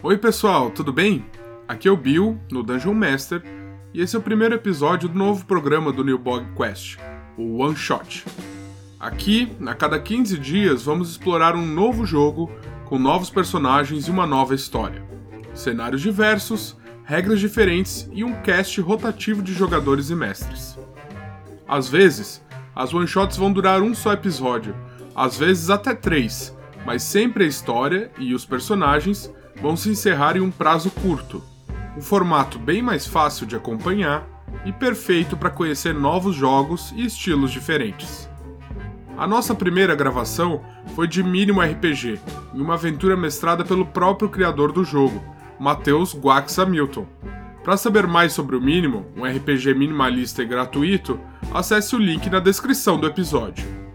Oi, 0.00 0.16
pessoal, 0.16 0.70
tudo 0.70 0.92
bem? 0.92 1.26
Aqui 1.66 1.88
é 1.88 1.90
o 1.90 1.96
Bill, 1.96 2.38
no 2.52 2.62
Dungeon 2.62 2.94
Master, 2.94 3.42
e 3.92 4.00
esse 4.00 4.14
é 4.14 4.18
o 4.18 4.22
primeiro 4.22 4.54
episódio 4.54 5.08
do 5.08 5.18
novo 5.18 5.44
programa 5.44 5.92
do 5.92 6.04
New 6.04 6.16
Bog 6.16 6.46
Quest, 6.56 6.98
o 7.36 7.58
One 7.58 7.74
Shot. 7.74 8.24
Aqui, 9.00 9.50
a 9.66 9.74
cada 9.74 9.98
15 9.98 10.38
dias, 10.38 10.84
vamos 10.84 11.10
explorar 11.10 11.56
um 11.56 11.66
novo 11.66 12.06
jogo 12.06 12.48
com 12.84 12.96
novos 12.96 13.28
personagens 13.28 14.06
e 14.06 14.10
uma 14.10 14.24
nova 14.24 14.54
história. 14.54 15.02
Cenários 15.52 16.00
diversos, 16.00 16.76
regras 17.02 17.40
diferentes 17.40 18.08
e 18.12 18.22
um 18.22 18.40
cast 18.42 18.80
rotativo 18.80 19.42
de 19.42 19.52
jogadores 19.52 20.10
e 20.10 20.14
mestres. 20.14 20.78
Às 21.66 21.88
vezes, 21.88 22.40
as 22.72 22.94
one 22.94 23.08
shots 23.08 23.36
vão 23.36 23.52
durar 23.52 23.82
um 23.82 23.92
só 23.92 24.12
episódio, 24.12 24.76
às 25.12 25.36
vezes 25.36 25.70
até 25.70 25.92
três, 25.92 26.56
mas 26.86 27.02
sempre 27.02 27.42
a 27.42 27.48
história 27.48 28.12
e 28.16 28.32
os 28.32 28.44
personagens 28.46 29.36
vão 29.60 29.76
se 29.76 29.90
encerrar 29.90 30.36
em 30.36 30.40
um 30.40 30.50
prazo 30.50 30.90
curto. 30.90 31.42
Um 31.96 32.00
formato 32.00 32.58
bem 32.58 32.80
mais 32.80 33.06
fácil 33.06 33.46
de 33.46 33.56
acompanhar 33.56 34.26
e 34.64 34.72
perfeito 34.72 35.36
para 35.36 35.50
conhecer 35.50 35.94
novos 35.94 36.34
jogos 36.34 36.92
e 36.96 37.04
estilos 37.04 37.50
diferentes. 37.50 38.28
A 39.16 39.26
nossa 39.26 39.54
primeira 39.54 39.96
gravação 39.96 40.62
foi 40.94 41.08
de 41.08 41.22
Mínimo 41.22 41.60
RPG, 41.60 42.20
em 42.54 42.60
uma 42.60 42.74
aventura 42.74 43.16
mestrada 43.16 43.64
pelo 43.64 43.84
próprio 43.84 44.28
criador 44.28 44.70
do 44.70 44.84
jogo, 44.84 45.20
Matheus 45.58 46.14
Guax 46.14 46.56
Hamilton. 46.58 47.06
Para 47.64 47.76
saber 47.76 48.06
mais 48.06 48.32
sobre 48.32 48.54
o 48.54 48.60
Mínimo, 48.60 49.06
um 49.16 49.24
RPG 49.24 49.74
minimalista 49.74 50.42
e 50.42 50.46
gratuito, 50.46 51.18
acesse 51.52 51.96
o 51.96 51.98
link 51.98 52.30
na 52.30 52.38
descrição 52.38 52.98
do 52.98 53.06
episódio. 53.06 53.87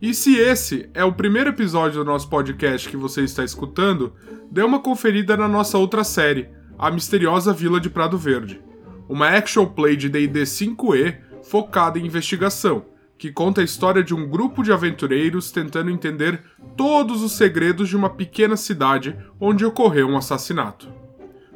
E 0.00 0.12
se 0.12 0.36
esse 0.36 0.90
é 0.92 1.02
o 1.04 1.12
primeiro 1.12 1.50
episódio 1.50 2.04
do 2.04 2.04
nosso 2.04 2.28
podcast 2.28 2.88
que 2.88 2.96
você 2.96 3.22
está 3.22 3.42
escutando, 3.42 4.12
dê 4.50 4.62
uma 4.62 4.78
conferida 4.78 5.36
na 5.36 5.48
nossa 5.48 5.78
outra 5.78 6.04
série, 6.04 6.50
A 6.78 6.90
Misteriosa 6.90 7.52
Vila 7.52 7.80
de 7.80 7.88
Prado 7.88 8.18
Verde, 8.18 8.60
uma 9.08 9.28
action 9.28 9.64
play 9.64 9.96
de 9.96 10.10
D&D 10.10 10.42
5e 10.42 11.18
focada 11.42 11.98
em 11.98 12.04
investigação, 12.04 12.84
que 13.16 13.32
conta 13.32 13.62
a 13.62 13.64
história 13.64 14.04
de 14.04 14.14
um 14.14 14.28
grupo 14.28 14.62
de 14.62 14.70
aventureiros 14.70 15.50
tentando 15.50 15.90
entender 15.90 16.42
todos 16.76 17.22
os 17.22 17.32
segredos 17.32 17.88
de 17.88 17.96
uma 17.96 18.10
pequena 18.10 18.56
cidade 18.56 19.16
onde 19.40 19.64
ocorreu 19.64 20.08
um 20.08 20.18
assassinato. 20.18 20.92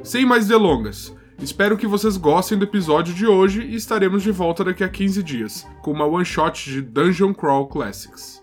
Sem 0.02 0.24
mais 0.24 0.46
delongas, 0.46 1.14
espero 1.42 1.76
que 1.76 1.86
vocês 1.86 2.16
gostem 2.16 2.58
do 2.58 2.64
episódio 2.64 3.14
de 3.14 3.26
hoje 3.26 3.62
e 3.62 3.74
estaremos 3.74 4.22
de 4.22 4.30
volta 4.30 4.62
daqui 4.62 4.84
a 4.84 4.88
15 4.88 5.22
dias, 5.22 5.66
com 5.82 5.90
uma 5.90 6.04
one 6.04 6.24
shot 6.24 6.70
de 6.70 6.82
Dungeon 6.82 7.32
Crawl 7.32 7.66
Classics. 7.66 8.42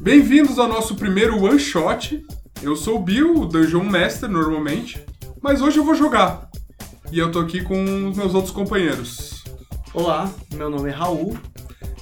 Bem-vindos 0.00 0.58
ao 0.58 0.68
nosso 0.68 0.94
primeiro 0.94 1.42
one 1.42 1.58
shot. 1.58 2.24
Eu 2.62 2.76
sou 2.76 2.96
o 2.96 3.02
Bill, 3.02 3.34
o 3.34 3.46
Dungeon 3.46 3.84
Master 3.84 4.28
normalmente, 4.28 5.04
mas 5.42 5.60
hoje 5.60 5.78
eu 5.78 5.84
vou 5.84 5.94
jogar. 5.94 6.48
E 7.12 7.18
eu 7.18 7.30
tô 7.30 7.40
aqui 7.40 7.62
com 7.62 8.08
os 8.10 8.16
meus 8.16 8.34
outros 8.34 8.52
companheiros. 8.52 9.44
Olá, 9.94 10.30
meu 10.54 10.68
nome 10.68 10.90
é 10.90 10.92
Raul. 10.92 11.36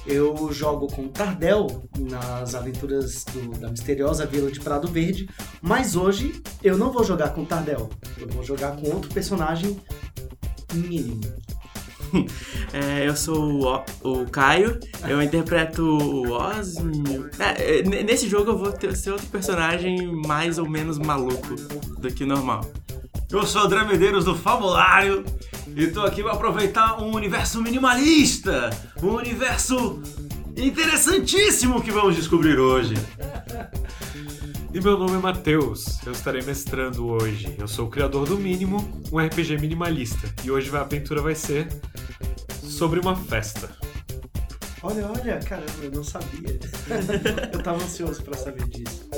Eu 0.05 0.51
jogo 0.51 0.85
com 0.87 1.07
Tardel 1.07 1.67
nas 1.97 2.53
aventuras 2.53 3.23
do- 3.25 3.57
da 3.59 3.69
misteriosa 3.69 4.25
Vila 4.25 4.51
de 4.51 4.59
Prado 4.59 4.87
Verde, 4.87 5.27
mas 5.61 5.95
hoje 5.95 6.41
eu 6.63 6.77
não 6.77 6.91
vou 6.91 7.03
jogar 7.03 7.29
com 7.29 7.43
Tardel. 7.43 7.89
Eu 8.19 8.27
vou 8.27 8.43
jogar 8.43 8.75
com 8.75 8.87
outro 8.91 9.11
personagem 9.11 9.79
mínimo. 10.73 11.21
É, 12.73 13.07
eu 13.07 13.15
sou 13.15 13.63
o, 13.63 13.83
O- 14.03 14.25
Caio, 14.25 14.77
eu 15.07 15.21
interpreto 15.21 15.81
o 15.83 16.31
Osmio. 16.31 17.29
É, 17.39 17.79
é, 17.79 18.03
nesse 18.03 18.27
jogo 18.27 18.51
eu 18.51 18.57
vou 18.57 18.71
ter, 18.71 18.93
ser 18.97 19.11
outro 19.11 19.27
personagem 19.27 20.11
mais 20.25 20.57
ou 20.57 20.67
menos 20.69 20.97
maluco 20.99 21.55
do 21.99 22.11
que 22.13 22.25
normal. 22.25 22.61
Eu 23.31 23.45
sou 23.45 23.61
o 23.61 23.65
André 23.65 23.83
Medeiros 23.85 24.25
do 24.25 24.35
Fabulário 24.35 25.23
e 25.75 25.87
tô 25.87 26.01
aqui 26.01 26.21
para 26.21 26.33
aproveitar 26.33 27.01
um 27.01 27.15
universo 27.15 27.61
minimalista, 27.61 28.69
um 29.01 29.15
universo 29.15 30.01
interessantíssimo 30.57 31.81
que 31.81 31.91
vamos 31.91 32.15
descobrir 32.15 32.59
hoje. 32.59 32.95
E 34.75 34.81
meu 34.81 34.99
nome 34.99 35.15
é 35.15 35.19
Matheus, 35.19 36.05
eu 36.05 36.11
estarei 36.11 36.41
mestrando 36.41 37.07
hoje. 37.07 37.55
Eu 37.57 37.65
sou 37.65 37.87
o 37.87 37.89
criador 37.89 38.27
do 38.27 38.37
Mínimo, 38.37 38.79
um 39.09 39.25
RPG 39.25 39.57
minimalista. 39.57 40.27
E 40.43 40.51
hoje 40.51 40.69
a 40.75 40.81
aventura 40.81 41.21
vai 41.21 41.33
ser 41.33 41.69
sobre 42.61 42.99
uma 42.99 43.15
festa. 43.15 43.73
Olha, 44.83 45.07
olha, 45.07 45.39
caramba, 45.39 45.71
eu 45.81 45.91
não 45.91 46.03
sabia. 46.03 46.59
eu 47.53 47.63
tava 47.63 47.81
ansioso 47.81 48.21
pra 48.21 48.35
saber 48.35 48.67
disso. 48.67 49.09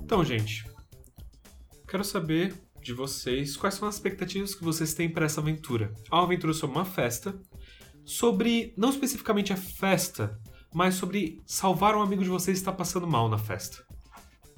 Então, 0.00 0.24
gente, 0.24 0.64
quero 1.88 2.04
saber 2.04 2.54
de 2.80 2.92
vocês 2.92 3.56
quais 3.56 3.74
são 3.74 3.88
as 3.88 3.96
expectativas 3.96 4.54
que 4.54 4.62
vocês 4.62 4.94
têm 4.94 5.10
para 5.10 5.26
essa 5.26 5.40
aventura. 5.40 5.92
É 6.08 6.14
uma 6.14 6.22
aventura 6.22 6.52
sobre 6.52 6.76
uma 6.76 6.84
festa, 6.84 7.34
sobre 8.06 8.72
não 8.76 8.88
especificamente 8.88 9.52
a 9.52 9.56
festa, 9.56 10.38
mas 10.72 10.94
sobre 10.94 11.42
salvar 11.44 11.94
um 11.94 12.02
amigo 12.02 12.22
de 12.22 12.30
vocês 12.30 12.56
que 12.56 12.62
está 12.62 12.72
passando 12.72 13.06
mal 13.06 13.28
na 13.28 13.36
festa. 13.36 13.84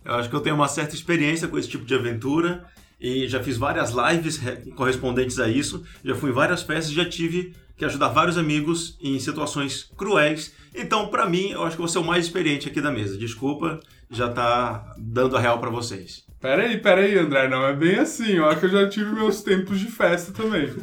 Eu 0.04 0.14
acho 0.14 0.28
que 0.28 0.36
eu 0.36 0.41
tenho 0.41 0.54
uma 0.54 0.69
certa 0.69 0.94
experiência 0.94 1.48
com 1.48 1.58
esse 1.58 1.69
tipo 1.69 1.84
de 1.84 1.94
aventura 1.94 2.64
e 3.00 3.26
já 3.26 3.42
fiz 3.42 3.56
várias 3.56 3.91
lives 3.91 4.37
re- 4.37 4.70
correspondentes 4.72 5.38
a 5.38 5.48
isso, 5.48 5.84
já 6.04 6.14
fui 6.14 6.31
em 6.31 6.32
várias 6.32 6.62
festas 6.62 6.91
e 6.91 6.94
já 6.94 7.08
tive 7.08 7.54
que 7.76 7.84
ajudar 7.84 8.08
vários 8.08 8.37
amigos 8.37 8.98
em 9.00 9.19
situações 9.20 9.91
cruéis. 9.97 10.53
Então, 10.75 11.08
pra 11.08 11.28
mim, 11.28 11.50
eu 11.50 11.62
acho 11.62 11.76
que 11.76 11.82
vou 11.82 11.88
ser 11.88 11.98
o 11.98 12.04
mais 12.04 12.26
experiente 12.26 12.69
aqui 12.69 12.81
da 12.81 12.91
mesa. 12.91 13.16
Desculpa, 13.16 13.81
já 14.10 14.28
tá 14.28 14.94
dando 14.98 15.37
a 15.37 15.41
real 15.41 15.58
pra 15.60 15.70
vocês. 15.70 16.25
Peraí, 16.41 16.78
peraí, 16.78 17.16
André, 17.19 17.48
não 17.48 17.64
é 17.64 17.75
bem 17.75 17.97
assim, 17.97 18.38
ó, 18.41 18.54
que 18.54 18.66
eu 18.66 18.70
já 18.70 18.88
tive 18.88 19.12
meus 19.12 19.42
tempos 19.42 19.78
de 19.78 19.87
festa 19.87 20.32
também. 20.32 20.75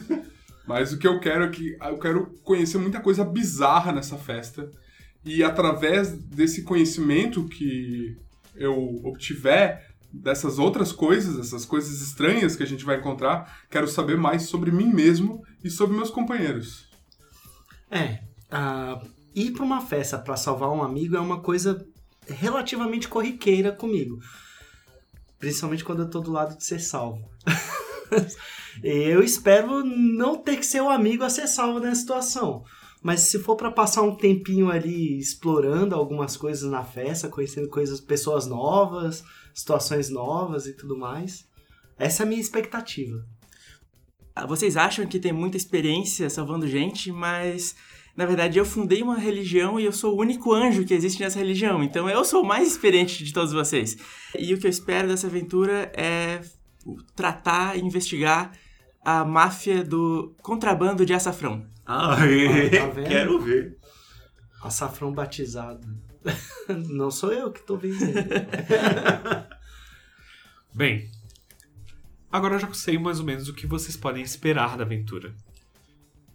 Mas 0.68 0.92
o 0.92 0.98
que 0.98 1.08
eu 1.08 1.20
quero 1.20 1.44
é 1.44 1.50
que 1.50 1.78
eu 1.80 1.98
quero 2.00 2.28
conhecer 2.44 2.78
muita 2.78 3.00
coisa 3.00 3.24
bizarra 3.24 3.92
nessa 3.92 4.18
festa. 4.18 4.70
E 5.24 5.44
através 5.44 6.12
desse 6.12 6.64
conhecimento 6.64 7.46
que 7.46 8.18
eu 8.56 9.02
obtiver 9.04 9.96
dessas 10.12 10.58
outras 10.58 10.92
coisas, 10.92 11.38
essas 11.38 11.66
coisas 11.66 12.02
estranhas 12.02 12.56
que 12.56 12.64
a 12.64 12.68
gente 12.68 12.86
vai 12.86 12.98
encontrar, 12.98 13.66
quero 13.70 13.88
saber 13.88 14.18
mais 14.18 14.44
sobre 14.44 14.72
mim 14.72 14.92
mesmo 14.92 15.44
e 15.64 15.70
sobre 15.70 15.96
meus 15.96 16.10
companheiros. 16.10 16.90
É, 17.92 18.22
ah, 18.50 19.02
ir 19.34 19.52
pra 19.52 19.64
uma 19.64 19.82
festa 19.82 20.18
pra 20.18 20.38
salvar 20.38 20.70
um 20.70 20.82
amigo 20.82 21.16
é 21.16 21.20
uma 21.20 21.42
coisa 21.42 21.86
relativamente 22.28 23.08
corriqueira 23.08 23.72
comigo. 23.72 24.20
Principalmente 25.38 25.84
quando 25.84 26.04
eu 26.04 26.10
tô 26.10 26.22
do 26.22 26.32
lado 26.32 26.58
de 26.58 26.64
ser 26.64 26.80
salvo. 26.80 27.30
eu 28.84 29.24
espero 29.24 29.84
não 29.84 30.38
ter 30.38 30.58
que 30.58 30.66
ser 30.66 30.82
o 30.82 30.90
amigo 30.90 31.24
a 31.24 31.30
ser 31.30 31.48
salvo 31.48 31.80
nessa 31.80 32.02
situação. 32.02 32.64
Mas 33.02 33.22
se 33.22 33.38
for 33.38 33.56
pra 33.56 33.70
passar 33.70 34.02
um 34.02 34.16
tempinho 34.16 34.72
ali 34.72 35.20
explorando 35.20 35.94
algumas 35.94 36.36
coisas 36.36 36.70
na 36.70 36.84
festa, 36.84 37.30
conhecendo 37.30 37.70
coisas, 37.70 38.02
pessoas 38.02 38.48
novas, 38.48 39.24
situações 39.54 40.10
novas 40.10 40.66
e 40.66 40.74
tudo 40.74 40.98
mais, 40.98 41.46
essa 42.00 42.24
é 42.24 42.26
a 42.26 42.28
minha 42.28 42.42
expectativa. 42.42 43.24
Ah, 44.36 44.48
Vocês 44.48 44.76
acham 44.76 45.06
que 45.06 45.20
tem 45.20 45.32
muita 45.32 45.56
experiência 45.56 46.30
salvando 46.30 46.68
gente, 46.68 47.12
mas 47.12 47.76
na 48.18 48.26
verdade 48.26 48.58
eu 48.58 48.66
fundei 48.66 49.04
uma 49.04 49.20
religião 49.20 49.80
e 49.80 49.86
eu 49.86 49.92
sou 49.92 50.16
o 50.16 50.20
único 50.20 50.52
anjo 50.52 50.84
que 50.84 50.94
existe 50.94 51.22
nessa 51.22 51.38
religião, 51.38 51.84
então 51.84 52.10
eu 52.10 52.26
sou 52.26 52.42
o 52.42 52.48
mais 52.48 52.68
experiente 52.68 53.24
de 53.24 53.32
todos 53.32 53.54
vocês. 53.54 53.96
E 54.38 54.52
o 54.54 54.58
que 54.58 54.66
eu 54.66 54.72
espero 54.72 55.08
dessa 55.08 55.28
aventura 55.28 55.92
é 55.96 56.42
tratar 57.16 57.78
e 57.78 57.82
investigar 57.82 58.52
a 59.06 59.24
máfia 59.24 59.84
do 59.84 60.36
contrabando 60.42 61.06
de 61.06 61.14
açafrão. 61.14 61.68
Ai, 61.86 62.72
tá 62.72 62.88
vendo? 62.88 63.08
quero 63.08 63.40
ver. 63.40 63.78
Açafrão 64.64 65.14
batizado. 65.14 65.88
Não 66.90 67.12
sou 67.12 67.32
eu 67.32 67.52
que 67.52 67.62
tô 67.62 67.78
vendo. 67.78 68.00
Bem, 70.74 71.08
agora 72.32 72.56
eu 72.56 72.60
já 72.60 72.74
sei 72.74 72.98
mais 72.98 73.20
ou 73.20 73.26
menos 73.26 73.48
o 73.48 73.54
que 73.54 73.68
vocês 73.68 73.96
podem 73.96 74.24
esperar 74.24 74.76
da 74.76 74.84
aventura. 74.84 75.36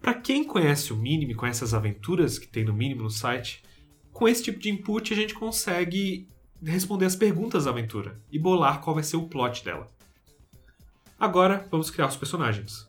Para 0.00 0.14
quem 0.14 0.44
conhece 0.44 0.92
o 0.92 0.96
Mínimo 0.96 1.34
conhece 1.34 1.64
as 1.64 1.74
aventuras 1.74 2.38
que 2.38 2.46
tem 2.46 2.64
no 2.64 2.72
Mínimo 2.72 3.02
no 3.02 3.10
site, 3.10 3.62
com 4.12 4.28
esse 4.28 4.44
tipo 4.44 4.60
de 4.60 4.70
input 4.70 5.12
a 5.12 5.16
gente 5.16 5.34
consegue 5.34 6.28
responder 6.64 7.06
as 7.06 7.16
perguntas 7.16 7.64
da 7.64 7.70
aventura 7.70 8.20
e 8.30 8.38
bolar 8.38 8.80
qual 8.80 8.94
vai 8.94 9.02
ser 9.02 9.16
o 9.16 9.28
plot 9.28 9.64
dela. 9.64 9.88
Agora 11.20 11.68
vamos 11.70 11.90
criar 11.90 12.08
os 12.08 12.16
personagens. 12.16 12.88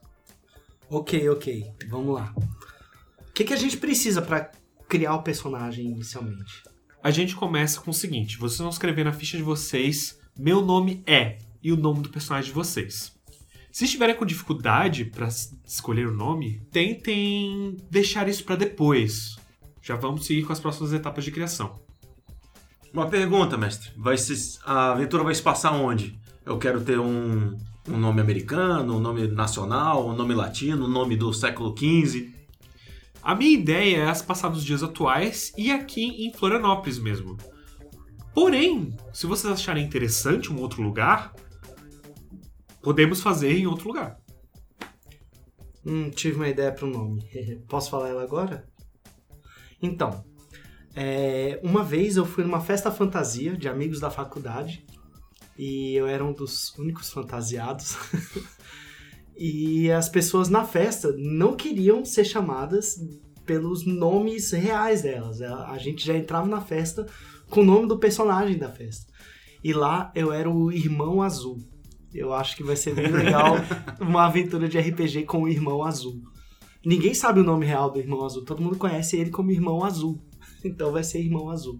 ok, 0.89 1.29
ok. 1.29 1.71
Vamos 1.89 2.15
lá. 2.15 2.33
O 2.37 3.33
que, 3.33 3.43
que 3.43 3.53
a 3.53 3.57
gente 3.57 3.77
precisa 3.77 4.21
pra 4.21 4.49
criar 4.87 5.13
o 5.15 5.21
personagem 5.21 5.85
inicialmente? 5.85 6.63
a 7.03 7.11
gente 7.11 7.35
começa 7.35 7.81
com 7.81 7.91
o 7.91 7.93
seguinte: 7.93 8.37
vocês 8.37 8.59
vão 8.59 8.69
escrever 8.69 9.03
na 9.03 9.13
ficha 9.13 9.37
de 9.37 9.43
vocês 9.43 10.19
meu 10.37 10.61
nome 10.61 11.03
é 11.05 11.39
e 11.61 11.71
o 11.71 11.77
nome 11.77 12.01
do 12.01 12.09
personagem 12.09 12.49
de 12.49 12.55
vocês. 12.55 13.11
Se 13.71 13.85
estiverem 13.85 14.15
com 14.15 14.25
dificuldade 14.25 15.05
para 15.05 15.27
escolher 15.65 16.07
o 16.07 16.13
nome, 16.13 16.61
tentem 16.71 17.77
deixar 17.89 18.27
isso 18.27 18.43
para 18.43 18.55
depois. 18.55 19.37
Já 19.81 19.95
vamos 19.95 20.25
seguir 20.25 20.43
com 20.43 20.53
as 20.53 20.59
próximas 20.59 20.93
etapas 20.93 21.23
de 21.23 21.31
criação. 21.31 21.79
Uma 22.93 23.07
pergunta, 23.07 23.57
mestre. 23.57 23.91
Vai 23.95 24.17
se, 24.17 24.59
a 24.65 24.91
aventura 24.91 25.23
vai 25.23 25.33
se 25.33 25.41
passar 25.41 25.71
onde? 25.71 26.19
Eu 26.45 26.57
quero 26.57 26.81
ter 26.81 26.99
um, 26.99 27.57
um 27.87 27.97
nome 27.97 28.21
americano, 28.21 28.97
um 28.97 28.99
nome 28.99 29.27
nacional, 29.27 30.07
um 30.07 30.13
nome 30.13 30.33
latino, 30.33 30.85
um 30.85 30.89
nome 30.89 31.15
do 31.15 31.33
século 31.33 31.75
XV. 31.77 32.33
A 33.21 33.35
minha 33.35 33.51
ideia 33.51 33.97
é 33.97 34.09
as 34.09 34.21
passar 34.21 34.49
nos 34.49 34.63
dias 34.63 34.83
atuais 34.83 35.53
e 35.57 35.71
aqui 35.71 36.25
em 36.25 36.33
Florianópolis 36.33 36.99
mesmo. 36.99 37.37
Porém, 38.33 38.95
se 39.13 39.27
vocês 39.27 39.51
acharem 39.51 39.85
interessante 39.85 40.51
um 40.51 40.59
outro 40.59 40.81
lugar, 40.81 41.33
podemos 42.81 43.21
fazer 43.21 43.51
em 43.51 43.67
outro 43.67 43.87
lugar. 43.87 44.17
Hum, 45.85 46.09
tive 46.09 46.35
uma 46.37 46.47
ideia 46.47 46.71
para 46.71 46.85
o 46.85 46.89
nome. 46.89 47.23
Posso 47.67 47.89
falar 47.89 48.09
ela 48.09 48.23
agora? 48.23 48.67
Então, 49.81 50.23
é, 50.95 51.59
uma 51.63 51.83
vez 51.83 52.17
eu 52.17 52.25
fui 52.25 52.43
numa 52.43 52.61
festa 52.61 52.91
fantasia 52.91 53.55
de 53.55 53.67
amigos 53.67 53.99
da 53.99 54.09
faculdade 54.09 54.85
e 55.61 55.93
eu 55.93 56.07
era 56.07 56.25
um 56.25 56.33
dos 56.33 56.75
únicos 56.75 57.11
fantasiados. 57.11 57.95
e 59.37 59.91
as 59.91 60.09
pessoas 60.09 60.49
na 60.49 60.65
festa 60.65 61.13
não 61.15 61.55
queriam 61.55 62.03
ser 62.03 62.25
chamadas 62.25 62.99
pelos 63.45 63.85
nomes 63.85 64.49
reais 64.49 65.03
delas. 65.03 65.39
A 65.39 65.77
gente 65.77 66.03
já 66.03 66.17
entrava 66.17 66.47
na 66.47 66.61
festa 66.61 67.05
com 67.47 67.61
o 67.61 67.63
nome 67.63 67.87
do 67.87 67.99
personagem 67.99 68.57
da 68.57 68.71
festa. 68.71 69.05
E 69.63 69.71
lá 69.71 70.11
eu 70.15 70.33
era 70.33 70.49
o 70.49 70.71
Irmão 70.71 71.21
Azul. 71.21 71.59
Eu 72.11 72.33
acho 72.33 72.57
que 72.57 72.63
vai 72.63 72.75
ser 72.75 72.95
bem 72.95 73.11
legal 73.11 73.53
uma 74.01 74.25
aventura 74.25 74.67
de 74.67 74.79
RPG 74.79 75.25
com 75.25 75.43
o 75.43 75.47
Irmão 75.47 75.83
Azul. 75.83 76.23
Ninguém 76.83 77.13
sabe 77.13 77.39
o 77.39 77.43
nome 77.43 77.67
real 77.67 77.91
do 77.91 77.99
Irmão 77.99 78.25
Azul, 78.25 78.43
todo 78.43 78.63
mundo 78.63 78.79
conhece 78.79 79.15
ele 79.15 79.29
como 79.29 79.51
Irmão 79.51 79.83
Azul. 79.83 80.19
Então 80.63 80.91
vai 80.91 81.03
ser 81.03 81.19
Irmão 81.19 81.49
Azul. 81.49 81.79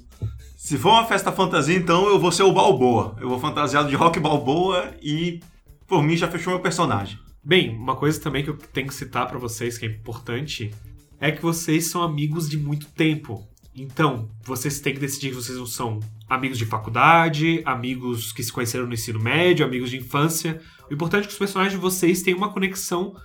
Se 0.55 0.77
for 0.77 0.89
uma 0.89 1.05
festa 1.05 1.31
fantasia, 1.31 1.75
então 1.75 2.07
eu 2.07 2.19
vou 2.19 2.31
ser 2.31 2.43
o 2.43 2.53
Balboa. 2.53 3.15
Eu 3.19 3.29
vou 3.29 3.39
fantasiado 3.39 3.89
de 3.89 3.95
Rock 3.95 4.19
Balboa 4.19 4.93
e 5.01 5.39
por 5.87 6.03
mim 6.03 6.15
já 6.15 6.27
fechou 6.27 6.53
meu 6.53 6.61
personagem. 6.61 7.17
Bem, 7.43 7.75
uma 7.75 7.95
coisa 7.95 8.19
também 8.19 8.43
que 8.43 8.49
eu 8.49 8.57
tenho 8.57 8.87
que 8.87 8.93
citar 8.93 9.27
para 9.27 9.39
vocês 9.39 9.77
que 9.77 9.85
é 9.85 9.89
importante 9.89 10.71
é 11.19 11.31
que 11.31 11.41
vocês 11.41 11.87
são 11.89 12.03
amigos 12.03 12.49
de 12.49 12.57
muito 12.57 12.87
tempo. 12.87 13.47
Então, 13.75 14.29
vocês 14.43 14.79
têm 14.79 14.93
que 14.93 14.99
decidir 14.99 15.29
que 15.29 15.35
vocês 15.35 15.57
não 15.57 15.65
são 15.65 15.99
amigos 16.29 16.57
de 16.57 16.65
faculdade, 16.65 17.61
amigos 17.65 18.31
que 18.31 18.43
se 18.43 18.51
conheceram 18.51 18.85
no 18.85 18.93
ensino 18.93 19.19
médio, 19.19 19.65
amigos 19.65 19.89
de 19.89 19.97
infância. 19.97 20.61
O 20.89 20.93
importante 20.93 21.23
é 21.23 21.27
que 21.27 21.33
os 21.33 21.39
personagens 21.39 21.73
de 21.73 21.79
vocês 21.79 22.21
tenham 22.21 22.37
uma 22.37 22.51
conexão 22.51 23.15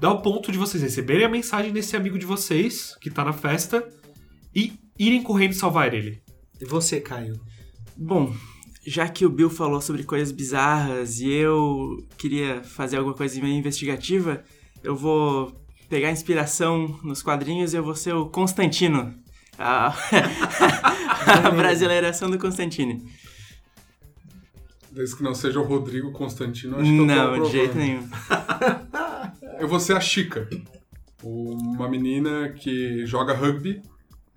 ao 0.00 0.20
ponto 0.20 0.52
de 0.52 0.58
vocês 0.58 0.82
receberem 0.82 1.24
a 1.24 1.28
mensagem 1.28 1.72
desse 1.72 1.96
amigo 1.96 2.18
de 2.18 2.26
vocês, 2.26 2.96
que 3.00 3.10
tá 3.10 3.24
na 3.24 3.32
festa, 3.32 3.86
e 4.56 4.72
irem 4.98 5.22
correndo 5.22 5.52
salvar 5.52 5.92
ele. 5.92 6.22
E 6.58 6.64
você, 6.64 6.98
Caio? 6.98 7.38
Bom, 7.94 8.34
já 8.86 9.06
que 9.06 9.26
o 9.26 9.28
Bill 9.30 9.50
falou 9.50 9.82
sobre 9.82 10.02
coisas 10.02 10.32
bizarras 10.32 11.20
e 11.20 11.30
eu 11.30 12.02
queria 12.16 12.64
fazer 12.64 12.96
alguma 12.96 13.14
coisa 13.14 13.38
meio 13.38 13.54
investigativa, 13.54 14.42
eu 14.82 14.96
vou 14.96 15.54
pegar 15.90 16.10
inspiração 16.10 16.98
nos 17.04 17.22
quadrinhos 17.22 17.74
e 17.74 17.76
eu 17.76 17.84
vou 17.84 17.94
ser 17.94 18.14
o 18.14 18.30
Constantino. 18.30 19.14
A, 19.58 19.88
a 21.44 21.50
brasileiração 21.50 22.30
do 22.30 22.38
Constantino. 22.38 23.04
Desde 24.90 25.16
que 25.16 25.22
não 25.22 25.34
seja 25.34 25.60
o 25.60 25.64
Rodrigo 25.64 26.12
Constantino, 26.12 26.76
acho 26.76 26.90
que 26.90 26.96
eu 26.96 27.04
Não, 27.04 27.42
de 27.42 27.52
jeito 27.52 27.76
nenhum. 27.76 28.08
Eu 29.58 29.68
vou 29.68 29.78
ser 29.78 29.94
a 29.94 30.00
Chica. 30.00 30.48
Uma 31.22 31.88
menina 31.88 32.50
que 32.50 33.04
joga 33.04 33.34
rugby 33.34 33.82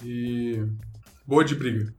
e 0.04 0.66
boa 1.25 1.44
de 1.44 1.56
briga. 1.56 1.94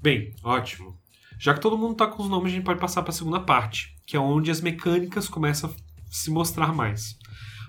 Bem, 0.00 0.34
ótimo. 0.42 1.00
Já 1.38 1.54
que 1.54 1.60
todo 1.60 1.78
mundo 1.78 1.96
tá 1.96 2.06
com 2.06 2.22
os 2.22 2.28
nomes, 2.28 2.52
a 2.52 2.56
gente 2.56 2.64
pode 2.64 2.80
passar 2.80 3.02
para 3.02 3.10
a 3.10 3.14
segunda 3.14 3.40
parte, 3.40 3.96
que 4.06 4.16
é 4.16 4.20
onde 4.20 4.50
as 4.50 4.60
mecânicas 4.60 5.28
começam 5.28 5.70
a 5.70 5.74
se 6.10 6.30
mostrar 6.30 6.72
mais. 6.72 7.16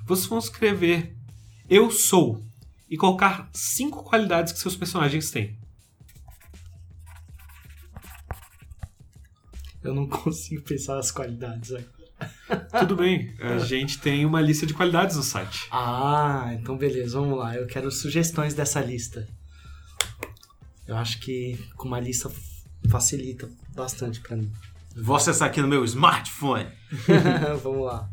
Vocês 0.05 0.27
vão 0.27 0.39
escrever 0.39 1.15
eu 1.69 1.89
sou 1.89 2.45
e 2.89 2.97
colocar 2.97 3.49
cinco 3.53 4.03
qualidades 4.03 4.51
que 4.51 4.59
seus 4.59 4.75
personagens 4.75 5.31
têm. 5.31 5.57
Eu 9.81 9.93
não 9.95 10.07
consigo 10.09 10.63
pensar 10.63 10.95
nas 10.95 11.11
qualidades 11.11 11.71
agora. 11.71 11.92
Tudo 12.79 12.95
bem, 12.95 13.33
a 13.39 13.57
gente 13.59 13.99
tem 13.99 14.25
uma 14.25 14.41
lista 14.41 14.65
de 14.65 14.73
qualidades 14.73 15.15
no 15.15 15.23
site. 15.23 15.67
Ah, 15.71 16.51
então 16.53 16.77
beleza, 16.77 17.19
vamos 17.19 17.37
lá. 17.37 17.55
Eu 17.55 17.67
quero 17.67 17.91
sugestões 17.91 18.53
dessa 18.53 18.79
lista. 18.81 19.27
Eu 20.87 20.97
acho 20.97 21.19
que 21.19 21.57
com 21.75 21.87
uma 21.87 21.99
lista 21.99 22.29
facilita 22.89 23.49
bastante 23.73 24.19
pra 24.19 24.35
mim. 24.35 24.51
Vou 24.95 25.15
acessar 25.15 25.47
aqui 25.47 25.61
no 25.61 25.67
meu 25.67 25.83
smartphone. 25.85 26.67
vamos 27.63 27.85
lá. 27.85 28.09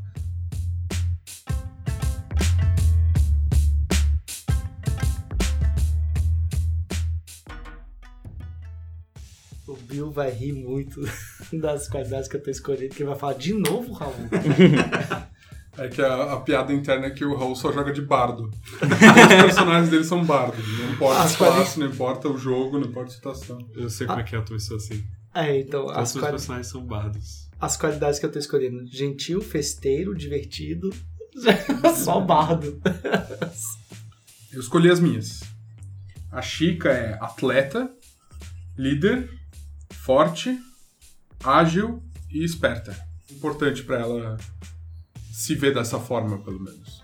Bill 9.90 10.10
vai 10.10 10.30
rir 10.30 10.52
muito 10.52 11.00
das 11.52 11.88
qualidades 11.88 12.28
que 12.28 12.36
eu 12.36 12.42
tô 12.42 12.50
escolhendo, 12.50 12.94
que 12.94 13.02
ele 13.02 13.10
vai 13.10 13.18
falar 13.18 13.34
de 13.34 13.52
novo, 13.54 13.92
Raul. 13.92 14.14
É 15.78 15.88
que 15.88 16.02
a, 16.02 16.32
a 16.34 16.40
piada 16.40 16.72
interna 16.74 17.06
é 17.06 17.10
que 17.10 17.24
o 17.24 17.34
Raul 17.34 17.54
só 17.54 17.72
joga 17.72 17.90
de 17.92 18.02
bardo. 18.02 18.50
Os 18.82 19.42
personagens 19.44 19.88
dele 19.88 20.04
são 20.04 20.22
bardos. 20.24 20.62
Não 20.78 20.90
importa 20.92 21.22
As 21.22 21.34
a 21.34 21.36
classe, 21.38 21.78
não 21.80 21.86
importa 21.86 22.28
o 22.28 22.36
jogo, 22.36 22.78
não 22.78 22.86
importa 22.88 23.10
a 23.10 23.14
situação. 23.14 23.58
Eu 23.74 23.88
sei 23.88 24.06
como 24.06 24.18
é 24.20 24.22
que 24.24 24.34
é, 24.36 24.40
também 24.42 24.58
sou 24.58 24.76
assim. 24.76 25.02
É, 25.32 25.58
então, 25.60 25.86
Todos 25.86 25.96
as, 25.96 26.08
os 26.08 26.14
meus 26.16 26.22
quali- 26.24 26.32
personagens 26.36 26.66
são 26.66 26.84
bardos. 26.84 27.48
as 27.58 27.76
qualidades 27.78 28.18
que 28.18 28.26
eu 28.26 28.32
tô 28.32 28.38
escolhendo: 28.38 28.84
gentil, 28.88 29.40
festeiro, 29.40 30.14
divertido. 30.14 30.90
Só 31.96 32.20
bardo. 32.20 32.78
Eu 34.52 34.60
escolhi 34.60 34.90
as 34.90 34.98
minhas. 35.00 35.40
A 36.32 36.42
Chica 36.42 36.90
é 36.90 37.14
atleta, 37.22 37.88
líder, 38.76 39.30
forte, 40.04 40.58
ágil 41.44 42.02
e 42.30 42.42
esperta. 42.44 42.96
Importante 43.30 43.82
pra 43.82 43.98
ela 43.98 44.36
se 45.32 45.54
ver 45.54 45.74
dessa 45.74 45.98
forma, 45.98 46.38
pelo 46.38 46.58
menos. 46.58 47.02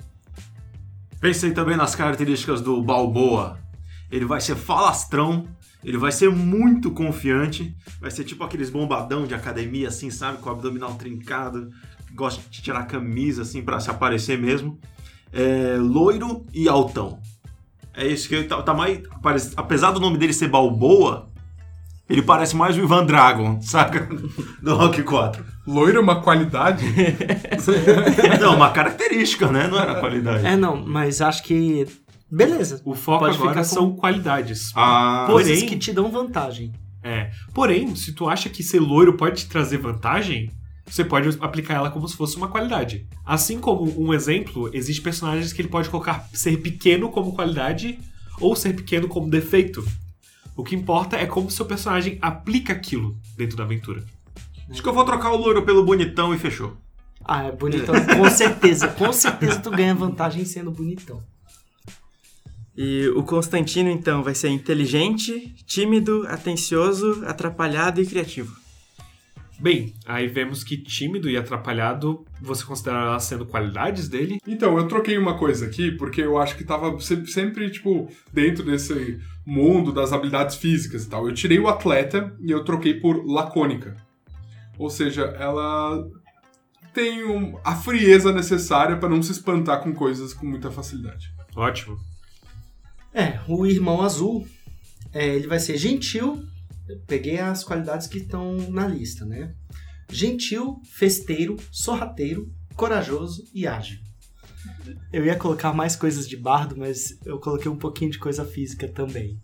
Pensei 1.20 1.52
também 1.52 1.76
nas 1.76 1.94
características 1.94 2.60
do 2.60 2.82
Balboa. 2.82 3.58
Ele 4.10 4.24
vai 4.24 4.40
ser 4.40 4.56
falastrão, 4.56 5.46
ele 5.84 5.98
vai 5.98 6.10
ser 6.10 6.30
muito 6.30 6.90
confiante, 6.90 7.76
vai 8.00 8.10
ser 8.10 8.24
tipo 8.24 8.42
aqueles 8.44 8.70
bombadão 8.70 9.26
de 9.26 9.34
academia, 9.34 9.88
assim, 9.88 10.10
sabe? 10.10 10.38
Com 10.38 10.48
o 10.48 10.52
abdominal 10.52 10.94
trincado, 10.94 11.70
gosta 12.14 12.42
de 12.50 12.62
tirar 12.62 12.80
a 12.80 12.86
camisa, 12.86 13.42
assim, 13.42 13.62
pra 13.62 13.78
se 13.78 13.90
aparecer 13.90 14.38
mesmo. 14.38 14.80
É, 15.32 15.76
loiro 15.78 16.46
e 16.52 16.68
altão. 16.68 17.20
É 17.92 18.06
isso 18.06 18.28
que 18.28 18.36
ele 18.36 18.44
tá, 18.48 18.62
tá 18.62 18.72
mais. 18.72 19.02
apesar 19.56 19.90
do 19.90 20.00
nome 20.00 20.18
dele 20.18 20.32
ser 20.32 20.48
Balboa, 20.48 21.28
ele 22.08 22.22
parece 22.22 22.54
mais 22.54 22.76
o 22.76 22.80
Ivan 22.80 23.04
Dragon, 23.04 23.60
saca? 23.60 24.08
Do 24.62 24.74
Rock 24.76 25.02
4. 25.02 25.44
Loiro 25.66 25.98
é 25.98 26.00
uma 26.00 26.22
qualidade? 26.22 26.84
Não, 28.40 28.54
uma 28.54 28.70
característica, 28.70 29.50
né? 29.50 29.66
Não 29.66 29.78
era 29.78 29.96
qualidade. 29.96 30.46
É, 30.46 30.56
não, 30.56 30.76
mas 30.86 31.20
acho 31.20 31.42
que. 31.42 31.86
Beleza. 32.30 32.80
O 32.84 32.94
foco 32.94 33.24
Pode 33.24 33.36
agora 33.36 33.50
ficar 33.50 33.64
são 33.64 33.94
qualidades. 33.94 34.70
Ah, 34.74 35.24
Coisas 35.28 35.52
Porém- 35.54 35.68
que 35.68 35.76
te 35.76 35.92
dão 35.92 36.10
vantagem. 36.10 36.72
É. 37.02 37.30
Porém, 37.54 37.94
se 37.94 38.12
tu 38.12 38.28
acha 38.28 38.48
que 38.48 38.62
ser 38.62 38.80
loiro 38.80 39.14
pode 39.16 39.36
te 39.42 39.48
trazer 39.48 39.78
vantagem, 39.78 40.50
você 40.84 41.04
pode 41.04 41.36
aplicar 41.40 41.74
ela 41.74 41.90
como 41.90 42.06
se 42.08 42.16
fosse 42.16 42.36
uma 42.36 42.48
qualidade. 42.48 43.06
Assim 43.24 43.60
como 43.60 43.92
um 44.00 44.12
exemplo, 44.12 44.68
existe 44.72 45.00
personagens 45.02 45.52
que 45.52 45.60
ele 45.62 45.68
pode 45.68 45.88
colocar 45.88 46.28
ser 46.32 46.56
pequeno 46.58 47.08
como 47.08 47.32
qualidade 47.32 47.98
ou 48.40 48.54
ser 48.56 48.74
pequeno 48.74 49.06
como 49.08 49.30
defeito. 49.30 49.84
O 50.56 50.64
que 50.64 50.74
importa 50.74 51.16
é 51.16 51.26
como 51.26 51.50
seu 51.50 51.66
personagem 51.66 52.18
aplica 52.22 52.72
aquilo 52.72 53.16
dentro 53.36 53.56
da 53.56 53.64
aventura. 53.64 54.02
acho 54.70 54.82
que 54.82 54.88
eu 54.88 54.94
vou 54.94 55.04
trocar 55.04 55.30
o 55.32 55.36
loiro 55.36 55.62
pelo 55.62 55.84
bonitão 55.84 56.34
e 56.34 56.38
fechou. 56.38 56.76
Ah, 57.22 57.44
é 57.44 57.52
bonitão. 57.52 57.94
Com 58.16 58.30
certeza. 58.30 58.88
Com 58.88 59.12
certeza 59.12 59.60
tu 59.60 59.70
ganha 59.70 59.94
vantagem 59.94 60.44
sendo 60.44 60.70
bonitão. 60.70 61.22
E 62.76 63.08
o 63.16 63.22
Constantino, 63.22 63.88
então, 63.90 64.22
vai 64.22 64.34
ser 64.34 64.48
inteligente, 64.48 65.54
tímido, 65.66 66.26
atencioso, 66.28 67.24
atrapalhado 67.26 68.00
e 68.00 68.06
criativo. 68.06 68.54
Bem, 69.58 69.94
aí 70.04 70.26
vemos 70.28 70.62
que 70.62 70.76
tímido 70.76 71.30
e 71.30 71.36
atrapalhado, 71.36 72.26
você 72.42 72.62
considera 72.62 72.98
elas 72.98 73.24
sendo 73.24 73.46
qualidades 73.46 74.06
dele? 74.06 74.38
Então, 74.46 74.76
eu 74.76 74.86
troquei 74.86 75.16
uma 75.16 75.38
coisa 75.38 75.64
aqui, 75.64 75.90
porque 75.92 76.20
eu 76.20 76.36
acho 76.36 76.56
que 76.58 76.64
tava 76.64 76.98
sempre, 77.00 77.30
sempre, 77.30 77.70
tipo, 77.70 78.06
dentro 78.30 78.62
desse 78.64 79.18
mundo 79.46 79.92
das 79.92 80.12
habilidades 80.12 80.56
físicas 80.56 81.04
e 81.04 81.08
tal. 81.08 81.26
Eu 81.26 81.34
tirei 81.34 81.58
o 81.58 81.68
atleta 81.68 82.36
e 82.40 82.50
eu 82.50 82.64
troquei 82.64 83.00
por 83.00 83.24
lacônica. 83.26 83.96
Ou 84.78 84.90
seja, 84.90 85.22
ela 85.38 86.06
tem 86.92 87.24
um- 87.24 87.58
a 87.64 87.74
frieza 87.74 88.32
necessária 88.32 88.96
para 88.98 89.08
não 89.08 89.22
se 89.22 89.32
espantar 89.32 89.80
com 89.82 89.94
coisas 89.94 90.34
com 90.34 90.44
muita 90.44 90.70
facilidade. 90.70 91.32
Ótimo. 91.54 91.96
É, 93.14 93.40
o 93.48 93.66
irmão 93.66 94.02
azul, 94.02 94.46
é, 95.14 95.26
ele 95.34 95.46
vai 95.46 95.58
ser 95.58 95.78
gentil. 95.78 96.44
Peguei 97.06 97.38
as 97.38 97.64
qualidades 97.64 98.06
que 98.06 98.18
estão 98.18 98.56
na 98.70 98.86
lista, 98.86 99.24
né? 99.24 99.54
Gentil, 100.10 100.80
festeiro, 100.84 101.56
sorrateiro, 101.70 102.48
corajoso 102.74 103.44
e 103.52 103.66
ágil. 103.66 103.98
Eu 105.12 105.24
ia 105.24 105.36
colocar 105.36 105.72
mais 105.72 105.96
coisas 105.96 106.28
de 106.28 106.36
bardo, 106.36 106.76
mas 106.76 107.18
eu 107.24 107.38
coloquei 107.38 107.70
um 107.70 107.76
pouquinho 107.76 108.10
de 108.10 108.18
coisa 108.18 108.44
física 108.44 108.86
também. 108.88 109.40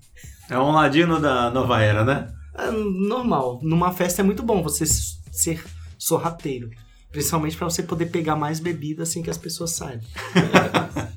É 0.48 0.58
um 0.58 0.72
ladino 0.72 1.20
da 1.20 1.50
nova 1.50 1.80
era, 1.80 2.04
né? 2.04 2.32
É 2.54 2.70
normal. 2.70 3.60
Numa 3.62 3.92
festa 3.92 4.22
é 4.22 4.24
muito 4.24 4.42
bom 4.42 4.62
você 4.62 4.84
ser 4.86 5.64
sorrateiro. 5.98 6.70
Principalmente 7.10 7.56
para 7.56 7.68
você 7.68 7.82
poder 7.82 8.06
pegar 8.06 8.36
mais 8.36 8.60
bebida 8.60 9.02
assim 9.02 9.22
que 9.22 9.30
as 9.30 9.38
pessoas 9.38 9.72
saem. 9.72 10.00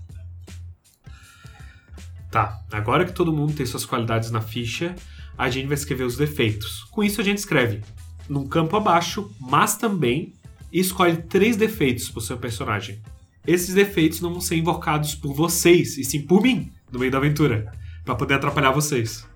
Tá, 2.35 2.59
agora 2.69 3.05
que 3.05 3.13
todo 3.13 3.31
mundo 3.31 3.53
tem 3.53 3.65
suas 3.65 3.85
qualidades 3.85 4.29
na 4.29 4.41
ficha, 4.41 4.93
a 5.37 5.49
gente 5.49 5.67
vai 5.67 5.75
escrever 5.75 6.03
os 6.03 6.17
defeitos. 6.17 6.83
Com 6.91 7.03
isso 7.03 7.21
a 7.21 7.23
gente 7.23 7.39
escreve 7.39 7.81
num 8.27 8.47
campo 8.47 8.75
abaixo, 8.75 9.31
mas 9.39 9.77
também 9.77 10.33
escolhe 10.71 11.17
três 11.17 11.55
defeitos 11.55 12.09
pro 12.09 12.21
seu 12.21 12.37
personagem. 12.37 13.01
Esses 13.45 13.75
defeitos 13.75 14.21
não 14.21 14.31
vão 14.31 14.41
ser 14.41 14.55
invocados 14.55 15.13
por 15.15 15.33
vocês, 15.33 15.97
e 15.97 16.03
sim 16.03 16.21
por 16.21 16.41
mim, 16.41 16.71
no 16.91 16.99
meio 16.99 17.11
da 17.11 17.17
aventura, 17.17 17.71
Pra 18.03 18.13
poder 18.13 18.35
atrapalhar 18.35 18.69
vocês. 18.69 19.27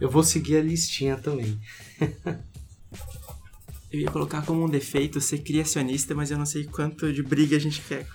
Eu 0.00 0.08
vou 0.08 0.22
seguir 0.22 0.56
a 0.56 0.62
listinha 0.62 1.16
também. 1.16 1.60
Eu 3.92 3.98
ia 3.98 4.10
colocar 4.10 4.42
como 4.42 4.64
um 4.64 4.68
defeito 4.68 5.20
ser 5.20 5.38
criacionista, 5.38 6.14
mas 6.14 6.30
eu 6.30 6.38
não 6.38 6.46
sei 6.46 6.62
quanto 6.62 7.12
de 7.12 7.24
briga 7.24 7.56
a 7.56 7.58
gente 7.58 7.82
quer. 7.82 8.06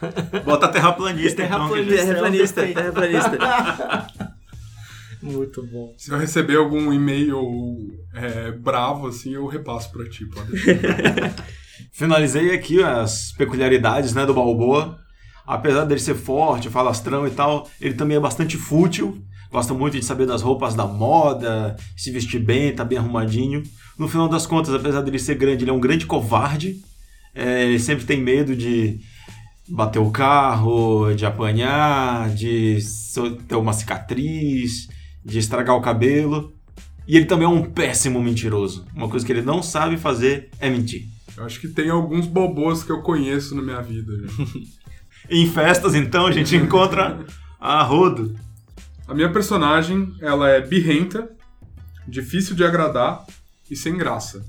Bota 0.46 0.70
terraplanista, 0.70 1.44
então. 1.44 1.68
Terraplanista. 1.68 2.66
Terraplanista, 2.66 3.38
Muito 5.26 5.66
bom. 5.66 5.94
Se 5.98 6.12
eu 6.12 6.18
receber 6.18 6.58
algum 6.58 6.94
e-mail 6.94 7.38
é, 8.14 8.52
bravo, 8.52 9.08
assim, 9.08 9.34
eu 9.34 9.48
repasso 9.48 9.92
pra 9.92 10.08
ti, 10.08 10.26
pode. 10.26 10.52
Finalizei 11.92 12.54
aqui 12.54 12.84
as 12.84 13.32
peculiaridades 13.32 14.14
né, 14.14 14.26
do 14.26 14.34
Balboa. 14.34 15.00
Apesar 15.48 15.86
dele 15.86 16.00
ser 16.00 16.16
forte, 16.16 16.70
falastrão 16.70 17.28
e 17.28 17.32
tal, 17.32 17.70
ele 17.82 17.94
também 17.94 18.18
é 18.18 18.20
bastante 18.20 18.58
fútil. 18.58 19.22
Gosta 19.52 19.74
muito 19.74 19.98
de 19.98 20.06
saber 20.06 20.26
das 20.26 20.42
roupas 20.42 20.76
da 20.76 20.86
moda, 20.86 21.76
se 21.96 22.12
vestir 22.12 22.40
bem, 22.40 22.74
tá 22.74 22.84
bem 22.84 22.98
arrumadinho. 22.98 23.64
No 23.98 24.08
final 24.08 24.28
das 24.28 24.46
contas, 24.46 24.74
apesar 24.74 25.02
dele 25.02 25.20
ser 25.20 25.36
grande, 25.36 25.64
ele 25.64 25.72
é 25.72 25.74
um 25.74 25.80
grande 25.80 26.06
covarde. 26.06 26.76
É, 27.34 27.64
ele 27.64 27.80
sempre 27.80 28.06
tem 28.06 28.22
medo 28.22 28.56
de 28.56 29.00
bater 29.68 30.00
o 30.00 30.12
carro, 30.12 31.14
de 31.14 31.26
apanhar, 31.26 32.30
de 32.30 32.78
ter 33.48 33.56
uma 33.56 33.74
cicatriz, 33.74 34.88
de 35.26 35.40
estragar 35.40 35.76
o 35.76 35.82
cabelo. 35.82 36.54
E 37.08 37.18
ele 37.18 37.26
também 37.26 37.46
é 37.46 37.50
um 37.50 37.64
péssimo 37.64 38.22
mentiroso. 38.22 38.86
Uma 38.96 39.10
coisa 39.10 39.26
que 39.26 39.32
ele 39.32 39.42
não 39.42 39.62
sabe 39.62 39.98
fazer 39.98 40.50
é 40.60 40.70
mentir. 40.70 41.08
Eu 41.36 41.44
acho 41.44 41.60
que 41.60 41.68
tem 41.68 41.90
alguns 41.90 42.28
bobôs 42.28 42.84
que 42.84 42.92
eu 42.92 43.02
conheço 43.02 43.56
na 43.56 43.62
minha 43.62 43.82
vida. 43.82 44.14
já. 44.18 44.46
Em 45.28 45.50
festas, 45.50 45.96
então, 45.96 46.28
a 46.28 46.32
gente 46.32 46.56
encontra 46.56 47.26
a 47.60 47.82
rodo. 47.82 48.36
A 49.08 49.14
minha 49.14 49.32
personagem, 49.32 50.14
ela 50.22 50.50
é 50.50 50.62
birrenta, 50.62 51.30
difícil 52.08 52.56
de 52.56 52.64
agradar 52.64 53.26
e 53.70 53.76
sem 53.76 53.98
graça. 53.98 54.46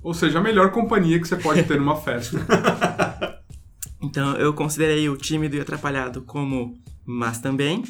Ou 0.00 0.14
seja, 0.14 0.38
a 0.38 0.42
melhor 0.42 0.70
companhia 0.70 1.20
que 1.20 1.26
você 1.26 1.36
pode 1.36 1.64
ter 1.64 1.78
numa 1.78 1.96
festa. 1.96 2.38
Então 4.04 4.34
eu 4.34 4.52
considerei 4.52 5.08
o 5.08 5.16
tímido 5.16 5.54
e 5.54 5.60
atrapalhado 5.60 6.22
como 6.22 6.76
mas 7.06 7.38
também. 7.38 7.84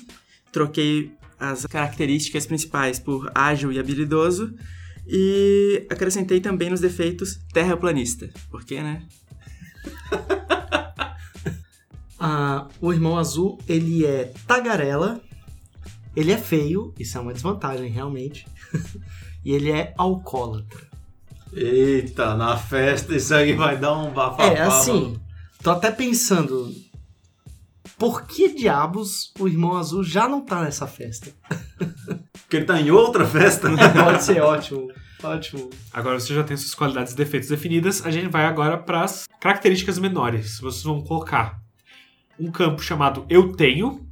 Troquei 0.53 1.13
as 1.43 1.67
características 1.67 2.47
principais 2.47 3.01
por 3.01 3.31
ágil 3.35 3.73
e 3.73 3.79
habilidoso. 3.79 4.55
E 5.07 5.85
acrescentei 5.91 6.41
também 6.41 6.71
nos 6.71 6.81
defeitos 6.81 7.41
terraplanista. 7.53 8.31
Por 8.51 8.65
quê, 8.65 8.81
né? 8.81 9.03
Ah, 12.25 12.69
o 12.81 12.93
irmão 12.93 13.19
azul, 13.19 13.59
ele 13.69 14.07
é 14.07 14.33
tagarela, 14.47 15.21
ele 16.15 16.31
é 16.31 16.39
feio, 16.39 16.95
isso 16.97 17.19
é 17.19 17.21
uma 17.21 17.33
desvantagem 17.33 17.91
realmente, 17.91 18.47
e 19.45 19.51
ele 19.51 19.73
é 19.73 19.93
alcoólatra. 19.99 20.87
Eita, 21.53 22.37
na 22.37 22.57
festa 22.57 23.17
isso 23.17 23.35
aí 23.35 23.55
vai 23.55 23.77
dar 23.77 23.99
um 23.99 24.13
bafafá. 24.13 24.45
É, 24.45 24.61
assim, 24.61 25.19
tô 25.65 25.73
até 25.73 25.91
pensando, 25.91 26.73
por 28.03 28.27
que 28.27 28.53
diabos 28.53 29.33
o 29.39 29.47
irmão 29.47 29.77
azul 29.77 30.03
já 30.03 30.29
não 30.29 30.41
tá 30.41 30.61
nessa 30.65 30.89
festa? 30.89 31.33
Porque 32.33 32.57
ele 32.57 32.65
tá 32.65 32.81
em 32.81 32.91
outra 32.91 33.25
festa. 33.25 33.69
Pode 33.95 34.25
ser 34.25 34.43
ótimo, 34.43 34.91
ótimo. 35.23 35.71
Agora 35.93 36.19
você 36.19 36.35
já 36.35 36.43
tem 36.43 36.57
suas 36.57 36.75
qualidades 36.75 37.13
e 37.13 37.17
defeitos 37.17 37.49
definidas, 37.49 38.05
a 38.05 38.11
gente 38.11 38.27
vai 38.27 38.45
agora 38.45 38.77
para 38.77 39.05
as 39.05 39.29
características 39.39 40.01
menores. 40.01 40.59
Vocês 40.59 40.83
vão 40.83 41.01
colocar 41.01 41.63
um 42.41 42.51
campo 42.51 42.83
chamado 42.83 43.25
Eu 43.31 43.53
Tenho, 43.53 44.05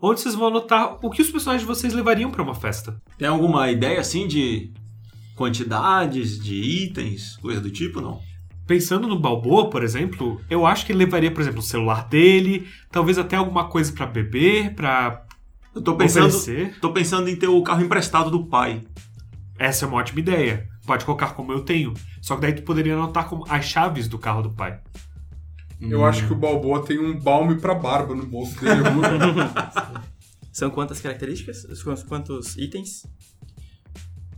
onde 0.00 0.20
vocês 0.20 0.36
vão 0.36 0.46
anotar 0.46 1.04
o 1.04 1.10
que 1.10 1.20
os 1.20 1.28
personagens 1.28 1.62
de 1.62 1.66
vocês 1.66 1.92
levariam 1.92 2.30
para 2.30 2.40
uma 2.40 2.54
festa. 2.54 3.02
Tem 3.18 3.26
alguma 3.26 3.68
ideia 3.68 3.98
assim 3.98 4.28
de 4.28 4.72
quantidades, 5.34 6.38
de 6.38 6.54
itens, 6.54 7.36
coisa 7.38 7.60
do 7.60 7.68
tipo, 7.68 8.00
não? 8.00 8.27
Pensando 8.68 9.08
no 9.08 9.18
Balboa, 9.18 9.68
por 9.70 9.82
exemplo, 9.82 10.40
eu 10.50 10.64
acho 10.66 10.84
que 10.86 10.92
ele 10.92 10.98
levaria, 11.00 11.30
por 11.32 11.40
exemplo, 11.40 11.58
o 11.60 11.62
celular 11.62 12.06
dele, 12.06 12.68
talvez 12.92 13.18
até 13.18 13.34
alguma 13.34 13.66
coisa 13.68 13.90
para 13.92 14.04
beber, 14.06 14.74
para 14.74 15.24
Eu 15.74 15.80
tô 15.82 15.96
pensando, 15.96 16.26
oferecer. 16.26 16.78
tô 16.78 16.92
pensando 16.92 17.28
em 17.30 17.34
ter 17.36 17.48
o 17.48 17.62
carro 17.62 17.82
emprestado 17.82 18.30
do 18.30 18.46
pai. 18.46 18.82
Essa 19.58 19.84
é 19.84 19.88
uma 19.88 19.96
ótima 19.96 20.20
ideia. 20.20 20.68
Pode 20.86 21.04
colocar 21.04 21.28
como 21.34 21.50
eu 21.50 21.62
tenho. 21.62 21.94
Só 22.20 22.34
que 22.36 22.42
daí 22.42 22.52
tu 22.52 22.62
poderia 22.62 22.94
anotar 22.94 23.26
como 23.28 23.44
as 23.48 23.64
chaves 23.64 24.06
do 24.06 24.18
carro 24.18 24.42
do 24.42 24.50
pai. 24.52 24.78
Eu 25.80 26.04
acho 26.04 26.26
que 26.26 26.32
o 26.32 26.36
Balboa 26.36 26.84
tem 26.84 26.98
um 26.98 27.18
balme 27.18 27.56
pra 27.58 27.74
barba 27.74 28.14
no 28.14 28.26
bolso 28.26 28.60
dele. 28.60 28.82
São 30.52 30.70
quantas 30.70 31.00
características? 31.00 31.64
Quantos- 31.82 32.02
Quantos 32.04 32.56
itens? 32.56 33.06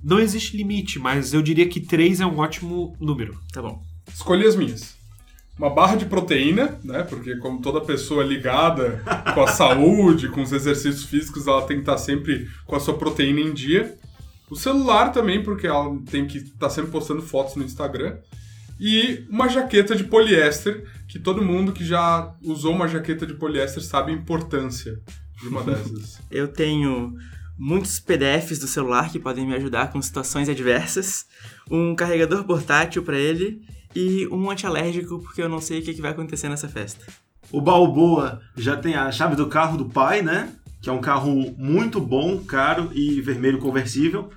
Não 0.03 0.19
existe 0.21 0.57
limite, 0.57 0.99
mas 0.99 1.35
eu 1.35 1.43
diria 1.43 1.69
que 1.69 1.81
3 1.81 2.21
é 2.21 2.27
um 2.27 2.39
ótimo 2.39 2.95
número. 3.01 3.39
Tá 3.53 3.61
bom. 3.61 3.83
Escolhi 4.15 4.47
as 4.47 4.57
minhas. 4.57 5.01
Uma 5.59 5.69
barra 5.69 5.97
de 5.97 6.07
proteína, 6.07 6.79
né? 6.83 7.03
Porque 7.03 7.37
como 7.37 7.61
toda 7.61 7.83
pessoa 7.83 8.25
ligada 8.25 9.03
com 9.35 9.43
a 9.43 9.47
saúde, 9.47 10.29
com 10.29 10.41
os 10.41 10.53
exercícios 10.53 11.05
físicos, 11.05 11.47
ela 11.47 11.67
tem 11.67 11.77
que 11.77 11.83
estar 11.83 11.99
sempre 11.99 12.49
com 12.65 12.77
a 12.77 12.81
sua 12.81 12.97
proteína 12.97 13.41
em 13.41 13.53
dia. 13.53 13.95
O 14.51 14.57
celular 14.57 15.13
também, 15.13 15.43
porque 15.43 15.67
ela 15.67 15.95
tem 16.11 16.27
que 16.27 16.39
estar 16.39 16.71
sempre 16.71 16.91
postando 16.91 17.21
fotos 17.21 17.57
no 17.57 17.63
Instagram. 17.63 18.17
E 18.81 19.27
uma 19.29 19.49
jaqueta 19.49 19.95
de 19.95 20.05
poliéster, 20.05 20.83
que 21.07 21.19
todo 21.19 21.45
mundo 21.45 21.73
que 21.73 21.85
já 21.85 22.35
usou 22.43 22.75
uma 22.75 22.89
jaqueta 22.89 23.27
de 23.27 23.35
poliéster 23.35 23.83
sabe 23.83 24.13
a 24.13 24.15
importância 24.15 24.99
de 25.43 25.49
uma 25.49 25.63
dessas. 25.63 26.19
Eu 26.33 26.49
tenho 26.49 27.15
muitos 27.59 28.01
PDFs 28.01 28.59
do 28.59 28.67
celular 28.67 29.11
que 29.11 29.19
podem 29.19 29.47
me 29.47 29.55
ajudar 29.55 29.93
com 29.93 30.01
situações 30.01 30.49
adversas, 30.49 31.27
um 31.71 31.95
carregador 31.95 32.45
portátil 32.45 33.03
para 33.03 33.19
ele 33.19 33.61
e 33.95 34.27
um 34.29 34.51
antialérgico 34.51 35.19
porque 35.21 35.43
eu 35.43 35.49
não 35.49 35.61
sei 35.61 35.81
o 35.81 35.83
que 35.83 35.95
que 35.95 36.03
vai 36.03 36.13
acontecer 36.13 36.49
nessa 36.49 36.69
festa. 36.69 37.05
O 37.53 37.61
Balboa 37.61 38.41
já 38.57 38.77
tem 38.77 38.95
a 38.95 39.11
chave 39.11 39.35
do 39.35 39.47
carro 39.47 39.77
do 39.77 39.87
pai, 39.87 40.23
né? 40.23 40.53
Que 40.81 40.89
é 40.89 40.93
um 40.93 41.01
carro 41.01 41.55
muito 41.59 42.01
bom, 42.01 42.39
caro 42.45 42.91
e 42.95 43.21
vermelho 43.21 43.59
conversível. 43.59 44.31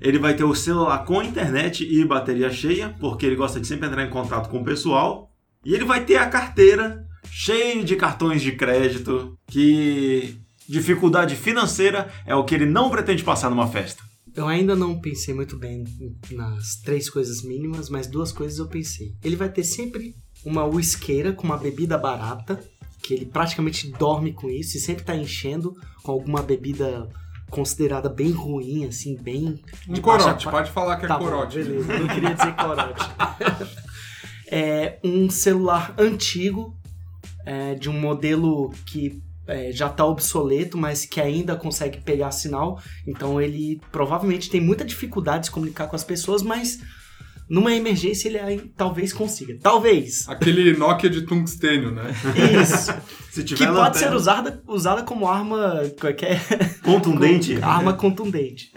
Ele 0.00 0.18
vai 0.18 0.34
ter 0.34 0.44
o 0.44 0.54
celular 0.54 1.04
com 1.04 1.22
internet 1.22 1.86
e 1.88 2.04
bateria 2.04 2.50
cheia, 2.50 2.94
porque 3.00 3.24
ele 3.24 3.36
gosta 3.36 3.58
de 3.58 3.66
sempre 3.66 3.86
entrar 3.86 4.04
em 4.04 4.10
contato 4.10 4.50
com 4.50 4.58
o 4.58 4.64
pessoal. 4.64 5.30
E 5.64 5.74
ele 5.74 5.84
vai 5.84 6.04
ter 6.04 6.16
a 6.16 6.26
carteira 6.26 7.06
cheia 7.30 7.82
de 7.82 7.96
cartões 7.96 8.42
de 8.42 8.52
crédito, 8.52 9.38
que 9.46 10.36
dificuldade 10.68 11.34
financeira 11.36 12.08
é 12.26 12.34
o 12.34 12.44
que 12.44 12.54
ele 12.54 12.66
não 12.66 12.90
pretende 12.90 13.22
passar 13.22 13.48
numa 13.48 13.68
festa. 13.68 14.02
Eu 14.36 14.46
ainda 14.46 14.76
não 14.76 15.00
pensei 15.00 15.32
muito 15.34 15.56
bem 15.58 15.82
nas 16.30 16.76
três 16.84 17.08
coisas 17.08 17.42
mínimas, 17.42 17.88
mas 17.88 18.06
duas 18.06 18.30
coisas 18.32 18.58
eu 18.58 18.68
pensei. 18.68 19.14
Ele 19.24 19.34
vai 19.36 19.48
ter 19.50 19.64
sempre 19.64 20.14
uma 20.44 20.64
uisqueira 20.66 21.32
com 21.32 21.44
uma 21.44 21.56
bebida 21.56 21.96
barata, 21.96 22.62
que 23.02 23.14
ele 23.14 23.24
praticamente 23.26 23.90
dorme 23.92 24.32
com 24.32 24.50
isso 24.50 24.76
e 24.76 24.80
sempre 24.80 25.04
tá 25.04 25.16
enchendo 25.16 25.72
com 26.02 26.12
alguma 26.12 26.42
bebida 26.42 27.08
considerada 27.48 28.08
bem 28.08 28.30
ruim, 28.32 28.84
assim, 28.84 29.16
bem. 29.16 29.62
Um 29.88 29.92
de 29.94 30.00
baixa 30.00 30.24
corote, 30.24 30.44
qua- 30.44 30.52
pode 30.52 30.70
falar 30.72 30.96
que 30.98 31.04
é 31.04 31.08
Tá 31.08 31.16
bom, 31.16 31.24
corote. 31.24 31.56
beleza, 31.58 31.98
não 31.98 32.08
queria 32.08 32.34
dizer 32.34 32.54
corote. 32.56 33.04
é 34.50 34.98
um 35.04 35.30
celular 35.30 35.94
antigo, 35.98 36.76
é, 37.44 37.74
de 37.74 37.88
um 37.88 37.98
modelo 37.98 38.70
que 38.84 39.22
é, 39.46 39.70
já 39.72 39.86
está 39.86 40.04
obsoleto, 40.04 40.76
mas 40.76 41.04
que 41.04 41.20
ainda 41.20 41.56
consegue 41.56 42.00
pegar 42.00 42.30
sinal. 42.30 42.80
Então 43.06 43.40
ele 43.40 43.80
provavelmente 43.92 44.50
tem 44.50 44.60
muita 44.60 44.84
dificuldade 44.84 45.40
de 45.40 45.46
se 45.46 45.52
comunicar 45.52 45.86
com 45.86 45.96
as 45.96 46.04
pessoas, 46.04 46.42
mas 46.42 46.80
numa 47.48 47.72
emergência 47.72 48.28
ele 48.28 48.38
aí, 48.38 48.58
talvez 48.76 49.12
consiga. 49.12 49.56
Talvez. 49.62 50.28
Aquele 50.28 50.76
Nokia 50.76 51.08
de 51.08 51.22
tungstênio, 51.22 51.92
né? 51.92 52.12
Isso. 52.60 52.92
Se 53.30 53.44
que 53.44 53.54
tiver 53.54 53.72
pode 53.72 53.98
ser 53.98 54.06
lanterna 54.06 54.16
usada, 54.16 54.62
usada 54.66 55.02
como 55.02 55.28
arma. 55.28 55.82
Qualquer 56.00 56.40
contundente, 56.82 57.56
arma 57.62 57.92
contundente. 57.92 58.72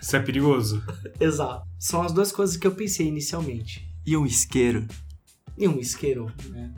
Isso 0.00 0.16
é 0.16 0.20
perigoso. 0.20 0.82
Exato. 1.20 1.64
São 1.78 2.02
as 2.02 2.12
duas 2.12 2.32
coisas 2.32 2.56
que 2.56 2.66
eu 2.66 2.72
pensei 2.72 3.06
inicialmente. 3.06 3.88
E 4.04 4.16
um 4.16 4.26
isqueiro. 4.26 4.86
E 5.56 5.68
um 5.68 5.78
isqueiro, 5.78 6.30
né? 6.50 6.74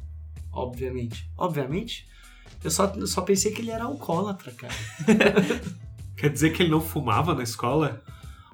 Obviamente. 0.53 1.31
Obviamente. 1.37 2.07
Eu 2.65 2.71
só, 2.71 2.93
eu 2.97 3.07
só 3.07 3.21
pensei 3.21 3.53
que 3.53 3.61
ele 3.61 3.71
era 3.71 3.85
alcoólatra, 3.85 4.51
cara. 4.53 4.75
Quer 6.17 6.31
dizer 6.31 6.51
que 6.51 6.63
ele 6.63 6.71
não 6.71 6.81
fumava 6.81 7.35
na 7.35 7.43
escola? 7.43 8.03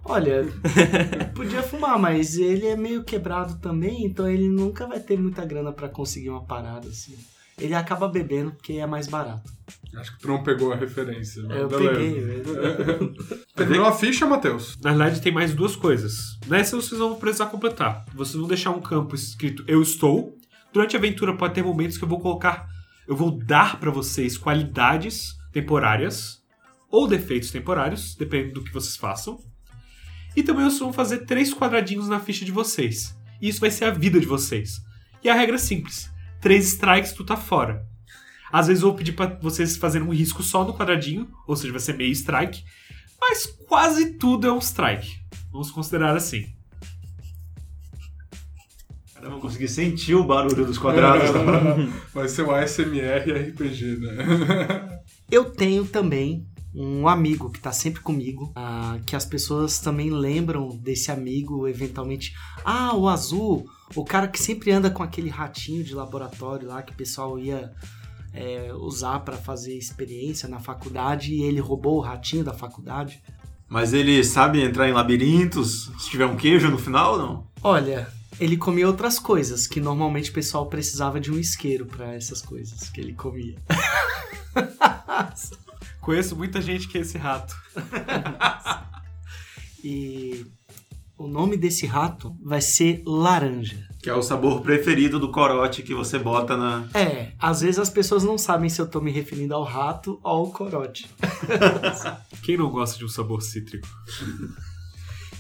Olha, 0.05 0.45
podia 1.35 1.63
fumar, 1.63 1.99
mas 1.99 2.37
ele 2.37 2.67
é 2.67 2.75
meio 2.75 3.05
quebrado 3.05 3.59
também, 3.59 4.05
então 4.05 4.29
ele 4.29 4.49
nunca 4.49 4.87
vai 4.87 4.99
ter 4.99 5.19
muita 5.19 5.45
grana 5.45 5.73
pra 5.73 5.89
conseguir 5.89 6.31
uma 6.31 6.45
parada 6.45 6.89
assim. 6.89 7.15
Ele 7.59 7.75
acaba 7.75 8.09
bebendo 8.09 8.53
porque 8.53 8.73
é 8.75 8.87
mais 8.87 9.07
barato. 9.07 9.53
Acho 9.95 10.17
que 10.17 10.23
tu 10.23 10.29
não 10.29 10.43
pegou 10.43 10.73
a 10.73 10.77
referência. 10.77 11.43
mas 11.47 11.59
Eu 11.59 11.69
beleza. 11.69 11.91
peguei, 11.91 12.21
velho. 12.21 13.15
Terminou 13.55 13.85
a 13.85 13.93
ficha, 13.93 14.27
Matheus? 14.27 14.79
Na 14.83 14.91
verdade, 14.91 15.21
tem 15.21 15.31
mais 15.31 15.53
duas 15.53 15.77
coisas. 15.77 16.39
Nessa 16.47 16.75
vocês 16.75 16.99
vão 16.99 17.17
precisar 17.17 17.47
completar. 17.47 18.07
Vocês 18.15 18.37
vão 18.37 18.49
deixar 18.49 18.71
um 18.71 18.81
campo 18.81 19.15
escrito 19.15 19.63
Eu 19.69 19.83
estou. 19.83 20.35
Durante 20.73 20.97
a 20.97 20.99
aventura 20.99 21.37
pode 21.37 21.53
ter 21.53 21.63
momentos 21.63 21.99
que 21.99 22.05
eu 22.05 22.09
vou 22.09 22.19
colocar. 22.21 22.67
Eu 23.11 23.17
vou 23.17 23.33
dar 23.33 23.81
pra 23.81 23.91
vocês 23.91 24.39
qualidades 24.39 25.37
temporárias 25.51 26.41
ou 26.89 27.09
defeitos 27.09 27.51
temporários, 27.51 28.15
dependendo 28.15 28.55
do 28.55 28.63
que 28.63 28.73
vocês 28.73 28.97
façam. 28.97 29.37
E 30.37 30.45
também 30.45 30.65
vocês 30.65 30.79
vão 30.79 30.93
fazer 30.93 31.27
três 31.27 31.53
quadradinhos 31.53 32.07
na 32.07 32.21
ficha 32.21 32.45
de 32.45 32.53
vocês. 32.53 33.19
E 33.43 33.49
isso 33.49 33.59
vai 33.59 33.73
ser 33.73 33.87
a 33.87 33.91
vida 33.91 34.21
de 34.21 34.27
vocês. 34.27 34.81
E 35.25 35.29
a 35.29 35.35
regra 35.35 35.57
é 35.57 35.59
simples: 35.59 36.09
três 36.41 36.69
strikes, 36.69 37.13
tu 37.13 37.25
tá 37.25 37.37
fora. 37.37 37.85
Às 38.53 38.69
vezes 38.69 38.81
eu 38.81 38.91
vou 38.91 38.97
pedir 38.97 39.15
pra 39.15 39.27
vocês 39.43 39.77
fazerem 39.77 40.07
um 40.07 40.15
risco 40.15 40.41
só 40.45 40.65
no 40.65 40.73
quadradinho, 40.73 41.29
ou 41.49 41.57
seja, 41.57 41.73
vai 41.73 41.81
ser 41.81 41.97
meio 41.97 42.13
strike. 42.13 42.63
Mas 43.21 43.45
quase 43.67 44.19
tudo 44.19 44.47
é 44.47 44.53
um 44.53 44.59
strike. 44.59 45.19
Vamos 45.51 45.73
considerar 45.73 46.15
assim. 46.17 46.55
Caramba, 49.21 49.37
eu 49.37 49.41
consegui 49.41 49.69
sentir 49.69 50.15
o 50.15 50.25
barulho 50.25 50.65
dos 50.65 50.79
quadrados. 50.79 51.29
Vai 52.15 52.27
ser 52.27 52.43
o 52.43 52.55
ASMR 52.55 53.31
RPG, 53.31 53.99
né? 53.99 55.01
Eu 55.31 55.45
tenho 55.45 55.85
também 55.85 56.47
um 56.75 57.07
amigo 57.07 57.51
que 57.51 57.61
tá 57.61 57.71
sempre 57.71 58.01
comigo, 58.01 58.51
ah, 58.57 58.99
que 59.05 59.15
as 59.15 59.25
pessoas 59.25 59.79
também 59.79 60.11
lembram 60.11 60.69
desse 60.71 61.11
amigo, 61.11 61.69
eventualmente. 61.69 62.33
Ah, 62.65 62.97
o 62.97 63.09
azul, 63.09 63.69
o 63.95 64.05
cara 64.05 64.27
que 64.27 64.41
sempre 64.41 64.73
anda 64.73 64.91
com 64.91 65.03
aquele 65.03 65.29
ratinho 65.29 65.85
de 65.85 65.95
laboratório 65.95 66.67
lá 66.67 66.83
que 66.83 66.93
o 66.93 66.97
pessoal 66.97 67.39
ia 67.39 67.71
é, 68.33 68.73
usar 68.73 69.21
pra 69.21 69.37
fazer 69.37 69.77
experiência 69.77 70.49
na 70.49 70.61
faculdade 70.61 71.35
e 71.35 71.43
ele 71.43 71.61
roubou 71.61 71.99
o 71.99 72.01
ratinho 72.01 72.43
da 72.43 72.55
faculdade. 72.55 73.23
Mas 73.69 73.93
ele 73.93 74.25
sabe 74.25 74.63
entrar 74.63 74.89
em 74.89 74.93
labirintos? 74.93 75.93
Se 75.99 76.11
tiver 76.11 76.27
um 76.27 76.37
queijo 76.37 76.71
no 76.71 76.79
final 76.79 77.13
ou 77.13 77.19
não? 77.19 77.47
Olha, 77.63 78.09
ele 78.41 78.57
comia 78.57 78.87
outras 78.87 79.19
coisas 79.19 79.67
que 79.67 79.81
normalmente 79.81 80.31
o 80.31 80.33
pessoal 80.33 80.67
precisava 80.67 81.21
de 81.21 81.31
um 81.31 81.39
isqueiro 81.39 81.85
pra 81.85 82.15
essas 82.15 82.41
coisas 82.41 82.89
que 82.89 82.99
ele 82.99 83.13
comia. 83.13 83.57
Conheço 86.01 86.35
muita 86.35 86.63
gente 86.63 86.89
que 86.89 86.97
é 86.97 87.03
esse 87.03 87.19
rato. 87.19 87.55
E 89.83 90.45
o 91.17 91.27
nome 91.27 91.57
desse 91.57 91.87
rato 91.87 92.37
vai 92.43 92.61
ser 92.61 93.03
laranja. 93.07 93.89
Que 94.03 94.11
é 94.11 94.15
o 94.15 94.23
sabor 94.23 94.61
preferido 94.61 95.19
do 95.19 95.33
corote 95.33 95.83
que 95.83 95.95
você 95.95 96.19
bota 96.19 96.55
na. 96.55 96.87
É, 96.93 97.33
às 97.39 97.63
vezes 97.63 97.79
as 97.79 97.89
pessoas 97.89 98.23
não 98.23 98.37
sabem 98.37 98.69
se 98.69 98.79
eu 98.79 98.87
tô 98.87 99.01
me 99.01 99.11
referindo 99.11 99.55
ao 99.55 99.65
rato 99.65 100.21
ou 100.23 100.31
ao 100.31 100.51
corote. 100.51 101.09
Quem 102.43 102.59
não 102.59 102.69
gosta 102.69 102.99
de 102.99 103.07
um 103.07 103.09
sabor 103.09 103.41
cítrico? 103.41 103.89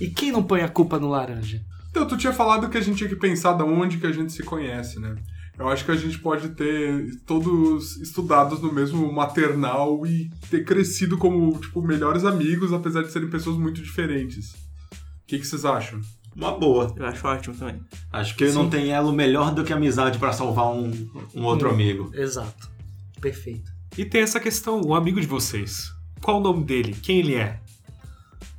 E 0.00 0.08
quem 0.08 0.32
não 0.32 0.42
põe 0.42 0.62
a 0.62 0.68
culpa 0.70 0.98
no 0.98 1.10
laranja? 1.10 1.62
Então, 1.90 2.07
tu 2.07 2.16
tinha 2.16 2.33
falado 2.33 2.68
que 2.68 2.79
a 2.79 2.81
gente 2.81 2.96
tinha 2.98 3.09
que 3.11 3.16
pensar 3.16 3.53
da 3.55 3.64
onde 3.64 3.98
que 3.98 4.07
a 4.07 4.12
gente 4.12 4.33
se 4.33 4.42
conhece, 4.42 4.98
né? 5.00 5.14
Eu 5.59 5.68
acho 5.68 5.85
que 5.85 5.90
a 5.90 5.96
gente 5.96 6.18
pode 6.18 6.50
ter 6.50 7.11
todos 7.26 7.96
estudados 7.98 8.61
no 8.62 8.72
mesmo 8.72 9.12
maternal 9.12 10.07
e 10.07 10.31
ter 10.48 10.64
crescido 10.64 11.18
como, 11.18 11.59
tipo, 11.59 11.83
melhores 11.83 12.24
amigos, 12.24 12.72
apesar 12.72 13.03
de 13.03 13.12
serem 13.12 13.29
pessoas 13.29 13.59
muito 13.59 13.83
diferentes. 13.83 14.53
O 14.55 15.26
que, 15.26 15.38
que 15.38 15.46
vocês 15.46 15.64
acham? 15.64 16.00
Uma 16.35 16.57
boa. 16.57 16.94
Eu 16.96 17.05
acho 17.07 17.26
ótimo 17.26 17.55
também. 17.57 17.81
Acho 18.12 18.35
que 18.37 18.50
não 18.53 18.70
tem 18.70 18.92
elo 18.92 19.12
melhor 19.12 19.53
do 19.53 19.64
que 19.64 19.72
amizade 19.72 20.18
pra 20.18 20.33
salvar 20.33 20.66
um, 20.72 20.90
um 21.35 21.42
outro 21.42 21.68
Hum. 21.68 21.72
amigo. 21.72 22.11
Exato. 22.14 22.70
Perfeito. 23.20 23.70
E 23.98 24.05
tem 24.05 24.22
essa 24.22 24.40
questão, 24.40 24.81
o 24.81 24.94
amigo 24.94 25.20
de 25.20 25.26
vocês. 25.26 25.90
Qual 26.22 26.38
o 26.38 26.42
nome 26.42 26.64
dele? 26.64 26.94
Quem 27.03 27.18
ele 27.18 27.35
é? 27.35 27.61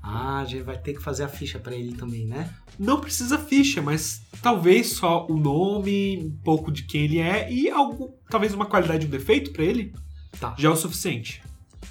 Ah, 0.03 0.39
a 0.39 0.45
gente 0.45 0.63
vai 0.63 0.77
ter 0.77 0.93
que 0.93 1.01
fazer 1.01 1.23
a 1.23 1.27
ficha 1.27 1.59
pra 1.59 1.75
ele 1.75 1.93
também, 1.93 2.25
né? 2.25 2.49
Não 2.79 2.99
precisa 2.99 3.37
ficha, 3.37 3.81
mas 3.81 4.21
talvez 4.41 4.93
só 4.93 5.27
o 5.29 5.37
nome, 5.37 6.17
um 6.25 6.43
pouco 6.43 6.71
de 6.71 6.83
quem 6.83 7.03
ele 7.03 7.19
é 7.19 7.51
e 7.51 7.69
algo, 7.69 8.15
talvez 8.29 8.53
uma 8.53 8.65
qualidade, 8.65 9.05
um 9.05 9.09
defeito 9.09 9.51
pra 9.51 9.63
ele, 9.63 9.93
Tá. 10.39 10.55
já 10.57 10.69
é 10.69 10.71
o 10.71 10.75
suficiente. 10.75 11.41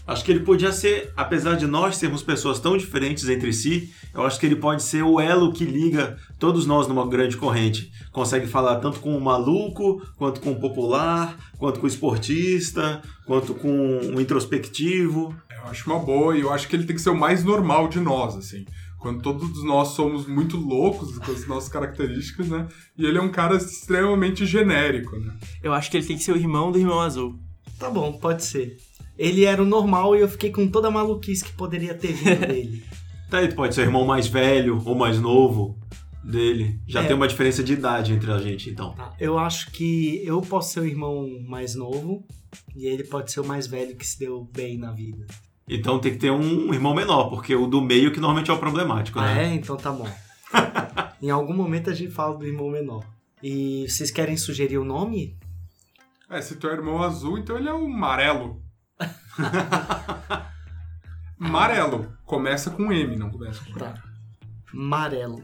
Acho 0.06 0.24
que 0.24 0.32
ele 0.32 0.40
podia 0.40 0.72
ser, 0.72 1.12
apesar 1.16 1.54
de 1.56 1.66
nós 1.68 1.96
sermos 1.96 2.20
pessoas 2.22 2.58
tão 2.58 2.76
diferentes 2.76 3.28
entre 3.28 3.52
si, 3.52 3.92
eu 4.12 4.22
acho 4.24 4.40
que 4.40 4.46
ele 4.46 4.56
pode 4.56 4.82
ser 4.82 5.02
o 5.04 5.20
elo 5.20 5.52
que 5.52 5.64
liga 5.64 6.16
todos 6.38 6.66
nós 6.66 6.88
numa 6.88 7.06
grande 7.06 7.36
corrente. 7.36 7.92
Consegue 8.10 8.46
falar 8.48 8.76
tanto 8.76 8.98
com 8.98 9.16
o 9.16 9.20
maluco, 9.20 10.02
quanto 10.16 10.40
com 10.40 10.50
o 10.52 10.60
popular, 10.60 11.36
quanto 11.58 11.78
com 11.78 11.86
o 11.86 11.88
esportista, 11.88 13.02
quanto 13.24 13.54
com 13.54 13.98
o 14.14 14.20
introspectivo. 14.20 15.32
Eu 15.70 15.72
acho 15.72 15.88
uma 15.90 16.00
boa 16.00 16.37
e 16.37 16.40
eu 16.40 16.52
acho 16.52 16.66
que 16.68 16.74
ele 16.74 16.85
tem 16.85 16.96
que 16.96 17.00
ser 17.02 17.11
o 17.11 17.16
mais 17.18 17.44
normal 17.44 17.87
de 17.88 18.00
nós, 18.00 18.35
assim. 18.37 18.64
Quando 18.98 19.22
todos 19.22 19.62
nós 19.64 19.88
somos 19.88 20.26
muito 20.26 20.56
loucos 20.56 21.16
com 21.18 21.30
as 21.30 21.46
nossas 21.46 21.68
características, 21.70 22.48
né? 22.48 22.66
E 22.98 23.04
ele 23.06 23.16
é 23.18 23.22
um 23.22 23.30
cara 23.30 23.56
extremamente 23.56 24.44
genérico, 24.44 25.16
né? 25.16 25.33
Eu 25.62 25.72
acho 25.72 25.90
que 25.90 25.96
ele 25.96 26.06
tem 26.06 26.16
que 26.16 26.22
ser 26.24 26.33
o 26.33 26.37
irmão 26.37 26.70
do 26.72 26.78
irmão 26.78 27.00
azul. 27.00 27.38
Tá 27.78 27.88
bom, 27.88 28.12
pode 28.14 28.44
ser. 28.44 28.76
Ele 29.16 29.44
era 29.44 29.62
o 29.62 29.66
normal 29.66 30.16
e 30.16 30.20
eu 30.20 30.28
fiquei 30.28 30.50
com 30.50 30.66
toda 30.68 30.88
a 30.88 30.90
maluquice 30.90 31.44
que 31.44 31.52
poderia 31.52 31.94
ter 31.94 32.12
vindo 32.12 32.40
dele. 32.46 32.83
Tá, 33.30 33.40
ele 33.42 33.54
pode 33.54 33.74
ser 33.74 33.83
o 33.83 33.85
irmão 33.85 34.04
mais 34.04 34.26
velho 34.26 34.83
ou 34.85 34.94
mais 34.96 35.20
novo 35.20 35.78
dele. 36.24 36.78
Já 36.87 37.02
É. 37.02 37.06
tem 37.06 37.14
uma 37.16 37.28
diferença 37.28 37.62
de 37.62 37.72
idade 37.72 38.12
entre 38.12 38.30
a 38.30 38.38
gente, 38.38 38.68
então. 38.70 38.92
Tá, 38.94 39.14
Eu 39.20 39.38
acho 39.38 39.70
que 39.70 40.20
eu 40.24 40.40
posso 40.42 40.72
ser 40.74 40.80
o 40.80 40.87
irmão 40.87 41.26
mais 41.46 41.74
novo 41.76 42.22
e 42.76 42.87
ele 42.87 43.04
pode 43.04 43.30
ser 43.33 43.40
o 43.40 43.46
mais 43.46 43.66
velho 43.66 43.96
que 43.96 44.06
se 44.06 44.18
deu 44.18 44.44
bem 44.52 44.76
na 44.76 44.90
vida. 44.92 45.24
Então 45.72 46.00
tem 46.00 46.12
que 46.12 46.18
ter 46.18 46.30
um 46.33 46.74
irmão 46.74 46.92
menor, 46.94 47.28
porque 47.30 47.54
o 47.54 47.66
do 47.66 47.80
meio 47.80 48.12
que 48.12 48.18
normalmente 48.18 48.50
é 48.50 48.54
o 48.54 48.59
problemático, 48.59 49.20
Ah, 49.20 49.35
né? 49.35 49.44
é? 49.44 49.54
Então 49.54 49.76
tá 49.76 49.92
bom. 49.92 50.09
em 51.22 51.30
algum 51.30 51.54
momento 51.54 51.90
a 51.90 51.94
gente 51.94 52.11
fala 52.12 52.37
do 52.37 52.44
irmão 52.44 52.68
menor. 52.68 53.04
E 53.42 53.87
vocês 53.88 54.11
querem 54.11 54.37
sugerir 54.37 54.78
o 54.78 54.85
nome? 54.85 55.38
É, 56.28 56.40
se 56.42 56.56
tu 56.56 56.68
é 56.68 56.72
irmão 56.72 57.00
azul, 57.02 57.38
então 57.38 57.56
ele 57.56 57.68
é 57.68 57.72
o 57.72 57.88
Marelo. 57.88 58.61
Marelo. 61.38 62.12
Começa 62.24 62.70
com 62.70 62.92
M, 62.92 63.16
não 63.16 63.30
começa 63.30 63.61
com 63.64 63.70
M. 63.70 63.78
Tá. 63.78 63.94
Marelo. 64.72 65.42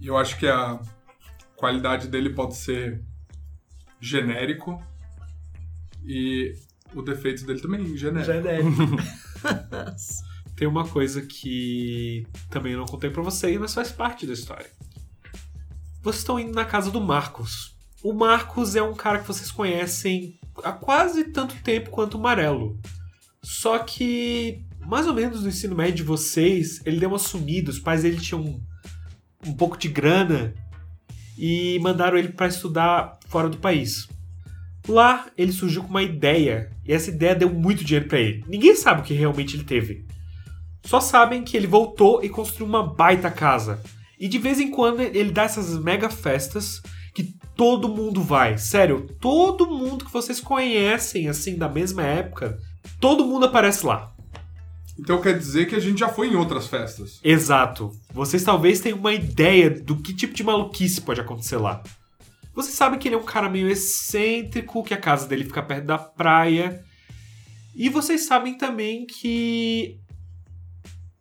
E 0.00 0.06
eu 0.06 0.16
acho 0.16 0.38
que 0.38 0.46
a 0.46 0.78
qualidade 1.56 2.08
dele 2.08 2.30
pode 2.30 2.56
ser 2.56 3.02
genérico 4.00 4.80
e 6.04 6.54
o 6.94 7.02
defeito 7.02 7.44
dele 7.46 7.60
também 7.60 7.96
genérico. 7.96 8.32
Genérico. 8.32 8.96
Tem 10.56 10.66
uma 10.66 10.86
coisa 10.86 11.22
que 11.22 12.26
também 12.50 12.72
eu 12.72 12.80
não 12.80 12.86
contei 12.86 13.10
pra 13.10 13.22
vocês, 13.22 13.58
mas 13.60 13.74
faz 13.74 13.92
parte 13.92 14.26
da 14.26 14.32
história. 14.32 14.70
Vocês 16.02 16.22
estão 16.22 16.38
indo 16.38 16.52
na 16.52 16.64
casa 16.64 16.90
do 16.90 17.00
Marcos. 17.00 17.76
O 18.02 18.12
Marcos 18.12 18.74
é 18.74 18.82
um 18.82 18.94
cara 18.94 19.20
que 19.20 19.26
vocês 19.26 19.50
conhecem 19.50 20.38
há 20.64 20.72
quase 20.72 21.24
tanto 21.24 21.54
tempo 21.62 21.90
quanto 21.90 22.16
o 22.16 22.20
Marelo. 22.20 22.78
Só 23.42 23.78
que, 23.78 24.64
mais 24.80 25.06
ou 25.06 25.14
menos 25.14 25.42
no 25.42 25.48
ensino 25.48 25.76
médio 25.76 25.96
de 25.96 26.02
vocês, 26.02 26.80
ele 26.84 26.98
deu 26.98 27.08
uma 27.08 27.18
sumida. 27.18 27.70
Os 27.70 27.78
pais 27.78 28.02
dele 28.02 28.20
tinham 28.20 28.42
um, 28.42 28.60
um 29.46 29.54
pouco 29.54 29.76
de 29.76 29.88
grana 29.88 30.54
e 31.36 31.78
mandaram 31.80 32.18
ele 32.18 32.28
pra 32.28 32.48
estudar 32.48 33.18
fora 33.28 33.48
do 33.48 33.58
país. 33.58 34.08
Lá, 34.88 35.26
ele 35.36 35.52
surgiu 35.52 35.82
com 35.82 35.90
uma 35.90 36.02
ideia, 36.02 36.72
e 36.84 36.92
essa 36.92 37.10
ideia 37.10 37.34
deu 37.34 37.50
muito 37.50 37.84
dinheiro 37.84 38.08
pra 38.08 38.18
ele. 38.18 38.42
Ninguém 38.48 38.74
sabe 38.74 39.02
o 39.02 39.04
que 39.04 39.12
realmente 39.12 39.54
ele 39.54 39.64
teve. 39.64 40.06
Só 40.84 40.98
sabem 40.98 41.42
que 41.42 41.56
ele 41.56 41.66
voltou 41.66 42.24
e 42.24 42.28
construiu 42.30 42.66
uma 42.66 42.82
baita 42.82 43.30
casa. 43.30 43.82
E 44.18 44.26
de 44.26 44.38
vez 44.38 44.58
em 44.58 44.70
quando 44.70 45.00
ele 45.00 45.30
dá 45.30 45.42
essas 45.42 45.78
mega 45.78 46.08
festas 46.08 46.80
que 47.14 47.34
todo 47.54 47.88
mundo 47.88 48.22
vai. 48.22 48.56
Sério, 48.56 49.06
todo 49.20 49.66
mundo 49.66 50.04
que 50.06 50.12
vocês 50.12 50.40
conhecem, 50.40 51.28
assim, 51.28 51.56
da 51.56 51.68
mesma 51.68 52.02
época, 52.02 52.58
todo 52.98 53.26
mundo 53.26 53.44
aparece 53.44 53.84
lá. 53.84 54.12
Então 54.98 55.20
quer 55.20 55.38
dizer 55.38 55.66
que 55.66 55.76
a 55.76 55.80
gente 55.80 56.00
já 56.00 56.08
foi 56.08 56.28
em 56.28 56.34
outras 56.34 56.66
festas. 56.66 57.20
Exato. 57.22 57.92
Vocês 58.12 58.42
talvez 58.42 58.80
tenham 58.80 58.98
uma 58.98 59.12
ideia 59.12 59.70
do 59.70 59.96
que 59.96 60.14
tipo 60.14 60.34
de 60.34 60.42
maluquice 60.42 61.00
pode 61.00 61.20
acontecer 61.20 61.56
lá. 61.56 61.82
Vocês 62.58 62.74
sabem 62.74 62.98
que 62.98 63.06
ele 63.06 63.14
é 63.14 63.18
um 63.18 63.22
cara 63.22 63.48
meio 63.48 63.70
excêntrico, 63.70 64.82
que 64.82 64.92
a 64.92 65.00
casa 65.00 65.28
dele 65.28 65.44
fica 65.44 65.62
perto 65.62 65.84
da 65.84 65.96
praia. 65.96 66.84
E 67.72 67.88
vocês 67.88 68.26
sabem 68.26 68.58
também 68.58 69.06
que 69.06 70.00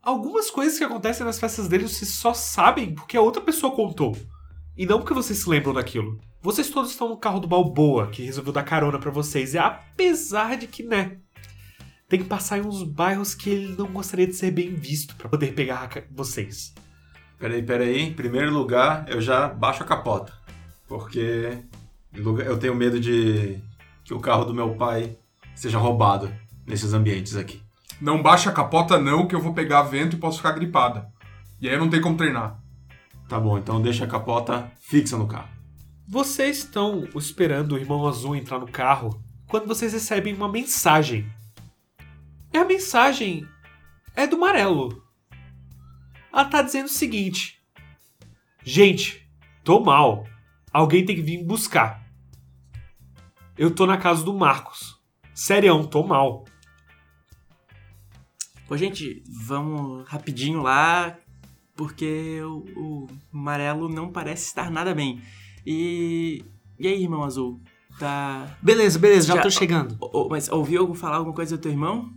algumas 0.02 0.50
coisas 0.50 0.80
que 0.80 0.84
acontecem 0.84 1.24
nas 1.24 1.40
festas 1.40 1.68
dele 1.68 1.88
vocês 1.88 2.10
só 2.10 2.34
sabem 2.34 2.96
porque 2.96 3.16
a 3.16 3.22
outra 3.22 3.40
pessoa 3.40 3.76
contou. 3.76 4.18
E 4.76 4.88
não 4.88 4.98
porque 4.98 5.14
vocês 5.14 5.38
se 5.38 5.48
lembram 5.48 5.76
daquilo. 5.76 6.20
Vocês 6.42 6.72
todos 6.72 6.90
estão 6.90 7.08
no 7.08 7.20
carro 7.20 7.40
do 7.40 7.48
Balboa, 7.48 8.10
que 8.10 8.24
resolveu 8.24 8.52
dar 8.52 8.64
carona 8.64 8.98
pra 8.98 9.12
vocês. 9.12 9.54
E 9.54 9.60
apesar 9.60 10.58
de 10.58 10.66
que, 10.66 10.82
né, 10.82 11.20
tem 12.10 12.18
que 12.20 12.26
passar 12.26 12.58
em 12.58 12.66
uns 12.66 12.82
bairros 12.82 13.36
que 13.36 13.52
ele 13.52 13.76
não 13.78 13.94
gostaria 13.94 14.26
de 14.26 14.34
ser 14.34 14.50
bem 14.50 14.74
visto 14.74 15.16
pra 15.16 15.30
poder 15.30 15.54
pegar 15.54 15.88
vocês. 16.10 16.74
Peraí, 17.38 17.62
peraí. 17.62 18.02
Em 18.02 18.14
primeiro 18.14 18.52
lugar, 18.52 19.06
eu 19.08 19.22
já 19.22 19.48
baixo 19.48 19.84
a 19.84 19.86
capota. 19.86 20.47
Porque 20.88 21.64
eu 22.16 22.58
tenho 22.58 22.76
medo 22.76 23.00
de 23.00 23.60
que 24.04 24.14
o 24.14 24.20
carro 24.20 24.46
do 24.46 24.54
meu 24.54 24.76
pai 24.76 25.18
seja 25.54 25.78
roubado 25.78 26.34
nesses 26.66 26.94
ambientes 26.94 27.36
aqui. 27.36 27.62
Não 28.00 28.22
baixa 28.22 28.50
a 28.50 28.54
capota 28.54 28.98
não, 28.98 29.28
que 29.28 29.36
eu 29.36 29.42
vou 29.42 29.54
pegar 29.54 29.82
vento 29.84 30.16
e 30.16 30.20
posso 30.20 30.38
ficar 30.38 30.52
gripada. 30.52 31.12
E 31.60 31.68
aí 31.68 31.74
eu 31.74 31.80
não 31.80 31.90
tenho 31.90 32.04
como 32.04 32.18
treinar. 32.18 32.62
Tá 33.28 33.40
bom, 33.40 33.58
então 33.58 33.82
deixa 33.82 34.06
a 34.06 34.08
capota 34.08 34.72
fixa 34.80 35.18
no 35.18 35.28
carro. 35.28 35.50
Vocês 36.08 36.60
estão 36.60 37.06
esperando 37.16 37.74
o 37.74 37.78
irmão 37.78 38.08
azul 38.08 38.36
entrar 38.36 38.60
no 38.60 38.68
carro 38.68 39.22
quando 39.48 39.68
vocês 39.68 39.92
recebem 39.92 40.34
uma 40.34 40.48
mensagem. 40.48 41.30
E 42.54 42.58
a 42.58 42.64
mensagem 42.64 43.46
é 44.16 44.26
do 44.26 44.38
Marelo. 44.38 45.04
Ela 46.32 46.46
tá 46.46 46.62
dizendo 46.62 46.86
o 46.86 46.90
seguinte: 46.90 47.60
Gente, 48.64 49.28
tô 49.64 49.80
mal. 49.80 50.26
Alguém 50.78 51.04
tem 51.04 51.16
que 51.16 51.24
vir 51.24 51.44
buscar. 51.44 52.08
Eu 53.58 53.74
tô 53.74 53.88
na 53.88 53.98
casa 53.98 54.24
do 54.24 54.32
Marcos. 54.32 54.96
Serião, 55.34 55.84
tô 55.84 56.04
mal. 56.04 56.46
Pô, 58.68 58.78
gente, 58.78 59.24
vamos 59.28 60.08
rapidinho 60.08 60.62
lá, 60.62 61.18
porque 61.76 62.40
o, 62.44 62.64
o 62.76 63.08
Marelo 63.32 63.90
não 63.90 64.12
parece 64.12 64.46
estar 64.46 64.70
nada 64.70 64.94
bem. 64.94 65.20
E. 65.66 66.46
E 66.78 66.88
aí, 66.88 67.02
irmão 67.02 67.24
azul? 67.24 67.60
Tá. 67.98 68.56
Beleza, 68.62 69.00
beleza, 69.00 69.30
já, 69.30 69.36
já 69.38 69.42
tô 69.42 69.50
chegando. 69.50 69.98
O, 70.00 70.30
mas 70.30 70.48
ouviu 70.48 70.94
falar 70.94 71.18
alguma 71.18 71.34
coisa 71.34 71.58
do 71.58 71.60
teu 71.60 71.72
irmão? 71.72 72.14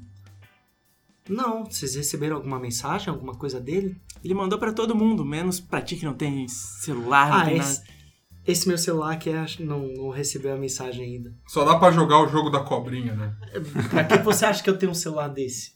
Não, 1.27 1.65
vocês 1.65 1.95
receberam 1.95 2.37
alguma 2.37 2.61
mensagem, 2.61 3.09
alguma 3.09 3.35
coisa 3.35 3.59
dele? 3.59 3.99
Ele 4.23 4.35
mandou 4.35 4.59
para 4.59 4.71
todo 4.71 4.95
mundo, 4.95 5.25
menos 5.25 5.61
pra 5.61 5.81
ti 5.81 5.97
que 5.97 6.05
não 6.05 6.13
tem 6.13 6.47
celular, 6.47 7.31
não 7.31 7.37
ah, 7.39 7.45
tem 7.47 7.57
esse, 7.57 7.79
nada. 7.79 8.00
Esse 8.47 8.67
meu 8.67 8.79
celular 8.79 9.13
aqui 9.13 9.31
não, 9.61 9.87
não 9.89 10.11
recebeu 10.11 10.55
a 10.55 10.59
mensagem 10.59 11.05
ainda. 11.05 11.35
Só 11.47 11.65
dá 11.65 11.79
para 11.79 11.93
jogar 11.93 12.21
o 12.21 12.29
jogo 12.29 12.51
da 12.51 12.61
cobrinha, 12.61 13.15
né? 13.15 13.37
pra 13.91 14.05
que 14.05 14.19
você 14.19 14.47
acha 14.47 14.63
que 14.63 14.71
eu 14.71 14.79
tenho 14.79 14.93
um 14.93 14.95
celular 14.95 15.29
desse? 15.29 15.73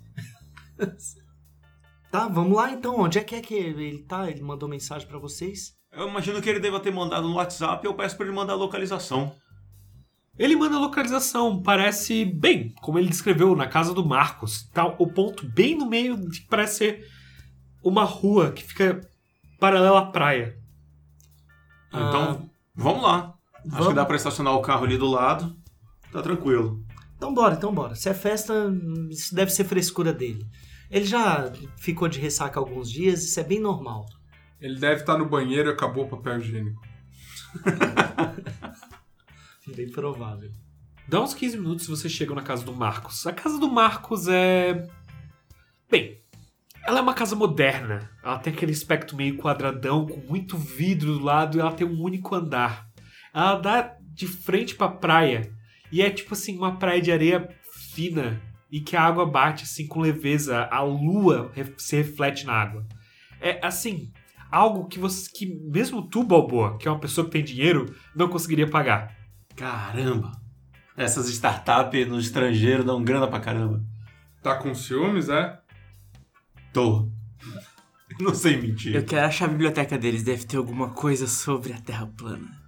tá, 2.11 2.27
vamos 2.27 2.57
lá 2.57 2.73
então. 2.73 2.99
Onde 2.99 3.19
é 3.19 3.25
que 3.25 3.35
é 3.35 3.41
que 3.41 3.55
ele 3.55 3.99
tá? 4.05 4.31
Ele 4.31 4.41
mandou 4.41 4.69
mensagem 4.69 5.07
para 5.07 5.19
vocês? 5.19 5.75
Eu 5.93 6.09
imagino 6.09 6.41
que 6.41 6.49
ele 6.49 6.59
deva 6.59 6.81
ter 6.81 6.91
mandado 6.91 7.29
no 7.29 7.35
WhatsApp. 7.35 7.85
Eu 7.85 7.95
peço 7.95 8.17
para 8.17 8.27
ele 8.27 8.35
mandar 8.35 8.55
a 8.55 8.57
localização. 8.57 9.35
Ele 10.37 10.57
manda 10.57 10.75
a 10.75 10.81
localização, 10.81 11.63
parece 11.63 12.25
bem, 12.25 12.75
como 12.83 12.99
ele 12.99 13.09
descreveu, 13.09 13.55
na 13.55 13.69
casa 13.69 13.95
do 13.95 14.05
Marcos. 14.05 14.69
Tá 14.71 14.85
o 14.85 15.07
ponto 15.07 15.47
bem 15.47 15.77
no 15.77 15.87
meio 15.87 16.17
de 16.29 16.41
que 16.41 16.49
parece 16.49 16.79
ser 16.79 17.09
uma 17.83 18.03
rua 18.03 18.51
que 18.51 18.65
fica 18.65 19.01
paralela 19.61 20.01
à 20.01 20.07
praia. 20.07 20.59
Então, 21.89 22.43
ah, 22.43 22.54
vamos 22.75 23.03
lá. 23.03 23.35
Vamos. 23.65 23.79
Acho 23.79 23.89
que 23.89 23.95
dá 23.95 24.05
pra 24.05 24.17
estacionar 24.17 24.55
o 24.55 24.63
carro 24.63 24.85
ali 24.85 24.99
do 24.99 25.07
lado. 25.07 25.57
Tá 26.13 26.23
tranquilo. 26.23 26.85
Então 27.17 27.33
bora, 27.33 27.55
então 27.55 27.75
bora. 27.75 27.95
Se 27.95 28.09
é 28.09 28.15
festa, 28.15 28.55
isso 29.11 29.35
deve 29.35 29.51
ser 29.51 29.65
frescura 29.65 30.13
dele. 30.13 30.47
Ele 30.91 31.05
já 31.05 31.53
ficou 31.77 32.09
de 32.09 32.21
ressaca 32.21 32.61
alguns 32.61 32.91
dias, 32.91 33.25
isso 33.25 33.41
é 33.41 33.45
bem 33.45 33.59
normal. 33.59 34.07
Ele 34.61 34.79
deve 34.79 35.01
estar 35.01 35.19
no 35.19 35.29
banheiro 35.29 35.71
e 35.71 35.73
acabou 35.73 36.05
o 36.05 36.09
papel 36.09 36.39
higiênico. 36.39 36.81
bem 39.75 39.91
provável. 39.91 40.51
Dá 41.09 41.21
uns 41.21 41.35
15 41.35 41.59
minutos 41.59 41.87
e 41.87 41.91
vocês 41.91 42.13
chegam 42.13 42.35
na 42.35 42.43
casa 42.43 42.65
do 42.65 42.73
Marcos. 42.73 43.27
A 43.27 43.33
casa 43.33 43.59
do 43.59 43.71
Marcos 43.71 44.29
é. 44.29 44.89
Bem, 45.91 46.21
ela 46.87 46.99
é 46.99 47.03
uma 47.03 47.15
casa 47.15 47.35
moderna. 47.35 48.11
Ela 48.23 48.39
tem 48.39 48.53
aquele 48.53 48.73
aspecto 48.73 49.17
meio 49.17 49.37
quadradão, 49.37 50.07
com 50.07 50.21
muito 50.29 50.57
vidro 50.57 51.15
do 51.19 51.25
lado, 51.25 51.57
e 51.57 51.61
ela 51.61 51.73
tem 51.73 51.87
um 51.87 52.01
único 52.01 52.35
andar. 52.35 52.87
Ela 53.33 53.57
dá 53.57 53.97
de 54.13 54.27
frente 54.27 54.75
pra 54.75 54.89
praia. 54.89 55.51
E 55.91 56.03
é 56.03 56.11
tipo 56.11 56.35
assim, 56.35 56.57
uma 56.57 56.77
praia 56.77 57.01
de 57.01 57.11
areia 57.11 57.49
fina. 57.95 58.41
E 58.71 58.81
que 58.81 58.97
a 58.97 59.03
água 59.03 59.25
bate 59.25 59.65
assim 59.65 59.87
com 59.87 60.01
leveza. 60.01 60.69
A 60.71 60.83
lua 60.83 61.53
se 61.79 61.97
reflete 61.97 62.45
na 62.45 62.53
água. 62.53 62.87
É 63.41 63.65
assim, 63.65 64.13
algo 64.51 64.87
que 64.87 64.99
você. 64.99 65.31
que 65.33 65.47
mesmo 65.47 66.03
tu, 66.09 66.23
Balboa, 66.23 66.77
que 66.79 66.89
é 66.89 66.91
uma 66.91 67.01
pessoa 67.01 67.25
que 67.25 67.31
tem 67.31 67.45
dinheiro, 67.45 67.95
não 68.15 68.29
conseguiria 68.29 68.69
pagar. 68.69 69.15
Caramba! 69.57 70.33
Essas 70.97 71.29
startups 71.29 72.09
no 72.09 72.19
estrangeiro 72.19 72.85
dão 72.85 73.03
grana 73.03 73.27
pra 73.27 73.41
caramba. 73.41 73.83
Tá 74.43 74.57
com 74.57 74.75
ciúmes, 74.75 75.29
é? 75.29 75.59
Tô. 76.75 77.09
Não 78.21 78.35
sei 78.35 78.61
mentir. 78.61 78.97
Eu 78.97 79.05
quero 79.05 79.27
achar 79.27 79.45
a 79.45 79.49
biblioteca 79.49 79.97
deles, 79.97 80.25
deve 80.25 80.45
ter 80.45 80.57
alguma 80.57 80.91
coisa 80.91 81.29
sobre 81.29 81.73
a 81.73 81.81
Terra 81.81 82.07
plana. 82.07 82.63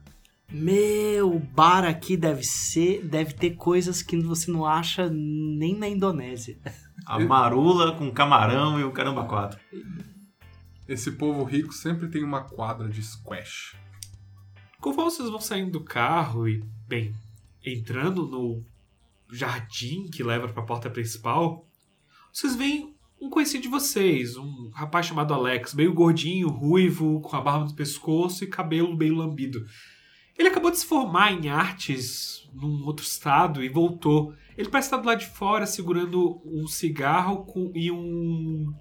Meu, 0.49 1.35
o 1.35 1.41
bar 1.41 1.85
aqui 1.85 2.17
deve 2.17 2.45
ser, 2.45 3.05
deve 3.05 3.35
ter 3.35 3.57
coisas 3.57 4.01
que 4.03 4.17
você 4.23 4.49
não 4.49 4.65
acha 4.65 5.11
nem 5.11 5.77
na 5.77 5.89
Indonésia. 5.89 6.57
A 7.05 7.19
marula 7.19 7.97
com 7.97 8.09
camarão 8.13 8.79
e 8.79 8.85
o 8.85 8.93
caramba 8.93 9.25
quatro. 9.25 9.59
Esse 10.89 11.11
povo 11.13 11.43
rico 11.43 11.73
sempre 11.73 12.09
tem 12.09 12.23
uma 12.23 12.45
quadra 12.45 12.89
de 12.89 13.03
squash. 13.03 13.77
Conforme 14.81 15.11
vocês 15.11 15.29
vão 15.29 15.41
saindo 15.41 15.73
do 15.73 15.85
carro 15.85 16.49
e, 16.49 16.63
bem, 16.87 17.13
entrando 17.65 18.25
no 18.25 18.65
jardim 19.33 20.07
que 20.07 20.23
leva 20.23 20.47
para 20.49 20.63
a 20.63 20.67
porta 20.67 20.89
principal, 20.89 21.67
vocês 22.33 22.55
veem 22.55 22.96
um 23.21 23.31
conhecido 23.31 23.63
de 23.63 23.69
vocês, 23.69 24.37
um 24.37 24.71
rapaz 24.75 25.07
chamado 25.07 25.33
Alex, 25.33 25.75
meio 25.75 25.93
gordinho, 25.95 26.49
ruivo, 26.49 27.21
com 27.21 27.37
a 27.37 27.41
barba 27.41 27.65
no 27.65 27.75
pescoço 27.75 28.45
e 28.45 28.49
cabelo 28.49 28.97
meio 28.97 29.15
lambido. 29.15 29.65
Ele 30.39 30.49
acabou 30.49 30.71
de 30.71 30.79
se 30.79 30.87
formar 30.87 31.33
em 31.33 31.49
artes 31.49 32.49
num 32.53 32.85
outro 32.85 33.05
estado 33.05 33.65
e 33.65 33.69
voltou. 33.69 34.35
Ele 34.57 34.69
parece 34.69 34.89
estar 34.89 34.99
do 34.99 35.07
lado 35.07 35.21
de 35.21 35.27
fora 35.27 35.65
segurando 35.65 36.43
um 36.45 36.67
cigarro 36.67 37.45
com, 37.47 37.73
e 37.75 37.91
um 37.91 38.75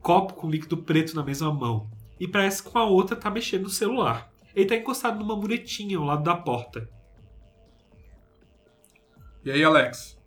copo 0.00 0.34
com 0.34 0.50
líquido 0.50 0.78
preto 0.78 1.14
na 1.14 1.22
mesma 1.22 1.52
mão. 1.52 1.90
E 2.18 2.26
parece 2.26 2.62
que 2.62 2.70
com 2.70 2.78
a 2.78 2.84
outra 2.84 3.14
tá 3.14 3.30
mexendo 3.30 3.64
no 3.64 3.70
celular. 3.70 4.32
Ele 4.54 4.66
tá 4.66 4.76
encostado 4.76 5.18
numa 5.18 5.36
muretinha 5.36 5.98
ao 5.98 6.04
lado 6.04 6.22
da 6.22 6.36
porta. 6.36 6.88
E 9.44 9.50
aí, 9.50 9.62
Alex? 9.62 10.18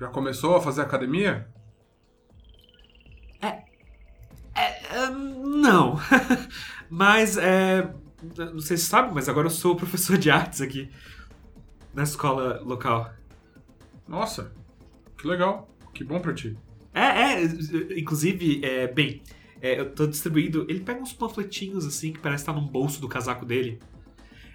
Já 0.00 0.08
começou 0.08 0.56
a 0.56 0.60
fazer 0.60 0.82
academia? 0.82 1.48
É, 4.58 5.10
não. 5.10 5.98
mas, 6.90 7.36
é, 7.36 7.88
não 8.36 8.60
sei 8.60 8.76
se 8.76 8.86
sabe, 8.86 9.14
mas 9.14 9.28
agora 9.28 9.46
eu 9.46 9.50
sou 9.50 9.76
professor 9.76 10.18
de 10.18 10.30
artes 10.30 10.60
aqui 10.60 10.90
na 11.94 12.02
escola 12.02 12.60
local. 12.64 13.12
Nossa, 14.06 14.52
que 15.16 15.26
legal. 15.26 15.68
Que 15.92 16.04
bom 16.04 16.20
pra 16.20 16.32
ti. 16.32 16.56
É, 16.94 17.02
é, 17.02 17.44
inclusive, 17.96 18.64
é, 18.64 18.86
bem, 18.86 19.22
é, 19.60 19.80
eu 19.80 19.90
tô 19.90 20.06
distribuindo. 20.06 20.66
Ele 20.68 20.80
pega 20.80 21.00
uns 21.00 21.12
panfletinhos 21.12 21.86
assim 21.86 22.12
que 22.12 22.18
parece 22.18 22.42
estar 22.42 22.52
num 22.52 22.66
bolso 22.66 23.00
do 23.00 23.08
casaco 23.08 23.44
dele. 23.44 23.78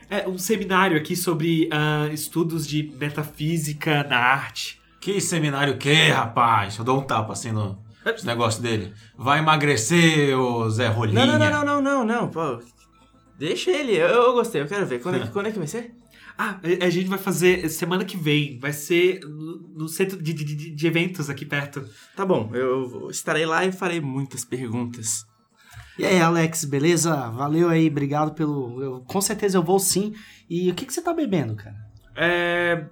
É 0.09 0.27
um 0.27 0.37
seminário 0.37 0.97
aqui 0.97 1.15
sobre 1.15 1.67
uh, 1.67 2.13
estudos 2.13 2.67
de 2.67 2.83
metafísica 2.99 4.03
na 4.03 4.17
arte. 4.17 4.81
Que 5.01 5.19
seminário 5.19 5.77
que, 5.77 6.09
rapaz? 6.09 6.77
Eu 6.77 6.85
dou 6.85 6.99
um 6.99 7.03
tapa 7.03 7.33
assim 7.33 7.51
no, 7.51 7.77
esse 8.11 8.25
negócio 8.25 8.61
dele. 8.61 8.93
Vai 9.17 9.39
emagrecer, 9.39 10.37
ô 10.37 10.69
Zé 10.69 10.87
Rolinha. 10.87 11.25
Não, 11.25 11.37
não, 11.37 11.49
não, 11.49 11.65
não, 11.65 11.81
não, 11.81 11.81
não, 11.81 12.05
não, 12.21 12.27
pô. 12.29 12.59
Deixa 13.37 13.71
ele, 13.71 13.93
eu, 13.93 14.07
eu 14.07 14.33
gostei, 14.33 14.61
eu 14.61 14.67
quero 14.67 14.85
ver. 14.85 15.01
Quando 15.01 15.15
é, 15.15 15.27
quando 15.31 15.47
é 15.47 15.51
que 15.51 15.57
vai 15.57 15.67
ser? 15.67 15.93
Ah, 16.37 16.59
a 16.81 16.89
gente 16.89 17.07
vai 17.09 17.19
fazer 17.19 17.69
semana 17.69 18.03
que 18.03 18.17
vem. 18.17 18.57
Vai 18.59 18.73
ser 18.73 19.19
no, 19.21 19.57
no 19.75 19.87
centro 19.87 20.21
de, 20.21 20.33
de- 20.33 20.73
de- 20.75 20.87
eventos 20.87 21.29
aqui 21.29 21.45
perto. 21.45 21.85
Tá 22.15 22.25
bom, 22.25 22.49
eu 22.53 23.09
estarei 23.11 23.45
lá 23.45 23.63
e 23.65 23.71
farei 23.71 24.01
muitas 24.01 24.43
perguntas. 24.43 25.25
E 25.99 26.03
aí, 26.05 26.19
Alex, 26.19 26.65
beleza? 26.65 27.15
Valeu 27.29 27.69
aí, 27.69 27.87
obrigado 27.87 28.33
pelo. 28.33 28.81
eu- 28.81 29.01
com 29.01 29.21
certeza 29.21 29.57
eu 29.59 29.63
vou 29.63 29.77
sim. 29.79 30.13
E 30.49 30.71
o 30.71 30.73
que, 30.73 30.85
que 30.87 30.93
você 30.93 31.01
tá 31.03 31.13
bebendo, 31.13 31.55
cara? 31.55 31.75
É, 32.15 32.85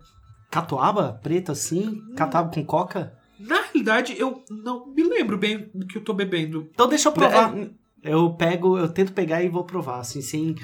Catuaba 0.52 1.14
preta 1.24 1.54
assim? 1.54 2.00
Catuaba 2.16 2.52
com 2.54 2.64
coca? 2.64 3.14
Na 3.42 3.62
realidade, 3.62 4.16
eu 4.18 4.44
não 4.50 4.88
me 4.94 5.04
lembro 5.04 5.38
bem 5.38 5.70
do 5.74 5.86
que 5.86 5.98
eu 5.98 6.04
tô 6.04 6.14
bebendo. 6.14 6.70
Então 6.74 6.88
deixa 6.88 7.10
eu 7.10 7.14
provar. 7.14 7.56
É, 7.58 7.70
Eu 8.04 8.34
pego, 8.34 8.78
eu 8.78 8.90
tento 8.90 9.14
pegar 9.14 9.44
e 9.44 9.50
vou 9.50 9.64
provar, 9.64 10.00
assim, 10.00 10.22
sem. 10.22 10.56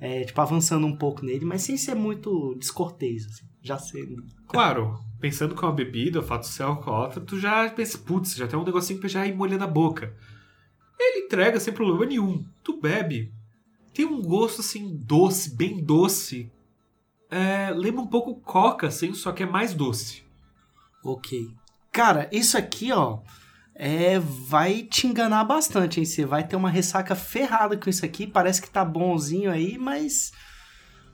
é, 0.00 0.24
tipo, 0.24 0.40
avançando 0.40 0.86
um 0.86 0.96
pouco 0.96 1.24
nele, 1.24 1.44
mas 1.44 1.62
sem 1.62 1.76
ser 1.76 1.94
muito 1.94 2.54
descortês, 2.58 3.26
assim. 3.26 3.44
Já 3.62 3.78
sei. 3.78 4.02
Claro, 4.46 4.98
pensando 5.20 5.54
com 5.54 5.66
a 5.66 5.72
bebida, 5.72 6.20
o 6.20 6.22
fato 6.22 6.42
de 6.42 6.48
ser 6.54 6.62
alcoólatra, 6.62 7.20
tu 7.20 7.38
já 7.38 7.68
pensa, 7.70 7.98
putz, 7.98 8.34
já 8.34 8.46
tem 8.46 8.58
um 8.58 8.64
negocinho 8.64 9.00
pra 9.00 9.08
já 9.08 9.26
ir 9.26 9.34
molhando 9.34 9.64
a 9.64 9.66
boca. 9.66 10.14
Ele 10.98 11.26
entrega 11.26 11.58
sem 11.60 11.74
problema 11.74 12.06
nenhum. 12.06 12.44
Tu 12.62 12.80
bebe. 12.80 13.32
Tem 13.92 14.04
um 14.06 14.22
gosto 14.22 14.60
assim, 14.60 14.96
doce, 15.04 15.54
bem 15.56 15.82
doce. 15.84 16.50
É, 17.30 17.70
lembra 17.74 18.00
um 18.02 18.06
pouco 18.06 18.40
coca, 18.40 18.86
assim, 18.86 19.12
só 19.14 19.32
que 19.32 19.42
é 19.42 19.46
mais 19.46 19.74
doce. 19.74 20.22
Ok. 21.04 21.48
Cara, 21.96 22.28
isso 22.30 22.58
aqui, 22.58 22.92
ó, 22.92 23.20
é, 23.74 24.18
vai 24.18 24.82
te 24.82 25.06
enganar 25.06 25.42
bastante, 25.44 25.98
hein? 25.98 26.04
Você 26.04 26.26
vai 26.26 26.46
ter 26.46 26.54
uma 26.54 26.68
ressaca 26.68 27.14
ferrada 27.14 27.74
com 27.74 27.88
isso 27.88 28.04
aqui. 28.04 28.26
Parece 28.26 28.60
que 28.60 28.68
tá 28.68 28.84
bonzinho 28.84 29.50
aí, 29.50 29.78
mas. 29.78 30.30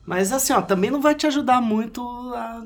Mas 0.05 0.33
assim, 0.33 0.53
ó, 0.53 0.61
também 0.61 0.91
não 0.91 1.01
vai 1.01 1.15
te 1.15 1.25
ajudar 1.25 1.61
muito 1.61 2.03
a 2.35 2.65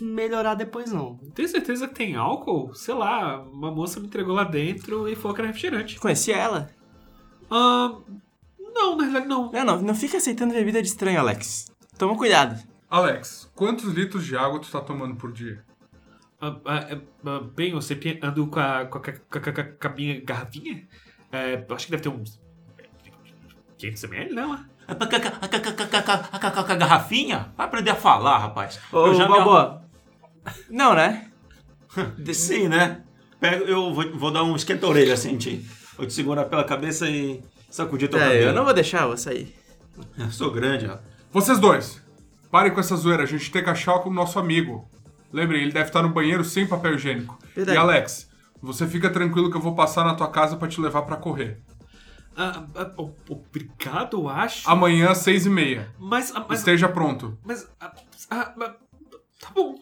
melhorar 0.00 0.54
depois, 0.54 0.90
não. 0.90 1.18
Tem 1.34 1.46
certeza 1.46 1.86
que 1.86 1.94
tem 1.94 2.16
álcool? 2.16 2.72
Sei 2.74 2.94
lá, 2.94 3.42
uma 3.42 3.70
moça 3.70 4.00
me 4.00 4.06
entregou 4.06 4.34
lá 4.34 4.44
dentro 4.44 5.06
e 5.06 5.14
falou 5.14 5.34
que 5.34 5.42
era 5.42 5.48
refrigerante. 5.48 6.00
Conheci 6.00 6.32
ela? 6.32 6.70
Ah, 7.50 7.94
não, 8.58 8.96
na 8.96 9.02
realidade 9.02 9.26
não. 9.26 9.52
Não, 9.52 9.64
não, 9.66 9.82
não 9.82 9.94
fica 9.94 10.16
aceitando 10.16 10.54
bebida 10.54 10.80
de 10.80 10.88
estranho, 10.88 11.20
Alex. 11.20 11.70
Toma 11.98 12.16
cuidado. 12.16 12.58
Alex, 12.88 13.50
quantos 13.54 13.84
litros 13.92 14.24
de 14.24 14.34
água 14.34 14.58
tu 14.60 14.70
tá 14.70 14.80
tomando 14.80 15.14
por 15.16 15.30
dia? 15.30 15.62
Ah, 16.40 16.56
ah, 16.64 16.76
é, 16.90 16.98
ah, 17.26 17.40
bem, 17.54 17.72
eu 17.72 17.82
sempre 17.82 18.18
ando 18.22 18.46
com 18.46 18.58
a, 18.60 18.86
com 18.86 18.98
a, 18.98 19.00
com 19.02 19.10
a- 19.10 19.52
com 19.52 19.88
com 19.88 19.94
minha 19.96 20.20
garrafinha. 20.22 20.86
É, 21.30 21.64
eu 21.68 21.74
acho 21.76 21.84
que 21.86 21.90
deve 21.92 22.02
ter 22.02 22.08
uns 22.08 22.40
500 23.78 24.04
ml, 24.04 24.34
não? 24.34 24.54
é? 24.54 24.64
A 24.88 26.74
garrafinha? 26.74 27.52
Vai 27.56 27.66
aprender 27.66 27.90
a 27.90 27.94
falar, 27.94 28.38
rapaz. 28.38 28.80
Ô, 28.92 29.06
Eu 29.08 29.14
já 29.14 29.28
me. 29.28 29.34
Não, 30.70 30.94
né? 30.94 31.30
Sim, 32.34 32.68
né? 32.68 33.02
Pego, 33.38 33.64
eu 33.64 33.92
vou, 33.94 34.18
vou 34.18 34.30
dar 34.30 34.42
um 34.44 34.54
esquenta-orelha 34.56 35.14
assim, 35.14 35.36
te, 35.36 35.64
vou 35.96 36.06
te 36.06 36.12
segurar 36.12 36.44
pela 36.46 36.64
cabeça 36.64 37.08
e 37.08 37.42
sacudir 37.70 38.08
teu 38.08 38.18
É, 38.20 38.24
cabelo. 38.24 38.44
eu 38.46 38.52
não 38.54 38.64
vou 38.64 38.74
deixar, 38.74 39.02
eu 39.02 39.08
vou 39.08 39.16
sair. 39.16 39.54
Eu 40.18 40.30
sou 40.30 40.50
grande, 40.50 40.86
ó. 40.86 40.98
Vocês 41.32 41.58
dois, 41.58 42.02
parem 42.50 42.72
com 42.72 42.80
essa 42.80 42.96
zoeira, 42.96 43.22
a 43.22 43.26
gente 43.26 43.50
tem 43.50 43.62
que 43.62 43.70
achar 43.70 43.94
o 43.96 44.10
nosso 44.10 44.38
amigo. 44.38 44.88
Lembrem, 45.32 45.62
ele 45.62 45.72
deve 45.72 45.88
estar 45.88 46.02
no 46.02 46.08
banheiro 46.10 46.44
sem 46.44 46.66
papel 46.66 46.94
higiênico. 46.94 47.38
Verdade. 47.54 47.76
E 47.76 47.80
Alex, 47.80 48.28
você 48.60 48.86
fica 48.86 49.08
tranquilo 49.10 49.50
que 49.50 49.56
eu 49.56 49.60
vou 49.60 49.74
passar 49.74 50.04
na 50.04 50.14
tua 50.14 50.28
casa 50.30 50.56
pra 50.56 50.68
te 50.68 50.80
levar 50.80 51.02
pra 51.02 51.16
correr. 51.16 51.60
Ah, 52.36 52.64
ah, 52.74 52.90
obrigado, 53.28 54.16
eu 54.18 54.28
acho. 54.28 54.68
Amanhã, 54.68 55.10
às 55.10 55.18
seis 55.18 55.46
e 55.46 55.50
meia. 55.50 55.92
Mas, 55.98 56.34
ah, 56.34 56.44
mas, 56.48 56.60
Esteja 56.60 56.88
pronto. 56.88 57.36
mas, 57.44 57.68
ah, 57.80 57.92
ah, 58.30 58.54
ah, 58.60 58.76
tá 59.40 59.50
bom. 59.54 59.74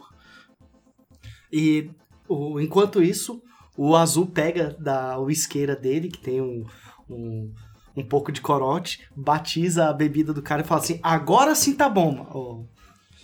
E 1.52 1.90
o- 2.28 2.60
enquanto 2.60 3.02
isso, 3.02 3.42
o 3.76 3.96
azul 3.96 4.26
pega 4.26 4.76
da 4.78 5.18
uisqueira 5.18 5.74
dele, 5.76 6.08
que 6.08 6.18
tem 6.18 6.40
um, 6.40 6.64
um, 7.08 7.52
um 7.96 8.04
pouco 8.04 8.30
de 8.32 8.40
corote, 8.40 9.06
batiza 9.16 9.88
a 9.88 9.92
bebida 9.92 10.32
do 10.32 10.42
cara 10.42 10.62
e 10.62 10.64
fala 10.64 10.80
assim: 10.80 11.00
agora 11.02 11.54
sim 11.54 11.74
tá 11.74 11.88
bom, 11.88 12.20
ô, 12.34 12.66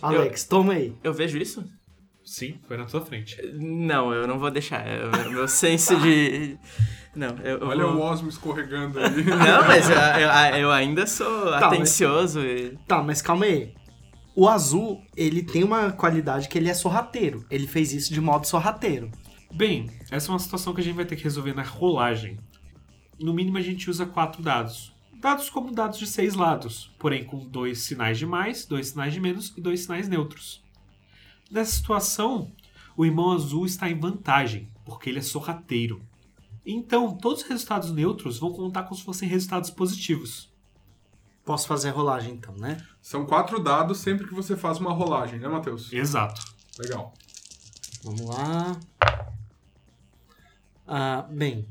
Alex, 0.01 0.45
toma 0.45 0.73
aí. 0.73 0.95
Eu 1.03 1.13
vejo 1.13 1.37
isso? 1.37 1.63
Sim, 2.25 2.57
foi 2.67 2.75
na 2.75 2.85
tua 2.85 3.01
frente. 3.01 3.37
Não, 3.53 4.11
eu 4.13 4.27
não 4.27 4.39
vou 4.39 4.49
deixar. 4.49 4.85
É 4.85 5.05
o 5.27 5.31
meu 5.31 5.47
senso 5.47 5.95
de. 5.99 6.57
Não, 7.15 7.29
eu, 7.37 7.59
eu 7.59 7.67
Olha 7.67 7.85
vou... 7.85 7.95
o 7.95 8.01
Osmo 8.01 8.27
escorregando 8.27 8.99
ali. 8.99 9.23
Não, 9.29 9.65
mas 9.65 9.89
eu, 9.89 9.95
eu- 9.95 10.57
eu 10.63 10.71
ainda 10.71 11.07
sou 11.07 11.45
Tá, 11.45 11.61
mas- 11.61 11.63
atencioso 11.63 12.41
e. 12.41 12.77
Tá, 12.87 13.01
mas 13.01 13.21
calma 13.21 13.45
aí. 13.45 13.73
O 14.35 14.49
azul, 14.49 15.01
ele 15.15 15.41
tem 15.43 15.63
uma 15.63 15.93
qualidade 15.93 16.49
que 16.49 16.57
ele 16.57 16.67
é 16.69 16.73
sorrateiro. 16.73 17.45
Ele 17.49 17.67
fez 17.67 17.93
isso 17.93 18.13
de 18.13 18.19
modo 18.19 18.45
sorrateiro. 18.45 19.09
Bem, 19.53 19.89
essa 20.11 20.29
é 20.29 20.31
uma 20.33 20.39
situação 20.39 20.73
que 20.73 20.81
a 20.81 20.83
gente 20.83 20.95
vai 20.95 21.05
ter 21.05 21.15
que 21.15 21.23
resolver 21.23 21.53
na 21.53 21.63
rolagem. 21.63 22.37
No 23.17 23.33
mínimo, 23.33 23.57
a 23.57 23.61
gente 23.61 23.89
usa 23.89 24.05
quatro 24.05 24.41
dados. 24.41 24.93
Dados 25.21 25.49
como 25.49 25.71
dados 25.71 25.97
de 25.97 26.05
seis 26.07 26.33
lados, 26.35 26.93
porém 26.99 27.23
com 27.23 27.37
dois 27.47 27.79
sinais 27.83 28.17
de 28.19 28.25
mais, 28.25 28.65
dois 28.65 28.87
sinais 28.87 29.13
de 29.13 29.21
menos 29.21 29.53
e 29.55 29.61
dois 29.61 29.79
sinais 29.81 30.09
neutros. 30.09 30.64
Nessa 31.49 31.71
situação, 31.71 32.51
o 32.97 33.05
irmão 33.05 33.31
azul 33.31 33.65
está 33.65 33.89
em 33.89 33.99
vantagem, 33.99 34.69
porque 34.83 35.09
ele 35.09 35.19
é 35.19 35.21
sorrateiro. 35.21 36.01
Então, 36.65 37.15
todos 37.15 37.43
os 37.43 37.47
resultados 37.47 37.91
neutros 37.91 38.39
vão 38.39 38.51
contar 38.51 38.83
como 38.83 38.95
se 38.95 39.03
fossem 39.03 39.29
resultados 39.29 39.69
positivos. 39.69 40.51
Posso 41.43 41.67
fazer 41.67 41.89
a 41.89 41.91
rolagem 41.91 42.33
então, 42.33 42.55
né? 42.55 42.83
São 42.99 43.25
quatro 43.25 43.59
dados 43.59 43.99
sempre 43.99 44.27
que 44.27 44.33
você 44.33 44.57
faz 44.57 44.79
uma 44.79 44.91
rolagem, 44.91 45.39
né, 45.39 45.47
Matheus? 45.47 45.93
Exato. 45.93 46.41
Legal. 46.79 47.13
Vamos 48.03 48.21
lá. 48.21 48.79
Ah, 50.87 51.27
bem, 51.29 51.67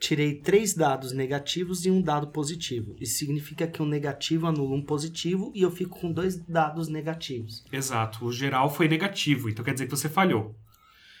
tirei 0.00 0.34
três 0.40 0.74
dados 0.74 1.12
negativos 1.12 1.84
e 1.84 1.90
um 1.90 2.00
dado 2.00 2.28
positivo. 2.28 2.96
Isso 2.98 3.18
significa 3.18 3.66
que 3.66 3.82
um 3.82 3.86
negativo 3.86 4.46
anula 4.46 4.74
um 4.74 4.82
positivo 4.82 5.52
e 5.54 5.60
eu 5.60 5.70
fico 5.70 6.00
com 6.00 6.10
dois 6.10 6.36
dados 6.36 6.88
negativos. 6.88 7.62
Exato. 7.70 8.24
O 8.24 8.32
geral 8.32 8.70
foi 8.70 8.88
negativo, 8.88 9.50
então 9.50 9.62
quer 9.62 9.74
dizer 9.74 9.84
que 9.84 9.90
você 9.90 10.08
falhou. 10.08 10.56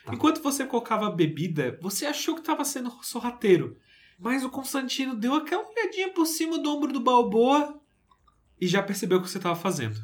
Tá. 0.04 0.14
Enquanto 0.14 0.42
você 0.42 0.64
colocava 0.64 1.06
a 1.06 1.10
bebida, 1.10 1.78
você 1.82 2.06
achou 2.06 2.34
que 2.34 2.40
estava 2.40 2.64
sendo 2.64 2.90
sorrateiro. 3.02 3.76
Mas 4.18 4.42
o 4.42 4.50
Constantino 4.50 5.14
deu 5.14 5.34
aquela 5.34 5.68
olhadinha 5.68 6.12
por 6.12 6.24
cima 6.24 6.58
do 6.58 6.74
ombro 6.74 6.92
do 6.92 7.00
Balboa 7.00 7.78
e 8.58 8.66
já 8.66 8.82
percebeu 8.82 9.18
o 9.18 9.22
que 9.22 9.28
você 9.28 9.38
estava 9.38 9.56
fazendo. 9.56 10.00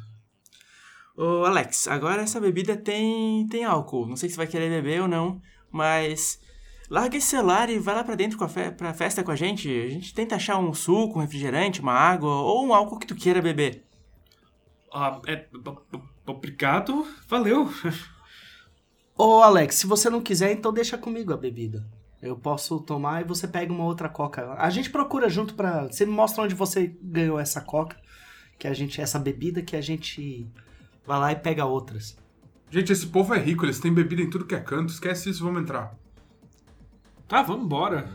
Ô, 1.15 1.45
Alex, 1.45 1.87
agora 1.87 2.21
essa 2.21 2.39
bebida 2.39 2.77
tem, 2.77 3.47
tem 3.47 3.63
álcool. 3.63 4.07
Não 4.07 4.15
sei 4.15 4.29
se 4.29 4.35
você 4.35 4.37
vai 4.37 4.47
querer 4.47 4.69
beber 4.69 5.01
ou 5.01 5.07
não, 5.07 5.41
mas. 5.71 6.39
Larga 6.89 7.17
esse 7.17 7.27
celular 7.27 7.69
e 7.69 7.79
vai 7.79 7.95
lá 7.95 8.03
pra 8.03 8.15
dentro 8.15 8.37
com 8.37 8.45
a 8.45 8.49
fe 8.49 8.71
pra 8.71 8.93
festa 8.93 9.23
com 9.23 9.31
a 9.31 9.35
gente. 9.35 9.69
A 9.69 9.89
gente 9.89 10.13
tenta 10.13 10.35
achar 10.35 10.57
um 10.57 10.73
suco, 10.73 11.19
um 11.19 11.21
refrigerante, 11.21 11.81
uma 11.81 11.93
água 11.93 12.29
ou 12.29 12.65
um 12.65 12.73
álcool 12.73 12.97
que 12.97 13.07
tu 13.07 13.15
queira 13.15 13.41
beber. 13.41 13.83
Ah, 14.93 15.19
é, 15.27 15.45
obrigado, 16.25 17.05
valeu. 17.27 17.69
Ô 19.17 19.41
Alex, 19.41 19.75
se 19.75 19.87
você 19.87 20.09
não 20.09 20.21
quiser, 20.21 20.53
então 20.53 20.71
deixa 20.71 20.97
comigo 20.97 21.33
a 21.33 21.37
bebida. 21.37 21.85
Eu 22.21 22.37
posso 22.37 22.79
tomar 22.79 23.21
e 23.21 23.27
você 23.27 23.47
pega 23.47 23.71
uma 23.71 23.83
outra 23.83 24.07
coca. 24.07 24.53
A 24.57 24.69
gente 24.69 24.89
procura 24.89 25.29
junto 25.29 25.55
pra. 25.55 25.87
Você 25.87 26.05
me 26.05 26.11
mostra 26.11 26.43
onde 26.43 26.55
você 26.55 26.95
ganhou 27.01 27.39
essa 27.39 27.59
coca, 27.59 27.97
que 28.57 28.67
a 28.67 28.73
gente. 28.73 29.01
essa 29.01 29.19
bebida 29.19 29.61
que 29.61 29.75
a 29.75 29.81
gente 29.81 30.47
vai 31.05 31.19
lá 31.19 31.31
e 31.31 31.35
pega 31.35 31.65
outras. 31.65 32.17
Gente, 32.69 32.91
esse 32.91 33.07
povo 33.07 33.33
é 33.33 33.39
rico, 33.39 33.65
eles 33.65 33.79
têm 33.79 33.93
bebida 33.93 34.21
em 34.21 34.29
tudo 34.29 34.45
que 34.45 34.55
é 34.55 34.59
canto. 34.59 34.91
Esquece 34.91 35.29
isso, 35.29 35.43
vamos 35.43 35.61
entrar. 35.61 35.95
Tá, 37.27 37.41
vamos 37.41 37.65
embora. 37.65 38.09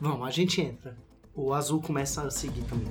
Vamos, 0.00 0.26
a 0.26 0.30
gente 0.30 0.60
entra. 0.60 0.96
O 1.34 1.52
azul 1.52 1.80
começa 1.80 2.22
a 2.22 2.30
seguir 2.30 2.62
também. 2.62 2.88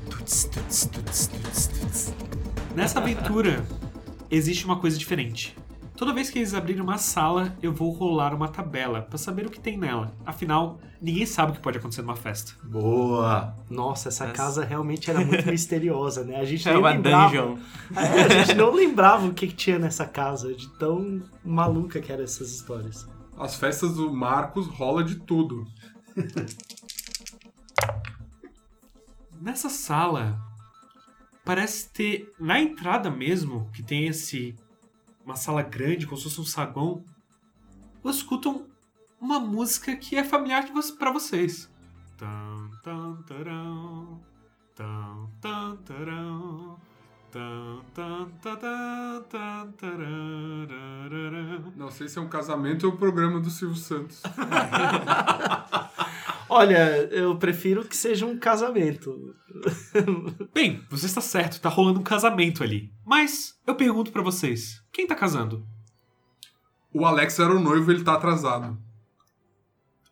Nessa 2.75 2.99
aventura, 2.99 3.65
existe 4.31 4.65
uma 4.65 4.79
coisa 4.79 4.97
diferente. 4.97 5.55
Toda 5.97 6.13
vez 6.13 6.29
que 6.29 6.37
eles 6.39 6.53
abrirem 6.53 6.81
uma 6.81 6.97
sala, 6.99 7.57
eu 7.61 7.73
vou 7.73 7.89
rolar 7.91 8.33
uma 8.33 8.47
tabela 8.47 9.01
pra 9.01 9.17
saber 9.17 9.47
o 9.47 9.49
que 9.49 9.59
tem 9.59 9.77
nela. 9.77 10.13
Afinal, 10.23 10.79
ninguém 11.01 11.25
sabe 11.25 11.51
o 11.51 11.55
que 11.55 11.59
pode 11.59 11.79
acontecer 11.79 12.03
numa 12.03 12.15
festa. 12.15 12.53
Boa! 12.63 13.55
Nossa, 13.67 14.09
essa 14.09 14.25
Essa- 14.25 14.33
casa 14.33 14.63
realmente 14.63 15.09
era 15.09 15.25
muito 15.25 15.47
misteriosa, 15.49 16.23
né? 16.23 16.35
A 16.39 16.45
gente 16.45 16.65
nem 16.67 16.77
uma 16.77 16.91
lembrava. 16.91 17.25
dungeon. 17.29 17.57
É, 17.95 18.21
a 18.21 18.43
gente 18.43 18.55
não 18.55 18.71
lembrava 18.75 19.25
o 19.25 19.33
que, 19.33 19.47
que 19.47 19.55
tinha 19.55 19.79
nessa 19.79 20.05
casa, 20.05 20.53
de 20.53 20.69
tão 20.77 21.19
maluca 21.43 21.99
que 21.99 22.11
eram 22.11 22.23
essas 22.23 22.51
histórias. 22.53 23.07
As 23.39 23.55
festas 23.55 23.95
do 23.95 24.11
Marcos 24.11 24.67
rola 24.67 25.03
de 25.03 25.15
tudo. 25.15 25.67
Nessa 29.39 29.69
sala, 29.69 30.41
parece 31.45 31.89
ter 31.89 32.33
na 32.39 32.59
entrada 32.59 33.11
mesmo, 33.11 33.69
que 33.71 33.83
tem 33.83 34.07
esse 34.07 34.55
uma 35.23 35.35
sala 35.35 35.61
grande, 35.61 36.07
como 36.07 36.17
se 36.17 36.23
fosse 36.23 36.41
um 36.41 36.45
saguão. 36.45 37.03
Vocês 38.01 38.17
escutam 38.17 38.65
uma 39.19 39.39
música 39.39 39.95
que 39.95 40.15
é 40.15 40.23
familiar 40.23 40.65
pra 40.97 41.11
vocês. 41.11 41.69
Tan, 42.17 42.71
tan, 42.83 43.21
tarão, 43.23 44.19
tan, 44.73 45.75
tarão, 45.85 46.79
Não 51.75 51.91
sei 51.91 52.07
se 52.07 52.17
é 52.17 52.21
um 52.21 52.29
casamento 52.29 52.87
ou 52.87 52.93
um 52.93 52.97
programa 52.97 53.39
do 53.39 53.49
Silvio 53.49 53.77
Santos. 53.77 54.23
Olha, 56.49 57.03
eu 57.11 57.37
prefiro 57.37 57.83
que 57.83 57.95
seja 57.95 58.25
um 58.25 58.37
casamento. 58.37 59.35
Bem, 60.53 60.83
você 60.89 61.05
está 61.05 61.19
certo, 61.19 61.59
tá 61.59 61.67
rolando 61.69 61.99
um 61.99 62.03
casamento 62.03 62.63
ali. 62.63 62.91
Mas 63.05 63.59
eu 63.67 63.75
pergunto 63.75 64.11
pra 64.11 64.21
vocês, 64.21 64.81
quem 64.91 65.05
tá 65.05 65.13
casando? 65.13 65.67
O 66.93 67.05
Alex 67.05 67.37
era 67.39 67.53
o 67.53 67.59
noivo 67.59 67.91
ele 67.91 68.03
tá 68.03 68.13
atrasado. 68.13 68.77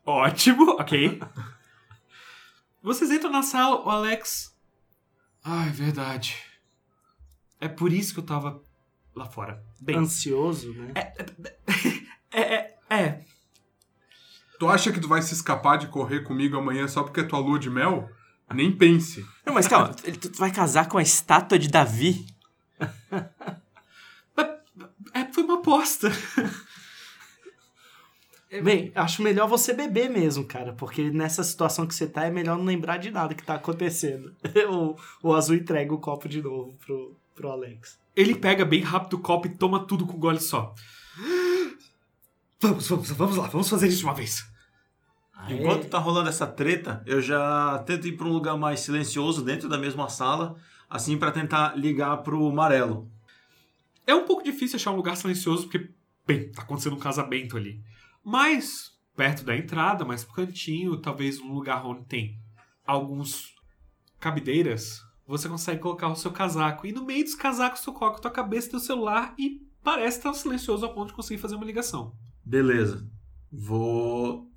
Ótimo, 0.04 0.72
ok. 0.78 1.20
Vocês 2.82 3.10
entram 3.10 3.32
na 3.32 3.42
sala, 3.42 3.84
o 3.84 3.90
Alex. 3.90 4.54
É 5.44 5.70
verdade. 5.70 6.45
É 7.60 7.68
por 7.68 7.92
isso 7.92 8.12
que 8.14 8.20
eu 8.20 8.24
tava 8.24 8.62
lá 9.14 9.26
fora. 9.26 9.62
Bem, 9.80 9.96
Ansioso, 9.96 10.72
né? 10.74 10.92
é, 12.32 12.40
é, 12.40 12.76
é. 12.90 13.24
Tu 14.58 14.68
acha 14.68 14.90
que 14.92 15.00
tu 15.00 15.08
vai 15.08 15.20
se 15.22 15.34
escapar 15.34 15.76
de 15.78 15.88
correr 15.88 16.20
comigo 16.22 16.56
amanhã 16.56 16.86
só 16.88 17.02
porque 17.02 17.20
é 17.20 17.24
tua 17.24 17.38
lua 17.38 17.58
de 17.58 17.68
mel? 17.70 18.08
Nem 18.54 18.70
pense. 18.76 19.26
Não, 19.44 19.52
mas 19.54 19.66
calma, 19.66 19.94
ele- 20.04 20.16
tu 20.16 20.38
vai 20.38 20.50
casar 20.52 20.88
com 20.88 20.98
a 20.98 21.02
estátua 21.02 21.58
de 21.58 21.68
Davi? 21.68 22.26
É, 25.14 25.24
foi 25.32 25.44
uma 25.44 25.58
aposta. 25.58 26.10
Bem, 28.62 28.92
acho 28.94 29.22
melhor 29.22 29.48
você 29.48 29.72
beber 29.74 30.08
mesmo, 30.08 30.44
cara, 30.44 30.72
porque 30.72 31.10
nessa 31.10 31.42
situação 31.42 31.86
que 31.86 31.94
você 31.94 32.06
tá 32.06 32.24
é 32.26 32.30
melhor 32.30 32.56
não 32.56 32.64
lembrar 32.64 32.96
de 32.96 33.10
nada 33.10 33.34
que 33.34 33.42
tá 33.42 33.54
acontecendo. 33.56 34.34
o, 34.70 34.96
o 35.22 35.34
Azul 35.34 35.56
entrega 35.56 35.92
o 35.92 35.98
copo 35.98 36.28
de 36.28 36.40
novo 36.40 36.72
pro, 36.84 37.16
pro 37.36 37.50
Alex. 37.50 38.00
Ele 38.16 38.34
pega 38.34 38.64
bem 38.64 38.80
rápido 38.80 39.14
o 39.14 39.20
copo 39.20 39.46
e 39.46 39.56
toma 39.56 39.86
tudo 39.86 40.06
com 40.06 40.16
um 40.16 40.18
gole 40.18 40.40
só. 40.40 40.74
Vamos, 42.58 42.88
vamos, 42.88 43.10
vamos 43.10 43.36
lá, 43.36 43.46
vamos 43.46 43.68
fazer 43.68 43.86
isso 43.86 43.98
de 43.98 44.04
uma 44.04 44.14
vez. 44.14 44.44
Enquanto 45.48 45.88
tá 45.88 45.98
rolando 45.98 46.30
essa 46.30 46.46
treta, 46.46 47.02
eu 47.06 47.20
já 47.20 47.78
tento 47.86 48.08
ir 48.08 48.16
pra 48.16 48.26
um 48.26 48.32
lugar 48.32 48.56
mais 48.56 48.80
silencioso 48.80 49.44
dentro 49.44 49.68
da 49.68 49.78
mesma 49.78 50.08
sala, 50.08 50.56
assim 50.88 51.18
pra 51.18 51.30
tentar 51.30 51.76
ligar 51.76 52.16
pro 52.18 52.50
Marelo. 52.50 53.08
É 54.06 54.14
um 54.14 54.24
pouco 54.24 54.42
difícil 54.42 54.76
achar 54.76 54.92
um 54.92 54.96
lugar 54.96 55.16
silencioso, 55.16 55.64
porque, 55.64 55.90
bem, 56.26 56.50
tá 56.50 56.62
acontecendo 56.62 56.96
um 56.96 56.98
casamento 56.98 57.56
ali. 57.56 57.80
Mas, 58.24 58.92
perto 59.14 59.44
da 59.44 59.54
entrada, 59.54 60.04
mais 60.04 60.24
pro 60.24 60.34
cantinho, 60.34 60.96
talvez 60.96 61.38
um 61.38 61.52
lugar 61.52 61.84
onde 61.84 62.04
tem 62.06 62.38
alguns 62.86 63.54
cabideiras, 64.18 65.05
você 65.26 65.48
consegue 65.48 65.80
colocar 65.80 66.08
o 66.08 66.16
seu 66.16 66.30
casaco. 66.30 66.86
E 66.86 66.92
no 66.92 67.04
meio 67.04 67.24
dos 67.24 67.34
casacos, 67.34 67.80
você 67.80 67.92
coloca 67.92 68.18
a 68.18 68.20
tua 68.20 68.30
cabeça 68.30 68.68
e 68.68 68.70
teu 68.70 68.80
celular 68.80 69.34
e 69.38 69.60
parece 69.82 70.18
estar 70.18 70.32
silencioso 70.32 70.86
a 70.86 70.88
ponto 70.88 71.08
de 71.08 71.14
conseguir 71.14 71.40
fazer 71.40 71.56
uma 71.56 71.64
ligação. 71.64 72.16
Beleza. 72.44 73.08
Vou 73.50 74.50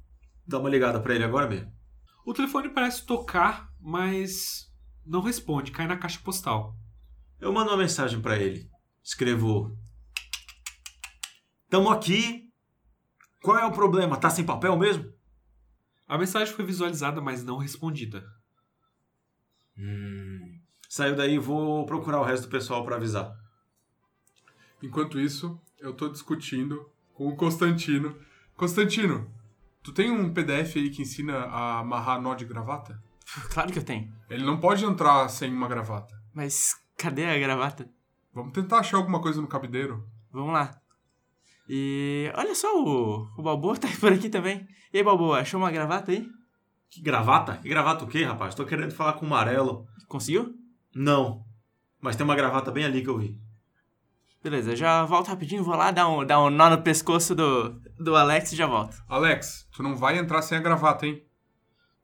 dar 0.46 0.60
uma 0.60 0.70
ligada 0.70 1.00
pra 1.00 1.16
ele 1.16 1.24
agora 1.24 1.48
mesmo. 1.48 1.72
O 2.26 2.34
telefone 2.34 2.70
parece 2.70 3.06
tocar, 3.06 3.72
mas 3.80 4.72
não 5.06 5.22
responde, 5.22 5.72
cai 5.72 5.88
na 5.88 5.98
caixa 5.98 6.20
postal. 6.24 6.76
Eu 7.40 7.52
mando 7.52 7.72
uma 7.72 7.78
mensagem 7.78 8.22
pra 8.22 8.38
ele. 8.38 8.70
Escrevo: 9.04 9.76
Tamo 11.70 11.90
aqui. 11.90 12.48
Qual 13.42 13.58
é 13.58 13.66
o 13.66 13.72
problema? 13.72 14.18
Tá 14.18 14.30
sem 14.30 14.46
papel 14.46 14.78
mesmo? 14.78 15.12
A 16.06 16.18
mensagem 16.18 16.54
foi 16.54 16.66
visualizada, 16.66 17.22
mas 17.22 17.44
não 17.44 17.58
respondida. 17.58 18.24
Hum. 19.78 20.19
Saiu 20.90 21.16
daí, 21.16 21.38
vou 21.38 21.86
procurar 21.86 22.20
o 22.20 22.24
resto 22.24 22.48
do 22.48 22.50
pessoal 22.50 22.84
pra 22.84 22.96
avisar. 22.96 23.32
Enquanto 24.82 25.20
isso, 25.20 25.62
eu 25.78 25.94
tô 25.94 26.10
discutindo 26.10 26.90
com 27.14 27.28
o 27.28 27.36
Constantino. 27.36 28.18
Constantino, 28.56 29.32
tu 29.84 29.94
tem 29.94 30.10
um 30.10 30.34
PDF 30.34 30.78
aí 30.78 30.90
que 30.90 31.04
ensina 31.04 31.38
a 31.38 31.78
amarrar 31.78 32.20
nó 32.20 32.34
de 32.34 32.44
gravata? 32.44 33.00
Claro 33.54 33.72
que 33.72 33.78
eu 33.78 33.86
tenho. 33.86 34.12
Ele 34.28 34.44
não 34.44 34.60
pode 34.60 34.84
entrar 34.84 35.30
sem 35.30 35.54
uma 35.54 35.68
gravata. 35.68 36.20
Mas 36.34 36.76
cadê 36.98 37.26
a 37.26 37.38
gravata? 37.38 37.88
Vamos 38.34 38.54
tentar 38.54 38.80
achar 38.80 38.98
alguma 38.98 39.22
coisa 39.22 39.40
no 39.40 39.48
cabideiro. 39.48 40.04
Vamos 40.32 40.54
lá. 40.54 40.76
E 41.68 42.32
olha 42.36 42.56
só, 42.56 42.68
o, 42.84 43.28
o 43.38 43.44
Balboa 43.44 43.78
tá 43.78 43.88
por 44.00 44.12
aqui 44.12 44.28
também. 44.28 44.68
E 44.92 44.98
aí, 44.98 45.04
Balboa, 45.04 45.42
achou 45.42 45.60
uma 45.60 45.70
gravata 45.70 46.12
aí? 46.12 46.28
Que 46.90 47.00
gravata? 47.00 47.58
Que 47.58 47.70
gravata 47.70 48.04
o 48.04 48.08
quê, 48.08 48.24
rapaz? 48.24 48.56
Tô 48.56 48.66
querendo 48.66 48.92
falar 48.92 49.14
com 49.14 49.28
o 49.28 49.30
Marelo. 49.30 49.86
Conseguiu? 50.08 50.59
Não. 50.94 51.46
Mas 52.02 52.16
tem 52.16 52.24
uma 52.24 52.36
gravata 52.36 52.72
bem 52.72 52.86
ali 52.86 53.02
que 53.02 53.10
eu 53.10 53.18
vi. 53.18 53.38
Beleza, 54.42 54.76
já 54.76 55.04
volto 55.04 55.28
rapidinho, 55.28 55.64
vou 55.64 55.76
lá 55.76 55.92
dar 55.92 56.08
um, 56.08 56.26
dar 56.26 56.42
um 56.42 56.50
nó 56.50 56.70
no 56.70 56.82
pescoço 56.82 57.36
do, 57.36 57.78
do 58.00 58.16
Alex 58.16 58.54
e 58.54 58.56
já 58.56 58.66
volto. 58.66 58.96
Alex, 59.10 59.68
tu 59.76 59.84
não 59.84 59.98
vai 59.98 60.18
entrar 60.18 60.42
sem 60.42 60.58
a 60.58 60.62
gravata, 60.62 61.06
hein? 61.06 61.22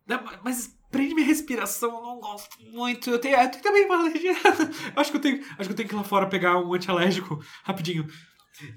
Não, 0.06 0.20
Mas 0.44 0.78
prende 0.92 1.16
minha 1.16 1.26
respiração, 1.26 1.90
eu 1.96 2.02
não 2.02 2.20
gosto 2.20 2.62
muito. 2.72 3.10
Eu 3.10 3.20
tenho, 3.20 3.40
eu 3.40 3.50
tenho 3.50 3.64
também 3.64 3.86
uma 3.86 4.00
alergia. 4.00 4.34
acho, 4.98 5.12
que 5.12 5.18
eu 5.18 5.22
tenho, 5.22 5.42
acho 5.42 5.64
que 5.64 5.72
eu 5.72 5.76
tenho 5.76 5.88
que 5.90 5.96
ir 5.96 5.98
lá 5.98 6.04
fora 6.04 6.28
pegar 6.28 6.58
um 6.58 6.74
antialérgico 6.74 7.42
rapidinho. 7.64 8.06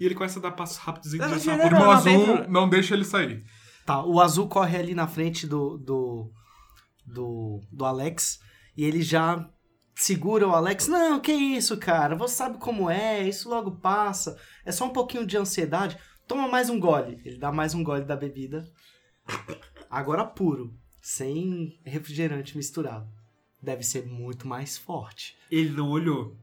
E 0.00 0.04
ele 0.04 0.14
começa 0.14 0.38
a 0.38 0.42
dar 0.42 0.52
passos 0.52 0.76
rápidos 0.76 1.14
em 1.14 1.18
direção 1.18 1.54
à 1.54 1.86
O 1.86 1.90
azul 1.90 2.48
não 2.48 2.68
deixa 2.68 2.94
ele 2.94 3.04
sair. 3.04 3.44
Tá, 3.84 4.04
o 4.04 4.20
Azul 4.20 4.48
corre 4.48 4.76
ali 4.76 4.94
na 4.94 5.06
frente 5.06 5.46
do, 5.46 5.78
do, 5.78 6.30
do, 7.06 7.60
do 7.72 7.84
Alex 7.84 8.38
e 8.76 8.84
ele 8.84 9.00
já 9.00 9.48
segura 9.98 10.46
o 10.46 10.54
Alex. 10.54 10.86
Não, 10.86 11.20
que 11.20 11.32
isso, 11.32 11.76
cara? 11.76 12.14
Você 12.16 12.36
sabe 12.36 12.58
como 12.58 12.88
é, 12.88 13.28
isso 13.28 13.48
logo 13.48 13.72
passa. 13.72 14.38
É 14.64 14.70
só 14.70 14.86
um 14.86 14.92
pouquinho 14.92 15.26
de 15.26 15.36
ansiedade. 15.36 15.98
Toma 16.26 16.46
mais 16.46 16.70
um 16.70 16.78
gole. 16.78 17.20
Ele 17.24 17.36
dá 17.36 17.50
mais 17.50 17.74
um 17.74 17.82
gole 17.82 18.04
da 18.04 18.16
bebida. 18.16 18.64
Agora 19.90 20.24
puro, 20.24 20.72
sem 21.02 21.78
refrigerante 21.84 22.56
misturado. 22.56 23.08
Deve 23.60 23.82
ser 23.82 24.06
muito 24.06 24.46
mais 24.46 24.78
forte. 24.78 25.36
Ele 25.50 25.70
não 25.70 25.90
olhou. 25.90 26.36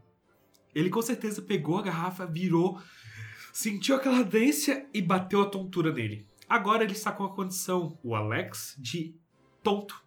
Ele 0.73 0.89
com 0.89 1.01
certeza 1.01 1.41
pegou 1.41 1.77
a 1.77 1.83
garrafa, 1.83 2.25
virou, 2.25 2.81
sentiu 3.53 3.95
aquela 3.95 4.17
ardência 4.17 4.85
e 4.93 5.01
bateu 5.01 5.41
a 5.41 5.49
tontura 5.49 5.93
nele. 5.93 6.27
Agora 6.49 6.83
ele 6.83 6.91
está 6.91 7.11
com 7.11 7.23
a 7.23 7.33
condição, 7.33 7.97
o 8.03 8.13
Alex, 8.13 8.75
de 8.77 9.15
tonto. 9.63 10.04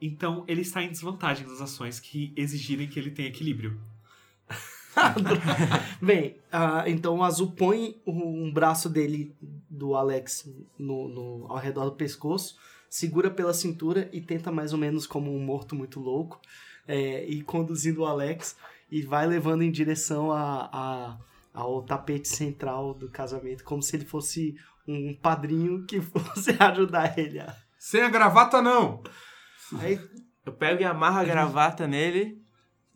Então 0.00 0.44
ele 0.48 0.62
está 0.62 0.82
em 0.82 0.90
desvantagem 0.90 1.46
nas 1.46 1.60
ações 1.60 2.00
que 2.00 2.32
exigirem 2.36 2.88
que 2.88 2.98
ele 2.98 3.10
tenha 3.10 3.28
equilíbrio. 3.28 3.78
Bem, 6.00 6.36
ah, 6.50 6.84
então 6.86 7.16
o 7.18 7.22
Azul 7.22 7.52
põe 7.52 8.00
um 8.06 8.52
braço 8.52 8.88
dele, 8.88 9.34
do 9.68 9.94
Alex, 9.94 10.48
no, 10.78 11.08
no- 11.08 11.46
ao 11.48 11.58
redor 11.58 11.84
do 11.86 11.92
pescoço, 11.96 12.56
segura 12.88 13.30
pela 13.30 13.54
cintura 13.54 14.08
e 14.12 14.20
tenta 14.20 14.50
mais 14.50 14.72
ou 14.72 14.78
menos 14.78 15.06
como 15.06 15.34
um 15.34 15.38
morto 15.44 15.74
muito 15.76 16.00
louco, 16.00 16.40
é, 16.88 17.24
ir 17.28 17.42
conduzindo 17.42 18.00
o 18.02 18.06
Alex 18.06 18.56
e 18.90 19.02
vai 19.02 19.26
levando 19.26 19.62
em 19.62 19.70
direção 19.70 20.32
a, 20.32 20.68
a- 20.72 21.18
ao 21.54 21.82
tapete 21.82 22.28
central 22.28 22.94
do 22.94 23.08
casamento, 23.08 23.62
como 23.64 23.82
se 23.82 23.94
ele 23.96 24.04
fosse 24.04 24.56
um 24.88 25.14
padrinho 25.14 25.84
que 25.86 26.00
fosse 26.02 26.56
ajudar 26.58 27.16
ele. 27.18 27.38
a- 27.38 27.54
Sem 27.78 28.02
a 28.02 28.08
gravata, 28.10 28.60
não! 28.60 29.02
Aí, 29.78 30.00
Eu 30.44 30.52
pego 30.52 30.80
e 30.82 30.84
amarro 30.84 31.18
a 31.18 31.24
gravata 31.24 31.86
nele 31.86 32.40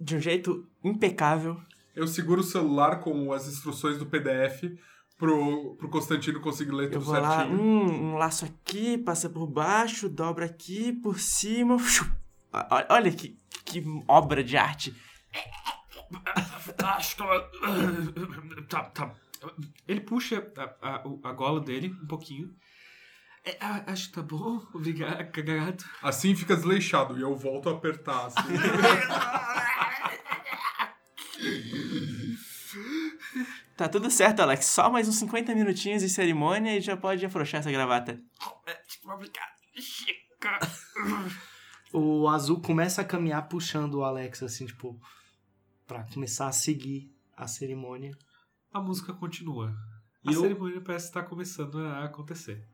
de 0.00 0.16
um 0.16 0.20
jeito 0.20 0.66
impecável. 0.82 1.60
Eu 1.94 2.06
seguro 2.06 2.40
o 2.40 2.44
celular 2.44 3.00
com 3.00 3.32
as 3.32 3.46
instruções 3.46 3.98
do 3.98 4.06
PDF 4.06 4.64
pro, 5.16 5.76
pro 5.76 5.88
Constantino 5.88 6.40
conseguir 6.40 6.72
ler 6.72 6.86
Eu 6.86 6.92
tudo 6.92 7.04
vou 7.04 7.20
lá, 7.20 7.38
certinho. 7.38 7.60
hum, 7.60 8.12
um 8.12 8.16
laço 8.16 8.44
aqui, 8.44 8.98
passa 8.98 9.28
por 9.30 9.46
baixo, 9.46 10.08
dobra 10.08 10.44
aqui, 10.46 10.92
por 10.92 11.20
cima. 11.20 11.76
Olha 12.88 13.12
que, 13.12 13.38
que 13.64 13.84
obra 14.08 14.42
de 14.42 14.56
arte. 14.56 14.94
Acho 16.82 17.16
que. 17.16 17.22
Tá, 18.68 18.84
tá. 18.84 19.12
Ele 19.86 20.00
puxa 20.00 20.50
a, 20.56 20.88
a, 20.88 21.02
a 21.24 21.32
gola 21.32 21.60
dele 21.60 21.94
um 22.02 22.06
pouquinho. 22.06 22.50
É, 23.44 23.56
a- 23.60 23.84
acho 23.92 24.08
que 24.08 24.14
tá 24.14 24.22
bom, 24.22 24.64
obrigado. 24.72 25.84
Assim 26.02 26.34
fica 26.34 26.56
desleixado 26.56 27.18
e 27.18 27.22
eu 27.22 27.36
volto 27.36 27.68
a 27.68 27.72
apertar. 27.72 28.26
assim. 28.26 28.40
Tá 33.76 33.88
tudo 33.88 34.10
certo, 34.10 34.40
Alex. 34.40 34.66
Só 34.66 34.90
mais 34.90 35.08
uns 35.08 35.16
50 35.16 35.54
minutinhos 35.54 36.02
de 36.02 36.08
cerimônia 36.08 36.76
e 36.76 36.80
já 36.80 36.96
pode 36.96 37.24
afrouxar 37.26 37.60
essa 37.60 37.70
gravata. 37.72 38.20
Obrigado. 39.04 39.54
o 41.92 42.28
Azul 42.28 42.60
começa 42.60 43.02
a 43.02 43.04
caminhar 43.04 43.48
puxando 43.48 43.94
o 43.96 44.04
Alex, 44.04 44.42
assim, 44.42 44.66
tipo, 44.66 45.00
pra 45.86 46.04
começar 46.12 46.46
a 46.48 46.52
seguir 46.52 47.10
a 47.36 47.46
cerimônia. 47.48 48.12
A 48.72 48.80
música 48.80 49.12
continua. 49.12 49.74
A 50.26 50.30
E 50.30 50.34
eu- 50.34 50.40
cerimônia 50.42 50.80
parece 50.80 51.06
estar 51.06 51.22
começando 51.24 51.78
a 51.78 52.04
acontecer. 52.04 52.66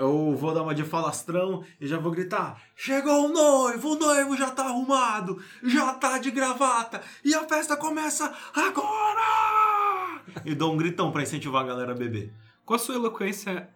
Eu 0.00 0.34
vou 0.34 0.54
dar 0.54 0.62
uma 0.62 0.74
de 0.74 0.82
falastrão 0.82 1.62
e 1.78 1.86
já 1.86 1.98
vou 1.98 2.10
gritar: 2.10 2.58
Chegou 2.74 3.26
o 3.26 3.28
noivo, 3.28 3.92
o 3.92 3.98
noivo 3.98 4.34
já 4.34 4.50
tá 4.50 4.64
arrumado, 4.64 5.38
já 5.62 5.92
tá 5.92 6.16
de 6.16 6.30
gravata 6.30 7.02
e 7.22 7.34
a 7.34 7.46
festa 7.46 7.76
começa 7.76 8.34
agora! 8.54 10.22
E 10.42 10.54
dou 10.54 10.72
um 10.72 10.76
gritão 10.78 11.12
pra 11.12 11.22
incentivar 11.22 11.62
a 11.62 11.66
galera 11.66 11.92
a 11.92 11.94
beber. 11.94 12.32
Com 12.64 12.72
a 12.72 12.78
sua 12.78 12.94
eloquência, 12.94 13.68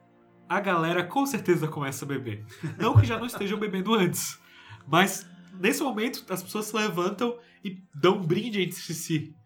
a 0.48 0.60
galera 0.60 1.04
com 1.04 1.26
certeza 1.26 1.68
começa 1.68 2.06
a 2.06 2.08
beber. 2.08 2.42
Não 2.78 2.96
que 2.96 3.04
já 3.06 3.18
não 3.18 3.26
estejam 3.26 3.58
bebendo 3.58 3.92
antes, 3.92 4.40
mas 4.88 5.26
nesse 5.60 5.82
momento 5.82 6.24
as 6.32 6.42
pessoas 6.42 6.64
se 6.64 6.74
levantam 6.74 7.38
e 7.62 7.82
dão 7.94 8.16
um 8.16 8.26
brinde 8.26 8.62
entre 8.62 8.94
si. 8.94 9.36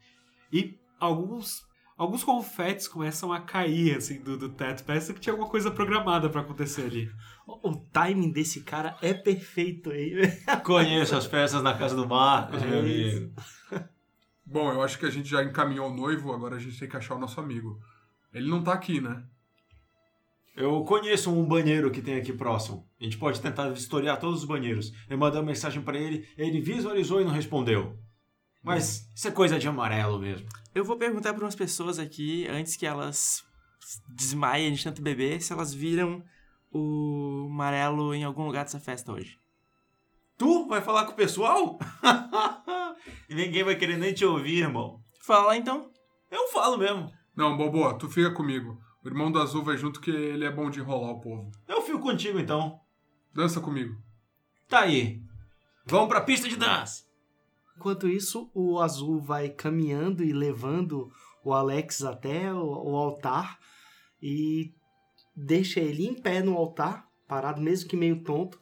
E 0.52 0.78
alguns 1.00 1.67
alguns 1.98 2.22
confetes 2.22 2.86
começam 2.86 3.32
a 3.32 3.40
cair 3.40 3.96
assim 3.96 4.22
do, 4.22 4.38
do 4.38 4.48
teto. 4.48 4.84
Parece 4.84 5.12
que 5.12 5.20
tinha 5.20 5.32
alguma 5.32 5.50
coisa 5.50 5.70
programada 5.70 6.30
pra 6.30 6.40
acontecer 6.40 6.82
ali. 6.82 7.10
O, 7.46 7.70
o 7.70 7.76
timing 7.92 8.30
desse 8.30 8.62
cara 8.62 8.96
é 9.02 9.12
perfeito 9.12 9.90
aí. 9.90 10.14
Conheço 10.64 11.16
as 11.16 11.26
festas 11.26 11.62
na 11.62 11.76
casa 11.76 11.96
do 11.96 12.06
Marcos, 12.06 12.62
meu 12.62 12.74
É 12.74 12.78
amigo. 12.78 13.32
Bom, 14.46 14.72
eu 14.72 14.80
acho 14.80 14.98
que 14.98 15.04
a 15.04 15.10
gente 15.10 15.28
já 15.28 15.42
encaminhou 15.42 15.90
o 15.90 15.94
noivo, 15.94 16.32
agora 16.32 16.56
a 16.56 16.58
gente 16.58 16.78
tem 16.78 16.88
que 16.88 16.96
achar 16.96 17.16
o 17.16 17.18
nosso 17.18 17.38
amigo. 17.38 17.78
Ele 18.32 18.48
não 18.48 18.62
tá 18.62 18.72
aqui, 18.72 19.00
né? 19.00 19.24
Eu 20.56 20.82
conheço 20.84 21.30
um 21.30 21.46
banheiro 21.46 21.90
que 21.90 22.00
tem 22.00 22.16
aqui 22.16 22.32
próximo. 22.32 22.88
A 23.00 23.04
gente 23.04 23.18
pode 23.18 23.40
tentar 23.40 23.68
vistoriar 23.68 24.18
todos 24.18 24.40
os 24.40 24.48
banheiros. 24.48 24.92
Eu 25.08 25.18
mandei 25.18 25.38
uma 25.38 25.46
mensagem 25.46 25.82
pra 25.82 25.96
ele, 25.98 26.26
ele 26.36 26.60
visualizou 26.60 27.20
e 27.20 27.24
não 27.24 27.30
respondeu. 27.30 27.96
Mas 28.62 29.08
isso 29.14 29.28
é 29.28 29.30
coisa 29.30 29.58
de 29.58 29.68
amarelo 29.68 30.18
mesmo. 30.18 30.48
Eu 30.74 30.84
vou 30.84 30.96
perguntar 30.96 31.32
para 31.32 31.44
umas 31.44 31.54
pessoas 31.54 31.98
aqui, 31.98 32.46
antes 32.48 32.76
que 32.76 32.86
elas 32.86 33.44
desmaiem 34.08 34.72
de 34.72 34.84
tanto 34.84 35.00
beber, 35.00 35.40
se 35.40 35.52
elas 35.52 35.72
viram 35.72 36.22
o 36.70 37.46
amarelo 37.50 38.14
em 38.14 38.24
algum 38.24 38.44
lugar 38.44 38.64
dessa 38.64 38.80
festa 38.80 39.12
hoje. 39.12 39.38
Tu 40.36 40.68
vai 40.68 40.80
falar 40.80 41.04
com 41.04 41.12
o 41.12 41.16
pessoal? 41.16 41.78
e 43.28 43.34
ninguém 43.34 43.64
vai 43.64 43.76
querer 43.76 43.96
nem 43.96 44.14
te 44.14 44.24
ouvir, 44.24 44.62
irmão. 44.62 45.00
Fala 45.24 45.48
lá 45.48 45.56
então. 45.56 45.90
Eu 46.30 46.48
falo 46.48 46.78
mesmo. 46.78 47.10
Não, 47.34 47.56
Bobo, 47.56 47.92
tu 47.94 48.08
fica 48.08 48.32
comigo. 48.32 48.78
O 49.04 49.08
irmão 49.08 49.32
do 49.32 49.40
Azul 49.40 49.64
vai 49.64 49.76
junto 49.76 50.00
que 50.00 50.10
ele 50.10 50.44
é 50.44 50.50
bom 50.50 50.70
de 50.70 50.80
enrolar 50.80 51.10
o 51.10 51.20
povo. 51.20 51.50
Eu 51.66 51.82
fico 51.82 52.00
contigo 52.00 52.38
então. 52.38 52.80
Dança 53.34 53.60
comigo. 53.60 53.96
Tá 54.68 54.80
aí. 54.80 55.22
Vamos 55.86 56.08
pra 56.08 56.20
pista 56.20 56.48
de 56.48 56.56
dança. 56.56 57.07
Enquanto 57.78 58.08
isso, 58.08 58.50
o 58.52 58.80
azul 58.80 59.20
vai 59.20 59.48
caminhando 59.48 60.24
e 60.24 60.32
levando 60.32 61.12
o 61.44 61.52
Alex 61.54 62.02
até 62.02 62.52
o, 62.52 62.58
o 62.90 62.96
altar 62.96 63.56
e 64.20 64.74
deixa 65.36 65.78
ele 65.78 66.04
em 66.04 66.14
pé 66.20 66.42
no 66.42 66.56
altar, 66.56 67.06
parado 67.28 67.60
mesmo 67.62 67.88
que 67.88 67.96
meio 67.96 68.20
tonto. 68.24 68.58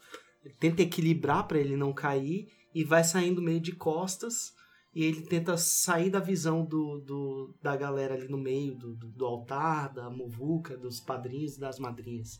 Tenta 0.60 0.82
equilibrar 0.82 1.48
para 1.48 1.58
ele 1.58 1.76
não 1.76 1.94
cair 1.94 2.46
e 2.74 2.84
vai 2.84 3.02
saindo 3.02 3.40
meio 3.40 3.58
de 3.58 3.72
costas. 3.72 4.54
E 4.94 5.02
ele 5.02 5.22
tenta 5.22 5.56
sair 5.56 6.10
da 6.10 6.20
visão 6.20 6.62
do, 6.64 6.98
do- 7.00 7.54
da 7.62 7.74
galera 7.74 8.14
ali 8.14 8.28
no 8.28 8.36
meio 8.38 8.74
do, 8.74 8.94
do- 8.94 9.24
altar, 9.24 9.92
da 9.94 10.10
muvuca, 10.10 10.76
dos 10.76 11.00
padrinhos 11.00 11.56
e 11.56 11.60
das 11.60 11.78
madrinhas. 11.78 12.38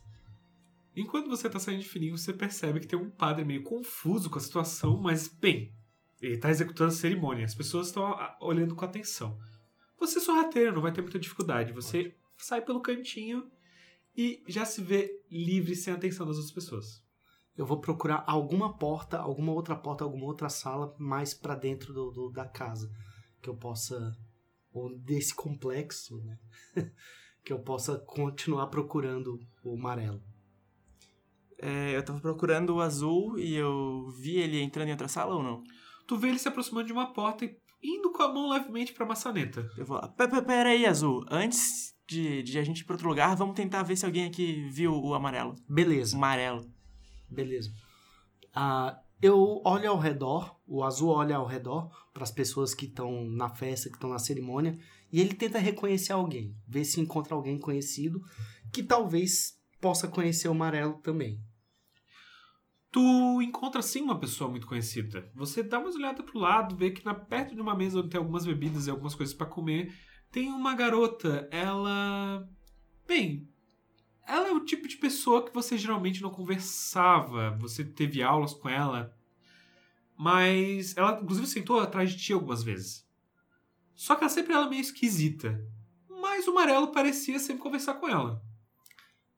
Enquanto 0.94 1.28
você 1.28 1.48
tá 1.48 1.58
saindo 1.58 1.80
de 1.82 1.88
fininho, 1.88 2.16
você 2.18 2.32
percebe 2.34 2.80
que 2.80 2.86
tem 2.86 2.98
um 2.98 3.10
padre 3.10 3.44
meio 3.46 3.62
confuso 3.62 4.28
com 4.30 4.38
a 4.38 4.40
situação, 4.42 4.98
mas 4.98 5.26
bem, 5.28 5.70
ele 6.26 6.38
tá 6.38 6.50
executando 6.50 6.92
a 6.92 6.96
cerimônia. 6.96 7.44
As 7.44 7.54
pessoas 7.54 7.88
estão 7.88 8.06
ah, 8.06 8.36
olhando 8.40 8.74
com 8.74 8.84
atenção. 8.84 9.38
Você 9.98 10.18
é 10.18 10.22
sorrateiro, 10.22 10.74
não 10.74 10.82
vai 10.82 10.92
ter 10.92 11.02
muita 11.02 11.18
dificuldade. 11.18 11.72
Você 11.72 12.14
sai 12.38 12.60
pelo 12.60 12.80
cantinho 12.80 13.50
e 14.16 14.42
já 14.46 14.64
se 14.64 14.82
vê 14.82 15.22
livre 15.30 15.74
sem 15.74 15.92
a 15.92 15.96
atenção 15.96 16.26
das 16.26 16.36
outras 16.36 16.52
pessoas. 16.54 17.02
Eu 17.56 17.64
vou 17.64 17.80
procurar 17.80 18.22
alguma 18.26 18.76
porta, 18.76 19.16
alguma 19.18 19.52
outra 19.52 19.74
porta, 19.74 20.04
alguma 20.04 20.26
outra 20.26 20.48
sala 20.50 20.94
mais 20.98 21.32
pra 21.32 21.54
dentro 21.54 21.92
do, 21.94 22.10
do- 22.10 22.30
da 22.30 22.46
casa 22.46 22.90
que 23.40 23.48
eu 23.48 23.56
possa 23.56 24.14
ou 24.72 24.94
desse 24.98 25.34
complexo, 25.34 26.22
né? 26.22 26.38
que 27.42 27.52
eu 27.52 27.58
possa 27.60 27.98
continuar 27.98 28.66
procurando 28.66 29.40
o 29.64 29.74
amarelo. 29.74 30.22
É, 31.58 31.96
eu 31.96 32.04
tava 32.04 32.20
procurando 32.20 32.74
o 32.74 32.80
azul 32.82 33.38
e 33.38 33.54
eu 33.54 34.10
vi 34.20 34.36
ele 34.36 34.60
entrando 34.60 34.88
em 34.88 34.92
outra 34.92 35.08
sala 35.08 35.34
ou 35.34 35.42
não? 35.42 35.64
Tu 36.06 36.16
vê 36.16 36.28
ele 36.28 36.38
se 36.38 36.48
aproximando 36.48 36.86
de 36.86 36.92
uma 36.92 37.12
porta 37.12 37.44
e 37.44 37.56
indo 37.82 38.10
com 38.12 38.22
a 38.22 38.32
mão 38.32 38.48
levemente 38.48 38.92
pra 38.92 39.06
maçaneta. 39.06 39.68
Eu 39.76 39.84
vou 39.84 40.00
Pera 40.46 40.70
aí, 40.70 40.86
azul. 40.86 41.24
Antes 41.30 41.94
de, 42.06 42.42
de 42.42 42.58
a 42.58 42.64
gente 42.64 42.80
ir 42.80 42.84
pra 42.84 42.94
outro 42.94 43.08
lugar, 43.08 43.36
vamos 43.36 43.56
tentar 43.56 43.82
ver 43.82 43.96
se 43.96 44.06
alguém 44.06 44.26
aqui 44.26 44.68
viu 44.70 44.92
o 44.92 45.14
amarelo. 45.14 45.54
Beleza, 45.68 46.16
Amarelo. 46.16 46.70
beleza. 47.28 47.70
Ah, 48.54 48.98
eu 49.20 49.60
olho 49.64 49.90
ao 49.90 49.98
redor, 49.98 50.58
o 50.66 50.84
azul 50.84 51.10
olha 51.10 51.36
ao 51.36 51.46
redor 51.46 51.90
para 52.12 52.22
as 52.22 52.30
pessoas 52.30 52.74
que 52.74 52.86
estão 52.86 53.24
na 53.24 53.48
festa, 53.48 53.88
que 53.88 53.96
estão 53.96 54.10
na 54.10 54.18
cerimônia, 54.18 54.78
e 55.12 55.20
ele 55.20 55.34
tenta 55.34 55.58
reconhecer 55.58 56.12
alguém, 56.12 56.54
ver 56.66 56.84
se 56.84 57.00
encontra 57.00 57.34
alguém 57.34 57.58
conhecido 57.58 58.22
que 58.72 58.82
talvez 58.82 59.54
possa 59.80 60.08
conhecer 60.08 60.48
o 60.48 60.52
amarelo 60.52 60.94
também. 61.02 61.40
Tu 62.96 63.42
encontra 63.42 63.82
sim 63.82 64.00
uma 64.00 64.18
pessoa 64.18 64.48
muito 64.48 64.66
conhecida. 64.66 65.30
Você 65.34 65.62
dá 65.62 65.78
uma 65.78 65.90
olhada 65.90 66.22
pro 66.22 66.38
lado, 66.38 66.74
vê 66.74 66.90
que 66.90 67.04
na, 67.04 67.12
perto 67.12 67.54
de 67.54 67.60
uma 67.60 67.74
mesa 67.74 67.98
onde 67.98 68.08
tem 68.08 68.16
algumas 68.16 68.46
bebidas 68.46 68.86
e 68.86 68.90
algumas 68.90 69.14
coisas 69.14 69.34
pra 69.34 69.44
comer, 69.44 69.94
tem 70.32 70.48
uma 70.48 70.74
garota. 70.74 71.46
Ela. 71.50 72.48
Bem. 73.06 73.46
Ela 74.26 74.48
é 74.48 74.52
o 74.52 74.64
tipo 74.64 74.88
de 74.88 74.96
pessoa 74.96 75.44
que 75.44 75.52
você 75.52 75.76
geralmente 75.76 76.22
não 76.22 76.30
conversava. 76.30 77.50
Você 77.60 77.84
teve 77.84 78.22
aulas 78.22 78.54
com 78.54 78.66
ela. 78.66 79.14
Mas 80.16 80.96
ela, 80.96 81.20
inclusive, 81.20 81.46
sentou 81.48 81.78
atrás 81.78 82.12
de 82.12 82.16
ti 82.16 82.32
algumas 82.32 82.62
vezes. 82.62 83.06
Só 83.94 84.14
que 84.14 84.24
ela 84.24 84.30
sempre 84.30 84.54
ela 84.54 84.68
é 84.68 84.70
meio 84.70 84.80
esquisita. 84.80 85.62
Mas 86.08 86.48
o 86.48 86.52
amarelo 86.52 86.92
parecia 86.92 87.38
sempre 87.38 87.62
conversar 87.62 87.92
com 87.96 88.08
ela. 88.08 88.42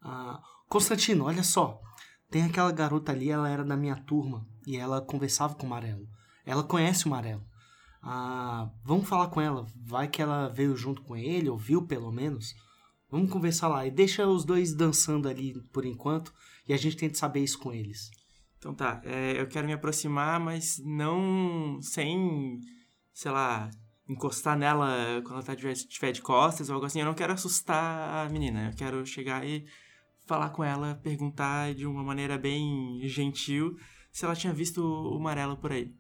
Ah, 0.01 0.41
Constantino, 0.69 1.25
olha 1.25 1.43
só. 1.43 1.83
Tem 2.31 2.43
aquela 2.45 2.71
garota 2.73 3.13
ali, 3.13 3.31
ela 3.31 3.49
era 3.49 3.65
da 3.65 3.77
minha 3.77 3.97
turma 3.97 4.47
e 4.67 4.77
ela 4.77 5.01
conversava 5.01 5.55
com 5.55 5.63
o 5.63 5.67
Amarelo. 5.67 6.07
Ela 6.45 6.63
conhece 6.63 7.05
o 7.05 7.09
Amarelo. 7.09 7.43
Ah, 8.03 8.71
vamos 8.85 9.09
falar 9.09 9.29
com 9.29 9.41
ela. 9.41 9.67
Vai 9.85 10.09
que 10.09 10.21
ela 10.23 10.49
veio 10.49 10.77
junto 10.77 11.03
com 11.03 11.17
ele, 11.17 11.49
ou 11.49 11.57
viu 11.57 11.87
pelo 11.87 12.13
menos. 12.13 12.55
Vamos 13.11 13.31
conversar 13.31 13.69
lá. 13.69 13.87
E 13.87 13.91
deixa 13.91 14.27
os 14.27 14.45
dois 14.45 14.75
dançando 14.75 15.29
ali 15.29 15.55
por 15.73 15.85
enquanto 15.85 16.33
e 16.67 16.73
a 16.75 16.77
gente 16.77 16.97
tenta 16.97 17.17
saber 17.17 17.41
isso 17.41 17.59
com 17.59 17.73
eles. 17.73 18.11
Então 18.59 18.75
tá, 18.75 19.01
é, 19.05 19.41
eu 19.41 19.47
quero 19.47 19.67
me 19.67 19.73
aproximar, 19.73 20.39
mas 20.39 20.79
não 20.85 21.79
sem, 21.81 22.59
sei 23.15 23.31
lá, 23.31 23.71
encostar 24.09 24.57
nela 24.59 25.23
quando 25.23 25.35
ela 25.35 25.43
tá 25.43 25.55
de- 25.55 25.69
estiver 25.69 26.13
de 26.13 26.21
costas 26.21 26.69
ou 26.69 26.75
algo 26.75 26.87
assim. 26.87 27.01
Eu 27.01 27.07
não 27.07 27.15
quero 27.15 27.33
assustar 27.33 28.27
a 28.27 28.29
menina. 28.29 28.69
Eu 28.69 28.77
quero 28.77 29.07
chegar 29.07 29.47
e 29.47 29.65
falar 30.29 30.51
com 30.51 30.63
ela, 30.63 31.01
perguntar 31.03 31.75
de 31.75 31.87
uma 31.87 32.05
maneira 32.05 32.37
bem 32.37 33.01
gentil 33.05 33.77
se 34.13 34.25
ela 34.25 34.37
tinha 34.37 34.53
visto 34.53 34.79
o 34.79 35.17
amarelo 35.17 35.57
por 35.57 35.73
aí. 35.73 35.93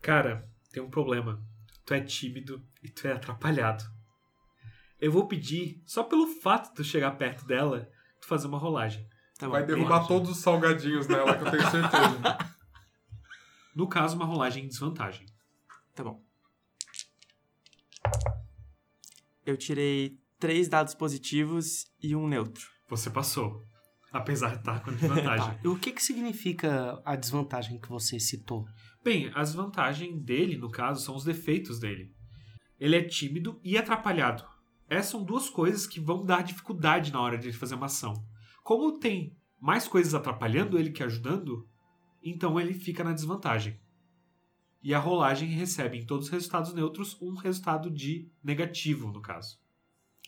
Cara, 0.00 0.48
tem 0.72 0.82
um 0.82 0.88
problema. 0.88 1.44
Tu 1.84 1.94
é 1.94 2.00
tímido 2.00 2.64
e 2.82 2.88
tu 2.88 3.08
é 3.08 3.12
atrapalhado. 3.12 3.84
Eu 5.00 5.10
vou 5.10 5.26
pedir, 5.26 5.82
só 5.84 6.04
pelo 6.04 6.26
fato 6.26 6.68
de 6.70 6.76
tu 6.76 6.84
chegar 6.84 7.12
perto 7.12 7.44
dela, 7.44 7.90
tu 8.20 8.26
fazer 8.28 8.46
uma 8.46 8.58
rolagem. 8.58 9.06
Tá 9.38 9.46
bom. 9.46 9.52
Vai 9.52 9.66
derrubar 9.66 10.06
todos 10.06 10.30
os 10.30 10.38
salgadinhos 10.38 11.08
nela, 11.08 11.36
que 11.36 11.44
eu 11.44 11.50
tenho 11.50 11.70
certeza. 11.70 12.38
No 13.74 13.88
caso, 13.88 14.16
uma 14.16 14.24
rolagem 14.24 14.64
em 14.64 14.66
desvantagem. 14.66 15.24
Tá 15.94 16.02
bom. 16.02 16.20
Eu 19.46 19.56
tirei 19.56 20.18
três 20.36 20.68
dados 20.68 20.96
positivos 20.96 21.86
e 22.02 22.16
um 22.16 22.26
neutro. 22.26 22.77
Você 22.88 23.10
passou. 23.10 23.62
Apesar 24.10 24.52
de 24.52 24.58
estar 24.58 24.82
com 24.82 24.92
desvantagem. 24.94 25.54
Tá. 25.54 25.60
E 25.62 25.68
o 25.68 25.78
que, 25.78 25.92
que 25.92 26.02
significa 26.02 27.00
a 27.04 27.14
desvantagem 27.14 27.78
que 27.78 27.88
você 27.88 28.18
citou? 28.18 28.66
Bem, 29.04 29.30
as 29.34 29.54
vantagens 29.54 30.20
dele, 30.22 30.56
no 30.56 30.70
caso, 30.70 31.04
são 31.04 31.14
os 31.14 31.24
defeitos 31.24 31.78
dele. 31.78 32.12
Ele 32.78 32.96
é 32.96 33.02
tímido 33.02 33.60
e 33.62 33.76
atrapalhado. 33.76 34.44
Essas 34.88 35.10
são 35.10 35.22
duas 35.22 35.50
coisas 35.50 35.86
que 35.86 36.00
vão 36.00 36.24
dar 36.24 36.42
dificuldade 36.42 37.12
na 37.12 37.20
hora 37.20 37.36
de 37.36 37.48
ele 37.48 37.56
fazer 37.56 37.74
uma 37.74 37.86
ação. 37.86 38.14
Como 38.64 38.98
tem 38.98 39.36
mais 39.60 39.86
coisas 39.86 40.14
atrapalhando 40.14 40.78
ele 40.78 40.90
que 40.90 41.02
ajudando, 41.02 41.68
então 42.22 42.58
ele 42.58 42.72
fica 42.72 43.04
na 43.04 43.12
desvantagem. 43.12 43.78
E 44.82 44.94
a 44.94 44.98
rolagem 44.98 45.48
recebe 45.50 45.98
em 45.98 46.06
todos 46.06 46.26
os 46.26 46.32
resultados 46.32 46.72
neutros 46.72 47.20
um 47.20 47.34
resultado 47.34 47.90
de 47.90 48.30
negativo, 48.42 49.10
no 49.10 49.20
caso. 49.20 49.58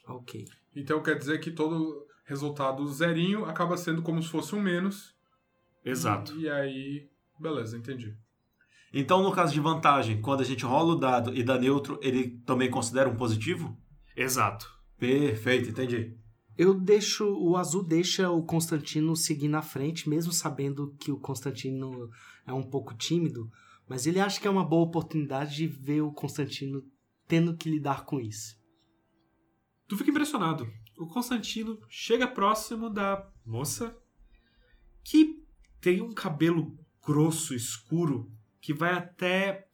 Ok. 0.06 0.44
Então 0.74 1.02
quer 1.02 1.16
dizer 1.16 1.38
que 1.38 1.50
todo 1.50 2.06
resultado 2.30 2.86
zerinho 2.86 3.44
acaba 3.44 3.76
sendo 3.76 4.02
como 4.02 4.22
se 4.22 4.28
fosse 4.28 4.54
um 4.54 4.60
menos. 4.60 5.16
Exato. 5.84 6.38
E 6.38 6.48
aí, 6.48 7.10
beleza, 7.36 7.76
entendi. 7.76 8.16
Então, 8.92 9.20
no 9.22 9.32
caso 9.32 9.52
de 9.52 9.58
vantagem, 9.58 10.20
quando 10.20 10.40
a 10.40 10.44
gente 10.44 10.64
rola 10.64 10.94
o 10.94 10.98
dado 10.98 11.34
e 11.34 11.42
dá 11.42 11.58
neutro, 11.58 11.98
ele 12.00 12.40
também 12.46 12.70
considera 12.70 13.08
um 13.08 13.16
positivo? 13.16 13.76
Exato. 14.16 14.70
Perfeito, 14.96 15.70
entendi. 15.70 16.16
Eu 16.56 16.72
deixo. 16.74 17.26
O 17.26 17.56
azul 17.56 17.82
deixa 17.82 18.30
o 18.30 18.44
Constantino 18.44 19.16
seguir 19.16 19.48
na 19.48 19.62
frente, 19.62 20.08
mesmo 20.08 20.32
sabendo 20.32 20.94
que 21.00 21.10
o 21.10 21.18
Constantino 21.18 22.08
é 22.46 22.52
um 22.52 22.62
pouco 22.62 22.94
tímido. 22.94 23.50
Mas 23.88 24.06
ele 24.06 24.20
acha 24.20 24.40
que 24.40 24.46
é 24.46 24.50
uma 24.50 24.64
boa 24.64 24.84
oportunidade 24.84 25.56
de 25.56 25.66
ver 25.66 26.02
o 26.02 26.12
Constantino 26.12 26.84
tendo 27.26 27.56
que 27.56 27.68
lidar 27.68 28.04
com 28.04 28.20
isso. 28.20 28.56
Tu 29.88 29.96
fica 29.96 30.10
impressionado. 30.10 30.68
O 31.00 31.06
Constantino 31.06 31.80
chega 31.88 32.28
próximo 32.28 32.90
da 32.90 33.26
moça 33.42 33.96
que 35.02 35.42
tem 35.80 36.02
um 36.02 36.12
cabelo 36.12 36.78
grosso, 37.02 37.54
escuro, 37.54 38.30
que 38.60 38.74
vai 38.74 38.92
até 38.92 39.66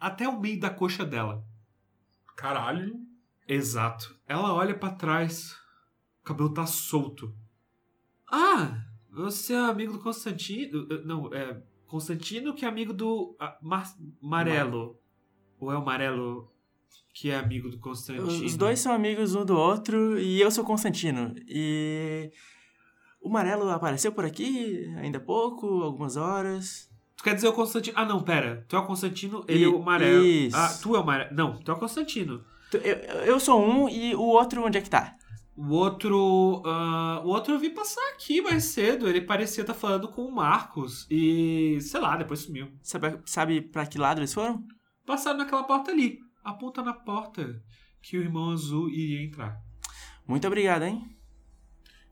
até 0.00 0.28
o 0.28 0.40
meio 0.40 0.58
da 0.58 0.68
coxa 0.68 1.04
dela. 1.04 1.46
Caralho. 2.36 3.00
Exato. 3.46 4.18
Ela 4.26 4.52
olha 4.52 4.76
pra 4.76 4.90
trás. 4.90 5.52
O 6.22 6.24
cabelo 6.24 6.52
tá 6.52 6.66
solto. 6.66 7.32
Ah, 8.28 8.84
você 9.12 9.54
é 9.54 9.58
amigo 9.60 9.92
do 9.92 10.00
Constantino? 10.00 10.88
Eh, 10.90 11.04
Não, 11.04 11.32
é 11.32 11.62
Constantino 11.86 12.52
que 12.52 12.64
é 12.64 12.68
amigo 12.68 12.92
do 12.92 13.36
ah, 13.38 13.56
Mar. 13.62 13.94
Ou 15.60 15.70
é 15.70 15.78
o 15.78 15.84
Marelo 15.84 16.52
que 17.14 17.30
é 17.30 17.36
amigo 17.36 17.68
do 17.68 17.78
Constantino? 17.80 18.26
Os 18.26 18.56
dois 18.56 18.78
são 18.80 18.92
amigos 18.92 19.34
um 19.34 19.44
do 19.44 19.56
outro 19.56 20.18
e 20.18 20.40
eu 20.40 20.50
sou 20.50 20.64
Constantino. 20.64 21.34
E 21.48 22.30
o 23.20 23.28
Marelo 23.28 23.68
apareceu 23.70 24.12
por 24.12 24.24
aqui 24.24 24.84
ainda 24.98 25.18
há 25.18 25.20
pouco, 25.20 25.66
algumas 25.82 26.16
horas. 26.16 26.88
Tu 27.16 27.24
quer 27.24 27.34
dizer 27.34 27.48
o 27.48 27.52
Constantino? 27.52 27.98
Ah, 27.98 28.04
não, 28.04 28.22
pera. 28.22 28.64
Tu 28.68 28.76
é 28.76 28.78
o 28.78 28.86
Constantino, 28.86 29.44
ele 29.48 29.64
é 29.64 29.66
I- 29.66 29.66
o 29.66 29.82
Marelo. 29.82 30.24
isso. 30.24 30.56
Ah, 30.56 30.78
tu 30.80 30.94
é 30.94 31.00
o 31.00 31.04
Marelo. 31.04 31.34
Não, 31.34 31.56
tu 31.58 31.70
é 31.70 31.74
o 31.74 31.78
Constantino. 31.78 32.44
Eu, 32.72 32.96
eu 33.24 33.40
sou 33.40 33.60
um 33.60 33.88
e 33.88 34.14
o 34.14 34.20
outro 34.22 34.64
onde 34.64 34.78
é 34.78 34.80
que 34.80 34.90
tá? 34.90 35.16
O 35.56 35.70
outro. 35.74 36.62
ah, 36.64 37.20
o 37.24 37.28
outro 37.30 37.54
eu 37.54 37.58
vi 37.58 37.70
passar 37.70 38.00
aqui 38.14 38.40
mais 38.40 38.62
cedo. 38.64 39.08
Ele 39.08 39.20
parecia 39.22 39.62
estar 39.62 39.74
falando 39.74 40.06
com 40.06 40.24
o 40.24 40.32
Marcos. 40.32 41.04
E. 41.10 41.78
sei 41.80 41.98
lá, 41.98 42.16
depois 42.16 42.40
sumiu. 42.40 42.68
Sabe, 42.80 43.18
sabe 43.26 43.60
pra 43.62 43.84
que 43.86 43.98
lado 43.98 44.20
eles 44.20 44.32
foram? 44.32 44.62
Passaram 45.04 45.38
naquela 45.38 45.64
porta 45.64 45.90
ali. 45.90 46.18
Aponta 46.42 46.82
na 46.82 46.92
porta 46.92 47.62
que 48.00 48.16
o 48.16 48.22
irmão 48.22 48.50
azul 48.50 48.88
iria 48.88 49.22
entrar. 49.22 49.60
Muito 50.26 50.46
obrigado, 50.46 50.84
hein? 50.84 51.16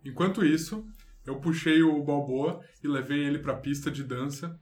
Enquanto 0.05 0.45
isso, 0.45 0.87
eu 1.24 1.37
puxei 1.41 1.83
o 1.83 2.03
Balboa 2.03 2.61
e 2.83 2.89
levei 2.89 3.24
ele 3.24 3.39
pra 3.39 3.57
pista 3.57 3.91
de 3.91 4.05
dança. 4.05 4.59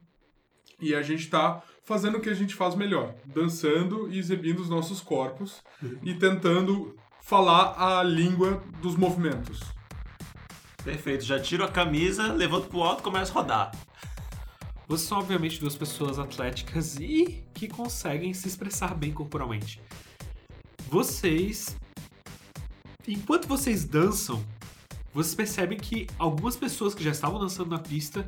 E 0.79 0.93
a 0.93 1.01
gente 1.01 1.29
tá 1.29 1.63
fazendo 1.83 2.17
o 2.17 2.21
que 2.21 2.29
a 2.29 2.33
gente 2.33 2.55
faz 2.55 2.75
melhor: 2.75 3.15
dançando 3.25 4.11
e 4.11 4.17
exibindo 4.17 4.59
os 4.59 4.69
nossos 4.69 4.99
corpos 4.99 5.63
e 6.03 6.13
tentando 6.15 6.95
falar 7.21 7.75
a 7.77 8.03
língua 8.03 8.63
dos 8.81 8.95
movimentos. 8.95 9.61
Perfeito, 10.83 11.23
já 11.23 11.39
tiro 11.39 11.63
a 11.63 11.71
camisa, 11.71 12.31
levanto 12.33 12.67
pro 12.67 12.83
alto 12.83 12.99
e 12.99 13.03
começo 13.03 13.31
a 13.31 13.41
rodar. 13.41 13.71
Vocês 14.87 15.07
são, 15.07 15.17
obviamente, 15.17 15.59
duas 15.59 15.75
pessoas 15.75 16.19
atléticas 16.19 16.97
e 16.97 17.43
que 17.53 17.67
conseguem 17.67 18.33
se 18.33 18.47
expressar 18.47 18.93
bem 18.93 19.11
corporalmente. 19.11 19.81
Vocês. 20.87 21.75
Enquanto 23.07 23.47
vocês 23.47 23.83
dançam, 23.85 24.45
vocês 25.13 25.33
percebem 25.33 25.77
que 25.77 26.07
algumas 26.19 26.55
pessoas 26.55 26.93
que 26.93 27.03
já 27.03 27.11
estavam 27.11 27.39
dançando 27.39 27.69
na 27.69 27.79
pista 27.79 28.25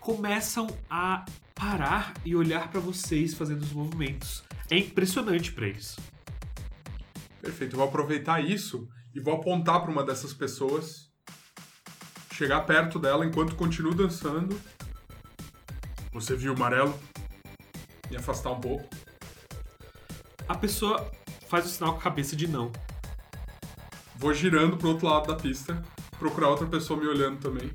começam 0.00 0.66
a 0.88 1.24
parar 1.54 2.14
e 2.24 2.34
olhar 2.34 2.70
pra 2.70 2.80
vocês 2.80 3.34
fazendo 3.34 3.62
os 3.62 3.72
movimentos. 3.72 4.42
É 4.70 4.78
impressionante 4.78 5.52
pra 5.52 5.68
eles. 5.68 5.96
Perfeito, 7.40 7.74
eu 7.74 7.78
vou 7.78 7.88
aproveitar 7.88 8.40
isso 8.40 8.88
e 9.14 9.20
vou 9.20 9.34
apontar 9.34 9.82
pra 9.82 9.90
uma 9.90 10.02
dessas 10.02 10.32
pessoas, 10.32 11.10
chegar 12.32 12.62
perto 12.62 12.98
dela 12.98 13.26
enquanto 13.26 13.54
continuo 13.54 13.94
dançando. 13.94 14.58
Você 16.12 16.36
viu 16.36 16.52
o 16.52 16.56
amarelo? 16.56 16.94
Me 18.10 18.16
afastar 18.16 18.50
um 18.50 18.60
pouco. 18.60 18.86
A 20.46 20.54
pessoa 20.54 21.10
faz 21.48 21.64
o 21.64 21.68
sinal 21.70 21.94
com 21.94 22.00
a 22.00 22.02
cabeça 22.02 22.36
de 22.36 22.46
não. 22.46 22.70
Vou 24.16 24.34
girando 24.34 24.76
pro 24.76 24.90
outro 24.90 25.06
lado 25.06 25.28
da 25.28 25.34
pista, 25.34 25.82
procurar 26.18 26.50
outra 26.50 26.66
pessoa 26.66 27.00
me 27.00 27.06
olhando 27.06 27.40
também. 27.40 27.70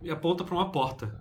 E 0.00 0.10
aponta 0.10 0.44
pra 0.44 0.54
uma 0.54 0.70
porta. 0.70 1.20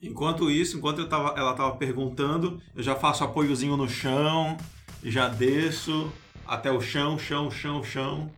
Enquanto 0.00 0.50
isso, 0.50 0.78
enquanto 0.78 1.06
tava, 1.06 1.38
ela 1.38 1.52
tava 1.52 1.76
perguntando, 1.76 2.62
eu 2.74 2.82
já 2.82 2.96
faço 2.96 3.22
apoiozinho 3.22 3.76
no 3.76 3.88
chão, 3.88 4.56
já 5.02 5.28
desço 5.28 6.10
até 6.46 6.72
o 6.72 6.80
chão, 6.80 7.18
chão, 7.18 7.50
chão, 7.50 7.84
chão 7.84 8.30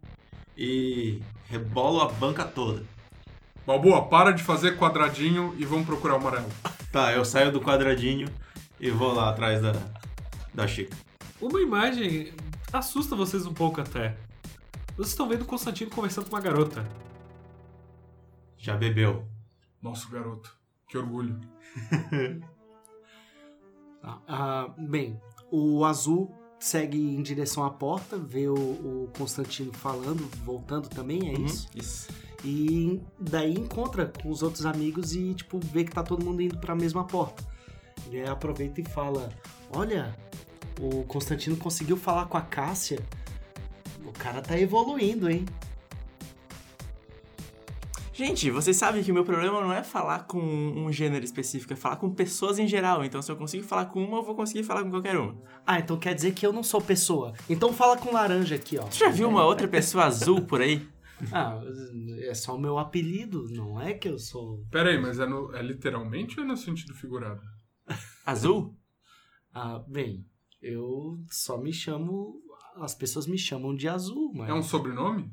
e 0.63 1.21
rebolo 1.49 2.01
a 2.01 2.09
banca 2.09 2.45
toda. 2.45 2.85
Balboa, 3.67 4.09
para 4.09 4.31
de 4.31 4.45
fazer 4.45 4.79
quadradinho 4.79 5.57
e 5.59 5.65
vamos 5.65 5.85
procurar 5.85 6.15
o 6.15 6.17
amarelo. 6.19 6.49
Tá, 6.93 7.13
eu 7.13 7.25
saio 7.25 7.51
do 7.51 7.61
quadradinho 7.61 8.29
e 8.79 8.89
vou 8.89 9.13
lá 9.13 9.31
atrás 9.31 9.61
da, 9.61 9.73
da 10.55 10.69
Chica. 10.69 10.97
Uma 11.41 11.61
imagem 11.61 12.33
assusta 12.73 13.17
vocês 13.17 13.45
um 13.45 13.53
pouco 13.53 13.81
até. 13.81 14.17
Vocês 14.95 15.09
estão 15.09 15.29
vendo 15.29 15.43
o 15.43 15.47
Constantino 15.47 15.91
conversando 15.91 16.31
com 16.31 16.37
uma 16.37 16.43
garota. 16.43 16.89
Já 18.57 18.77
bebeu. 18.77 19.27
Nosso 19.81 20.09
garoto, 20.11 20.57
que 20.89 20.97
orgulho. 20.97 21.41
Tá. 24.03 24.21
Ah, 24.27 24.75
bem, 24.77 25.23
o 25.49 25.85
azul 25.85 26.35
segue 26.63 26.97
em 26.97 27.21
direção 27.21 27.65
à 27.65 27.71
porta, 27.71 28.17
vê 28.17 28.47
o, 28.47 28.55
o 28.55 29.11
Constantino 29.19 29.73
falando, 29.73 30.29
voltando 30.45 30.89
também, 30.89 31.29
é 31.31 31.33
isso? 31.33 31.69
Isso. 31.75 32.09
E 32.45 33.01
daí 33.19 33.53
encontra 33.53 34.13
com 34.23 34.31
os 34.31 34.43
outros 34.43 34.65
amigos 34.65 35.15
e, 35.15 35.35
tipo, 35.35 35.59
vê 35.59 35.85
que 35.85 35.91
tá 35.91 36.05
todo 36.05 36.25
mundo 36.25 36.41
indo 36.41 36.59
pra 36.59 36.75
mesma 36.75 37.05
porta. 37.05 37.45
Ele 38.07 38.29
aproveita 38.29 38.81
e 38.81 38.85
fala: 38.85 39.29
Olha, 39.75 40.17
o 40.81 41.03
Constantino 41.05 41.57
conseguiu 41.57 41.97
falar 41.97 42.27
com 42.27 42.37
a 42.37 42.43
Cássia. 42.43 43.01
O 44.05 44.13
cara 44.13 44.41
tá 44.41 44.59
evoluindo, 44.59 45.29
hein? 45.29 45.45
Gente, 48.13 48.51
vocês 48.51 48.77
sabem 48.77 49.03
que 49.03 49.11
o 49.11 49.15
meu 49.15 49.25
problema 49.25 49.61
não 49.63 49.73
é 49.73 49.83
falar 49.83 50.25
com 50.27 50.39
um 50.39 50.93
gênero 50.93 51.25
específico, 51.25 51.73
é 51.73 51.77
falar 51.77 51.97
com 51.97 52.11
pessoas 52.13 52.59
em 52.59 52.69
geral. 52.69 53.03
Então, 53.05 53.23
se 53.23 53.33
eu 53.33 53.37
consigo 53.37 53.65
falar 53.65 53.87
com 53.87 54.05
uma, 54.05 54.19
eu 54.19 54.23
vou 54.23 54.35
conseguir 54.35 54.63
falar 54.65 54.83
com 54.85 54.91
qualquer 54.91 55.17
uma. 55.17 55.35
Ah, 55.67 55.79
então 55.79 55.99
quer 55.99 56.15
dizer 56.15 56.33
que 56.35 56.47
eu 56.47 56.53
não 56.53 56.63
sou 56.63 56.81
pessoa. 56.81 57.33
Então 57.49 57.73
fala 57.73 57.97
com 57.97 58.13
laranja 58.13 58.55
aqui, 58.55 58.77
ó. 58.79 58.83
Tu 58.85 58.99
já 58.99 59.09
viu 59.09 59.29
uma 59.29 59.45
outra 59.47 59.67
pessoa 59.67 60.05
azul 60.05 60.43
por 60.43 60.61
aí? 60.61 60.87
Ah, 61.33 61.61
é 62.25 62.35
só 62.35 62.57
o 62.57 62.61
meu 62.61 62.79
apelido, 62.79 63.47
não 63.53 63.81
é 63.81 63.95
que 63.95 64.09
eu 64.09 64.19
sou. 64.19 64.67
Pera 64.73 64.91
aí, 64.91 65.01
mas 65.01 65.21
é, 65.21 65.27
no- 65.27 65.55
é 65.55 65.63
literalmente 65.63 66.41
ou 66.41 66.45
é 66.45 66.49
no 66.49 66.57
sentido 66.57 66.93
figurado? 66.95 67.41
Azul? 68.27 68.77
Ah, 69.55 69.79
bem, 69.87 70.27
eu 70.61 71.17
só 71.31 71.59
me 71.59 71.73
chamo. 71.73 72.41
As 72.79 72.93
pessoas 72.97 73.29
me 73.29 73.39
chamam 73.39 73.73
de 73.73 73.89
azul, 73.89 74.33
mas. 74.35 74.49
É 74.51 74.53
um 74.53 74.65
sobrenome? 74.65 75.31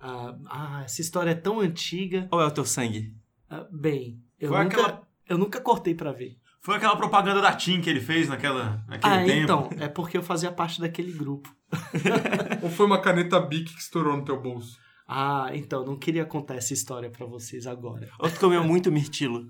Ah, 0.00 0.34
ah, 0.46 0.82
essa 0.84 1.00
história 1.00 1.30
é 1.30 1.34
tão 1.34 1.60
antiga. 1.60 2.28
Ou 2.30 2.40
é 2.40 2.46
o 2.46 2.50
teu 2.50 2.64
sangue? 2.64 3.14
Ah, 3.50 3.66
bem, 3.70 4.20
eu 4.38 4.50
Foi 4.50 4.62
nunca, 4.64 4.80
aquela- 4.80 5.02
eu 5.28 5.38
nunca 5.38 5.60
cortei 5.60 5.94
pra 5.94 6.12
ver. 6.12 6.36
Foi 6.60 6.76
aquela 6.76 6.96
propaganda 6.96 7.40
da 7.40 7.52
TIM 7.54 7.80
que 7.80 7.88
ele 7.88 8.00
fez 8.00 8.28
naquela, 8.28 8.84
naquele 8.88 9.14
Ah, 9.14 9.24
tempo. 9.24 9.42
então, 9.44 9.70
é 9.78 9.88
porque 9.88 10.18
eu 10.18 10.22
fazia 10.22 10.50
parte 10.52 10.80
daquele 10.80 11.12
grupo. 11.12 11.48
Ou 12.62 12.70
foi 12.70 12.86
uma 12.86 13.00
caneta 13.00 13.40
Bic 13.40 13.72
que 13.72 13.80
estourou 13.80 14.16
no 14.16 14.24
teu 14.24 14.40
bolso? 14.40 14.76
Ah, 15.06 15.48
então, 15.54 15.84
não 15.84 15.96
queria 15.96 16.24
contar 16.26 16.56
essa 16.56 16.74
história 16.74 17.10
pra 17.10 17.24
vocês 17.26 17.66
agora. 17.66 18.08
Ou 18.18 18.28
tu 18.30 18.38
comeu 18.38 18.62
muito 18.62 18.92
mirtilo? 18.92 19.46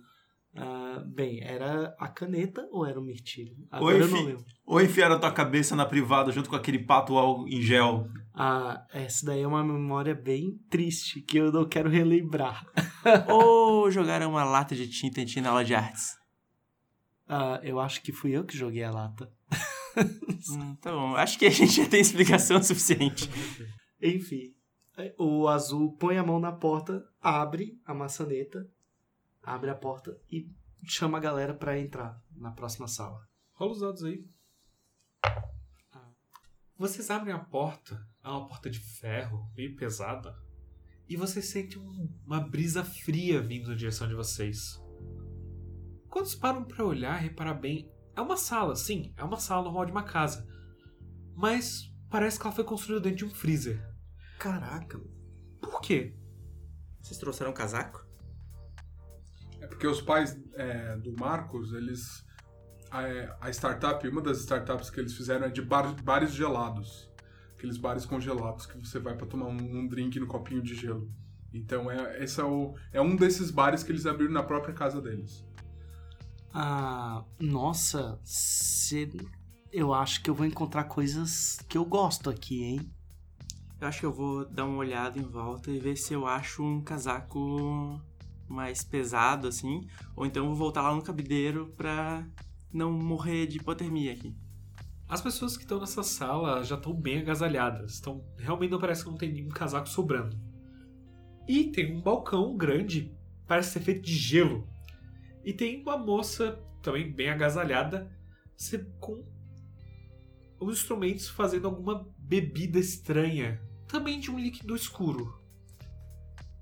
Ah, 0.56 1.02
bem, 1.06 1.40
era 1.42 1.94
a 1.98 2.08
caneta 2.08 2.66
ou 2.72 2.84
era 2.84 2.98
o 2.98 3.02
mirtilho? 3.02 3.54
Ou, 3.72 3.78
Agora 3.78 3.98
eu 3.98 4.08
não 4.08 4.16
enfi... 4.16 4.26
lembro. 4.26 4.44
Ou 4.66 4.80
enfiaram 4.80 5.16
a 5.16 5.18
tua 5.18 5.32
cabeça 5.32 5.76
na 5.76 5.86
privada 5.86 6.32
junto 6.32 6.50
com 6.50 6.56
aquele 6.56 6.78
pato 6.78 7.14
em 7.48 7.60
gel. 7.60 8.08
Ah, 8.34 8.84
essa 8.92 9.26
daí 9.26 9.42
é 9.42 9.46
uma 9.46 9.62
memória 9.62 10.14
bem 10.14 10.58
triste 10.70 11.20
que 11.20 11.38
eu 11.38 11.52
não 11.52 11.68
quero 11.68 11.88
relembrar. 11.88 12.66
Ou 13.28 13.90
jogaram 13.90 14.30
uma 14.30 14.44
lata 14.44 14.74
de 14.74 14.88
tinta 14.88 15.20
em 15.20 15.24
ti 15.24 15.40
na 15.40 15.50
aula 15.50 15.64
de 15.64 15.74
artes? 15.74 16.16
Ah, 17.28 17.60
eu 17.62 17.78
acho 17.78 18.02
que 18.02 18.12
fui 18.12 18.32
eu 18.32 18.44
que 18.44 18.56
joguei 18.56 18.82
a 18.82 18.90
lata. 18.90 19.30
Hum, 20.50 20.76
tá 20.76 20.92
bom, 20.92 21.14
acho 21.16 21.38
que 21.38 21.46
a 21.46 21.50
gente 21.50 21.72
já 21.72 21.88
tem 21.88 22.00
explicação 22.00 22.62
suficiente. 22.62 23.28
Enfim, 24.00 24.54
o 25.18 25.48
azul 25.48 25.96
põe 25.96 26.16
a 26.16 26.24
mão 26.24 26.38
na 26.38 26.52
porta, 26.52 27.04
abre 27.20 27.78
a 27.84 27.92
maçaneta, 27.92 28.66
abre 29.48 29.70
a 29.70 29.74
porta 29.74 30.16
e 30.30 30.50
chama 30.84 31.18
a 31.18 31.20
galera 31.20 31.54
pra 31.54 31.78
entrar 31.78 32.20
na 32.32 32.50
próxima 32.52 32.86
sala. 32.86 33.20
Rola 33.54 33.72
os 33.72 33.80
dados 33.80 34.04
aí. 34.04 34.24
Vocês 36.76 37.10
abrem 37.10 37.34
a 37.34 37.38
porta, 37.38 38.00
é 38.22 38.28
uma 38.28 38.46
porta 38.46 38.70
de 38.70 38.78
ferro, 38.78 39.50
meio 39.56 39.74
pesada, 39.76 40.36
e 41.08 41.16
vocês 41.16 41.46
sentem 41.50 41.78
um- 41.78 42.08
uma 42.24 42.40
brisa 42.40 42.84
fria 42.84 43.40
vindo 43.42 43.68
na 43.68 43.74
direção 43.74 44.06
de 44.06 44.14
vocês. 44.14 44.80
Quando 46.08 46.26
vocês 46.26 46.38
param 46.38 46.64
pra 46.64 46.84
olhar 46.84 47.18
e 47.20 47.24
reparar 47.28 47.54
bem, 47.54 47.90
é 48.14 48.20
uma 48.20 48.36
sala, 48.36 48.76
sim, 48.76 49.12
é 49.16 49.24
uma 49.24 49.38
sala 49.40 49.64
normal 49.64 49.86
de 49.86 49.92
uma 49.92 50.04
casa. 50.04 50.46
mas 51.40 51.84
parece 52.10 52.36
que 52.36 52.44
ela 52.44 52.54
foi 52.54 52.64
construída 52.64 53.00
dentro 53.00 53.18
de 53.18 53.24
um 53.26 53.30
freezer. 53.30 53.80
Caraca. 54.40 54.98
Por 55.60 55.80
quê? 55.80 56.16
Vocês 57.00 57.16
trouxeram 57.16 57.52
um 57.52 57.54
casaco? 57.54 58.04
É 59.60 59.66
porque 59.66 59.86
os 59.86 60.00
pais 60.00 60.38
é, 60.54 60.96
do 60.96 61.12
Marcos, 61.18 61.72
eles. 61.72 62.26
A, 62.90 63.46
a 63.46 63.50
startup, 63.50 64.06
uma 64.08 64.22
das 64.22 64.38
startups 64.38 64.88
que 64.88 64.98
eles 64.98 65.14
fizeram 65.14 65.46
é 65.46 65.50
de 65.50 65.60
bar, 65.60 65.94
bares 66.02 66.32
gelados. 66.32 67.10
Aqueles 67.54 67.76
bares 67.76 68.06
congelados 68.06 68.64
que 68.66 68.78
você 68.78 68.98
vai 68.98 69.14
pra 69.16 69.26
tomar 69.26 69.46
um, 69.46 69.80
um 69.80 69.86
drink 69.86 70.18
no 70.18 70.26
copinho 70.26 70.62
de 70.62 70.74
gelo. 70.74 71.10
Então 71.52 71.90
é, 71.90 72.22
esse 72.22 72.40
é, 72.40 72.44
o, 72.44 72.74
é 72.92 73.00
um 73.00 73.16
desses 73.16 73.50
bares 73.50 73.82
que 73.82 73.90
eles 73.92 74.06
abriram 74.06 74.32
na 74.32 74.42
própria 74.42 74.72
casa 74.72 75.02
deles. 75.02 75.44
Ah, 76.54 77.24
nossa, 77.38 78.18
cê- 78.24 79.10
eu 79.72 79.92
acho 79.92 80.22
que 80.22 80.30
eu 80.30 80.34
vou 80.34 80.46
encontrar 80.46 80.84
coisas 80.84 81.58
que 81.68 81.76
eu 81.76 81.84
gosto 81.84 82.30
aqui, 82.30 82.62
hein? 82.64 82.90
Eu 83.80 83.86
acho 83.88 84.00
que 84.00 84.06
eu 84.06 84.12
vou 84.12 84.44
dar 84.46 84.64
uma 84.64 84.78
olhada 84.78 85.18
em 85.18 85.22
volta 85.22 85.70
e 85.70 85.78
ver 85.78 85.96
se 85.96 86.14
eu 86.14 86.26
acho 86.26 86.62
um 86.64 86.80
casaco 86.80 88.00
mais 88.48 88.82
pesado, 88.82 89.48
assim. 89.48 89.86
Ou 90.16 90.26
então 90.26 90.46
vou 90.46 90.54
voltar 90.54 90.82
lá 90.82 90.94
no 90.94 91.02
cabideiro 91.02 91.72
pra 91.76 92.26
não 92.72 92.92
morrer 92.92 93.46
de 93.46 93.58
hipotermia 93.58 94.12
aqui. 94.12 94.34
As 95.08 95.22
pessoas 95.22 95.56
que 95.56 95.62
estão 95.62 95.80
nessa 95.80 96.02
sala 96.02 96.62
já 96.62 96.76
estão 96.76 96.92
bem 96.92 97.20
agasalhadas. 97.20 97.98
Então, 97.98 98.22
realmente 98.36 98.70
não 98.70 98.78
parece 98.78 99.02
que 99.02 99.10
não 99.10 99.16
tem 99.16 99.32
nenhum 99.32 99.48
casaco 99.48 99.88
sobrando. 99.88 100.38
E 101.48 101.64
tem 101.64 101.96
um 101.96 102.02
balcão 102.02 102.54
grande, 102.56 103.16
parece 103.46 103.70
ser 103.70 103.80
feito 103.80 104.02
de 104.02 104.14
gelo. 104.14 104.68
E 105.42 105.52
tem 105.52 105.80
uma 105.80 105.96
moça 105.96 106.62
também 106.82 107.10
bem 107.10 107.30
agasalhada, 107.30 108.10
com 109.00 109.24
os 110.60 110.78
instrumentos 110.78 111.28
fazendo 111.28 111.66
alguma 111.66 112.06
bebida 112.18 112.78
estranha, 112.78 113.62
também 113.86 114.20
de 114.20 114.30
um 114.30 114.38
líquido 114.38 114.76
escuro. 114.76 115.37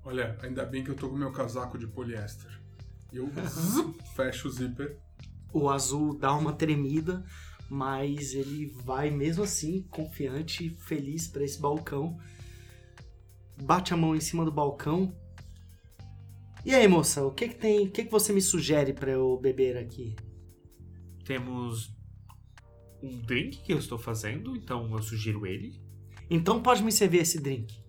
Olha, 0.07 0.37
ainda 0.41 0.65
bem 0.65 0.85
que 0.85 0.89
eu 0.89 0.95
tô 0.95 1.09
com 1.09 1.17
meu 1.17 1.33
casaco 1.33 1.77
de 1.77 1.85
poliéster. 1.85 2.49
E 3.11 3.17
eu 3.17 3.29
fecho 4.15 4.47
o 4.47 4.51
zíper. 4.51 4.97
O 5.51 5.69
azul 5.69 6.17
dá 6.17 6.33
uma 6.33 6.53
tremida, 6.53 7.25
mas 7.69 8.33
ele 8.33 8.67
vai 8.85 9.11
mesmo 9.11 9.43
assim, 9.43 9.81
confiante 9.91 10.67
e 10.67 10.69
feliz 10.69 11.27
pra 11.27 11.43
esse 11.43 11.59
balcão. 11.59 12.17
Bate 13.61 13.93
a 13.93 13.97
mão 13.97 14.15
em 14.15 14.21
cima 14.21 14.45
do 14.45 14.51
balcão. 14.51 15.13
E 16.63 16.73
aí, 16.73 16.87
moça, 16.87 17.25
o 17.25 17.31
que 17.31 17.49
que 17.49 17.55
tem? 17.55 17.87
O 17.87 17.91
que 17.91 18.05
que 18.05 18.11
você 18.11 18.31
me 18.31 18.41
sugere 18.41 18.93
pra 18.93 19.11
eu 19.11 19.37
beber 19.37 19.75
aqui? 19.75 20.15
Temos 21.25 21.93
um 23.03 23.09
drink 23.23 23.61
que 23.61 23.73
eu 23.73 23.77
estou 23.77 23.97
fazendo, 23.97 24.55
então 24.55 24.89
eu 24.89 25.01
sugiro 25.01 25.45
ele. 25.45 25.81
Então 26.29 26.63
pode 26.63 26.81
me 26.81 26.93
servir 26.93 27.17
esse 27.17 27.41
drink. 27.41 27.85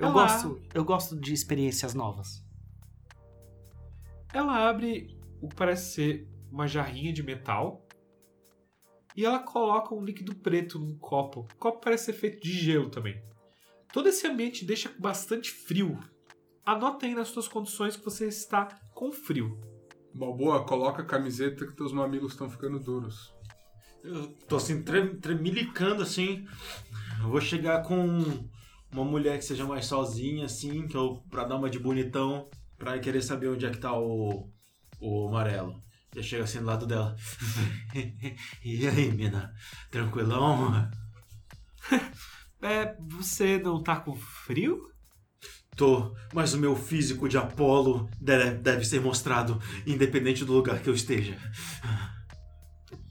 Eu 0.00 0.08
Olá. 0.08 0.22
gosto, 0.22 0.62
eu 0.74 0.84
gosto 0.84 1.14
de 1.20 1.32
experiências 1.34 1.92
novas. 1.94 2.42
Ela 4.32 4.68
abre 4.68 5.16
o 5.42 5.48
que 5.48 5.54
parece 5.54 5.94
ser 5.94 6.28
uma 6.50 6.66
jarrinha 6.66 7.12
de 7.12 7.22
metal 7.22 7.86
e 9.16 9.24
ela 9.26 9.40
coloca 9.40 9.94
um 9.94 10.02
líquido 10.02 10.34
preto 10.36 10.78
num 10.78 10.96
copo. 10.96 11.40
O 11.40 11.56
copo 11.56 11.80
parece 11.80 12.06
ser 12.06 12.12
feito 12.14 12.40
de 12.42 12.50
gelo 12.52 12.88
também. 12.88 13.22
Todo 13.92 14.08
esse 14.08 14.26
ambiente 14.26 14.64
deixa 14.64 14.90
bastante 14.98 15.50
frio. 15.50 15.98
Anota 16.64 17.04
aí 17.06 17.14
nas 17.14 17.28
suas 17.28 17.46
condições 17.48 17.96
que 17.96 18.04
você 18.04 18.26
está 18.26 18.66
com 18.94 19.12
frio. 19.12 19.60
Balboa, 20.14 20.64
coloca 20.64 21.02
a 21.02 21.06
camiseta 21.06 21.66
que 21.66 21.76
teus 21.76 21.92
mamilos 21.92 22.32
estão 22.32 22.48
ficando 22.48 22.78
duros. 22.78 23.34
Eu 24.02 24.28
tô 24.48 24.56
assim, 24.56 24.82
tre- 24.82 25.16
tremilicando 25.16 26.02
assim. 26.02 26.46
Eu 27.22 27.28
vou 27.28 27.40
chegar 27.40 27.82
com 27.82 28.48
uma 28.92 29.04
mulher 29.04 29.38
que 29.38 29.44
seja 29.44 29.64
mais 29.64 29.86
sozinha, 29.86 30.46
assim, 30.46 30.86
que 30.86 30.96
eu, 30.96 31.22
pra 31.30 31.44
dar 31.44 31.56
uma 31.56 31.70
de 31.70 31.78
bonitão, 31.78 32.48
pra 32.78 32.98
querer 32.98 33.22
saber 33.22 33.48
onde 33.48 33.66
é 33.66 33.70
que 33.70 33.78
tá 33.78 33.96
o, 33.96 34.50
o 35.00 35.28
amarelo. 35.28 35.82
Eu 36.14 36.22
chego 36.22 36.42
assim 36.42 36.58
do 36.58 36.66
lado 36.66 36.86
dela. 36.86 37.14
e 38.64 38.86
aí, 38.86 39.12
mina? 39.12 39.52
Tranquilão? 39.90 40.90
É, 42.62 42.94
você 43.08 43.58
não 43.58 43.82
tá 43.82 43.96
com 43.96 44.14
frio? 44.14 44.82
Tô, 45.74 46.14
mas 46.34 46.52
o 46.52 46.58
meu 46.58 46.76
físico 46.76 47.26
de 47.26 47.38
Apolo 47.38 48.06
deve, 48.20 48.58
deve 48.58 48.84
ser 48.84 49.00
mostrado, 49.00 49.58
independente 49.86 50.44
do 50.44 50.52
lugar 50.52 50.78
que 50.82 50.90
eu 50.90 50.92
esteja. 50.92 51.38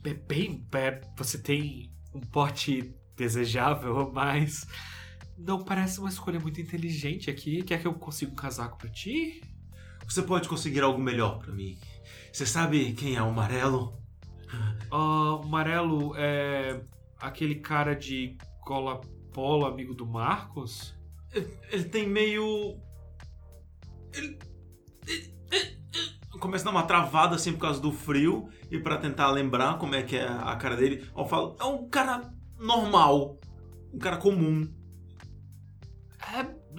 É 0.04 0.14
bem, 0.14 0.64
é, 0.72 1.00
você 1.16 1.36
tem 1.36 1.92
um 2.14 2.20
porte 2.20 2.94
desejável, 3.16 4.12
mas 4.14 4.66
não 5.40 5.64
parece 5.64 6.00
uma 6.00 6.08
escolha 6.08 6.38
muito 6.40 6.60
inteligente 6.60 7.30
aqui. 7.30 7.62
Quer 7.62 7.80
que 7.80 7.86
eu 7.86 7.94
consiga 7.94 8.32
um 8.32 8.34
casaco 8.36 8.78
pra 8.78 8.88
ti? 8.90 9.40
Você 10.06 10.22
pode 10.22 10.48
conseguir 10.48 10.80
algo 10.80 11.00
melhor 11.00 11.38
pra 11.38 11.52
mim. 11.52 11.78
Você 12.32 12.44
sabe 12.46 12.92
quem 12.94 13.16
é 13.16 13.22
o 13.22 13.26
amarelo? 13.28 13.98
Ah, 14.90 15.36
o 15.36 15.42
Amarelo 15.44 16.12
é 16.16 16.82
aquele 17.20 17.54
cara 17.56 17.94
de 17.94 18.36
cola 18.62 19.00
polo, 19.32 19.64
amigo 19.64 19.94
do 19.94 20.04
Marcos? 20.04 20.96
Ele 21.70 21.84
tem 21.84 22.08
meio. 22.08 22.76
Ele. 24.12 24.38
ele- 25.06 25.34
ele- 25.52 25.80
Começa 26.40 26.64
a 26.68 26.72
dar 26.72 26.78
uma 26.78 26.86
travada 26.86 27.36
assim 27.36 27.52
por 27.52 27.60
causa 27.60 27.80
do 27.80 27.92
frio 27.92 28.48
e 28.70 28.78
pra 28.78 28.96
tentar 28.96 29.30
lembrar 29.30 29.78
como 29.78 29.94
é 29.94 30.02
que 30.02 30.16
é 30.16 30.26
a 30.26 30.56
cara 30.56 30.74
dele. 30.76 31.06
Eu 31.16 31.26
falo, 31.26 31.54
é 31.60 31.64
um 31.64 31.86
cara 31.88 32.32
normal, 32.58 33.38
um 33.92 33.98
cara 33.98 34.16
comum. 34.16 34.66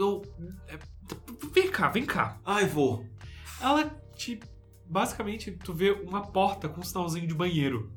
É, 0.01 0.03
do, 0.03 0.21
é, 0.67 0.79
vem 1.53 1.69
cá, 1.69 1.89
vem 1.89 2.05
cá. 2.05 2.39
Ai, 2.45 2.65
vou. 2.65 3.05
Ela 3.59 3.89
te. 4.15 4.39
Basicamente, 4.85 5.51
tu 5.51 5.73
vê 5.73 5.91
uma 5.91 6.21
porta 6.21 6.67
com 6.67 6.81
um 6.81 6.83
sinalzinho 6.83 7.27
de 7.27 7.33
banheiro. 7.33 7.93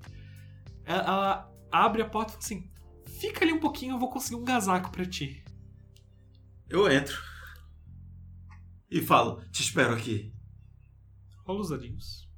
Ela, 0.85 1.03
ela 1.03 1.53
abre 1.73 2.03
a 2.03 2.09
porta 2.09 2.31
e 2.31 2.33
fala 2.33 2.45
assim: 2.45 2.71
Fica 3.19 3.45
ali 3.45 3.53
um 3.53 3.61
pouquinho, 3.61 3.95
eu 3.95 3.99
vou 3.99 4.11
conseguir 4.11 4.37
um 4.37 4.45
casaco 4.45 4.91
pra 4.91 5.05
ti. 5.05 5.43
Eu 6.69 6.91
entro 6.91 7.21
e 8.91 9.01
falo, 9.03 9.41
te 9.51 9.61
espero 9.63 9.93
aqui. 9.93 10.33
Rola 11.45 11.61
os 11.61 11.71
dadinhos. 11.71 12.29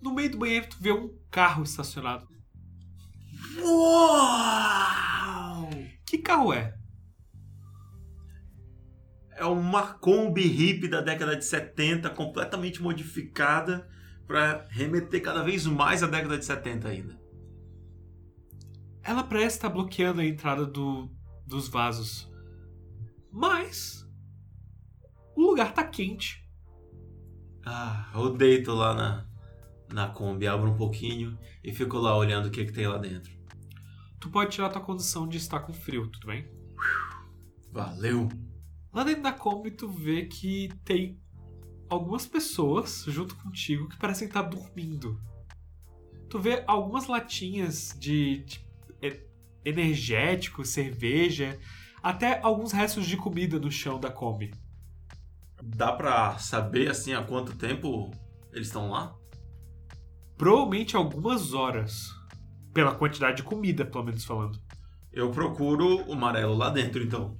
No 0.00 0.12
meio 0.12 0.30
do 0.30 0.38
banheiro, 0.38 0.68
tu 0.68 0.78
vê 0.80 0.90
um 0.90 1.16
carro 1.30 1.62
estacionado. 1.62 2.28
Uau! 3.60 5.51
Que 6.12 6.18
carro 6.18 6.52
é? 6.52 6.78
É 9.34 9.46
uma 9.46 9.94
Kombi 9.94 10.42
hippie 10.42 10.86
da 10.86 11.00
década 11.00 11.34
de 11.34 11.42
70, 11.42 12.10
completamente 12.10 12.82
modificada 12.82 13.88
pra 14.26 14.68
remeter 14.68 15.22
cada 15.22 15.42
vez 15.42 15.64
mais 15.64 16.02
à 16.02 16.06
década 16.06 16.36
de 16.36 16.44
70 16.44 16.86
ainda. 16.86 17.18
Ela 19.02 19.24
parece 19.24 19.56
estar 19.56 19.70
bloqueando 19.70 20.20
a 20.20 20.26
entrada 20.26 20.66
do, 20.66 21.10
dos 21.46 21.66
vasos. 21.68 22.30
Mas. 23.30 24.06
O 25.34 25.40
lugar 25.40 25.72
tá 25.72 25.82
quente. 25.82 26.46
Ah, 27.64 28.12
eu 28.14 28.36
deito 28.36 28.70
lá 28.74 28.92
na, 28.92 29.26
na 29.90 30.08
Kombi, 30.10 30.46
abro 30.46 30.72
um 30.72 30.76
pouquinho 30.76 31.38
e 31.64 31.72
fico 31.72 31.96
lá 31.96 32.14
olhando 32.14 32.48
o 32.48 32.50
que, 32.50 32.66
que 32.66 32.72
tem 32.72 32.86
lá 32.86 32.98
dentro. 32.98 33.32
Tu 34.22 34.30
pode 34.30 34.52
tirar 34.52 34.68
tua 34.68 34.80
condição 34.80 35.26
de 35.26 35.36
estar 35.36 35.58
com 35.58 35.72
frio, 35.72 36.06
tudo 36.06 36.28
bem? 36.28 36.48
Valeu! 37.72 38.28
Lá 38.92 39.02
dentro 39.02 39.24
da 39.24 39.32
Kombi, 39.32 39.72
tu 39.72 39.88
vê 39.88 40.26
que 40.26 40.68
tem 40.84 41.20
algumas 41.88 42.24
pessoas 42.24 43.04
junto 43.08 43.34
contigo 43.34 43.88
que 43.88 43.98
parecem 43.98 44.28
estar 44.28 44.42
dormindo. 44.42 45.20
Tu 46.30 46.38
vê 46.38 46.62
algumas 46.68 47.08
latinhas 47.08 47.96
de, 47.98 48.44
de 48.44 48.64
e- 49.02 49.26
energético, 49.64 50.64
cerveja, 50.64 51.58
até 52.00 52.40
alguns 52.44 52.70
restos 52.70 53.08
de 53.08 53.16
comida 53.16 53.58
no 53.58 53.72
chão 53.72 53.98
da 53.98 54.08
Kombi. 54.08 54.54
Dá 55.60 55.90
pra 55.90 56.38
saber 56.38 56.88
assim 56.88 57.12
há 57.12 57.24
quanto 57.24 57.56
tempo 57.56 58.12
eles 58.52 58.68
estão 58.68 58.88
lá? 58.88 59.16
Provavelmente 60.38 60.94
algumas 60.94 61.54
horas. 61.54 62.21
Pela 62.72 62.94
quantidade 62.94 63.38
de 63.38 63.42
comida, 63.42 63.84
pelo 63.84 64.04
menos 64.04 64.24
falando. 64.24 64.58
Eu 65.12 65.30
procuro 65.30 66.06
o 66.08 66.12
amarelo 66.14 66.54
lá 66.54 66.70
dentro 66.70 67.02
então. 67.02 67.36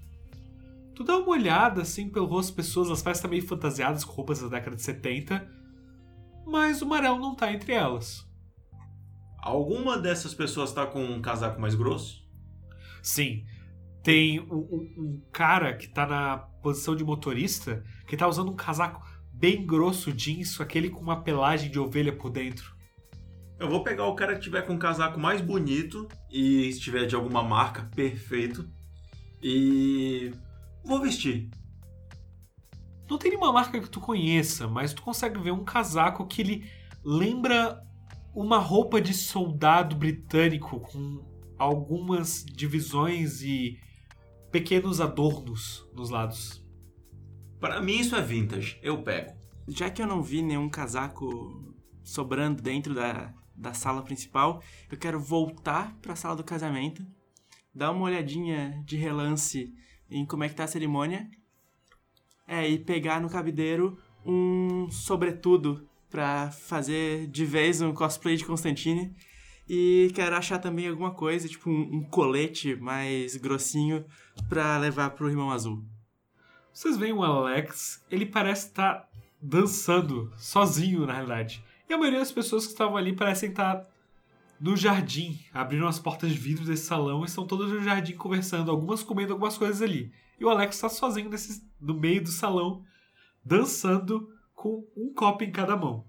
Tu 0.95 1.03
dá 1.05 1.16
uma 1.16 1.30
olhada 1.30 1.80
assim 1.83 2.09
pelo 2.11 2.26
rosto 2.26 2.49
das 2.55 2.57
pessoas, 2.66 2.89
elas 2.89 3.03
parecem 3.03 3.20
estar 3.20 3.28
meio 3.28 3.47
fantasiadas 3.47 4.05
com 4.05 4.12
roupas 4.12 4.41
da 4.43 4.49
década 4.49 4.76
de 4.76 4.83
70. 4.83 5.49
Mas 6.47 6.83
o 6.83 6.87
Marel 6.87 7.18
não 7.18 7.35
tá 7.35 7.51
entre 7.53 7.72
elas. 7.72 8.26
Alguma 9.39 9.99
dessas 9.99 10.35
pessoas 10.35 10.72
tá 10.72 10.87
com 10.87 11.03
um 11.03 11.20
casaco 11.22 11.61
mais 11.61 11.74
grosso? 11.74 12.22
Sim, 13.03 13.45
tem 14.03 14.39
um, 14.41 14.45
um- 14.57 14.95
um 14.99 15.22
cara 15.33 15.74
que 15.76 15.89
tá 15.89 16.07
na 16.07 16.39
posição 16.62 16.95
de 16.95 17.03
motorista 17.05 17.83
que 18.07 18.16
tá 18.16 18.28
usando 18.28 18.51
um 18.53 18.57
casaco 18.57 19.03
bem 19.33 19.66
grosso 19.66 20.12
jeans, 20.12 20.61
aquele 20.61 20.91
com 20.91 21.01
uma 21.01 21.22
pelagem 21.22 21.70
de 21.70 21.78
ovelha 21.78 22.14
por 22.14 22.30
dentro. 22.30 22.72
Eu 23.62 23.68
vou 23.68 23.84
pegar 23.84 24.06
o 24.06 24.16
cara 24.16 24.34
que 24.34 24.40
tiver 24.40 24.62
com 24.62 24.74
o 24.74 24.78
casaco 24.78 25.20
mais 25.20 25.40
bonito 25.40 26.08
e 26.28 26.66
estiver 26.66 27.06
de 27.06 27.14
alguma 27.14 27.44
marca 27.44 27.88
perfeito 27.94 28.68
e 29.40 30.34
vou 30.84 31.00
vestir. 31.00 31.48
Não 33.08 33.16
tem 33.16 33.30
nenhuma 33.30 33.52
marca 33.52 33.80
que 33.80 33.88
tu 33.88 34.00
conheça, 34.00 34.66
mas 34.66 34.92
tu 34.92 35.00
consegue 35.00 35.38
ver 35.38 35.52
um 35.52 35.62
casaco 35.62 36.26
que 36.26 36.42
ele 36.42 36.68
lembra 37.04 37.80
uma 38.34 38.58
roupa 38.58 39.00
de 39.00 39.14
soldado 39.14 39.94
britânico 39.94 40.80
com 40.80 41.24
algumas 41.56 42.44
divisões 42.44 43.42
e 43.42 43.78
pequenos 44.50 45.00
adornos 45.00 45.88
nos 45.94 46.10
lados. 46.10 46.66
Para 47.60 47.80
mim 47.80 48.00
isso 48.00 48.16
é 48.16 48.20
vintage, 48.20 48.76
eu 48.82 49.04
pego. 49.04 49.36
Já 49.68 49.88
que 49.88 50.02
eu 50.02 50.06
não 50.08 50.20
vi 50.20 50.42
nenhum 50.42 50.68
casaco 50.68 51.72
sobrando 52.02 52.60
dentro 52.60 52.92
da, 52.92 53.32
da 53.55 53.72
sala 53.74 54.03
principal, 54.03 54.62
eu 54.90 54.98
quero 54.98 55.20
voltar 55.20 55.96
para 56.00 56.12
a 56.12 56.16
sala 56.16 56.36
do 56.36 56.44
casamento, 56.44 57.05
dar 57.74 57.90
uma 57.90 58.05
olhadinha 58.05 58.82
de 58.84 58.96
relance 58.96 59.72
em 60.11 60.26
como 60.26 60.44
é 60.44 60.48
que 60.48 60.55
tá 60.55 60.64
a 60.64 60.68
cerimônia. 60.68 61.28
É, 62.46 62.68
e 62.68 62.78
pegar 62.78 63.20
no 63.20 63.30
cabideiro 63.30 63.98
um 64.26 64.90
sobretudo 64.90 65.88
pra 66.11 66.50
fazer 66.50 67.26
de 67.28 67.44
vez 67.44 67.80
um 67.80 67.94
cosplay 67.94 68.36
de 68.36 68.44
Constantine. 68.44 69.14
E 69.68 70.11
quero 70.14 70.36
achar 70.36 70.59
também 70.59 70.88
alguma 70.88 71.12
coisa, 71.12 71.48
tipo 71.48 71.70
um, 71.70 71.96
um 71.96 72.03
colete 72.03 72.76
mais 72.76 73.36
grossinho 73.36 74.05
pra 74.48 74.76
levar 74.76 75.11
pro 75.11 75.30
irmão 75.30 75.50
azul. 75.50 75.82
Vocês 76.72 76.96
veem 76.96 77.12
o 77.12 77.22
Alex, 77.22 78.05
ele 78.11 78.26
parece 78.26 78.68
estar 78.68 79.09
dançando 79.40 80.32
sozinho, 80.36 81.07
na 81.07 81.14
realidade. 81.14 81.64
E 81.93 81.95
a 81.95 81.99
maioria 81.99 82.20
das 82.20 82.32
pessoas 82.32 82.64
que 82.64 82.72
estavam 82.72 82.97
ali 82.97 83.14
parecem 83.14 83.51
estar 83.51 83.86
no 84.59 84.74
jardim, 84.74 85.38
abriram 85.53 85.86
as 85.86 85.99
portas 85.99 86.30
de 86.30 86.38
vidro 86.38 86.64
desse 86.64 86.86
salão 86.86 87.20
e 87.20 87.26
estão 87.26 87.47
todas 87.47 87.68
no 87.68 87.82
jardim 87.82 88.16
conversando, 88.16 88.70
algumas 88.70 89.03
comendo 89.03 89.34
algumas 89.34 89.59
coisas 89.59 89.82
ali. 89.82 90.11
E 90.40 90.45
o 90.47 90.49
Alex 90.49 90.74
está 90.74 90.88
sozinho 90.88 91.28
nesse, 91.28 91.62
no 91.78 91.93
meio 91.93 92.22
do 92.22 92.30
salão, 92.30 92.82
dançando 93.45 94.26
com 94.55 94.88
um 94.97 95.12
copo 95.12 95.45
em 95.45 95.53
cada 95.53 95.76
mão. 95.76 96.07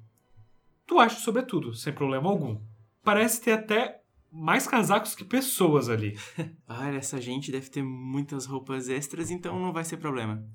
Tu 0.88 0.98
acha 0.98 1.20
sobretudo, 1.20 1.74
sem 1.74 1.92
problema 1.92 2.30
algum. 2.30 2.62
Parece 3.04 3.42
ter 3.42 3.52
até 3.52 4.00
mais 4.32 4.66
casacos 4.66 5.14
que 5.14 5.26
pessoas 5.26 5.90
ali. 5.90 6.18
Olha, 6.66 6.96
essa 6.96 7.20
gente 7.20 7.52
deve 7.52 7.70
ter 7.70 7.84
muitas 7.84 8.46
roupas 8.46 8.88
extras, 8.88 9.30
então 9.30 9.60
não 9.60 9.74
vai 9.74 9.84
ser 9.84 9.98
problema. 9.98 10.48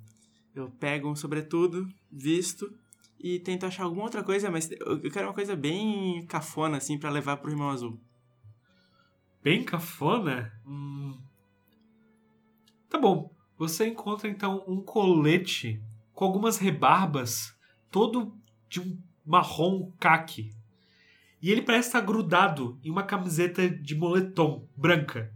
Eu 0.54 0.70
pego 0.70 1.10
um 1.10 1.14
sobretudo, 1.14 1.86
visto 2.10 2.74
e 3.18 3.40
tento 3.40 3.66
achar 3.66 3.84
alguma 3.84 4.04
outra 4.04 4.22
coisa, 4.22 4.50
mas 4.50 4.70
eu 4.70 5.10
quero 5.10 5.26
uma 5.26 5.34
coisa 5.34 5.56
bem 5.56 6.24
cafona, 6.26 6.76
assim, 6.76 6.98
pra 6.98 7.10
levar 7.10 7.38
pro 7.38 7.50
irmão 7.50 7.70
azul. 7.70 8.00
Bem 9.42 9.64
cafona? 9.64 10.52
Hum. 10.66 11.18
Tá 12.88 12.98
bom. 12.98 13.34
Você 13.56 13.88
encontra 13.88 14.28
então 14.28 14.64
um 14.68 14.80
colete 14.80 15.82
com 16.12 16.24
algumas 16.24 16.58
rebarbas, 16.58 17.56
todo 17.90 18.36
de 18.68 18.80
um 18.80 18.98
marrom 19.26 19.90
caque. 19.98 20.50
E 21.40 21.50
ele 21.50 21.62
parece 21.62 21.88
estar 21.88 22.00
grudado 22.00 22.78
em 22.82 22.90
uma 22.90 23.02
camiseta 23.02 23.68
de 23.68 23.94
moletom 23.94 24.66
branca. 24.76 25.32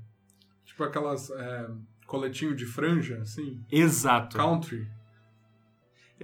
Tipo 0.64 0.84
aquelas 0.84 1.30
é, 1.30 1.70
coletinho 2.06 2.54
de 2.54 2.66
franja, 2.66 3.18
assim. 3.20 3.64
Exato. 3.70 4.36
Country. 4.36 4.88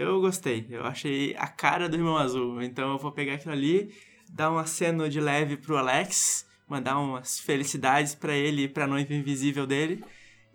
Eu 0.00 0.20
gostei, 0.20 0.64
eu 0.70 0.84
achei 0.86 1.34
a 1.36 1.48
cara 1.48 1.88
do 1.88 1.96
irmão 1.96 2.16
azul, 2.16 2.62
então 2.62 2.92
eu 2.92 2.98
vou 2.98 3.10
pegar 3.10 3.34
aquilo 3.34 3.52
ali, 3.52 3.92
dar 4.30 4.48
um 4.52 4.56
aceno 4.56 5.08
de 5.08 5.20
leve 5.20 5.56
pro 5.56 5.76
Alex, 5.76 6.46
mandar 6.68 7.00
umas 7.00 7.40
felicidades 7.40 8.14
pra 8.14 8.32
ele 8.32 8.62
e 8.62 8.68
pra 8.68 8.86
noiva 8.86 9.12
invisível 9.12 9.66
dele 9.66 10.04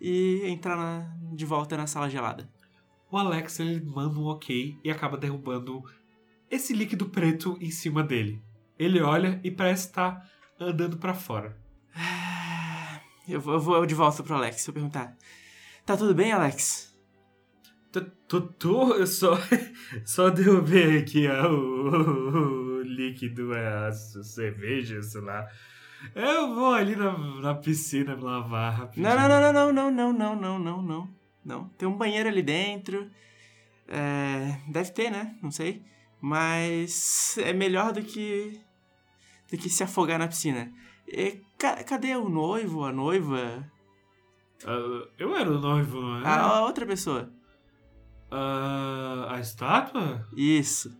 e 0.00 0.40
entrar 0.46 0.76
na- 0.76 1.14
de 1.34 1.44
volta 1.44 1.76
na 1.76 1.86
sala 1.86 2.08
gelada. 2.08 2.48
O 3.10 3.18
Alex 3.18 3.60
ele 3.60 3.84
manda 3.84 4.18
um 4.18 4.24
ok 4.24 4.78
e 4.82 4.90
acaba 4.90 5.18
derrubando 5.18 5.82
esse 6.50 6.72
líquido 6.72 7.04
preto 7.10 7.58
em 7.60 7.70
cima 7.70 8.02
dele. 8.02 8.40
Ele 8.78 9.02
olha 9.02 9.38
e 9.44 9.50
parece 9.50 9.88
estar 9.88 10.26
andando 10.58 10.96
pra 10.96 11.12
fora. 11.12 11.54
Eu 13.28 13.40
vou, 13.42 13.54
eu 13.54 13.60
vou 13.60 13.84
de 13.84 13.94
volta 13.94 14.22
pro 14.22 14.36
Alex, 14.36 14.64
vou 14.64 14.72
perguntar. 14.72 15.14
Tá 15.84 15.96
tudo 15.98 16.14
bem, 16.14 16.32
Alex? 16.32 16.93
Tutu, 18.00 18.94
eu 18.94 19.06
só, 19.06 19.36
só 20.04 20.30
derrubei 20.30 20.98
aqui 20.98 21.26
ó, 21.28 21.48
o, 21.50 22.78
o 22.78 22.82
líquido, 22.82 23.52
a 23.54 23.92
cerveja, 23.92 25.02
sei 25.02 25.20
lá. 25.20 25.46
Eu 26.14 26.54
vou 26.54 26.74
ali 26.74 26.94
na, 26.96 27.16
na 27.40 27.54
piscina 27.54 28.14
me 28.16 28.22
lavar 28.22 28.72
rapidinho. 28.74 29.08
Não, 29.08 29.16
não, 29.16 29.28
não, 29.28 29.52
não, 29.52 29.72
não, 29.72 29.90
não, 29.90 30.12
não, 30.12 30.36
não, 30.36 30.58
não, 30.58 30.82
não, 30.82 31.08
não. 31.44 31.68
Tem 31.78 31.88
um 31.88 31.96
banheiro 31.96 32.28
ali 32.28 32.42
dentro. 32.42 33.10
É, 33.88 34.58
deve 34.68 34.90
ter, 34.92 35.10
né? 35.10 35.36
Não 35.42 35.50
sei. 35.50 35.82
Mas 36.20 37.36
é 37.38 37.52
melhor 37.52 37.92
do 37.92 38.02
que 38.02 38.58
do 39.50 39.58
que 39.58 39.68
se 39.68 39.82
afogar 39.82 40.18
na 40.18 40.26
piscina. 40.28 40.72
E 41.06 41.40
ca- 41.58 41.84
cadê 41.84 42.16
o 42.16 42.28
noivo, 42.28 42.84
a 42.84 42.92
noiva? 42.92 43.64
Ah, 44.66 45.06
eu 45.18 45.36
era 45.36 45.50
o 45.50 45.58
noivo, 45.60 46.00
não 46.00 46.20
é? 46.22 46.26
A, 46.26 46.40
a 46.40 46.62
outra 46.64 46.86
pessoa. 46.86 47.30
Ah, 48.36 49.36
a 49.36 49.40
estátua? 49.40 50.26
Isso. 50.36 50.92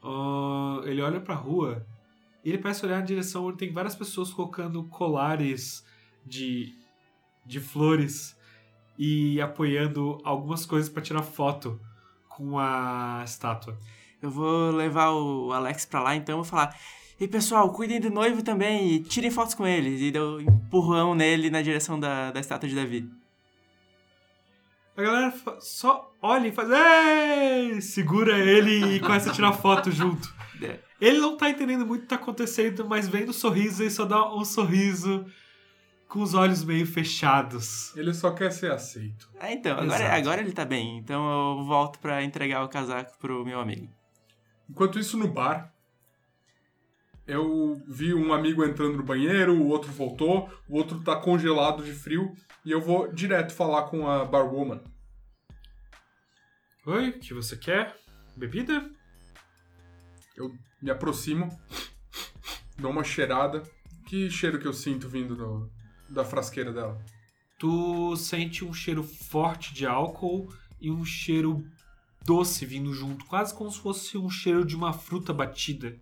Ah, 0.00 0.80
ele 0.84 1.02
olha 1.02 1.20
pra 1.20 1.34
rua 1.34 1.84
e 2.44 2.50
ele 2.50 2.58
parece 2.58 2.86
olhar 2.86 3.00
na 3.00 3.04
direção 3.04 3.46
onde 3.46 3.58
tem 3.58 3.72
várias 3.72 3.96
pessoas 3.96 4.32
colocando 4.32 4.84
colares 4.84 5.84
de, 6.24 6.72
de 7.44 7.58
flores 7.58 8.36
e 8.96 9.40
apoiando 9.40 10.20
algumas 10.22 10.64
coisas 10.64 10.88
pra 10.88 11.02
tirar 11.02 11.22
foto 11.22 11.80
com 12.28 12.60
a 12.60 13.22
estátua. 13.24 13.76
Eu 14.22 14.30
vou 14.30 14.70
levar 14.70 15.10
o 15.10 15.52
Alex 15.52 15.84
pra 15.84 16.00
lá, 16.00 16.14
então 16.14 16.34
eu 16.34 16.44
vou 16.44 16.44
falar. 16.44 16.78
E 17.18 17.26
pessoal, 17.26 17.72
cuidem 17.72 18.00
do 18.00 18.08
noivo 18.10 18.40
também 18.44 18.92
e 18.92 19.00
tirem 19.00 19.32
fotos 19.32 19.54
com 19.54 19.66
ele. 19.66 20.00
E 20.00 20.12
deu 20.12 20.36
um 20.36 20.40
empurrão 20.40 21.12
nele 21.12 21.50
na 21.50 21.60
direção 21.60 21.98
da, 21.98 22.30
da 22.30 22.38
estátua 22.38 22.68
de 22.68 22.76
Davi. 22.76 23.10
A 24.98 25.02
galera 25.02 25.32
só 25.60 26.12
olha 26.20 26.48
e 26.48 26.52
faz. 26.52 26.68
Ei! 26.72 27.80
Segura 27.80 28.36
ele 28.36 28.96
e 28.96 29.00
começa 29.00 29.30
a 29.30 29.32
tirar 29.32 29.52
foto 29.52 29.92
junto. 29.92 30.36
É. 30.60 30.80
Ele 31.00 31.20
não 31.20 31.36
tá 31.36 31.48
entendendo 31.48 31.86
muito 31.86 32.00
o 32.00 32.02
que 32.02 32.08
tá 32.08 32.16
acontecendo, 32.16 32.84
mas 32.84 33.08
vendo 33.08 33.28
o 33.28 33.32
sorriso, 33.32 33.80
ele 33.80 33.92
só 33.92 34.04
dá 34.04 34.34
um 34.34 34.44
sorriso 34.44 35.24
com 36.08 36.20
os 36.20 36.34
olhos 36.34 36.64
meio 36.64 36.84
fechados. 36.84 37.96
Ele 37.96 38.12
só 38.12 38.32
quer 38.32 38.50
ser 38.50 38.72
aceito. 38.72 39.30
Ah, 39.38 39.52
então, 39.52 39.78
agora, 39.78 40.16
agora 40.16 40.40
ele 40.40 40.50
tá 40.50 40.64
bem. 40.64 40.98
Então 40.98 41.58
eu 41.58 41.64
volto 41.64 42.00
pra 42.00 42.24
entregar 42.24 42.64
o 42.64 42.68
casaco 42.68 43.16
pro 43.20 43.44
meu 43.44 43.60
amigo. 43.60 43.88
Enquanto 44.68 44.98
isso, 44.98 45.16
no 45.16 45.28
bar, 45.28 45.72
eu 47.28 47.80
vi 47.86 48.14
um 48.14 48.32
amigo 48.32 48.64
entrando 48.64 48.96
no 48.96 49.02
banheiro, 49.04 49.54
o 49.54 49.68
outro 49.68 49.92
voltou, 49.92 50.50
o 50.66 50.76
outro 50.76 51.00
tá 51.04 51.14
congelado 51.14 51.84
de 51.84 51.92
frio, 51.92 52.32
e 52.64 52.70
eu 52.70 52.80
vou 52.80 53.12
direto 53.12 53.52
falar 53.52 53.82
com 53.84 54.08
a 54.08 54.24
barwoman. 54.24 54.82
Oi, 56.86 57.10
o 57.10 57.20
que 57.20 57.34
você 57.34 57.54
quer? 57.56 57.94
Bebida? 58.34 58.90
Eu 60.34 60.50
me 60.80 60.90
aproximo, 60.90 61.48
dou 62.78 62.90
uma 62.90 63.04
cheirada. 63.04 63.62
Que 64.06 64.30
cheiro 64.30 64.58
que 64.58 64.66
eu 64.66 64.72
sinto 64.72 65.06
vindo 65.06 65.36
do- 65.36 65.70
da 66.08 66.24
frasqueira 66.24 66.72
dela? 66.72 66.98
Tu 67.58 68.16
sente 68.16 68.64
um 68.64 68.72
cheiro 68.72 69.02
forte 69.02 69.74
de 69.74 69.84
álcool 69.84 70.48
e 70.80 70.90
um 70.90 71.04
cheiro 71.04 71.62
doce 72.24 72.64
vindo 72.64 72.94
junto, 72.94 73.26
quase 73.26 73.52
como 73.54 73.70
se 73.70 73.78
fosse 73.80 74.16
um 74.16 74.30
cheiro 74.30 74.64
de 74.64 74.74
uma 74.74 74.94
fruta 74.94 75.34
batida. 75.34 76.00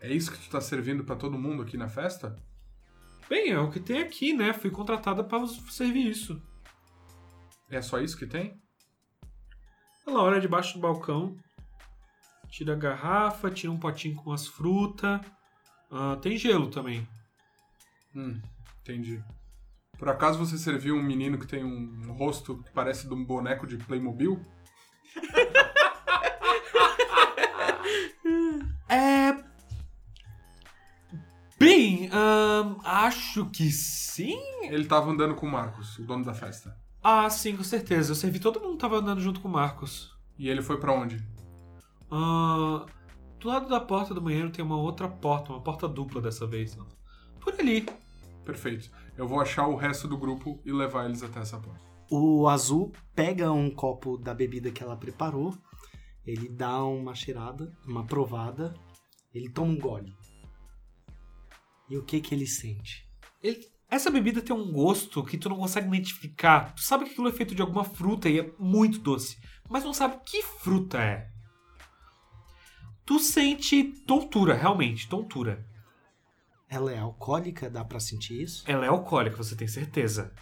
É 0.00 0.12
isso 0.12 0.30
que 0.30 0.38
tu 0.38 0.50
tá 0.50 0.60
servindo 0.60 1.04
pra 1.04 1.16
todo 1.16 1.38
mundo 1.38 1.62
aqui 1.62 1.76
na 1.76 1.88
festa? 1.88 2.36
Bem, 3.28 3.50
é 3.50 3.58
o 3.58 3.70
que 3.70 3.80
tem 3.80 4.00
aqui, 4.00 4.32
né? 4.32 4.52
Fui 4.52 4.70
contratada 4.70 5.24
para 5.24 5.46
servir 5.46 6.08
isso. 6.08 6.40
É 7.68 7.82
só 7.82 8.00
isso 8.00 8.16
que 8.16 8.26
tem? 8.26 8.60
Ela 10.06 10.22
olha 10.22 10.40
debaixo 10.40 10.74
do 10.74 10.80
balcão, 10.80 11.36
tira 12.48 12.72
a 12.72 12.76
garrafa, 12.76 13.50
tira 13.50 13.70
um 13.70 13.78
potinho 13.78 14.16
com 14.16 14.32
as 14.32 14.46
frutas. 14.46 15.20
Ah, 15.90 16.16
tem 16.22 16.38
gelo 16.38 16.70
também. 16.70 17.06
Hum, 18.14 18.40
entendi. 18.80 19.22
Por 19.98 20.08
acaso 20.08 20.38
você 20.38 20.56
serviu 20.56 20.94
um 20.94 21.02
menino 21.02 21.38
que 21.38 21.46
tem 21.46 21.64
um 21.64 22.12
rosto 22.12 22.62
que 22.62 22.70
parece 22.70 23.06
de 23.06 23.12
um 23.12 23.24
boneco 23.24 23.66
de 23.66 23.76
Playmobil? 23.76 24.40
É. 28.90 29.47
Bem, 31.58 32.08
acho 32.84 33.46
que 33.46 33.70
sim. 33.70 34.38
Ele 34.62 34.84
tava 34.84 35.10
andando 35.10 35.34
com 35.34 35.46
o 35.46 35.50
Marcos, 35.50 35.98
o 35.98 36.04
dono 36.04 36.24
da 36.24 36.32
festa. 36.32 36.76
Ah, 37.02 37.28
sim, 37.30 37.56
com 37.56 37.64
certeza. 37.64 38.12
Eu 38.12 38.16
servi 38.16 38.38
todo 38.38 38.60
mundo 38.60 38.76
tava 38.78 38.96
andando 38.96 39.20
junto 39.20 39.40
com 39.40 39.48
o 39.48 39.52
Marcos. 39.52 40.16
E 40.38 40.48
ele 40.48 40.62
foi 40.62 40.78
pra 40.78 40.92
onde? 40.92 41.24
Ah, 42.10 42.86
Do 43.40 43.48
lado 43.48 43.68
da 43.68 43.80
porta 43.80 44.14
do 44.14 44.20
banheiro 44.20 44.50
tem 44.50 44.64
uma 44.64 44.76
outra 44.76 45.08
porta, 45.08 45.52
uma 45.52 45.60
porta 45.60 45.88
dupla 45.88 46.20
dessa 46.20 46.46
vez. 46.46 46.76
Por 47.40 47.54
ali. 47.58 47.86
Perfeito. 48.44 48.90
Eu 49.16 49.26
vou 49.26 49.40
achar 49.40 49.66
o 49.66 49.76
resto 49.76 50.06
do 50.08 50.16
grupo 50.16 50.60
e 50.64 50.72
levar 50.72 51.06
eles 51.06 51.22
até 51.22 51.40
essa 51.40 51.58
porta. 51.58 51.80
O 52.10 52.48
azul 52.48 52.92
pega 53.14 53.52
um 53.52 53.70
copo 53.70 54.16
da 54.16 54.32
bebida 54.32 54.70
que 54.70 54.82
ela 54.82 54.96
preparou, 54.96 55.54
ele 56.24 56.48
dá 56.48 56.82
uma 56.84 57.14
cheirada, 57.14 57.70
uma 57.86 58.04
provada, 58.06 58.74
ele 59.34 59.50
toma 59.50 59.72
um 59.72 59.78
gole. 59.78 60.16
E 61.88 61.96
o 61.96 62.02
que 62.04 62.20
que 62.20 62.34
ele 62.34 62.46
sente? 62.46 63.06
Ele- 63.42 63.66
essa 63.90 64.10
bebida 64.10 64.42
tem 64.42 64.54
um 64.54 64.70
gosto 64.72 65.24
que 65.24 65.38
tu 65.38 65.48
não 65.48 65.56
consegue 65.56 65.88
identificar. 65.88 66.74
Tu 66.74 66.82
sabe 66.82 67.04
que 67.04 67.12
aquilo 67.12 67.28
é 67.28 67.32
feito 67.32 67.54
de 67.54 67.62
alguma 67.62 67.84
fruta 67.84 68.28
e 68.28 68.40
é 68.40 68.52
muito 68.58 68.98
doce, 68.98 69.38
mas 69.68 69.84
não 69.84 69.94
sabe 69.94 70.18
que 70.24 70.42
fruta 70.42 70.98
é. 71.02 71.30
Tu 73.06 73.18
sente 73.18 73.84
tontura, 74.06 74.52
realmente, 74.54 75.08
tontura. 75.08 75.66
Ela 76.68 76.92
é 76.92 76.98
alcoólica, 76.98 77.70
dá 77.70 77.82
pra 77.82 77.98
sentir 77.98 78.42
isso? 78.42 78.62
Ela 78.66 78.84
é 78.84 78.88
alcoólica, 78.88 79.38
você 79.38 79.56
tem 79.56 79.66
certeza. 79.66 80.34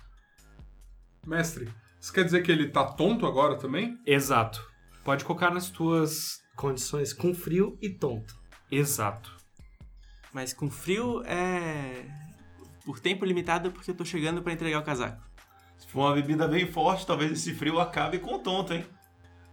Mestre, 1.25 1.73
isso 2.01 2.13
quer 2.13 2.25
dizer 2.25 2.43
que 2.43 2.51
ele 2.51 2.69
tá 2.69 2.85
tonto 2.85 3.25
agora 3.27 3.57
também? 3.57 3.97
Exato. 4.05 4.61
Pode 5.05 5.25
colocar 5.25 5.53
nas 5.53 5.71
tuas. 5.71 6.41
Condições 6.57 7.13
com 7.13 7.33
frio 7.35 7.79
e 7.81 7.91
tonto. 7.91 8.35
Exato. 8.71 9.36
Mas 10.33 10.53
com 10.53 10.71
frio 10.71 11.23
é. 11.25 12.05
Por 12.85 13.01
tempo 13.01 13.25
limitado, 13.25 13.73
porque 13.73 13.91
eu 13.91 13.95
tô 13.95 14.05
chegando 14.05 14.43
pra 14.43 14.53
entregar 14.53 14.81
o 14.81 14.85
casaco. 14.85 15.21
Se 15.77 15.87
for 15.89 16.01
uma 16.01 16.15
bebida 16.15 16.47
bem 16.47 16.67
forte, 16.67 17.07
talvez 17.07 17.33
esse 17.33 17.53
frio 17.55 17.81
acabe 17.81 18.19
com 18.19 18.35
o 18.35 18.39
tonto, 18.39 18.73
hein? 18.73 18.87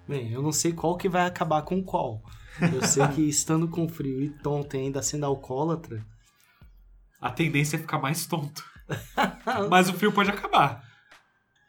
Bem, 0.07 0.31
eu 0.31 0.41
não 0.41 0.51
sei 0.51 0.73
qual 0.73 0.97
que 0.97 1.09
vai 1.09 1.25
acabar 1.25 1.61
com 1.63 1.83
qual. 1.83 2.21
Eu 2.61 2.85
sei 2.85 3.07
que 3.07 3.21
estando 3.27 3.67
com 3.67 3.89
frio 3.89 4.21
e 4.21 4.29
tonto 4.29 4.75
e 4.75 4.79
ainda 4.79 5.01
sendo 5.01 5.25
alcoólatra, 5.25 6.05
A 7.19 7.31
tendência 7.31 7.77
é 7.77 7.79
ficar 7.79 7.99
mais 7.99 8.25
tonto. 8.25 8.63
Mas 9.69 9.89
o 9.89 9.93
frio 9.93 10.11
pode 10.11 10.29
acabar. 10.29 10.83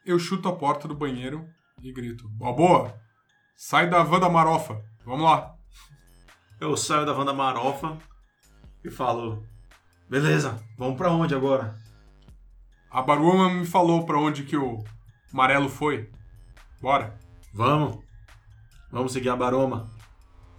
Eu 0.05 0.19
chuto 0.19 0.49
a 0.49 0.57
porta 0.57 0.87
do 0.87 0.95
banheiro 0.95 1.49
e 1.83 1.93
grito: 1.93 2.29
Boa, 2.29 2.95
sai 3.57 3.89
da 3.89 4.03
van 4.03 4.21
da 4.21 4.29
marofa. 4.29 4.83
Vamos 5.05 5.25
lá. 5.25 5.55
Eu 6.61 6.77
saio 6.77 7.05
da 7.05 7.13
Wanda 7.13 7.35
Marofa 7.35 7.99
e 8.85 8.91
falo: 8.91 9.43
Beleza, 10.09 10.63
vamos 10.77 10.97
pra 10.97 11.11
onde 11.11 11.35
agora? 11.35 11.79
A 12.91 13.03
Baruama 13.03 13.49
me 13.49 13.67
falou 13.67 14.05
pra 14.05 14.19
onde 14.19 14.45
que 14.45 14.57
o 14.57 14.85
Marelo 15.33 15.69
foi. 15.69 16.11
Bora. 16.81 17.19
Vamos. 17.53 17.99
Vamos 18.93 19.13
seguir 19.13 19.31
a 19.31 19.37
Baroma. 19.37 19.91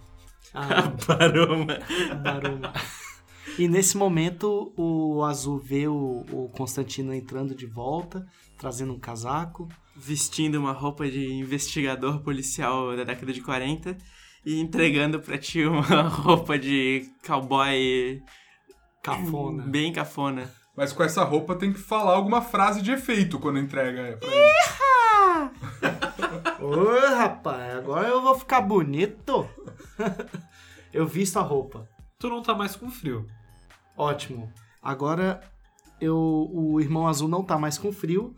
a 0.52 0.82
Baroma. 1.06 1.78
Baroma. 2.22 2.72
E 3.58 3.68
nesse 3.68 3.96
momento 3.96 4.72
o 4.76 5.24
azul 5.24 5.58
vê 5.58 5.88
o, 5.88 6.24
o 6.30 6.50
Constantino 6.50 7.14
entrando 7.14 7.54
de 7.54 7.64
volta, 7.64 8.26
trazendo 8.58 8.92
um 8.92 8.98
casaco. 8.98 9.68
Vestindo 9.98 10.56
uma 10.56 10.72
roupa 10.72 11.08
de 11.08 11.32
investigador 11.32 12.20
policial 12.20 12.94
da 12.94 13.04
década 13.04 13.32
de 13.32 13.40
40 13.40 13.96
e 14.46 14.60
entregando 14.60 15.18
pra 15.18 15.36
ti 15.36 15.64
uma 15.64 16.02
roupa 16.06 16.56
de 16.56 17.10
cowboy 17.26 18.22
Cafona. 19.02 19.64
bem 19.64 19.92
cafona. 19.92 20.48
Mas 20.76 20.92
com 20.92 21.02
essa 21.02 21.24
roupa 21.24 21.56
tem 21.56 21.72
que 21.72 21.80
falar 21.80 22.14
alguma 22.14 22.40
frase 22.40 22.80
de 22.80 22.92
efeito 22.92 23.40
quando 23.40 23.58
entrega 23.58 24.16
pra 24.18 24.28
ele. 24.28 24.52
Ô, 26.62 27.16
rapaz, 27.16 27.74
agora 27.76 28.06
eu 28.08 28.22
vou 28.22 28.38
ficar 28.38 28.60
bonito. 28.60 29.48
eu 30.92 31.06
visto 31.06 31.38
a 31.38 31.42
roupa. 31.42 31.88
Tu 32.18 32.28
não 32.28 32.42
tá 32.42 32.54
mais 32.54 32.76
com 32.76 32.88
frio. 32.88 33.26
Ótimo. 33.96 34.52
Agora 34.80 35.40
eu, 36.00 36.16
o 36.16 36.80
irmão 36.80 37.08
azul 37.08 37.28
não 37.28 37.42
tá 37.42 37.58
mais 37.58 37.78
com 37.78 37.90
frio, 37.90 38.34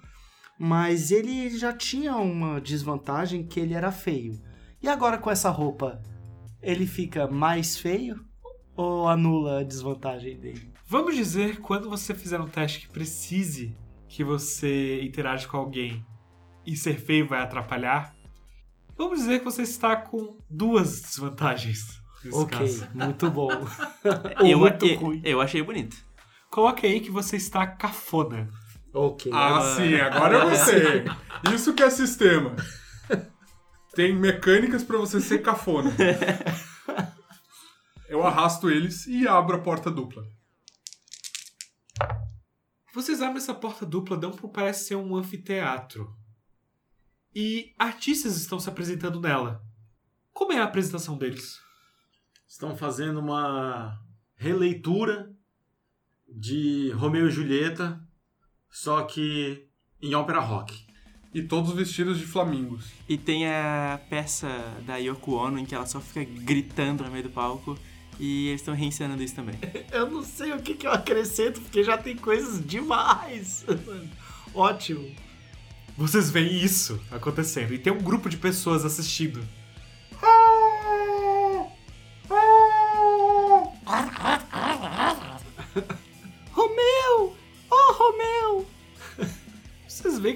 mas 0.58 1.10
ele 1.10 1.50
já 1.58 1.72
tinha 1.72 2.16
uma 2.16 2.60
desvantagem 2.60 3.46
que 3.46 3.60
ele 3.60 3.74
era 3.74 3.90
feio. 3.92 4.40
E 4.82 4.88
agora 4.88 5.18
com 5.18 5.30
essa 5.30 5.50
roupa, 5.50 6.00
ele 6.62 6.86
fica 6.86 7.26
mais 7.26 7.76
feio 7.76 8.24
ou 8.76 9.08
anula 9.08 9.60
a 9.60 9.64
desvantagem 9.64 10.38
dele? 10.38 10.72
Vamos 10.86 11.16
dizer, 11.16 11.60
quando 11.60 11.90
você 11.90 12.14
fizer 12.14 12.40
um 12.40 12.46
teste 12.46 12.80
que 12.80 12.88
precise 12.88 13.76
que 14.08 14.22
você 14.22 15.02
interage 15.02 15.46
com 15.48 15.56
alguém 15.56 16.04
e 16.64 16.76
ser 16.76 16.98
feio 16.98 17.26
vai 17.26 17.40
atrapalhar, 17.40 18.14
vamos 18.96 19.18
dizer 19.18 19.40
que 19.40 19.44
você 19.44 19.62
está 19.62 19.96
com 19.96 20.38
duas 20.48 21.00
desvantagens. 21.00 22.00
Nesse 22.24 22.38
ok, 22.38 22.58
caso. 22.58 22.88
muito 22.94 23.30
bom. 23.30 23.48
Eu, 24.44 24.58
muito 24.58 24.86
eu, 24.86 24.98
ruim. 24.98 25.20
eu 25.24 25.40
achei 25.40 25.62
bonito. 25.62 25.96
Coloque 26.50 26.86
aí 26.86 27.00
que 27.00 27.10
você 27.10 27.36
está 27.36 27.66
cafona. 27.66 28.48
Ok. 28.92 29.30
Ah, 29.34 29.76
sim, 29.76 29.94
agora 29.96 30.38
eu 30.38 30.54
sei. 30.56 31.04
Isso 31.54 31.74
que 31.74 31.82
é 31.82 31.90
sistema. 31.90 32.56
Tem 33.98 34.14
mecânicas 34.14 34.84
pra 34.84 34.96
você 34.96 35.20
ser 35.20 35.40
cafona. 35.40 35.90
Eu 38.08 38.24
arrasto 38.24 38.70
eles 38.70 39.08
e 39.08 39.26
abro 39.26 39.56
a 39.56 39.60
porta 39.60 39.90
dupla. 39.90 40.24
Vocês 42.94 43.20
abrem 43.20 43.38
essa 43.38 43.52
porta 43.52 43.84
dupla, 43.84 44.16
dão 44.16 44.30
pro 44.30 44.48
parece 44.50 44.86
ser 44.86 44.94
um 44.94 45.16
anfiteatro. 45.16 46.16
E 47.34 47.74
artistas 47.76 48.36
estão 48.36 48.60
se 48.60 48.68
apresentando 48.68 49.20
nela. 49.20 49.64
Como 50.32 50.52
é 50.52 50.60
a 50.60 50.64
apresentação 50.64 51.18
deles? 51.18 51.58
Estão 52.46 52.76
fazendo 52.76 53.18
uma 53.18 54.00
releitura 54.36 55.34
de 56.28 56.92
Romeu 56.92 57.26
e 57.26 57.32
Julieta, 57.32 58.00
só 58.70 59.02
que 59.02 59.68
em 60.00 60.14
ópera 60.14 60.38
rock. 60.38 60.87
E 61.34 61.42
todos 61.42 61.72
vestidos 61.72 62.18
de 62.18 62.24
flamingos. 62.24 62.86
E 63.08 63.18
tem 63.18 63.46
a 63.46 64.00
peça 64.08 64.48
da 64.86 64.96
Yoko 64.96 65.34
Ono 65.34 65.58
em 65.58 65.66
que 65.66 65.74
ela 65.74 65.86
só 65.86 66.00
fica 66.00 66.24
gritando 66.42 67.04
no 67.04 67.10
meio 67.10 67.24
do 67.24 67.30
palco. 67.30 67.78
E 68.18 68.48
eles 68.48 68.60
estão 68.60 68.74
reencenando 68.74 69.22
isso 69.22 69.34
também. 69.34 69.54
Eu 69.92 70.10
não 70.10 70.24
sei 70.24 70.52
o 70.52 70.60
que, 70.60 70.74
que 70.74 70.86
eu 70.86 70.90
acrescento, 70.90 71.60
porque 71.60 71.84
já 71.84 71.96
tem 71.96 72.16
coisas 72.16 72.64
demais. 72.66 73.64
Ótimo. 74.52 75.08
Vocês 75.96 76.30
veem 76.30 76.62
isso 76.62 77.00
acontecendo 77.10 77.74
e 77.74 77.78
tem 77.78 77.92
um 77.92 78.00
grupo 78.00 78.28
de 78.28 78.36
pessoas 78.36 78.84
assistindo. 78.84 79.40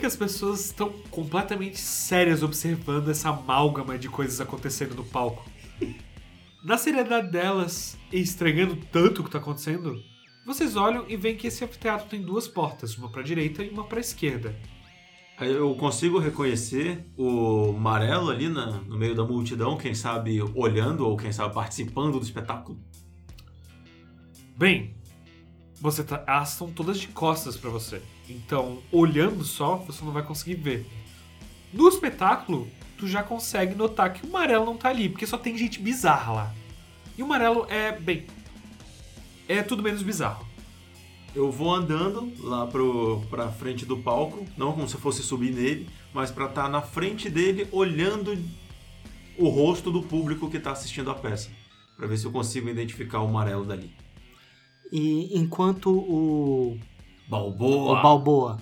Que 0.02 0.06
as 0.06 0.16
pessoas 0.16 0.64
estão 0.66 0.90
completamente 1.12 1.78
sérias 1.78 2.42
observando 2.42 3.08
essa 3.08 3.28
amálgama 3.28 3.96
de 3.96 4.08
coisas 4.08 4.40
acontecendo 4.40 4.96
no 4.96 5.04
palco. 5.04 5.48
Na 6.64 6.76
seriedade 6.76 7.30
delas 7.30 7.96
e 8.12 8.18
estranhando 8.20 8.74
tanto 8.90 9.20
o 9.20 9.22
que 9.22 9.28
está 9.28 9.38
acontecendo, 9.38 10.02
vocês 10.44 10.74
olham 10.74 11.04
e 11.08 11.16
veem 11.16 11.36
que 11.36 11.46
esse 11.46 11.64
anfiteatro 11.64 12.08
tem 12.08 12.20
duas 12.20 12.48
portas, 12.48 12.98
uma 12.98 13.08
para 13.12 13.20
a 13.20 13.24
direita 13.24 13.62
e 13.62 13.68
uma 13.70 13.84
para 13.84 13.98
a 13.98 14.00
esquerda. 14.00 14.56
Eu 15.40 15.72
consigo 15.76 16.18
reconhecer 16.18 17.06
o 17.16 17.70
Marelo 17.72 18.28
ali 18.28 18.48
na- 18.48 18.80
no 18.80 18.98
meio 18.98 19.14
da 19.14 19.22
multidão, 19.24 19.76
quem 19.78 19.94
sabe 19.94 20.42
olhando 20.56 21.06
ou 21.06 21.16
quem 21.16 21.30
sabe 21.30 21.54
participando 21.54 22.18
do 22.18 22.24
espetáculo. 22.24 22.76
Bem, 24.58 24.96
você 25.82 26.04
tá, 26.04 26.22
elas 26.28 26.52
estão 26.52 26.70
todas 26.70 26.96
de 26.96 27.08
costas 27.08 27.56
para 27.56 27.68
você. 27.68 28.00
Então, 28.28 28.80
olhando 28.92 29.42
só, 29.42 29.78
você 29.78 30.04
não 30.04 30.12
vai 30.12 30.22
conseguir 30.22 30.54
ver. 30.54 30.86
No 31.72 31.88
espetáculo, 31.88 32.68
tu 32.96 33.08
já 33.08 33.20
consegue 33.20 33.74
notar 33.74 34.12
que 34.12 34.24
o 34.24 34.30
Marelo 34.30 34.64
não 34.64 34.76
tá 34.76 34.90
ali, 34.90 35.08
porque 35.08 35.26
só 35.26 35.36
tem 35.36 35.58
gente 35.58 35.80
bizarra 35.80 36.32
lá. 36.32 36.54
E 37.18 37.22
o 37.22 37.26
Marelo 37.26 37.66
é, 37.68 37.90
bem, 37.98 38.26
é 39.48 39.60
tudo 39.60 39.82
menos 39.82 40.02
bizarro. 40.02 40.46
Eu 41.34 41.50
vou 41.50 41.74
andando 41.74 42.32
lá 42.38 42.64
pro, 42.64 43.20
pra 43.28 43.50
frente 43.50 43.84
do 43.84 43.96
palco, 43.96 44.46
não 44.56 44.72
como 44.72 44.88
se 44.88 44.94
eu 44.94 45.00
fosse 45.00 45.20
subir 45.20 45.52
nele, 45.52 45.90
mas 46.14 46.30
pra 46.30 46.46
estar 46.46 46.68
na 46.68 46.80
frente 46.80 47.28
dele, 47.28 47.66
olhando 47.72 48.38
o 49.36 49.48
rosto 49.48 49.90
do 49.90 50.02
público 50.02 50.48
que 50.48 50.60
tá 50.60 50.70
assistindo 50.70 51.10
a 51.10 51.14
peça. 51.14 51.50
Pra 51.96 52.06
ver 52.06 52.18
se 52.18 52.24
eu 52.24 52.30
consigo 52.30 52.68
identificar 52.68 53.18
o 53.20 53.32
Marelo 53.32 53.64
dali. 53.64 53.92
E 54.92 55.38
enquanto 55.38 55.90
o, 55.90 56.78
Balboa! 57.26 57.98
o 57.98 58.02
Balboa 58.02 58.60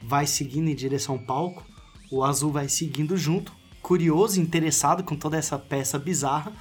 vai 0.00 0.28
seguindo 0.28 0.68
em 0.68 0.74
direção 0.76 1.16
ao 1.16 1.22
palco, 1.22 1.66
o 2.08 2.22
Azul 2.22 2.52
vai 2.52 2.68
seguindo 2.68 3.16
junto, 3.16 3.52
curioso, 3.82 4.40
interessado 4.40 5.02
com 5.02 5.16
toda 5.16 5.36
essa 5.36 5.58
peça 5.58 5.98
bizarra 5.98 6.52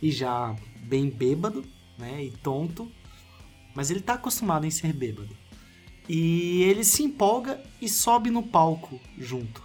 e 0.00 0.10
já 0.10 0.56
bem 0.82 1.10
bêbado, 1.10 1.62
né, 1.98 2.24
e 2.24 2.30
tonto, 2.30 2.90
mas 3.74 3.90
ele 3.90 4.00
tá 4.00 4.14
acostumado 4.14 4.66
em 4.66 4.70
ser 4.70 4.94
bêbado. 4.94 5.36
E 6.08 6.62
ele 6.62 6.82
se 6.82 7.02
empolga 7.02 7.60
e 7.82 7.88
sobe 7.88 8.30
no 8.30 8.42
palco 8.42 8.98
junto. 9.18 9.62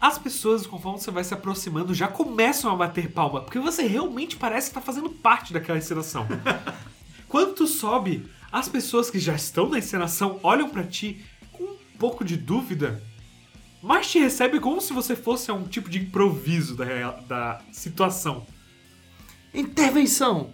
As 0.00 0.16
pessoas, 0.18 0.66
conforme 0.66 0.98
você 0.98 1.10
vai 1.10 1.24
se 1.24 1.34
aproximando, 1.34 1.92
já 1.92 2.08
começam 2.08 2.70
a 2.72 2.76
bater 2.76 3.12
palma, 3.12 3.42
porque 3.42 3.58
você 3.58 3.86
realmente 3.86 4.36
parece 4.36 4.68
estar 4.68 4.80
fazendo 4.80 5.10
parte 5.10 5.52
daquela 5.52 5.78
encenação. 5.78 6.26
Quando 7.28 7.54
tu 7.54 7.66
sobe, 7.66 8.26
as 8.52 8.68
pessoas 8.68 9.10
que 9.10 9.18
já 9.18 9.34
estão 9.34 9.68
na 9.68 9.78
encenação 9.78 10.38
olham 10.42 10.68
pra 10.70 10.84
ti 10.84 11.24
com 11.52 11.64
um 11.64 11.76
pouco 11.98 12.24
de 12.24 12.36
dúvida, 12.36 13.02
mas 13.82 14.10
te 14.10 14.18
recebem 14.18 14.60
como 14.60 14.80
se 14.80 14.92
você 14.92 15.14
fosse 15.16 15.50
um 15.52 15.64
tipo 15.64 15.88
de 15.90 15.98
improviso 15.98 16.76
da, 16.76 17.10
da 17.22 17.62
situação. 17.72 18.46
Intervenção! 19.52 20.50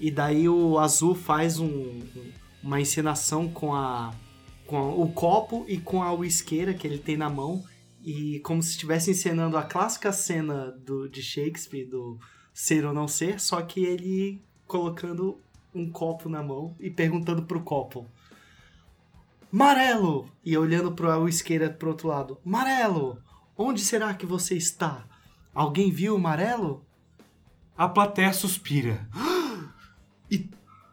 E 0.00 0.10
daí 0.10 0.48
o 0.48 0.78
azul 0.78 1.14
faz 1.14 1.58
um- 1.58 2.00
uma 2.62 2.80
encenação 2.80 3.48
com 3.48 3.74
a 3.74 4.12
com 4.66 4.98
o 4.98 5.12
copo 5.12 5.66
e 5.68 5.76
com 5.76 6.02
a 6.02 6.10
uisqueira 6.14 6.72
que 6.72 6.86
ele 6.86 6.96
tem 6.96 7.18
na 7.18 7.28
mão 7.28 7.62
e 8.02 8.40
como 8.40 8.62
se 8.62 8.70
estivesse 8.70 9.10
encenando 9.10 9.58
a 9.58 9.62
clássica 9.62 10.10
cena 10.10 10.70
do, 10.70 11.06
de 11.06 11.22
Shakespeare 11.22 11.84
do 11.84 12.18
ser 12.54 12.86
ou 12.86 12.94
não 12.94 13.06
ser, 13.06 13.38
só 13.40 13.60
que 13.60 13.84
ele 13.84 14.42
colocando 14.66 15.40
um 15.74 15.90
copo 15.90 16.28
na 16.28 16.42
mão 16.42 16.74
e 16.78 16.90
perguntando 16.90 17.42
pro 17.42 17.60
copo. 17.62 18.06
Marelo! 19.50 20.28
E 20.44 20.56
olhando 20.56 20.92
pra 20.92 21.18
uisqueira 21.18 21.70
pro 21.70 21.90
outro 21.90 22.08
lado. 22.08 22.38
Marelo! 22.44 23.18
Onde 23.56 23.80
será 23.80 24.12
que 24.14 24.26
você 24.26 24.56
está? 24.56 25.04
Alguém 25.54 25.90
viu 25.90 26.16
o 26.16 26.20
Marelo? 26.20 26.84
A 27.76 27.88
plateia 27.88 28.32
suspira. 28.32 29.08
E 30.30 30.50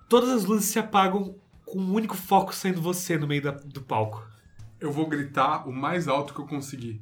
todas 0.10 0.30
as 0.30 0.44
luzes 0.46 0.66
se 0.70 0.78
apagam 0.78 1.34
com 1.66 1.80
um 1.80 1.94
único 1.94 2.16
foco 2.18 2.54
sendo 2.54 2.82
você 2.82 3.18
no 3.18 3.26
meio 3.26 3.42
da- 3.42 3.52
do 3.52 3.82
palco. 3.82 4.28
Eu 4.80 4.92
vou 4.92 5.08
gritar 5.08 5.68
o 5.68 5.72
mais 5.72 6.08
alto 6.08 6.34
que 6.34 6.42
eu 6.42 6.46
conseguir. 6.46 7.02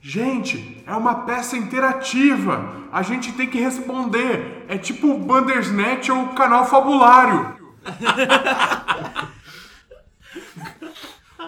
Gente, 0.00 0.82
é 0.86 0.94
uma 0.94 1.26
peça 1.26 1.56
interativa. 1.56 2.88
A 2.90 3.02
gente 3.02 3.32
tem 3.32 3.50
que 3.50 3.60
responder. 3.60 4.64
É 4.66 4.78
tipo 4.78 5.08
o 5.08 5.18
Bandersnatch 5.18 6.08
ou 6.08 6.24
o 6.24 6.34
canal 6.34 6.66
fabulário. 6.66 7.60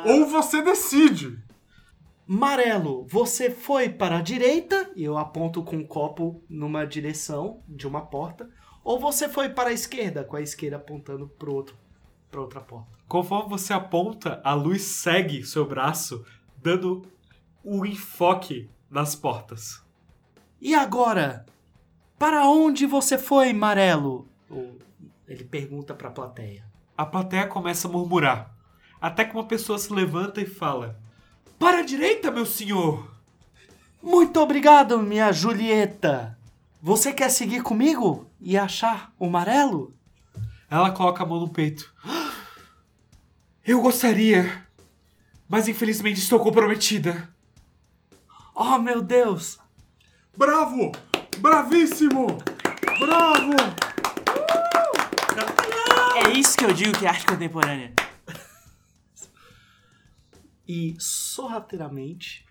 ou 0.04 0.26
você 0.26 0.60
decide. 0.60 1.38
Marelo, 2.26 3.06
você 3.08 3.50
foi 3.50 3.88
para 3.88 4.18
a 4.18 4.22
direita, 4.22 4.90
e 4.94 5.02
eu 5.02 5.18
aponto 5.18 5.62
com 5.62 5.78
o 5.78 5.86
copo 5.86 6.42
numa 6.48 6.86
direção 6.86 7.62
de 7.68 7.86
uma 7.86 8.02
porta, 8.02 8.48
ou 8.84 8.98
você 8.98 9.28
foi 9.28 9.48
para 9.48 9.70
a 9.70 9.72
esquerda, 9.72 10.24
com 10.24 10.36
a 10.36 10.40
esquerda 10.40 10.76
apontando 10.76 11.28
para 11.28 11.50
outro, 11.50 11.76
para 12.30 12.40
outra 12.40 12.60
porta. 12.60 12.90
Conforme 13.08 13.50
você 13.50 13.72
aponta, 13.72 14.40
a 14.44 14.54
luz 14.54 14.82
segue 14.82 15.44
seu 15.44 15.66
braço, 15.66 16.24
dando 16.56 17.02
o 17.64 17.84
enfoque 17.86 18.68
nas 18.90 19.14
portas. 19.14 19.82
E 20.60 20.74
agora? 20.74 21.46
Para 22.18 22.46
onde 22.46 22.86
você 22.86 23.18
foi, 23.18 23.52
Marelo? 23.52 24.28
Ele 25.26 25.44
pergunta 25.44 25.94
para 25.94 26.08
a 26.08 26.12
plateia. 26.12 26.64
A 26.96 27.06
plateia 27.06 27.46
começa 27.46 27.88
a 27.88 27.90
murmurar, 27.90 28.54
até 29.00 29.24
que 29.24 29.34
uma 29.34 29.46
pessoa 29.46 29.78
se 29.78 29.92
levanta 29.92 30.40
e 30.40 30.46
fala: 30.46 31.00
Para 31.58 31.78
a 31.78 31.84
direita, 31.84 32.30
meu 32.30 32.46
senhor! 32.46 33.10
Muito 34.02 34.38
obrigado, 34.40 34.98
minha 34.98 35.32
Julieta. 35.32 36.38
Você 36.80 37.12
quer 37.12 37.30
seguir 37.30 37.62
comigo 37.62 38.28
e 38.40 38.58
achar 38.58 39.12
o 39.18 39.28
Marelo? 39.30 39.94
Ela 40.68 40.90
coloca 40.90 41.22
a 41.22 41.26
mão 41.26 41.38
no 41.38 41.48
peito. 41.48 41.94
Eu 43.64 43.80
gostaria, 43.80 44.66
mas 45.48 45.68
infelizmente 45.68 46.18
estou 46.18 46.40
comprometida. 46.40 47.31
Oh, 48.54 48.78
meu 48.78 49.02
Deus! 49.02 49.58
Bravo! 50.36 50.92
Bravíssimo! 51.38 52.26
Bravo! 52.98 53.52
É 56.24 56.30
isso 56.30 56.56
que 56.56 56.64
eu 56.64 56.72
digo 56.72 56.96
que 56.98 57.06
é 57.06 57.08
arte 57.08 57.26
contemporânea. 57.26 57.92
E 60.68 60.94
sorrateiramente, 60.98 62.46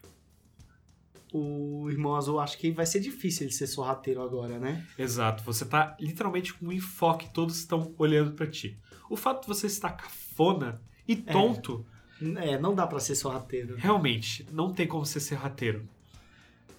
o 1.32 1.90
irmão 1.90 2.16
azul 2.16 2.40
acho 2.40 2.58
que 2.58 2.72
vai 2.72 2.86
ser 2.86 3.00
difícil 3.00 3.46
ele 3.46 3.54
ser 3.54 3.68
sorrateiro 3.68 4.22
agora, 4.22 4.60
né? 4.60 4.86
Exato, 4.98 5.44
você 5.44 5.66
tá 5.66 5.96
literalmente 6.00 6.54
com 6.54 6.68
um 6.68 6.72
enfoque, 6.72 7.30
todos 7.32 7.58
estão 7.58 7.94
olhando 7.98 8.34
pra 8.34 8.48
ti. 8.48 8.78
O 9.10 9.16
fato 9.16 9.42
de 9.42 9.48
você 9.48 9.68
estar 9.68 9.92
cafona 9.92 10.82
e 11.08 11.16
tonto, 11.16 11.86
É, 11.88 12.01
não 12.22 12.74
dá 12.76 12.86
pra 12.88 13.00
ser 13.00 13.16
sorrateiro. 13.16 13.76
realmente, 13.78 14.46
não 14.52 14.72
tem 14.74 14.88
como 14.88 15.06
você 15.06 15.20
ser 15.20 15.36
rateiro. 15.36 15.88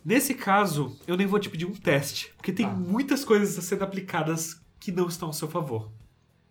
Nesse 0.05 0.35
caso, 0.35 0.97
eu 1.07 1.17
nem 1.17 1.27
vou 1.27 1.39
te 1.39 1.49
pedir 1.49 1.65
um 1.67 1.73
teste, 1.75 2.33
porque 2.37 2.53
tem 2.53 2.67
Tá. 2.67 2.73
muitas 2.75 3.25
coisas 3.25 3.57
a 3.59 3.63
sendo 3.63 3.85
aplicadas 3.85 4.61
que 4.81 4.91
não 4.91 5.07
estão 5.07 5.29
ao 5.29 5.33
seu 5.33 5.49
favor. 5.49 5.91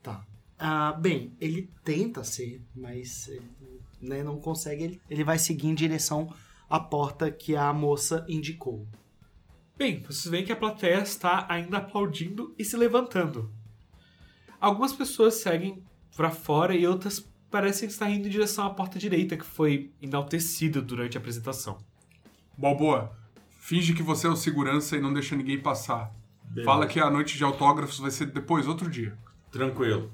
Tá. 0.02 0.26
Ah, 0.58 0.94
bem, 0.94 1.34
ele 1.40 1.70
tenta 1.84 2.24
ser, 2.24 2.62
mas 2.74 3.30
né, 4.02 4.24
não 4.24 4.40
consegue. 4.40 4.84
Ele, 4.84 5.02
ele 5.10 5.24
vai 5.24 5.38
seguir 5.38 5.68
em 5.68 5.76
direção 5.76 6.34
à 6.70 6.80
porta 6.80 7.30
que 7.30 7.56
a 7.56 7.74
moça 7.74 8.26
indicou. 8.30 8.88
Bem, 9.78 10.02
vocês 10.04 10.26
veem 10.32 10.46
que 10.46 10.52
a 10.52 10.56
plateia 10.56 11.02
está 11.02 11.46
ainda 11.50 11.78
aplaudindo 11.80 12.54
e 12.58 12.64
se 12.64 12.78
levantando. 12.78 13.52
Algumas 14.62 14.94
pessoas 14.94 15.36
seguem 15.36 15.84
pra 16.16 16.30
fora 16.30 16.76
e 16.76 16.86
outras 16.86 17.20
parecem 17.52 17.88
estar 17.90 18.10
indo 18.10 18.28
em 18.28 18.32
direção 18.32 18.66
à 18.66 18.70
porta 18.70 18.98
direita, 18.98 19.36
que 19.38 19.46
foi 19.46 19.92
enaltecida 20.02 20.82
durante 20.82 21.18
a 21.18 21.20
apresentação. 21.20 21.78
Balboa, 22.58 23.12
finge 23.60 23.94
que 23.94 24.02
você 24.04 24.28
é 24.28 24.30
o 24.30 24.36
segurança 24.36 24.96
e 24.96 25.02
não 25.02 25.14
deixa 25.14 25.36
ninguém 25.36 25.60
passar. 25.60 26.12
Fala 26.66 26.88
que 26.88 27.00
a 27.00 27.10
noite 27.10 27.38
de 27.38 27.44
autógrafos 27.44 28.00
vai 28.00 28.12
ser 28.12 28.28
depois, 28.28 28.68
outro 28.68 28.90
dia. 28.90 29.18
Tranquilo. 29.52 30.12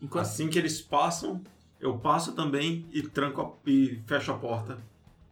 Enquanto, 0.00 0.22
Assim 0.22 0.48
que 0.48 0.58
eles 0.58 0.80
passam, 0.80 1.42
eu 1.80 1.96
passo 1.98 2.32
também 2.32 2.86
e 2.92 3.02
tranco 3.02 3.40
a- 3.40 3.70
e 3.70 4.00
fecho 4.06 4.32
a 4.32 4.38
porta. 4.38 4.78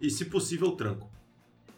E 0.01 0.09
se 0.11 0.27
possível, 0.27 0.73
tranco. 0.73 1.09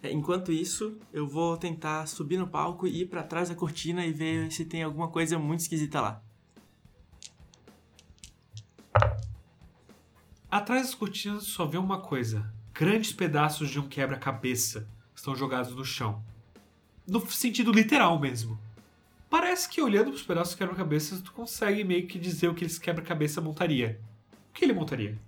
é, 0.04 0.10
enquanto 0.12 0.50
isso, 0.52 0.96
eu 1.12 1.26
vou 1.28 1.56
tentar 1.56 2.06
subir 2.06 2.36
no 2.36 2.46
palco 2.48 2.86
e 2.88 3.02
ir 3.02 3.06
pra 3.06 3.22
trás 3.22 3.48
da 3.48 3.54
cortina 3.54 4.04
e 4.04 4.12
ver 4.12 4.50
se 4.52 4.64
tem 4.64 4.82
alguma 4.82 5.06
coisa 5.08 5.38
muito 5.38 5.60
esquisita 5.60 6.00
lá. 6.00 6.20
Atrás 10.52 10.82
das 10.82 10.94
cortinas 10.94 11.44
só 11.44 11.64
vê 11.64 11.78
uma 11.78 11.98
coisa: 11.98 12.52
grandes 12.74 13.10
pedaços 13.10 13.70
de 13.70 13.80
um 13.80 13.88
quebra-cabeça 13.88 14.86
estão 15.16 15.34
jogados 15.34 15.74
no 15.74 15.82
chão. 15.82 16.22
No 17.08 17.26
sentido 17.30 17.72
literal 17.72 18.18
mesmo. 18.18 18.60
Parece 19.30 19.66
que 19.66 19.80
olhando 19.80 20.10
para 20.10 20.16
os 20.16 20.22
pedaços 20.22 20.52
do 20.52 20.58
quebra-cabeça, 20.58 21.18
tu 21.22 21.32
consegue 21.32 21.82
meio 21.84 22.06
que 22.06 22.18
dizer 22.18 22.48
o 22.48 22.54
que 22.54 22.66
esse 22.66 22.78
quebra-cabeça 22.78 23.40
montaria. 23.40 23.98
O 24.50 24.52
que 24.52 24.66
ele 24.66 24.74
montaria? 24.74 25.18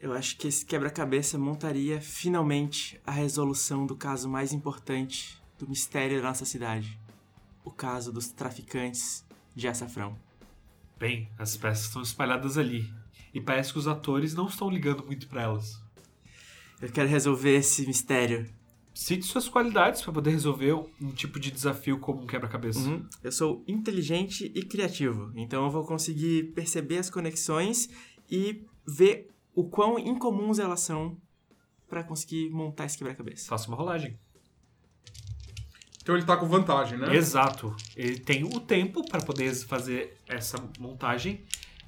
Eu 0.00 0.14
acho 0.14 0.38
que 0.38 0.48
esse 0.48 0.64
quebra-cabeça 0.64 1.36
montaria 1.36 2.00
finalmente 2.00 2.98
a 3.06 3.10
resolução 3.10 3.84
do 3.84 3.94
caso 3.94 4.26
mais 4.26 4.54
importante 4.54 5.38
do 5.58 5.68
mistério 5.68 6.16
da 6.16 6.28
nossa 6.28 6.46
cidade: 6.46 6.98
o 7.62 7.70
caso 7.70 8.10
dos 8.10 8.28
traficantes 8.28 9.22
de 9.54 9.68
açafrão. 9.68 10.18
Bem, 10.98 11.28
as 11.38 11.58
peças 11.58 11.88
estão 11.88 12.00
espalhadas 12.00 12.56
ali. 12.56 12.90
E 13.32 13.40
parece 13.40 13.72
que 13.72 13.78
os 13.78 13.86
atores 13.86 14.34
não 14.34 14.46
estão 14.46 14.68
ligando 14.68 15.04
muito 15.04 15.28
para 15.28 15.42
elas. 15.42 15.80
Eu 16.80 16.90
quero 16.90 17.08
resolver 17.08 17.56
esse 17.56 17.86
mistério. 17.86 18.50
Cite 18.92 19.24
suas 19.24 19.48
qualidades 19.48 20.02
para 20.02 20.12
poder 20.12 20.30
resolver 20.30 20.72
um 21.00 21.12
tipo 21.12 21.38
de 21.38 21.50
desafio 21.50 21.98
como 22.00 22.22
um 22.22 22.26
quebra-cabeça. 22.26 22.80
Uhum. 22.80 23.06
Eu 23.22 23.30
sou 23.30 23.64
inteligente 23.68 24.50
e 24.54 24.62
criativo, 24.62 25.32
então 25.36 25.64
eu 25.64 25.70
vou 25.70 25.84
conseguir 25.84 26.52
perceber 26.54 26.98
as 26.98 27.08
conexões 27.08 27.88
e 28.28 28.64
ver 28.86 29.28
o 29.54 29.68
quão 29.68 29.98
incomuns 29.98 30.58
elas 30.58 30.80
são 30.80 31.16
pra 31.88 32.02
conseguir 32.02 32.50
montar 32.50 32.86
esse 32.86 32.98
quebra-cabeça. 32.98 33.48
Faça 33.48 33.68
uma 33.68 33.76
rolagem. 33.76 34.18
Então 36.02 36.16
ele 36.16 36.24
tá 36.24 36.36
com 36.36 36.46
vantagem, 36.46 36.98
né? 36.98 37.14
Exato. 37.14 37.76
Ele 37.94 38.18
tem 38.18 38.42
o 38.44 38.58
tempo 38.58 39.06
para 39.08 39.20
poder 39.22 39.54
fazer 39.54 40.16
essa 40.26 40.58
montagem 40.78 41.44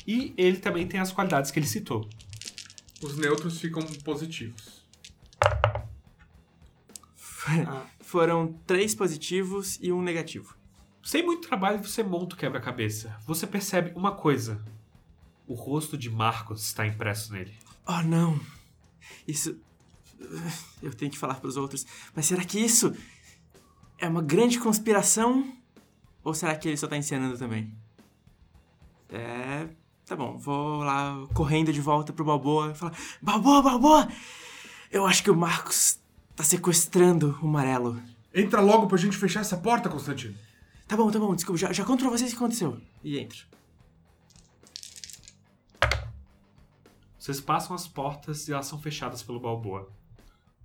e 0.07 0.35
ele 0.37 0.59
também 0.59 0.87
tem 0.87 1.01
as 1.01 1.13
qualidades 1.13 1.51
que 1.51 1.59
ele 1.59 1.67
citou. 1.67 2.09
Os 3.03 3.17
neutros 3.17 3.61
ficam 3.61 3.83
positivos. 4.05 4.83
Foram 8.01 8.53
três 8.67 8.95
positivos 8.95 9.79
e 9.83 9.93
um 9.93 10.01
negativo. 10.01 10.57
Sem 11.03 11.25
muito 11.25 11.49
trabalho, 11.49 11.83
você 11.83 12.03
monta 12.03 12.35
o 12.37 12.39
quebra-cabeça. 12.39 13.17
Você 13.27 13.47
percebe 13.47 13.93
uma 13.97 14.13
coisa: 14.13 14.65
o 15.47 15.55
rosto 15.55 15.99
de 15.99 16.09
Marcos 16.09 16.63
está 16.63 16.87
impresso 16.87 17.33
nele. 17.33 17.53
Oh 17.87 18.03
não! 18.03 18.41
Isso. 19.27 19.59
Eu 20.81 20.95
tenho 20.95 21.11
que 21.11 21.19
falar 21.19 21.41
pros 21.41 21.57
outros. 21.57 21.85
Mas 22.15 22.27
será 22.27 22.45
que 22.45 22.61
isso 22.61 22.95
é 23.99 24.07
uma 24.09 24.23
grande 24.23 24.61
conspiração? 24.61 25.57
Ou 26.23 26.33
será 26.33 26.55
que 26.55 26.69
ele 26.69 26.77
só 26.77 26.87
tá 26.87 26.97
encenando 26.97 27.37
também? 27.37 27.75
É. 29.09 29.69
Tá 30.13 30.17
bom, 30.17 30.37
vou 30.37 30.85
lá 30.85 31.27
correndo 31.33 31.73
de 31.73 31.81
volta 31.81 32.13
pro 32.13 32.23
Balboa 32.23 32.73
e 32.73 32.75
falar: 32.75 32.95
Balboa, 33.23 33.63
Balboa! 33.63 34.09
Eu 34.91 35.07
acho 35.07 35.23
que 35.23 35.31
o 35.31 35.35
Marcos 35.35 35.99
tá 36.37 36.45
sequestrando 36.45 37.39
o 37.41 37.49
Marelo. 37.49 37.99
Entra 38.35 38.61
logo 38.61 38.87
pra 38.87 38.99
gente 38.99 39.17
fechar 39.17 39.41
essa 39.41 39.57
porta, 39.57 39.89
Constantino. 39.89 40.35
Tá 40.87 40.99
bom, 40.99 41.11
tá 41.11 41.19
bom, 41.19 41.35
desculpa, 41.35 41.59
já, 41.59 41.73
já 41.73 41.83
conto 41.83 42.01
pra 42.05 42.11
vocês 42.11 42.31
o 42.31 42.35
que 42.35 42.37
aconteceu. 42.37 42.79
E 43.03 43.19
entra. 43.19 43.39
Vocês 47.19 47.41
passam 47.41 47.75
as 47.75 47.89
portas 47.89 48.47
e 48.49 48.53
elas 48.53 48.67
são 48.67 48.79
fechadas 48.79 49.23
pelo 49.23 49.41
Balboa. 49.41 49.91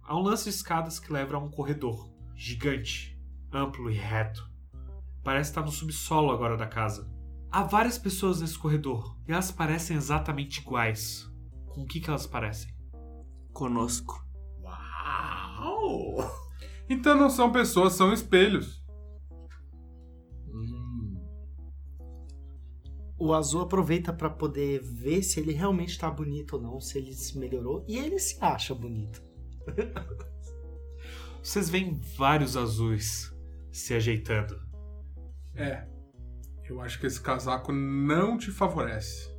Há 0.04 0.14
um 0.14 0.24
lance 0.24 0.44
de 0.44 0.50
escadas 0.50 1.00
que 1.00 1.14
leva 1.14 1.38
a 1.38 1.40
um 1.40 1.50
corredor 1.50 2.10
gigante, 2.36 3.18
amplo 3.54 3.90
e 3.90 3.96
reto. 3.96 4.46
Parece 5.24 5.52
estar 5.52 5.62
no 5.62 5.72
subsolo 5.72 6.34
agora 6.34 6.58
da 6.58 6.68
casa. 6.68 7.16
Há 7.52 7.64
várias 7.64 7.98
pessoas 7.98 8.42
nesse 8.42 8.58
corredor 8.58 9.18
e 9.28 9.32
elas 9.32 9.52
parecem 9.52 9.96
exatamente 9.96 10.60
iguais. 10.60 11.30
Com 11.68 11.82
o 11.82 11.86
que, 11.86 12.00
que 12.00 12.10
elas 12.10 12.28
parecem? 12.28 12.74
Conosco. 13.54 14.26
Uau! 14.62 16.18
Então 16.90 17.18
não 17.18 17.30
são 17.30 17.52
pessoas, 17.52 17.94
são 17.94 18.14
espelhos. 18.14 18.86
O 23.20 23.34
azul 23.34 23.62
aproveita 23.62 24.14
pra 24.14 24.30
poder 24.30 24.80
ver 24.84 25.24
se 25.24 25.40
ele 25.40 25.52
realmente 25.52 25.98
tá 25.98 26.10
bonito 26.10 26.54
ou 26.56 26.62
não, 26.62 26.80
se 26.80 27.00
ele 27.00 27.14
se 27.14 27.38
melhorou. 27.38 27.84
E 27.88 27.98
ele 27.98 28.20
se 28.20 28.38
acha 28.40 28.76
bonito. 28.76 29.24
Vocês 31.42 31.70
veem 31.70 32.00
vários 32.16 32.56
azuis 32.56 33.34
se 33.72 33.94
ajeitando. 33.94 34.60
É. 35.56 35.88
Eu 36.70 36.82
acho 36.82 37.00
que 37.00 37.08
esse 37.08 37.22
casaco 37.22 37.72
não 37.72 38.38
te 38.38 38.52
favorece. 38.52 39.30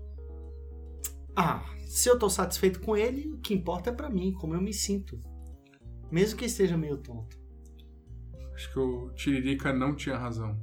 Ah, 1.37 1.63
se 1.87 2.09
eu 2.09 2.19
tô 2.19 2.29
satisfeito 2.29 2.81
com 2.81 2.97
ele, 2.97 3.31
o 3.33 3.39
que 3.39 3.55
importa 3.55 3.91
é 3.91 3.93
pra 3.93 4.11
mim, 4.11 4.33
como 4.33 4.55
eu 4.55 4.61
me 4.61 4.73
sinto. 4.73 5.21
Mesmo 6.11 6.39
que 6.39 6.47
esteja 6.47 6.77
meio 6.77 6.97
tonto. 6.99 7.37
Acho 8.55 8.73
que 8.73 8.79
o 8.79 9.11
Tiririca 9.15 9.73
não 9.73 9.95
tinha 9.95 10.17
razão. 10.17 10.59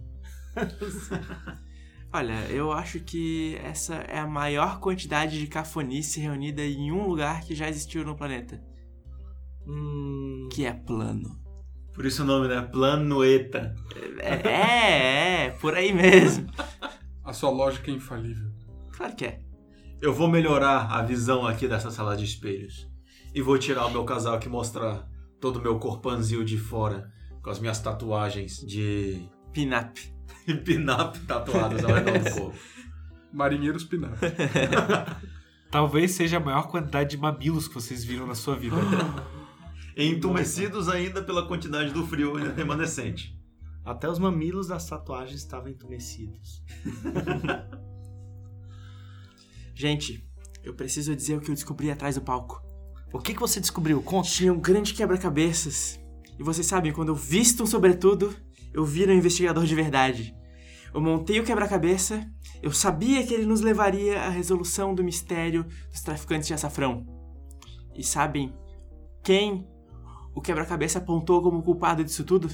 Olha, 2.12 2.50
eu 2.50 2.72
acho 2.72 3.00
que 3.02 3.56
essa 3.58 3.96
é 3.96 4.18
a 4.18 4.28
maior 4.28 4.80
quantidade 4.80 5.40
de 5.40 5.48
cafonice 5.48 6.20
reunida 6.20 6.64
em 6.64 6.92
um 6.92 7.08
lugar 7.08 7.42
que 7.44 7.54
já 7.54 7.70
existiu 7.70 8.04
no 8.06 8.16
planeta. 8.16 8.64
Hum, 9.68 10.48
Que 10.52 10.66
é 10.66 10.74
plano. 10.74 11.42
Por 11.96 12.06
isso 12.06 12.24
o 12.24 12.26
nome, 12.26 12.48
né? 12.48 12.62
Planoeta. 12.62 13.74
É, 14.20 14.48
é, 14.48 15.46
é, 15.46 15.50
por 15.62 15.74
aí 15.74 15.94
mesmo. 15.94 16.48
A 17.24 17.34
sua 17.34 17.50
lógica 17.50 17.90
é 17.90 17.94
infalível. 17.94 18.52
Claro 18.92 19.16
que 19.16 19.26
é. 19.26 19.40
Eu 20.02 20.14
vou 20.14 20.28
melhorar 20.28 20.92
a 20.92 21.02
visão 21.02 21.48
aqui 21.48 21.68
dessa 21.68 21.90
sala 21.90 22.16
de 22.16 22.26
espelhos. 22.26 22.88
E 23.34 23.42
vou 23.42 23.58
tirar 23.58 23.86
o 23.86 23.92
meu 23.92 24.04
casaco 24.04 24.46
e 24.46 24.50
mostrar 24.50 25.08
todo 25.40 25.58
o 25.58 25.62
meu 25.62 25.80
corpanzil 25.80 26.44
de 26.44 26.58
fora. 26.58 27.10
Com 27.42 27.50
as 27.50 27.60
minhas 27.60 27.80
tatuagens 27.80 28.58
de 28.58 29.28
Pinap. 29.54 29.98
pin-up 30.64 31.18
tatuadas 31.20 31.84
ao 31.84 31.94
redor 31.94 32.20
do 32.20 32.32
corpo. 32.32 32.58
Marinheiros 33.34 33.84
Pinar. 33.84 34.18
Talvez 35.70 36.12
seja 36.12 36.38
a 36.38 36.40
maior 36.40 36.68
quantidade 36.70 37.10
de 37.12 37.18
mamilos 37.18 37.68
que 37.68 37.74
vocês 37.74 38.04
viram 38.04 38.26
na 38.26 38.36
sua 38.36 38.56
vida. 38.56 38.78
Entumecidos 39.98 40.90
ainda 40.90 41.24
pela 41.24 41.48
quantidade 41.48 41.92
do 41.92 42.06
frio 42.06 42.36
ainda 42.36 42.52
remanescente. 42.52 43.34
até 43.86 44.10
os 44.10 44.20
mamilos 44.20 44.68
das 44.68 44.90
tatuagens 44.90 45.40
estavam 45.40 45.70
entumecidos. 45.70 46.62
Gente, 49.74 50.28
eu 50.64 50.74
preciso 50.74 51.16
dizer 51.16 51.38
o 51.38 51.42
que 51.42 51.50
eu 51.50 51.56
descobri 51.56 51.90
atrás 51.90 52.16
do 52.16 52.22
palco. 52.22 52.62
O 53.14 53.20
que, 53.20 53.34
que 53.34 53.40
você 53.40 53.62
descobriu? 53.62 54.02
Conte. 54.02 54.32
Tinha 54.32 54.52
um 54.52 54.60
grande 54.60 54.94
quebra-cabeças. 54.94 55.98
E 56.38 56.44
vocês 56.44 56.68
sabem, 56.68 56.92
quando 56.92 57.10
eu 57.10 57.16
visto 57.16 57.64
um 57.64 57.66
sobretudo, 57.66 58.36
eu 58.74 58.84
viro 58.84 59.14
um 59.14 59.16
investigador 59.16 59.64
de 59.64 59.76
verdade. 59.76 60.36
Eu 60.94 61.00
montei 61.00 61.40
o 61.40 61.44
quebra-cabeça, 61.44 62.30
eu 62.62 62.72
sabia 62.72 63.26
que 63.26 63.34
ele 63.34 63.46
nos 63.46 63.62
levaria 63.62 64.22
à 64.22 64.30
resolução 64.30 64.94
do 64.94 65.04
mistério 65.04 65.66
dos 65.90 66.02
traficantes 66.02 66.48
de 66.48 66.54
açafrão. 66.54 67.06
E 67.94 68.04
sabem 68.04 68.54
quem 69.24 69.66
o 70.36 70.42
quebra-cabeça 70.42 71.00
apontou 71.00 71.42
como 71.42 71.64
culpado 71.64 72.04
disso 72.04 72.24
tudo? 72.24 72.52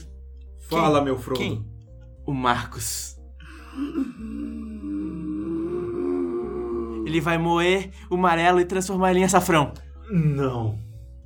Fala, 0.69 1.01
meu 1.01 1.17
Frodo. 1.17 1.39
Quem? 1.39 1.67
O 2.25 2.31
Marcos. 2.33 3.17
Ele 7.05 7.19
vai 7.19 7.37
moer 7.37 7.91
o 8.09 8.15
amarelo 8.15 8.59
e 8.59 8.65
transformar 8.65 9.11
ele 9.11 9.21
em 9.21 9.23
açafrão. 9.25 9.73
Não. 10.09 10.79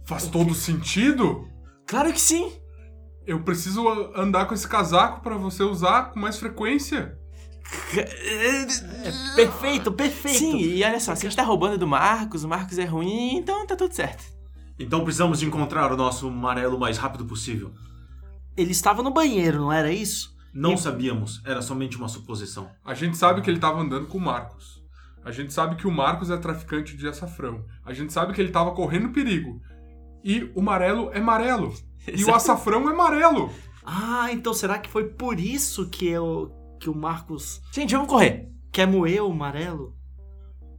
Faz 0.05 0.27
todo 0.27 0.53
sentido? 0.55 1.47
Claro 1.85 2.11
que 2.13 2.21
sim! 2.21 2.51
Eu 3.27 3.43
preciso 3.43 3.87
andar 4.15 4.45
com 4.45 4.53
esse 4.53 4.67
casaco 4.67 5.21
pra 5.21 5.35
você 5.35 5.63
usar 5.63 6.11
com 6.11 6.19
mais 6.19 6.37
frequência. 6.37 7.17
Perfeito, 9.35 9.91
perfeito. 9.91 10.37
Sim, 10.37 10.57
e 10.57 10.83
olha 10.83 10.99
só, 10.99 11.15
se 11.15 11.25
a 11.25 11.29
gente 11.29 11.35
tá 11.35 11.43
roubando 11.43 11.77
do 11.77 11.87
Marcos, 11.87 12.43
o 12.43 12.47
Marcos 12.47 12.77
é 12.77 12.85
ruim, 12.85 13.37
então 13.37 13.65
tá 13.65 13.75
tudo 13.75 13.93
certo. 13.93 14.23
Então 14.78 15.03
precisamos 15.03 15.39
de 15.39 15.45
encontrar 15.45 15.91
o 15.91 15.97
nosso 15.97 16.28
amarelo 16.28 16.76
o 16.78 16.80
mais 16.80 16.97
rápido 16.97 17.26
possível. 17.26 17.71
Ele 18.57 18.71
estava 18.71 19.01
no 19.03 19.11
banheiro, 19.11 19.59
não 19.59 19.71
era 19.71 19.91
isso? 19.91 20.36
Não 20.53 20.78
sabíamos, 20.78 21.41
era 21.45 21.61
somente 21.61 21.97
uma 21.97 22.07
suposição. 22.07 22.69
A 22.84 22.93
gente 22.93 23.17
sabe 23.17 23.41
que 23.41 23.49
ele 23.49 23.59
tava 23.59 23.82
andando 23.82 24.07
com 24.07 24.17
o 24.17 24.21
Marcos. 24.21 24.82
A 25.23 25.32
gente 25.32 25.51
sabe 25.51 25.76
que 25.76 25.88
o 25.88 25.91
Marcos 25.91 26.30
é 26.30 26.38
traficante 26.38 26.95
de 26.95 27.07
açafrão. 27.07 27.65
A 27.84 27.93
gente 27.93 28.13
sabe 28.13 28.32
que 28.32 28.39
ele 28.39 28.51
tava 28.51 28.71
correndo 28.71 29.09
perigo. 29.09 29.59
E 30.23 30.51
o 30.55 30.59
amarelo 30.59 31.09
é 31.11 31.19
amarelo. 31.19 31.73
E 32.07 32.23
o 32.23 32.34
açafrão 32.34 32.88
é 32.88 32.93
amarelo. 32.93 33.51
Ah, 33.84 34.32
então 34.32 34.53
será 34.53 34.78
que 34.80 34.89
foi 34.89 35.09
por 35.09 35.39
isso 35.39 35.89
que, 35.89 36.07
eu, 36.07 36.51
que 36.80 36.89
o 36.89 36.95
Marcos 36.95 37.61
Gente, 37.71 37.93
vamos 37.93 38.09
correr. 38.09 38.49
quer 38.71 38.88
moer 38.88 39.23
o 39.23 39.32
amarelo? 39.32 39.95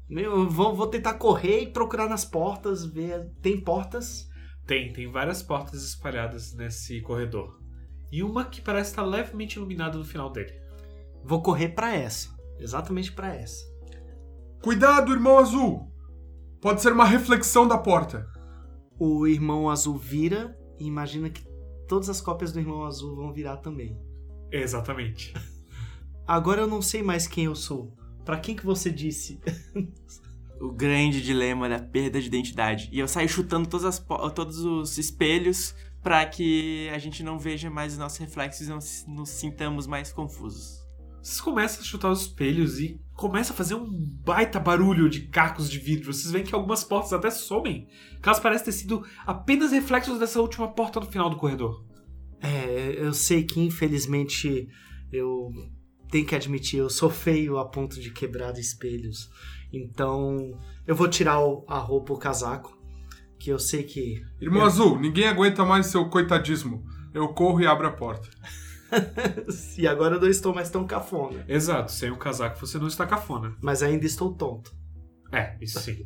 Eu 0.09 0.48
vou, 0.48 0.74
vou 0.74 0.86
tentar 0.86 1.14
correr 1.14 1.62
e 1.62 1.72
procurar 1.72 2.09
nas 2.09 2.24
portas, 2.24 2.84
ver. 2.84 3.30
Tem 3.42 3.61
portas? 3.61 4.28
Tem, 4.66 4.92
tem 4.92 5.11
várias 5.11 5.42
portas 5.42 5.82
espalhadas 5.82 6.54
nesse 6.54 7.00
corredor. 7.00 7.61
E 8.11 8.22
uma 8.22 8.44
que 8.44 8.61
parece 8.61 8.90
estar 8.90 9.02
levemente 9.02 9.57
iluminada 9.57 9.98
no 9.98 10.04
final 10.04 10.30
dele. 10.30 10.52
Vou 11.24 11.42
correr 11.42 11.70
pra 11.70 11.94
essa. 11.94 12.34
Exatamente 12.59 13.12
pra 13.12 13.34
essa. 13.34 13.64
Cuidado, 14.62 15.12
irmão 15.12 15.38
azul. 15.38 15.92
Pode 16.61 16.80
ser 16.80 16.92
uma 16.92 17.04
reflexão 17.04 17.66
da 17.66 17.78
porta. 17.78 18.26
O 18.98 19.26
irmão 19.26 19.68
azul 19.68 19.96
vira 19.96 20.57
e 20.78 20.86
imagina 20.86 21.30
que 21.30 21.44
todas 21.86 22.09
as 22.09 22.20
cópias 22.20 22.52
do 22.52 22.61
irmão 22.61 22.84
azul 22.84 23.14
vão 23.16 23.32
virar 23.32 23.59
também. 23.59 24.00
Exatamente. 24.50 25.34
Agora 26.26 26.62
eu 26.62 26.66
não 26.66 26.82
sei 26.82 27.02
mais 27.02 27.26
quem 27.26 27.44
eu 27.44 27.54
sou. 27.54 27.95
Pra 28.26 28.38
quem 28.38 28.56
que 28.56 28.66
você 28.66 28.90
disse? 28.90 29.40
O 30.58 30.72
grande 30.72 31.20
dilema 31.20 31.68
da 31.68 31.78
perda 31.78 32.18
de 32.18 32.28
identidade. 32.28 32.88
E 32.90 32.98
eu 32.98 33.06
saio 33.06 33.28
chutando 33.28 33.68
todas 33.68 33.84
as 33.84 33.98
todos 34.34 34.56
os 34.60 34.96
espelhos 34.96 35.74
pra 36.02 36.24
que 36.24 36.88
a 36.94 36.96
gente 36.96 37.22
não 37.22 37.38
veja 37.38 37.68
mais 37.68 37.92
os 37.92 37.98
nossos 37.98 38.16
reflexos 38.16 38.66
e 38.66 38.70
não 38.70 38.78
nos 39.14 39.28
sintamos 39.28 39.86
mais 39.86 40.14
confusos. 40.14 40.82
Vocês 41.22 41.42
começam 41.42 41.82
a 41.82 41.84
chutar 41.84 42.10
os 42.10 42.22
espelhos 42.22 42.80
e 42.80 42.98
começa 43.12 43.52
a 43.52 43.56
fazer 43.56 43.74
um 43.74 43.86
baita 44.24 44.58
barulho 44.58 45.10
de 45.10 45.28
cacos 45.28 45.68
de 45.68 45.78
vidro. 45.78 46.10
Vocês 46.10 46.32
veem 46.32 46.42
que 46.42 46.54
algumas 46.54 46.82
portas 46.82 47.12
até 47.12 47.28
somem. 47.28 47.86
Que 48.22 48.26
elas 48.26 48.40
parecem 48.40 48.64
ter 48.64 48.72
sido 48.72 49.04
apenas 49.26 49.72
reflexos 49.72 50.18
dessa 50.18 50.40
última 50.40 50.72
porta 50.72 51.00
no 51.00 51.07
final 51.07 51.28
do 51.28 51.36
corredor. 51.36 51.84
É, 52.40 52.94
eu 52.96 53.12
sei 53.12 53.44
que 53.44 53.61
infelizmente 53.61 54.66
eu 55.12 55.50
tenho 56.17 56.26
que 56.26 56.34
admitir, 56.34 56.79
eu 56.79 56.88
sou 56.88 57.11
feio 57.11 57.59
a 57.59 57.67
ponto 57.67 58.01
de 58.01 58.11
quebrar 58.11 58.57
espelhos. 58.59 59.29
Então 59.71 60.59
eu 60.87 60.95
vou 60.97 61.09
tirar 61.09 61.41
o- 61.41 61.63
a 61.68 61.79
roupa, 61.79 62.14
o 62.14 62.18
casaco, 62.18 62.75
que 63.38 63.51
eu 63.51 63.59
sei 63.59 63.83
que. 63.83 64.25
Irmão 64.41 64.64
azul, 64.64 64.99
ninguém 64.99 65.26
aguenta 65.29 65.63
mais 65.63 65.87
seu 65.88 66.09
coitadismo. 66.09 66.83
Eu 67.13 67.29
corro 67.34 67.61
e 67.61 67.67
abro 67.67 67.87
a 67.87 67.93
porta. 67.93 68.30
e 69.76 69.87
agora 69.87 70.14
eu 70.17 70.21
não 70.21 70.29
estou 70.29 70.55
mais 70.55 70.71
tão 70.71 70.87
cafona. 70.87 71.45
Exato, 71.47 71.93
sem 71.93 72.11
o 72.11 72.17
casaco 72.17 72.59
você 72.59 72.79
não 72.79 72.87
está 72.87 73.05
cafona. 73.05 73.55
Mas 73.61 73.83
ainda 73.83 74.07
estou 74.07 74.33
tonto. 74.33 74.75
É, 75.30 75.55
isso 75.61 75.79
sim. 75.80 76.03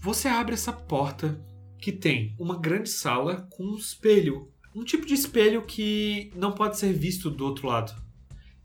Você 0.00 0.28
abre 0.28 0.52
essa 0.52 0.72
porta 0.74 1.40
que 1.78 1.90
tem 1.90 2.36
uma 2.38 2.58
grande 2.60 2.90
sala 2.90 3.48
com 3.52 3.64
um 3.64 3.76
espelho. 3.76 4.52
Um 4.76 4.84
tipo 4.84 5.06
de 5.06 5.14
espelho 5.14 5.62
que 5.62 6.30
não 6.36 6.52
pode 6.52 6.76
ser 6.76 6.92
visto 6.92 7.30
do 7.30 7.46
outro 7.46 7.66
lado. 7.66 7.94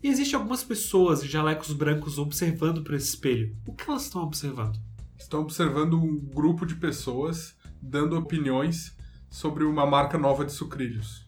E 0.03 0.09
existem 0.09 0.37
algumas 0.37 0.61
pessoas 0.61 1.23
em 1.23 1.27
jalecos 1.27 1.71
brancos 1.71 2.17
observando 2.17 2.83
por 2.83 2.95
esse 2.95 3.07
espelho. 3.07 3.55
O 3.65 3.73
que 3.73 3.89
elas 3.89 4.03
estão 4.03 4.21
observando? 4.21 4.77
Estão 5.17 5.39
observando 5.39 5.93
um 5.93 6.19
grupo 6.19 6.65
de 6.65 6.75
pessoas 6.75 7.55
dando 7.81 8.17
opiniões 8.17 8.93
sobre 9.29 9.63
uma 9.63 9.85
marca 9.85 10.17
nova 10.17 10.43
de 10.43 10.51
sucrilhos. 10.51 11.25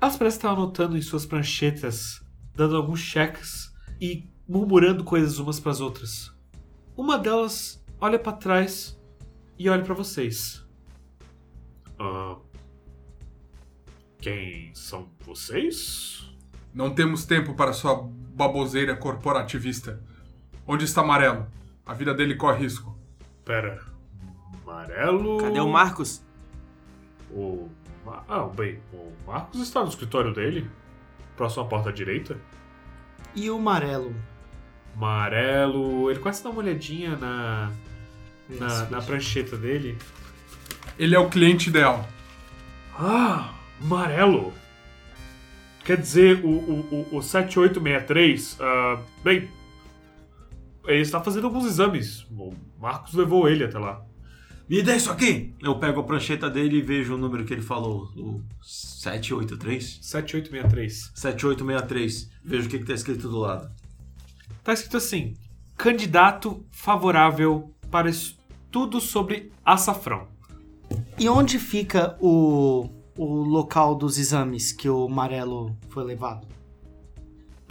Elas 0.00 0.16
parecem 0.16 0.38
estar 0.38 0.50
anotando 0.50 0.98
em 0.98 1.02
suas 1.02 1.24
pranchetas, 1.24 2.20
dando 2.56 2.76
alguns 2.76 2.98
cheques 2.98 3.72
e 4.00 4.28
murmurando 4.48 5.04
coisas 5.04 5.38
umas 5.38 5.60
para 5.60 5.70
as 5.70 5.80
outras. 5.80 6.32
Uma 6.96 7.18
delas 7.18 7.80
olha 8.00 8.18
para 8.18 8.32
trás 8.32 9.00
e 9.56 9.68
olha 9.68 9.84
para 9.84 9.94
vocês. 9.94 10.66
Ah, 12.00 12.36
quem 14.24 14.70
são 14.72 15.10
vocês? 15.20 16.34
Não 16.72 16.94
temos 16.94 17.26
tempo 17.26 17.52
para 17.52 17.74
sua 17.74 18.08
baboseira 18.34 18.96
corporativista. 18.96 20.02
Onde 20.66 20.86
está 20.86 21.02
Amarelo? 21.02 21.46
A 21.84 21.92
vida 21.92 22.14
dele 22.14 22.34
corre 22.34 22.62
risco. 22.62 22.98
Pera. 23.44 23.82
Amarelo. 24.62 25.36
Cadê 25.36 25.60
o 25.60 25.68
Marcos? 25.68 26.22
O. 27.30 27.68
Ah, 28.26 28.44
bem, 28.44 28.80
o 28.94 29.12
Marcos 29.26 29.60
está 29.60 29.82
no 29.82 29.90
escritório 29.90 30.32
dele. 30.32 30.70
Próximo 31.36 31.64
à 31.64 31.66
porta 31.66 31.92
direita. 31.92 32.38
E 33.34 33.50
o 33.50 33.56
amarelo? 33.56 34.14
Amarelo. 34.96 36.10
Ele 36.10 36.20
quase 36.20 36.42
dá 36.42 36.48
uma 36.48 36.60
olhadinha 36.60 37.14
na. 37.16 37.70
Na, 38.48 38.66
Isso, 38.66 38.90
na 38.90 38.98
isso. 38.98 39.06
prancheta 39.06 39.56
dele. 39.58 39.98
Ele 40.98 41.14
é 41.14 41.18
o 41.18 41.28
cliente 41.28 41.68
ideal. 41.68 42.08
Ah, 42.98 43.53
amarelo. 43.80 44.52
Quer 45.84 45.98
dizer, 45.98 46.44
o, 46.44 46.48
o, 46.48 47.06
o, 47.12 47.18
o 47.18 47.22
7863. 47.22 48.56
ah, 48.60 49.02
bem. 49.22 49.48
Ele 50.86 51.00
está 51.00 51.22
fazendo 51.22 51.46
alguns 51.46 51.66
exames. 51.66 52.26
O 52.30 52.54
Marcos 52.78 53.14
levou 53.14 53.48
ele 53.48 53.64
até 53.64 53.78
lá. 53.78 54.04
Me 54.68 54.82
dá 54.82 54.96
isso 54.96 55.10
aqui! 55.10 55.54
Eu 55.60 55.78
pego 55.78 56.00
a 56.00 56.04
prancheta 56.04 56.48
dele 56.48 56.78
e 56.78 56.82
vejo 56.82 57.14
o 57.14 57.18
número 57.18 57.44
que 57.44 57.52
ele 57.52 57.60
falou. 57.62 58.04
O 58.16 58.42
783? 58.62 59.98
7863. 60.00 61.12
7863. 61.14 62.30
Vejo 62.42 62.66
o 62.66 62.70
que, 62.70 62.78
que 62.78 62.84
tá 62.86 62.94
escrito 62.94 63.28
do 63.28 63.38
lado. 63.38 63.70
Tá 64.62 64.72
escrito 64.72 64.96
assim: 64.96 65.34
candidato 65.76 66.64
favorável 66.70 67.74
para 67.90 68.08
estudo 68.08 69.00
sobre 69.02 69.52
açafrão. 69.62 70.28
E 71.18 71.28
onde 71.28 71.58
fica 71.58 72.16
o, 72.18 72.88
o 73.16 73.42
local 73.42 73.94
dos 73.94 74.18
exames 74.18 74.72
que 74.72 74.88
o 74.88 75.04
amarelo 75.06 75.76
foi 75.88 76.04
levado? 76.04 76.46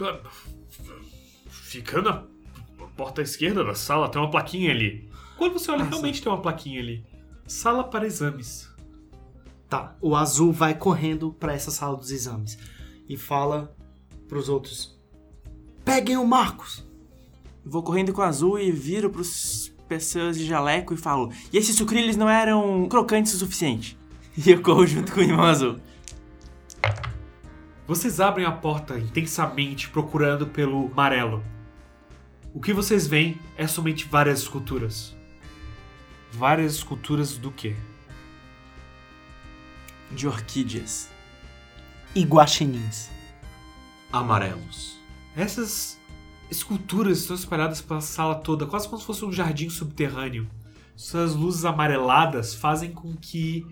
Ah, 0.00 0.20
Fica 1.48 2.00
na 2.00 2.24
porta 2.96 3.22
esquerda 3.22 3.64
da 3.64 3.74
sala, 3.74 4.08
tem 4.08 4.20
uma 4.20 4.30
plaquinha 4.30 4.70
ali. 4.70 5.08
Quando 5.36 5.54
você 5.54 5.70
olha, 5.70 5.82
Ah, 5.82 5.88
realmente 5.88 6.22
tem 6.22 6.30
uma 6.30 6.40
plaquinha 6.40 6.80
ali. 6.80 7.04
Sala 7.46 7.84
para 7.84 8.06
exames. 8.06 8.68
Tá, 9.68 9.96
o 10.00 10.14
azul 10.14 10.52
vai 10.52 10.74
correndo 10.74 11.32
pra 11.32 11.52
essa 11.52 11.70
sala 11.70 11.96
dos 11.96 12.10
exames 12.10 12.56
e 13.08 13.16
fala 13.16 13.74
pros 14.28 14.48
outros: 14.48 14.98
Peguem 15.84 16.16
o 16.16 16.26
Marcos! 16.26 16.84
Vou 17.64 17.82
correndo 17.82 18.12
com 18.12 18.20
o 18.20 18.24
azul 18.24 18.58
e 18.58 18.70
viro 18.70 19.10
pros 19.10 19.72
pessoas 19.88 20.38
de 20.38 20.46
jaleco 20.46 20.94
e 20.94 20.96
falo: 20.96 21.32
E 21.52 21.56
esses 21.58 21.76
sucrilhos 21.76 22.14
não 22.16 22.28
eram 22.28 22.86
crocantes 22.88 23.34
o 23.34 23.38
suficiente? 23.38 23.98
E 24.46 24.50
eu 24.50 24.60
corro 24.60 24.86
junto 24.86 25.12
com 25.12 25.20
o 25.20 25.22
irmão 25.22 25.44
azul. 25.44 25.78
Vocês 27.86 28.18
abrem 28.18 28.46
a 28.46 28.52
porta 28.52 28.98
intensamente 28.98 29.88
procurando 29.90 30.46
pelo 30.46 30.86
amarelo. 30.86 31.44
O 32.52 32.60
que 32.60 32.72
vocês 32.72 33.06
veem 33.06 33.38
é 33.56 33.66
somente 33.66 34.06
várias 34.06 34.40
esculturas. 34.40 35.14
Várias 36.32 36.74
esculturas 36.74 37.36
do 37.36 37.52
quê? 37.52 37.76
De 40.10 40.26
orquídeas. 40.26 41.10
E 42.14 42.22
guaxinins. 42.24 43.10
Amarelos. 44.10 44.98
Essas 45.36 46.00
esculturas 46.50 47.18
estão 47.18 47.36
espalhadas 47.36 47.80
pela 47.80 48.00
sala 48.00 48.36
toda, 48.36 48.66
quase 48.66 48.88
como 48.88 49.00
se 49.00 49.06
fosse 49.06 49.24
um 49.24 49.32
jardim 49.32 49.68
subterrâneo. 49.68 50.48
Suas 50.96 51.34
luzes 51.34 51.64
amareladas 51.64 52.54
fazem 52.54 52.92
com 52.92 53.14
que 53.14 53.66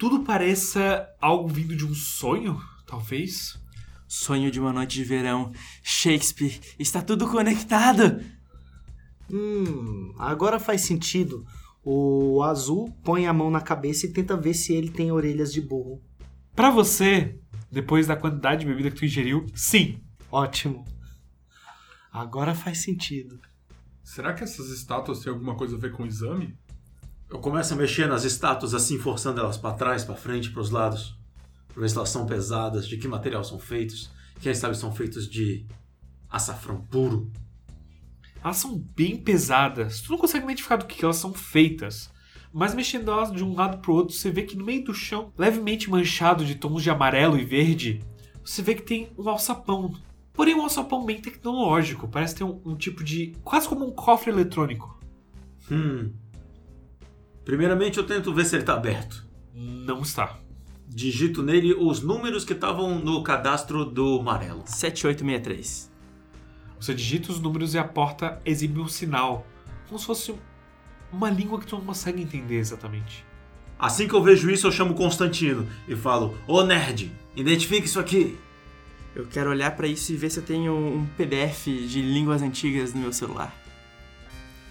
tudo 0.00 0.20
pareça 0.20 1.06
algo 1.20 1.46
vindo 1.46 1.76
de 1.76 1.84
um 1.84 1.92
sonho, 1.92 2.58
talvez. 2.86 3.60
Sonho 4.08 4.50
de 4.50 4.58
uma 4.58 4.72
noite 4.72 4.94
de 4.94 5.04
verão. 5.04 5.52
Shakespeare, 5.82 6.58
está 6.78 7.02
tudo 7.02 7.28
conectado. 7.28 8.18
Hum, 9.30 10.14
agora 10.18 10.58
faz 10.58 10.80
sentido. 10.80 11.44
O 11.84 12.42
azul 12.42 12.90
põe 13.04 13.26
a 13.26 13.32
mão 13.34 13.50
na 13.50 13.60
cabeça 13.60 14.06
e 14.06 14.12
tenta 14.12 14.38
ver 14.38 14.54
se 14.54 14.72
ele 14.72 14.88
tem 14.88 15.12
orelhas 15.12 15.52
de 15.52 15.60
burro. 15.60 16.02
Pra 16.56 16.70
você, 16.70 17.38
depois 17.70 18.06
da 18.06 18.16
quantidade 18.16 18.62
de 18.62 18.66
bebida 18.70 18.90
que 18.90 18.96
tu 18.96 19.04
ingeriu, 19.04 19.44
sim. 19.54 20.00
Ótimo. 20.32 20.82
Agora 22.10 22.54
faz 22.54 22.78
sentido. 22.78 23.38
Será 24.02 24.32
que 24.32 24.42
essas 24.42 24.70
estátuas 24.70 25.20
têm 25.20 25.30
alguma 25.30 25.54
coisa 25.54 25.76
a 25.76 25.78
ver 25.78 25.92
com 25.92 26.04
o 26.04 26.06
exame? 26.06 26.56
Eu 27.30 27.38
começo 27.38 27.72
a 27.72 27.76
mexer 27.76 28.08
nas 28.08 28.24
estátuas 28.24 28.74
assim, 28.74 28.98
forçando 28.98 29.40
elas 29.40 29.56
pra 29.56 29.72
trás, 29.72 30.04
pra 30.04 30.16
frente, 30.16 30.50
pros 30.50 30.70
lados. 30.70 31.16
Pra 31.68 31.80
ver 31.80 31.88
se 31.88 31.96
elas 31.96 32.08
são 32.08 32.26
pesadas, 32.26 32.88
de 32.88 32.96
que 32.96 33.06
material 33.06 33.44
são 33.44 33.56
feitos. 33.56 34.10
Quem 34.40 34.52
sabe 34.52 34.76
são 34.76 34.92
feitos 34.92 35.28
de 35.28 35.64
açafrão 36.28 36.80
puro. 36.80 37.30
Elas 38.42 38.56
são 38.56 38.76
bem 38.96 39.16
pesadas. 39.16 40.00
Tu 40.00 40.10
não 40.10 40.18
consegue 40.18 40.44
identificar 40.44 40.74
do 40.76 40.86
que 40.86 41.04
elas 41.04 41.16
são 41.16 41.32
feitas. 41.32 42.10
Mas 42.52 42.74
mexendo 42.74 43.12
elas 43.12 43.30
de 43.30 43.44
um 43.44 43.54
lado 43.54 43.78
pro 43.78 43.94
outro, 43.94 44.16
você 44.16 44.28
vê 44.28 44.42
que 44.42 44.56
no 44.56 44.64
meio 44.64 44.82
do 44.82 44.92
chão, 44.92 45.32
levemente 45.38 45.88
manchado 45.88 46.44
de 46.44 46.56
tons 46.56 46.82
de 46.82 46.90
amarelo 46.90 47.38
e 47.38 47.44
verde, 47.44 48.02
você 48.44 48.60
vê 48.60 48.74
que 48.74 48.82
tem 48.82 49.08
um 49.16 49.28
alçapão. 49.28 49.94
Porém, 50.32 50.56
um 50.56 50.62
alçapão 50.62 51.04
bem 51.04 51.20
tecnológico. 51.20 52.08
Parece 52.08 52.34
ter 52.34 52.44
um, 52.44 52.60
um 52.64 52.74
tipo 52.74 53.04
de. 53.04 53.36
quase 53.44 53.68
como 53.68 53.86
um 53.86 53.92
cofre 53.92 54.32
eletrônico. 54.32 54.98
Hum. 55.70 56.10
Primeiramente 57.50 57.98
eu 57.98 58.06
tento 58.06 58.32
ver 58.32 58.44
se 58.44 58.54
ele 58.54 58.62
tá 58.62 58.74
aberto. 58.74 59.26
Não 59.52 60.02
está. 60.02 60.38
Digito 60.86 61.42
nele 61.42 61.74
os 61.74 62.00
números 62.00 62.44
que 62.44 62.52
estavam 62.52 63.00
no 63.00 63.24
cadastro 63.24 63.84
do 63.84 64.20
amarelo. 64.20 64.62
7863. 64.66 65.90
Você 66.78 66.94
digita 66.94 67.32
os 67.32 67.40
números 67.40 67.74
e 67.74 67.78
a 67.78 67.82
porta 67.82 68.40
exibe 68.44 68.78
um 68.78 68.86
sinal. 68.86 69.44
Como 69.88 69.98
se 69.98 70.06
fosse 70.06 70.32
uma 71.12 71.28
língua 71.28 71.58
que 71.58 71.66
tu 71.66 71.74
não 71.74 71.84
consegue 71.84 72.22
entender 72.22 72.54
exatamente. 72.54 73.26
Assim 73.76 74.06
que 74.06 74.14
eu 74.14 74.22
vejo 74.22 74.48
isso, 74.48 74.68
eu 74.68 74.72
chamo 74.72 74.94
Constantino 74.94 75.66
e 75.88 75.96
falo: 75.96 76.38
Ô 76.46 76.62
nerd, 76.62 77.10
identifique 77.34 77.86
isso 77.88 77.98
aqui. 77.98 78.38
Eu 79.12 79.26
quero 79.26 79.50
olhar 79.50 79.74
pra 79.74 79.88
isso 79.88 80.12
e 80.12 80.16
ver 80.16 80.30
se 80.30 80.38
eu 80.38 80.44
tenho 80.44 80.72
um 80.72 81.04
PDF 81.16 81.64
de 81.64 82.00
línguas 82.00 82.42
antigas 82.42 82.94
no 82.94 83.00
meu 83.00 83.12
celular. 83.12 83.52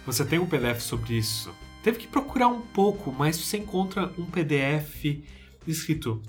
Você 0.05 0.23
tem 0.23 0.39
um 0.39 0.45
PDF 0.45 0.79
sobre 0.79 1.17
isso. 1.17 1.53
Teve 1.83 1.99
que 1.99 2.07
procurar 2.07 2.47
um 2.47 2.61
pouco, 2.61 3.11
mas 3.11 3.37
você 3.37 3.57
encontra 3.57 4.11
um 4.17 4.25
PDF 4.25 5.23
escrito 5.65 6.21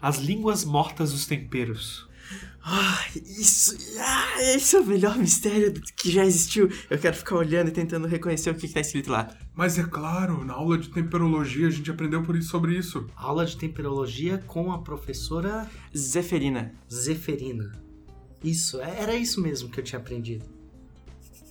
As 0.00 0.18
Línguas 0.18 0.64
Mortas 0.64 1.12
dos 1.12 1.26
Temperos. 1.26 2.08
Ah, 2.62 3.06
isso, 3.14 3.74
ah, 3.98 4.42
esse 4.54 4.76
é 4.76 4.80
o 4.80 4.86
melhor 4.86 5.16
mistério 5.16 5.72
que 5.96 6.10
já 6.10 6.24
existiu. 6.26 6.68
Eu 6.90 6.98
quero 6.98 7.16
ficar 7.16 7.36
olhando 7.36 7.68
e 7.68 7.72
tentando 7.72 8.06
reconhecer 8.06 8.50
o 8.50 8.54
que, 8.54 8.68
que 8.68 8.74
tá 8.74 8.80
escrito 8.80 9.10
lá. 9.10 9.34
Mas 9.54 9.78
é 9.78 9.82
claro, 9.82 10.44
na 10.44 10.52
aula 10.52 10.76
de 10.76 10.90
temperologia 10.90 11.66
a 11.66 11.70
gente 11.70 11.90
aprendeu 11.90 12.22
por 12.22 12.36
isso, 12.36 12.50
sobre 12.50 12.76
isso. 12.76 13.06
Aula 13.16 13.46
de 13.46 13.56
temperologia 13.56 14.38
com 14.46 14.70
a 14.72 14.78
professora 14.82 15.68
Zeferina. 15.96 16.74
Zeferina. 16.92 17.72
Isso, 18.44 18.78
é- 18.80 19.00
era 19.00 19.14
isso 19.16 19.40
mesmo 19.40 19.70
que 19.70 19.80
eu 19.80 19.84
tinha 19.84 19.98
aprendido. 19.98 20.44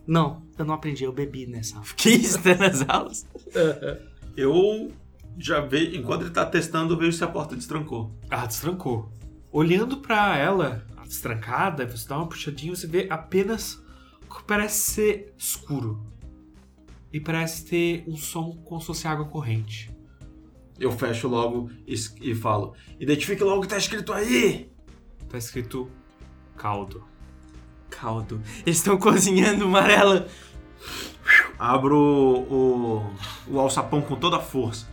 Não, 0.09 0.41
eu 0.57 0.65
não 0.65 0.73
aprendi, 0.73 1.03
eu 1.03 1.11
bebi 1.11 1.45
nessa 1.45 1.75
aula. 1.75 1.87
Que 1.95 2.09
isso 2.09 2.41
tá 2.41 2.55
nas 2.55 2.83
aulas? 2.89 3.27
Eu 4.35 4.91
já 5.37 5.59
vejo, 5.59 5.97
enquanto 5.97 6.21
ele 6.21 6.29
tá 6.29 6.45
testando, 6.45 6.93
eu 6.93 6.97
vejo 6.97 7.17
se 7.17 7.23
a 7.23 7.27
porta 7.27 7.55
destrancou. 7.55 8.11
Ah, 8.29 8.45
destrancou. 8.45 9.11
Olhando 9.51 9.97
pra 9.97 10.37
ela, 10.37 10.85
destrancada, 11.03 11.85
você 11.85 12.07
dá 12.07 12.17
uma 12.17 12.27
puxadinha, 12.27 12.73
você 12.73 12.87
vê 12.87 13.07
apenas 13.09 13.83
o 14.29 14.35
que 14.35 14.43
parece 14.43 14.91
ser 14.91 15.33
escuro. 15.37 16.01
E 17.11 17.19
parece 17.19 17.65
ter 17.65 18.03
um 18.07 18.15
som 18.15 18.55
como 18.63 18.79
se 18.79 18.87
fosse 18.87 19.07
água 19.07 19.25
corrente. 19.25 19.91
Eu 20.79 20.91
fecho 20.91 21.27
logo 21.27 21.69
e, 21.85 21.95
e 22.21 22.33
falo: 22.33 22.73
Identifique 22.99 23.43
logo 23.43 23.57
o 23.57 23.61
que 23.61 23.67
tá 23.67 23.77
escrito 23.77 24.13
aí! 24.13 24.71
Tá 25.27 25.37
escrito 25.37 25.91
caldo. 26.55 27.03
Caldo. 27.89 28.41
Eles 28.65 28.77
estão 28.77 28.97
cozinhando 28.97 29.65
amarela. 29.65 30.27
Abro 31.57 31.97
o, 31.97 33.15
o 33.47 33.59
alçapão 33.59 34.01
com 34.01 34.15
toda 34.15 34.37
a 34.37 34.41
força. 34.41 34.87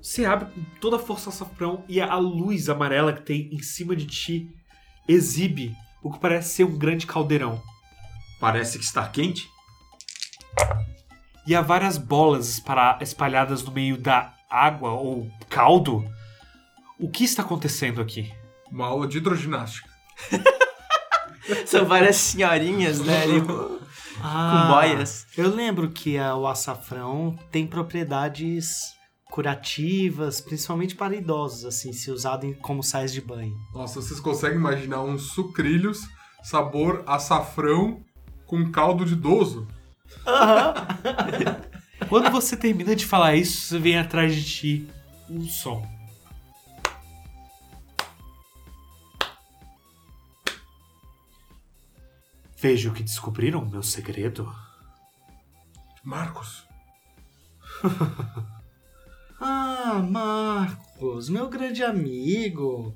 Você 0.00 0.24
abre 0.24 0.52
com 0.52 0.62
toda 0.80 0.96
a 0.96 1.00
força 1.00 1.30
o 1.30 1.32
açafrão 1.32 1.84
e 1.88 2.00
a 2.00 2.14
luz 2.16 2.68
amarela 2.68 3.12
que 3.12 3.22
tem 3.22 3.50
em 3.52 3.60
cima 3.60 3.96
de 3.96 4.06
ti 4.06 4.48
exibe 5.08 5.74
o 6.02 6.12
que 6.12 6.20
parece 6.20 6.54
ser 6.54 6.64
um 6.64 6.78
grande 6.78 7.06
caldeirão. 7.06 7.60
Parece 8.38 8.78
que 8.78 8.84
está 8.84 9.06
quente. 9.08 9.48
E 11.46 11.54
há 11.54 11.60
várias 11.60 11.96
bolas 11.96 12.62
espalhadas 13.00 13.62
no 13.62 13.72
meio 13.72 13.96
da 13.96 14.34
água 14.50 14.92
ou 14.92 15.30
caldo. 15.48 16.04
O 16.98 17.10
que 17.10 17.24
está 17.24 17.42
acontecendo 17.42 18.00
aqui? 18.00 18.32
Uma 18.70 18.86
aula 18.86 19.06
de 19.06 19.18
hidroginástica. 19.18 19.88
São 21.66 21.84
várias 21.84 22.16
senhorinhas, 22.16 23.00
né? 23.00 23.22
ali 23.22 23.40
com- 23.40 23.78
com 23.78 24.66
boias. 24.72 25.26
Eu 25.36 25.54
lembro 25.54 25.90
que 25.90 26.16
a- 26.18 26.34
o 26.34 26.46
açafrão 26.46 27.38
tem 27.50 27.66
propriedades 27.66 28.94
curativas, 29.30 30.40
principalmente 30.40 30.94
para 30.94 31.14
idosos, 31.14 31.64
assim, 31.64 31.92
se 31.92 32.10
usado 32.10 32.46
em- 32.46 32.54
como 32.54 32.82
sais 32.82 33.12
de 33.12 33.20
banho. 33.20 33.54
Nossa, 33.74 34.00
vocês 34.00 34.18
conseguem 34.20 34.56
imaginar 34.58 35.02
uns 35.02 35.32
sucrilhos 35.32 36.00
sabor 36.42 37.02
açafrão 37.06 38.00
com 38.46 38.70
caldo 38.70 39.04
de 39.04 39.12
idoso? 39.14 39.66
Quando 42.08 42.30
você 42.30 42.56
termina 42.56 42.94
de 42.94 43.04
falar 43.04 43.34
isso, 43.34 43.78
vem 43.80 43.98
atrás 43.98 44.34
de 44.34 44.44
ti 44.44 44.88
um 45.28 45.42
som. 45.46 45.84
Vejo 52.56 52.92
que 52.92 53.02
descobriram 53.02 53.62
o 53.62 53.70
meu 53.70 53.82
segredo. 53.82 54.50
Marcos, 56.02 56.66
Ah, 59.40 60.02
Marcos, 60.08 61.28
meu 61.28 61.48
grande 61.48 61.82
amigo. 61.82 62.94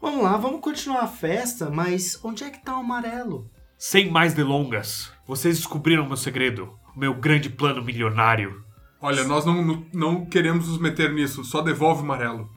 Vamos 0.00 0.22
lá, 0.22 0.36
vamos 0.36 0.60
continuar 0.60 1.02
a 1.02 1.08
festa, 1.08 1.68
mas 1.70 2.18
onde 2.24 2.44
é 2.44 2.50
que 2.50 2.62
tá 2.64 2.76
o 2.76 2.80
amarelo? 2.80 3.50
Sem 3.76 4.10
mais 4.10 4.32
delongas, 4.32 5.12
vocês 5.26 5.58
descobriram 5.58 6.04
o 6.04 6.06
meu 6.06 6.16
segredo, 6.16 6.78
o 6.94 6.98
meu 6.98 7.14
grande 7.14 7.50
plano 7.50 7.82
milionário. 7.82 8.64
olha, 9.00 9.24
nós 9.24 9.44
não, 9.44 9.84
não, 9.92 10.24
queremos 10.24 10.68
nos 10.68 10.78
meter 10.78 11.12
nisso, 11.12 11.44
só 11.44 11.60
devolve 11.60 12.00
o 12.00 12.04
amarelo. 12.04 12.48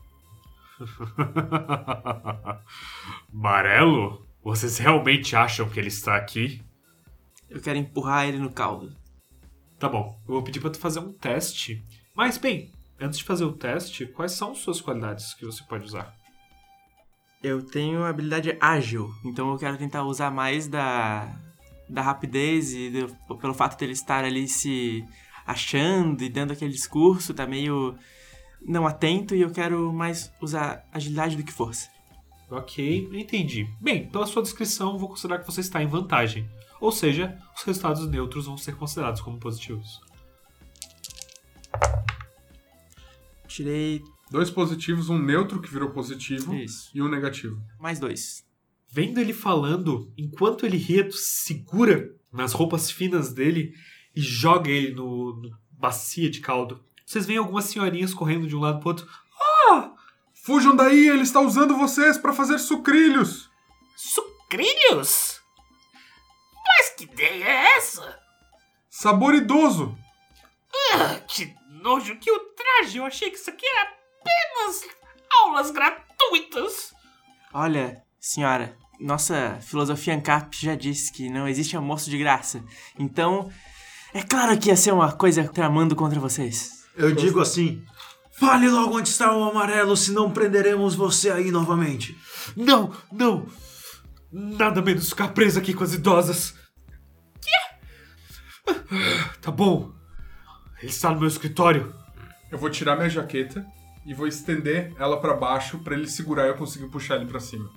Marelo? 3.33 4.26
Vocês 4.47 4.77
realmente 4.77 5.35
acham 5.35 5.67
que 5.67 5.77
ele 5.77 5.89
está 5.89 6.15
aqui? 6.15 6.63
Eu 7.49 7.59
quero 7.59 7.77
empurrar 7.77 8.29
ele 8.29 8.39
no 8.39 8.49
caldo. 8.49 8.95
Tá 9.77 9.89
bom, 9.89 10.17
eu 10.25 10.35
vou 10.35 10.41
pedir 10.41 10.61
pra 10.61 10.69
tu 10.69 10.79
fazer 10.79 10.99
um 11.01 11.11
teste. 11.11 11.83
Mas, 12.15 12.37
bem, 12.37 12.71
antes 12.97 13.19
de 13.19 13.25
fazer 13.25 13.43
o 13.43 13.51
teste, 13.51 14.05
quais 14.05 14.31
são 14.31 14.55
suas 14.55 14.79
qualidades 14.79 15.33
que 15.33 15.45
você 15.45 15.61
pode 15.65 15.83
usar? 15.83 16.15
Eu 17.43 17.61
tenho 17.61 18.05
habilidade 18.05 18.57
ágil, 18.61 19.13
então 19.25 19.51
eu 19.51 19.57
quero 19.57 19.77
tentar 19.77 20.05
usar 20.05 20.31
mais 20.31 20.65
da, 20.65 21.37
da 21.89 22.01
rapidez 22.01 22.73
e 22.73 22.89
do- 22.89 23.35
pelo 23.37 23.53
fato 23.53 23.77
dele 23.77 23.91
estar 23.91 24.23
ali 24.23 24.47
se 24.47 25.03
achando 25.45 26.23
e 26.23 26.29
dando 26.29 26.53
aquele 26.53 26.71
discurso, 26.71 27.33
tá 27.33 27.45
meio 27.45 27.97
não 28.65 28.87
atento 28.87 29.35
e 29.35 29.41
eu 29.41 29.51
quero 29.51 29.91
mais 29.91 30.31
usar 30.41 30.85
agilidade 30.93 31.35
do 31.35 31.43
que 31.43 31.51
força. 31.51 31.89
Ok, 32.49 33.09
entendi. 33.13 33.67
Bem, 33.81 34.09
pela 34.09 34.25
sua 34.25 34.41
descrição, 34.41 34.97
vou 34.97 35.09
considerar 35.09 35.39
que 35.39 35.45
você 35.45 35.61
está 35.61 35.83
em 35.83 35.87
vantagem. 35.87 36.49
Ou 36.79 36.91
seja, 36.91 37.37
os 37.55 37.63
resultados 37.63 38.07
neutros 38.07 38.45
vão 38.45 38.57
ser 38.57 38.75
considerados 38.75 39.19
como 39.21 39.39
positivos. 39.39 39.99
Tirei 43.47 44.01
Dois 44.29 44.49
positivos, 44.49 45.09
um 45.09 45.17
neutro 45.17 45.61
que 45.61 45.71
virou 45.71 45.91
positivo 45.91 46.53
isso, 46.53 46.89
e 46.93 47.01
um 47.01 47.07
negativo. 47.07 47.61
mais 47.79 47.97
dois. 47.97 48.45
Vendo 48.89 49.19
ele 49.19 49.33
falando, 49.33 50.11
enquanto 50.17 50.65
ele 50.65 50.77
ria, 50.77 51.07
tu 51.07 51.15
segura 51.15 52.13
nas 52.31 52.51
roupas 52.51 52.91
finas 52.91 53.33
dele 53.33 53.73
e 54.13 54.19
joga 54.21 54.69
ele 54.69 54.93
no, 54.93 55.41
no 55.41 55.49
bacia 55.71 56.29
de 56.29 56.41
caldo. 56.41 56.83
Vocês 57.05 57.25
veem 57.25 57.39
algumas 57.39 57.65
senhorinhas 57.65 58.13
correndo 58.13 58.47
de 58.47 58.55
um 58.55 58.59
lado 58.59 58.79
pro 58.79 58.89
outro. 58.89 59.07
Fujam 60.47 60.73
daí, 60.73 61.09
ele 61.09 61.23
está 61.23 61.41
usando 61.41 61.75
vocês 61.75 62.17
para 62.17 62.31
fazer 62.31 62.57
sucrilhos. 62.57 63.49
Sucrilhos? 63.97 65.41
Mas 66.65 66.91
que 66.91 67.03
ideia 67.03 67.43
é 67.43 67.75
essa? 67.75 68.17
Sabor 68.89 69.35
idoso. 69.35 69.93
Ah, 70.93 71.19
que 71.27 71.53
nojo, 71.83 72.15
que 72.15 72.31
ultraje! 72.31 72.97
Eu 72.97 73.05
achei 73.05 73.29
que 73.29 73.35
isso 73.35 73.49
aqui 73.49 73.65
era 73.65 73.89
apenas 74.21 74.83
aulas 75.37 75.69
gratuitas. 75.69 76.93
Olha, 77.53 78.01
senhora, 78.17 78.77
nossa 79.01 79.59
filosofia 79.59 80.13
ANCAP 80.13 80.55
já 80.61 80.75
disse 80.75 81.11
que 81.11 81.29
não 81.29 81.45
existe 81.45 81.75
almoço 81.75 82.09
de 82.09 82.17
graça. 82.17 82.63
Então, 82.97 83.51
é 84.13 84.23
claro 84.23 84.57
que 84.57 84.69
ia 84.69 84.77
ser 84.77 84.93
uma 84.93 85.11
coisa 85.11 85.45
tramando 85.45 85.93
contra 85.93 86.21
vocês. 86.21 86.87
Eu 86.95 87.13
digo 87.13 87.41
assim: 87.41 87.83
fale 88.37 88.69
logo 88.69 88.97
onde 88.97 89.09
está 89.09 89.35
o 89.35 89.49
amarelo, 89.49 89.97
senão 89.97 90.31
prenderemos 90.31 90.95
você 90.95 91.29
aí 91.29 91.51
novamente. 91.51 92.17
Não, 92.55 92.93
não! 93.11 93.47
Nada 94.31 94.81
menos 94.81 95.09
ficar 95.09 95.29
preso 95.29 95.59
aqui 95.59 95.73
com 95.73 95.83
as 95.83 95.93
idosas. 95.93 96.53
Quê? 97.41 98.65
Tá 99.41 99.51
bom. 99.51 99.91
Ele 100.79 100.91
está 100.91 101.11
no 101.11 101.19
meu 101.19 101.27
escritório. 101.27 101.93
Eu 102.51 102.57
vou 102.57 102.69
tirar 102.69 102.95
minha 102.95 103.09
jaqueta 103.09 103.65
e 104.05 104.13
vou 104.13 104.27
estender 104.27 104.93
ela 104.99 105.19
para 105.19 105.33
baixo 105.33 105.79
para 105.79 105.95
ele 105.95 106.07
segurar 106.07 106.45
e 106.45 106.49
eu 106.49 106.55
conseguir 106.55 106.87
puxar 106.87 107.15
ele 107.15 107.25
para 107.25 107.39
cima. 107.39 107.69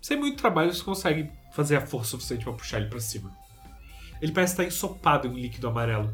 Sem 0.00 0.18
muito 0.18 0.38
trabalho, 0.38 0.74
você 0.74 0.82
consegue 0.82 1.30
fazer 1.54 1.76
a 1.76 1.86
força 1.86 2.10
suficiente 2.10 2.44
pra 2.44 2.52
puxar 2.52 2.78
ele 2.78 2.90
pra 2.90 3.00
cima. 3.00 3.30
Ele 4.20 4.32
parece 4.32 4.54
estar 4.54 4.64
ensopado 4.64 5.28
em 5.28 5.30
um 5.30 5.38
líquido 5.38 5.68
amarelo. 5.68 6.12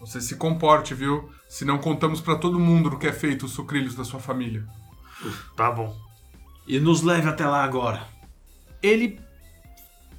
Você 0.00 0.20
se 0.20 0.36
comporte, 0.36 0.94
viu? 0.94 1.30
Senão 1.48 1.78
contamos 1.78 2.20
para 2.20 2.36
todo 2.36 2.58
mundo 2.58 2.90
do 2.90 2.98
que 2.98 3.06
é 3.06 3.12
feito 3.12 3.46
os 3.46 3.52
sucrilhos 3.52 3.94
da 3.94 4.04
sua 4.04 4.20
família. 4.20 4.66
Tá 5.56 5.70
bom. 5.70 5.96
E 6.66 6.78
nos 6.78 7.02
leve 7.02 7.28
até 7.28 7.46
lá 7.46 7.64
agora. 7.64 8.06
Ele 8.82 9.18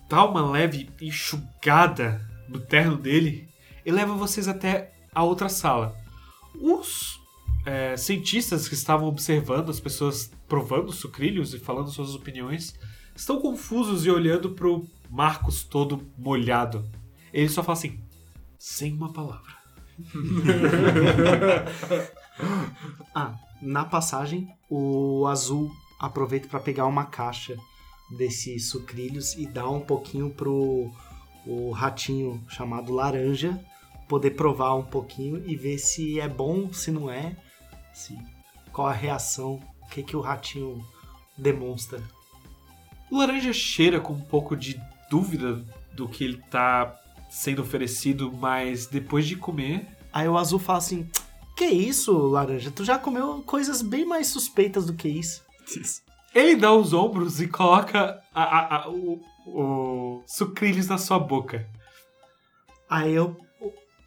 dá 0.10 0.26
uma 0.26 0.50
leve 0.50 0.90
enxugada 1.02 2.26
no 2.48 2.60
terno 2.60 2.98
dele 2.98 3.50
e 3.86 3.92
leva 3.92 4.16
vocês 4.16 4.48
até 4.48 4.94
a 5.14 5.24
outra 5.24 5.50
sala. 5.50 5.96
Os 6.56 7.20
é, 7.66 7.98
cientistas 7.98 8.68
que 8.68 8.74
estavam 8.74 9.08
observando 9.08 9.70
as 9.70 9.80
pessoas 9.80 10.32
provando 10.48 10.92
sucrilhos 10.92 11.54
e 11.54 11.60
falando 11.60 11.92
suas 11.92 12.16
opiniões 12.16 12.74
estão 13.16 13.42
confusos 13.42 14.06
e 14.06 14.10
olhando 14.10 14.52
pro 14.52 14.88
Marcos 15.10 15.64
todo 15.64 16.08
molhado. 16.18 16.90
Ele 17.34 17.50
só 17.50 17.62
fala 17.62 17.78
assim, 17.78 18.00
sem 18.58 18.94
uma 18.94 19.12
palavra. 19.12 19.57
Ah, 23.16 23.34
na 23.62 23.84
passagem, 23.84 24.48
o 24.70 25.26
azul 25.26 25.72
aproveita 26.00 26.48
para 26.48 26.60
pegar 26.60 26.86
uma 26.86 27.06
caixa 27.06 27.58
desses 28.16 28.70
sucrilhos 28.70 29.34
e 29.34 29.48
dá 29.48 29.68
um 29.68 29.80
pouquinho 29.82 30.30
pro 30.30 30.92
o 31.48 31.72
ratinho 31.72 32.44
chamado 32.48 32.94
laranja 32.94 33.60
poder 34.08 34.32
provar 34.32 34.76
um 34.76 34.84
pouquinho 34.84 35.44
e 35.46 35.56
ver 35.56 35.78
se 35.78 36.20
é 36.20 36.28
bom, 36.28 36.72
se 36.72 36.92
não 36.92 37.10
é, 37.10 37.36
se 37.94 38.18
qual 38.72 38.88
a 38.88 38.94
reação, 38.94 39.60
o 39.82 39.88
que 39.88 40.04
que 40.04 40.16
o 40.16 40.22
ratinho 40.22 40.84
demonstra. 41.38 42.02
O 43.12 43.18
laranja 43.18 43.52
cheira 43.54 44.00
com 44.00 44.14
um 44.14 44.22
pouco 44.22 44.56
de 44.56 44.80
dúvida 45.10 45.64
do 45.94 46.08
que 46.08 46.24
ele 46.24 46.38
tá 46.50 46.96
sendo 47.38 47.62
oferecido, 47.62 48.32
mas 48.32 48.88
depois 48.88 49.26
de 49.28 49.36
comer, 49.36 49.88
Aí 50.12 50.28
o 50.28 50.38
azul 50.38 50.58
fala 50.58 50.80
assim: 50.80 51.08
"Que 51.56 51.66
isso, 51.66 52.12
laranja? 52.18 52.72
Tu 52.72 52.84
já 52.84 52.98
comeu 52.98 53.44
coisas 53.44 53.82
bem 53.82 54.06
mais 54.06 54.28
suspeitas 54.28 54.86
do 54.86 54.94
que 54.94 55.08
isso?" 55.08 55.44
ele 56.34 56.56
dá 56.56 56.74
os 56.74 56.94
ombros 56.94 57.40
e 57.42 57.48
coloca 57.48 58.20
a- 58.34 58.44
a- 58.44 58.76
a- 58.84 58.90
o, 58.90 59.22
o 59.46 60.24
sucrilhos 60.26 60.88
na 60.88 60.98
sua 60.98 61.20
boca. 61.20 61.68
Aí 62.90 63.14
eu, 63.14 63.36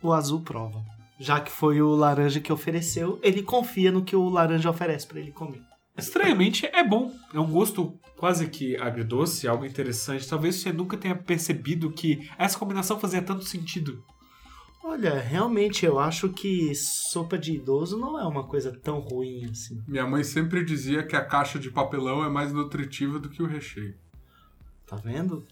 o, 0.02 0.08
o 0.08 0.12
azul 0.12 0.40
prova. 0.40 0.82
Já 1.18 1.38
que 1.40 1.50
foi 1.52 1.82
o 1.82 1.90
laranja 1.94 2.40
que 2.40 2.52
ofereceu, 2.52 3.18
ele 3.22 3.42
confia 3.42 3.92
no 3.92 4.02
que 4.04 4.16
o 4.16 4.28
laranja 4.28 4.70
oferece 4.70 5.06
pra 5.06 5.20
ele 5.20 5.32
comer. 5.32 5.62
Estranhamente, 6.00 6.66
é 6.66 6.82
bom. 6.82 7.12
É 7.32 7.38
um 7.38 7.50
gosto 7.50 7.98
quase 8.16 8.48
que 8.48 8.76
agridoce, 8.76 9.48
algo 9.48 9.64
interessante. 9.64 10.28
Talvez 10.28 10.56
você 10.56 10.72
nunca 10.72 10.96
tenha 10.96 11.14
percebido 11.14 11.90
que 11.90 12.28
essa 12.38 12.58
combinação 12.58 12.98
fazia 12.98 13.22
tanto 13.22 13.44
sentido. 13.44 14.04
Olha, 14.82 15.20
realmente 15.20 15.84
eu 15.84 15.98
acho 15.98 16.30
que 16.30 16.74
sopa 16.74 17.38
de 17.38 17.52
idoso 17.52 17.98
não 17.98 18.18
é 18.18 18.26
uma 18.26 18.44
coisa 18.44 18.72
tão 18.72 18.98
ruim 18.98 19.44
assim. 19.44 19.82
Minha 19.86 20.06
mãe 20.06 20.24
sempre 20.24 20.64
dizia 20.64 21.02
que 21.02 21.14
a 21.14 21.24
caixa 21.24 21.58
de 21.58 21.70
papelão 21.70 22.24
é 22.24 22.28
mais 22.28 22.52
nutritiva 22.52 23.18
do 23.18 23.28
que 23.28 23.42
o 23.42 23.46
recheio. 23.46 23.94
Tá 24.86 24.96
vendo? 24.96 25.46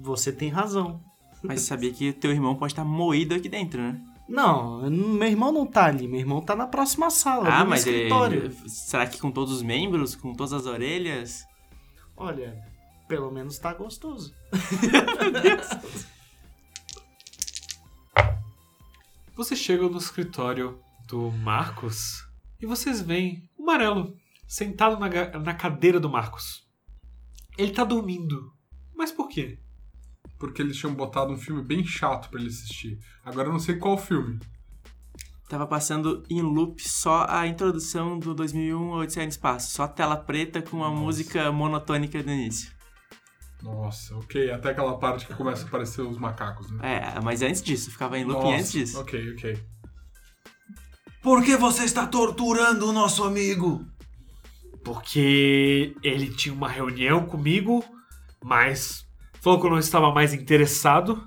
Você 0.00 0.30
tem 0.30 0.48
razão. 0.50 1.02
Mas 1.42 1.62
sabia 1.62 1.92
que 1.92 2.12
teu 2.12 2.30
irmão 2.30 2.56
pode 2.56 2.72
estar 2.72 2.84
moído 2.84 3.34
aqui 3.34 3.48
dentro, 3.48 3.80
né? 3.80 4.00
Não, 4.28 4.90
meu 4.90 5.26
irmão 5.26 5.50
não 5.50 5.66
tá 5.66 5.86
ali, 5.86 6.06
meu 6.06 6.20
irmão 6.20 6.42
tá 6.42 6.54
na 6.54 6.66
próxima 6.66 7.08
sala, 7.08 7.48
ah, 7.48 7.64
no 7.64 7.70
mas 7.70 7.86
ele, 7.86 7.96
escritório. 7.96 8.52
será 8.68 9.06
que 9.06 9.18
com 9.18 9.30
todos 9.30 9.54
os 9.54 9.62
membros, 9.62 10.14
com 10.14 10.34
todas 10.34 10.52
as 10.52 10.66
orelhas? 10.66 11.46
Olha, 12.14 12.62
pelo 13.08 13.30
menos 13.30 13.58
tá 13.58 13.72
gostoso. 13.72 14.34
Você 19.34 19.56
chega 19.56 19.88
no 19.88 19.98
escritório 19.98 20.78
do 21.06 21.30
Marcos 21.30 22.24
e 22.60 22.66
vocês 22.66 23.00
veem 23.00 23.48
o 23.56 23.62
Amarelo 23.62 24.12
sentado 24.48 24.98
na, 24.98 25.08
na 25.38 25.54
cadeira 25.54 26.00
do 26.00 26.10
Marcos. 26.10 26.66
Ele 27.56 27.70
tá 27.70 27.84
dormindo. 27.84 28.52
Mas 28.96 29.12
por 29.12 29.28
quê? 29.28 29.60
Porque 30.38 30.62
eles 30.62 30.76
tinham 30.76 30.94
botado 30.94 31.32
um 31.32 31.36
filme 31.36 31.62
bem 31.62 31.84
chato 31.84 32.30
pra 32.30 32.40
ele 32.40 32.48
assistir. 32.48 32.98
Agora 33.24 33.48
eu 33.48 33.52
não 33.52 33.58
sei 33.58 33.76
qual 33.76 33.98
filme. 33.98 34.38
Tava 35.48 35.66
passando 35.66 36.22
em 36.28 36.42
loop 36.42 36.86
só 36.86 37.24
a 37.26 37.46
introdução 37.46 38.18
do 38.18 38.34
2001 38.34 38.90
Odisseia 38.90 39.24
no 39.24 39.30
Espaço. 39.30 39.72
Só 39.72 39.88
tela 39.88 40.16
preta 40.16 40.60
com 40.60 40.84
a 40.84 40.90
música 40.90 41.50
monotônica 41.50 42.22
do 42.22 42.30
início. 42.30 42.70
Nossa, 43.62 44.14
ok. 44.16 44.50
Até 44.50 44.70
aquela 44.70 44.98
parte 44.98 45.26
que 45.26 45.34
começa 45.34 45.64
a 45.64 45.66
aparecer 45.66 46.02
os 46.02 46.18
macacos, 46.18 46.70
né? 46.70 47.16
É, 47.16 47.20
mas 47.20 47.42
antes 47.42 47.62
disso, 47.62 47.90
ficava 47.90 48.18
em 48.18 48.24
loop 48.24 48.42
Nossa, 48.42 48.56
antes 48.56 48.72
disso. 48.72 49.00
Ok, 49.00 49.32
ok. 49.32 49.58
Por 51.22 51.42
que 51.42 51.56
você 51.56 51.84
está 51.84 52.06
torturando 52.06 52.86
o 52.86 52.92
nosso 52.92 53.24
amigo? 53.24 53.84
Porque 54.84 55.96
ele 56.02 56.30
tinha 56.30 56.54
uma 56.54 56.68
reunião 56.68 57.26
comigo, 57.26 57.82
mas 58.44 59.07
falou 59.40 59.60
que 59.60 59.66
eu 59.66 59.70
não 59.70 59.78
estava 59.78 60.12
mais 60.12 60.32
interessado. 60.34 61.26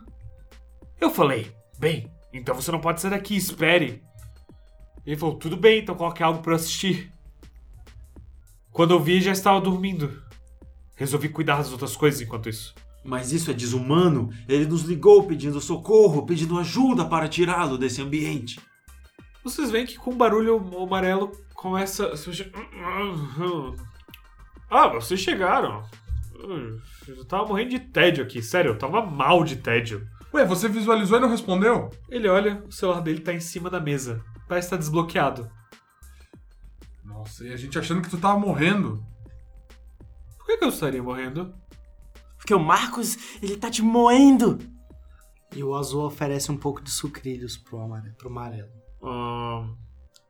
Eu 0.99 1.09
falei, 1.09 1.51
bem, 1.79 2.11
então 2.33 2.55
você 2.55 2.71
não 2.71 2.79
pode 2.79 3.01
sair 3.01 3.11
daqui, 3.11 3.35
espere. 3.35 4.03
Ele 5.05 5.17
falou, 5.17 5.35
tudo 5.35 5.57
bem, 5.57 5.79
então 5.79 5.95
coloque 5.95 6.21
algo 6.21 6.41
para 6.41 6.51
eu 6.51 6.55
assistir. 6.55 7.11
Quando 8.71 8.91
eu 8.91 8.99
vi, 8.99 9.19
já 9.19 9.31
estava 9.31 9.59
dormindo. 9.59 10.21
Resolvi 10.95 11.29
cuidar 11.29 11.57
das 11.57 11.71
outras 11.71 11.95
coisas 11.95 12.21
enquanto 12.21 12.47
isso. 12.47 12.73
Mas 13.03 13.31
isso 13.31 13.49
é 13.49 13.53
desumano. 13.53 14.29
Ele 14.47 14.65
nos 14.65 14.83
ligou 14.83 15.23
pedindo 15.23 15.59
socorro, 15.59 16.25
pedindo 16.25 16.59
ajuda 16.59 17.03
para 17.05 17.27
tirá-lo 17.27 17.77
desse 17.77 18.01
ambiente. 18.01 18.59
Vocês 19.43 19.71
veem 19.71 19.87
que 19.87 19.97
com 19.97 20.11
o 20.11 20.15
barulho 20.15 20.63
o 20.71 20.83
amarelo 20.83 21.31
começa. 21.55 22.13
Ah, 24.69 24.87
vocês 24.87 25.19
chegaram. 25.19 25.83
Eu 27.07 27.25
tava 27.25 27.47
morrendo 27.47 27.69
de 27.69 27.79
tédio 27.79 28.23
aqui, 28.23 28.41
sério, 28.41 28.71
eu 28.71 28.77
tava 28.77 29.05
mal 29.05 29.43
de 29.43 29.57
tédio. 29.57 30.07
Ué, 30.33 30.45
você 30.45 30.67
visualizou 30.67 31.17
e 31.17 31.21
não 31.21 31.29
respondeu? 31.29 31.89
Ele 32.09 32.27
olha, 32.27 32.63
o 32.65 32.71
celular 32.71 33.01
dele 33.01 33.19
tá 33.19 33.33
em 33.33 33.39
cima 33.39 33.69
da 33.69 33.79
mesa. 33.79 34.23
Parece 34.47 34.67
estar 34.67 34.77
desbloqueado. 34.77 35.49
Nossa, 37.03 37.45
e 37.45 37.53
a 37.53 37.57
gente 37.57 37.77
achando 37.77 38.01
que 38.01 38.09
tu 38.09 38.17
tava 38.17 38.39
morrendo. 38.39 39.03
Por 40.37 40.45
que, 40.45 40.57
que 40.57 40.63
eu 40.63 40.69
estaria 40.69 41.03
morrendo? 41.03 41.53
Porque 42.37 42.53
o 42.53 42.59
Marcos, 42.59 43.17
ele 43.41 43.57
tá 43.57 43.69
te 43.69 43.81
moendo. 43.81 44.57
E 45.55 45.63
o 45.63 45.75
azul 45.75 46.05
oferece 46.05 46.51
um 46.51 46.57
pouco 46.57 46.81
de 46.81 46.89
sucrilhos 46.89 47.57
pro 47.57 47.79
amarelo. 47.79 48.15
Pro 48.15 48.29
amarelo. 48.29 48.69
Ahn, 49.03 49.75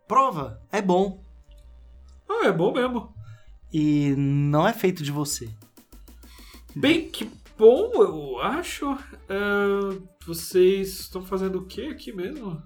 Prova, 0.08 0.62
é 0.72 0.82
bom. 0.82 1.24
Ah, 2.28 2.48
é 2.48 2.52
bom 2.52 2.74
mesmo. 2.74 3.14
E 3.72 4.14
não 4.18 4.68
é 4.68 4.74
feito 4.74 5.04
de 5.04 5.12
você. 5.12 5.50
Bem, 6.76 7.10
que 7.10 7.30
bom, 7.58 7.92
eu 7.96 8.40
acho. 8.42 8.86
Ah, 9.30 9.98
vocês 10.26 11.00
estão 11.02 11.24
fazendo 11.24 11.60
o 11.60 11.66
que 11.66 11.88
aqui 11.88 12.12
mesmo? 12.12 12.62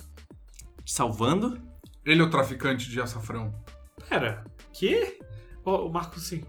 Salvando? 0.86 1.60
Ele 2.06 2.22
é 2.22 2.24
o 2.24 2.30
traficante 2.30 2.90
de 2.90 3.02
açafrão. 3.02 3.54
Pera, 4.08 4.46
que? 4.72 5.20
Ó, 5.64 5.88
o 5.88 5.92
Marcos 5.92 6.24
assim. 6.26 6.44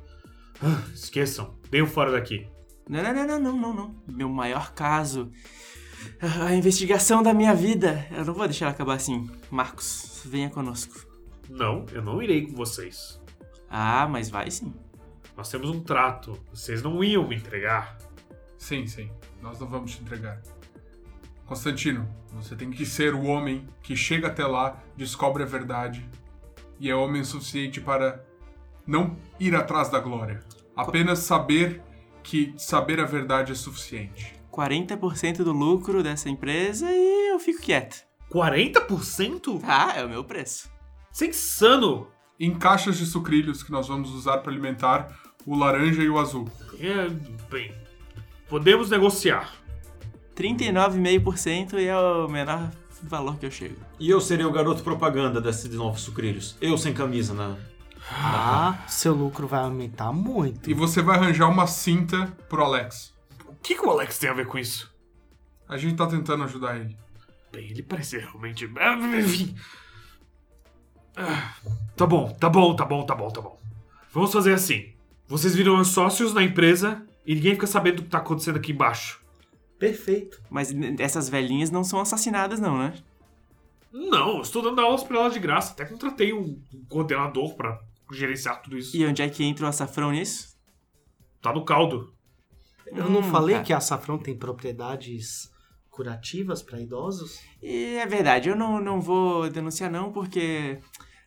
"Ah, 0.63 0.83
esqueçam, 0.93 1.59
venham 1.71 1.87
fora 1.87 2.13
daqui. 2.13 2.47
Não, 2.89 3.03
não, 3.03 3.13
não, 3.15 3.27
não, 3.27 3.41
não, 3.41 3.57
não, 3.57 3.75
não. 3.75 4.03
Meu 4.07 4.29
maior 4.29 4.73
caso. 4.75 5.31
A 6.21 6.55
investigação 6.55 7.23
da 7.23 7.35
minha 7.35 7.55
vida. 7.55 8.07
Eu 8.13 8.25
não 8.25 8.35
vou 8.35 8.47
deixar 8.47 8.67
ela 8.67 8.75
acabar 8.75 8.95
assim. 8.95 9.29
Marcos, 9.51 10.21
venha 10.25 10.51
conosco. 10.51 11.05
Não, 11.49 11.85
eu 11.93 12.03
não 12.03 12.23
irei 12.23 12.47
com 12.47 12.55
vocês. 12.55 13.21
Ah, 13.69 14.07
mas 14.09 14.29
vai 14.29 14.51
sim. 14.51 14.73
Nós 15.37 15.51
temos 15.51 15.69
um 15.69 15.81
trato. 15.81 16.41
Vocês 16.53 16.83
não 16.83 17.05
iam 17.05 17.29
me 17.29 17.37
entregar. 17.37 17.99
Sim, 18.57 18.87
sim. 18.87 19.11
Nós 19.43 19.61
não 19.61 19.69
vamos 19.69 19.95
te 19.95 20.03
entregar. 20.03 20.41
Constantino, 21.45 22.09
você 22.33 22.57
tem 22.57 22.71
que 22.71 22.85
ser 22.85 23.15
o 23.15 23.25
homem 23.25 23.69
que 23.83 23.95
chega 23.95 24.27
até 24.27 24.45
lá, 24.45 24.83
descobre 24.97 25.45
a 25.45 25.47
verdade 25.47 26.09
e 26.81 26.91
é 26.91 26.95
homem 26.95 27.23
o 27.23 27.25
suficiente 27.25 27.81
para 27.81 28.25
não 28.87 29.17
ir 29.39 29.55
atrás 29.55 29.89
da 29.89 30.01
glória. 30.01 30.43
Apenas 30.75 31.21
saber 31.21 31.83
que 32.23 32.53
saber 32.57 33.01
a 33.01 33.05
verdade 33.05 33.53
é 33.53 33.55
suficiente. 33.55 34.35
40% 34.53 35.45
do 35.45 35.53
lucro 35.53 36.03
dessa 36.03 36.29
empresa 36.29 36.91
e 36.91 37.31
eu 37.31 37.39
fico 37.39 37.63
quieto. 37.63 38.05
40%? 38.33 39.61
Ah, 39.65 39.93
é 39.97 40.05
o 40.05 40.09
meu 40.09 40.25
preço. 40.25 40.69
Isso 41.13 41.25
é 41.25 41.27
insano! 41.29 42.09
Em 42.39 42.55
caixas 42.59 42.99
de 42.99 43.07
sucrilhos 43.07 43.63
que 43.63 43.71
nós 43.71 43.89
vamos 43.89 44.11
usar 44.11 44.39
para 44.39 44.51
alimentar 44.51 45.26
o 45.47 45.57
laranja 45.57 46.03
e 46.03 46.09
o 46.11 46.19
azul. 46.19 46.51
É, 46.81 47.09
bem, 47.49 47.73
podemos 48.49 48.91
negociar. 48.91 49.55
39,5% 50.37 51.75
e 51.79 51.87
é 51.87 51.97
o 51.97 52.29
menor 52.29 52.71
valor 53.03 53.39
que 53.39 53.47
eu 53.47 53.51
chego. 53.51 53.77
E 53.99 54.11
eu 54.11 54.21
serei 54.21 54.45
o 54.45 54.53
garoto 54.53 54.83
propaganda 54.83 55.41
desses 55.41 55.73
novos 55.73 56.03
sucrilhos. 56.03 56.57
Eu 56.61 56.77
sem 56.77 56.93
camisa, 56.93 57.33
né? 57.33 57.57
Ah, 58.11 58.85
seu 58.87 59.15
lucro 59.15 59.47
vai 59.47 59.61
aumentar 59.61 60.13
muito. 60.13 60.71
E 60.71 60.75
você 60.75 61.01
vai 61.01 61.17
arranjar 61.17 61.49
uma 61.49 61.67
cinta 61.67 62.27
pro 62.49 62.63
Alex. 62.63 63.15
O 63.49 63.55
que, 63.63 63.75
que 63.75 63.85
o 63.85 63.91
Alex 63.91 64.19
tem 64.19 64.29
a 64.31 64.35
ver 64.35 64.47
com 64.47 64.59
isso? 64.59 64.95
A 65.69 65.77
gente 65.77 65.97
tá 65.97 66.07
tentando 66.07 66.45
ajudar 66.45 66.77
ele. 66.77 66.97
Bem, 67.53 67.71
ele 67.71 67.83
parece 67.83 68.19
realmente. 68.19 68.71
Enfim. 69.19 69.57
Ah, 71.17 71.55
Tá 71.97 72.07
bom, 72.07 72.29
tá 72.39 72.49
bom, 72.51 72.77
tá 72.77 72.85
bom, 72.85 73.07
tá 73.07 73.15
bom, 73.15 73.31
tá 73.31 73.41
bom. 73.41 73.59
Vamos 74.13 74.33
fazer 74.33 74.53
assim. 74.53 74.93
Vocês 75.29 75.55
viram 75.55 75.81
os 75.81 75.89
sócios 75.89 76.33
na 76.33 76.43
empresa 76.43 77.05
e 77.27 77.35
ninguém 77.35 77.55
fica 77.55 77.67
sabendo 77.67 78.01
o 78.01 78.03
que 78.05 78.09
tá 78.11 78.19
acontecendo 78.19 78.57
aqui 78.57 78.73
embaixo. 78.73 79.21
Perfeito. 79.79 80.41
Mas 80.49 80.71
n- 80.73 80.97
essas 81.01 81.29
velhinhas 81.29 81.71
não 81.71 81.83
são 81.85 82.01
assassinadas, 82.01 82.61
não, 82.61 82.79
né? 82.79 82.95
Não, 83.93 84.37
eu 84.37 84.43
estou 84.43 84.63
dando 84.63 84.81
aulas 84.81 85.03
pra 85.03 85.19
elas 85.19 85.33
de 85.33 85.39
graça. 85.41 85.73
Até 85.73 85.85
contratei 85.85 86.33
um 86.33 86.61
um 86.75 86.85
coordenador 86.89 87.55
pra 87.55 87.81
gerenciar 88.13 88.63
tudo 88.63 88.79
isso. 88.79 88.97
E 88.97 89.05
onde 89.05 89.23
é 89.23 89.29
que 89.29 89.43
entra 89.43 89.67
o 89.67 89.69
açafrão 89.69 90.13
nisso? 90.13 90.57
Tá 91.43 91.53
no 91.53 91.65
caldo. 91.65 92.13
Eu 92.87 93.11
não 93.11 93.21
Hum, 93.21 93.23
falei 93.25 93.55
cara. 93.57 93.65
que 93.67 93.73
açafrão 93.73 94.17
tem 94.19 94.37
propriedades 94.37 95.51
curativas 95.91 96.63
para 96.63 96.81
idosos? 96.81 97.41
E 97.63 97.97
é 97.97 98.07
verdade, 98.07 98.49
eu 98.49 98.55
não, 98.57 98.81
não 98.81 99.01
vou 99.01 99.49
denunciar 99.51 99.91
não, 99.91 100.13
porque 100.13 100.79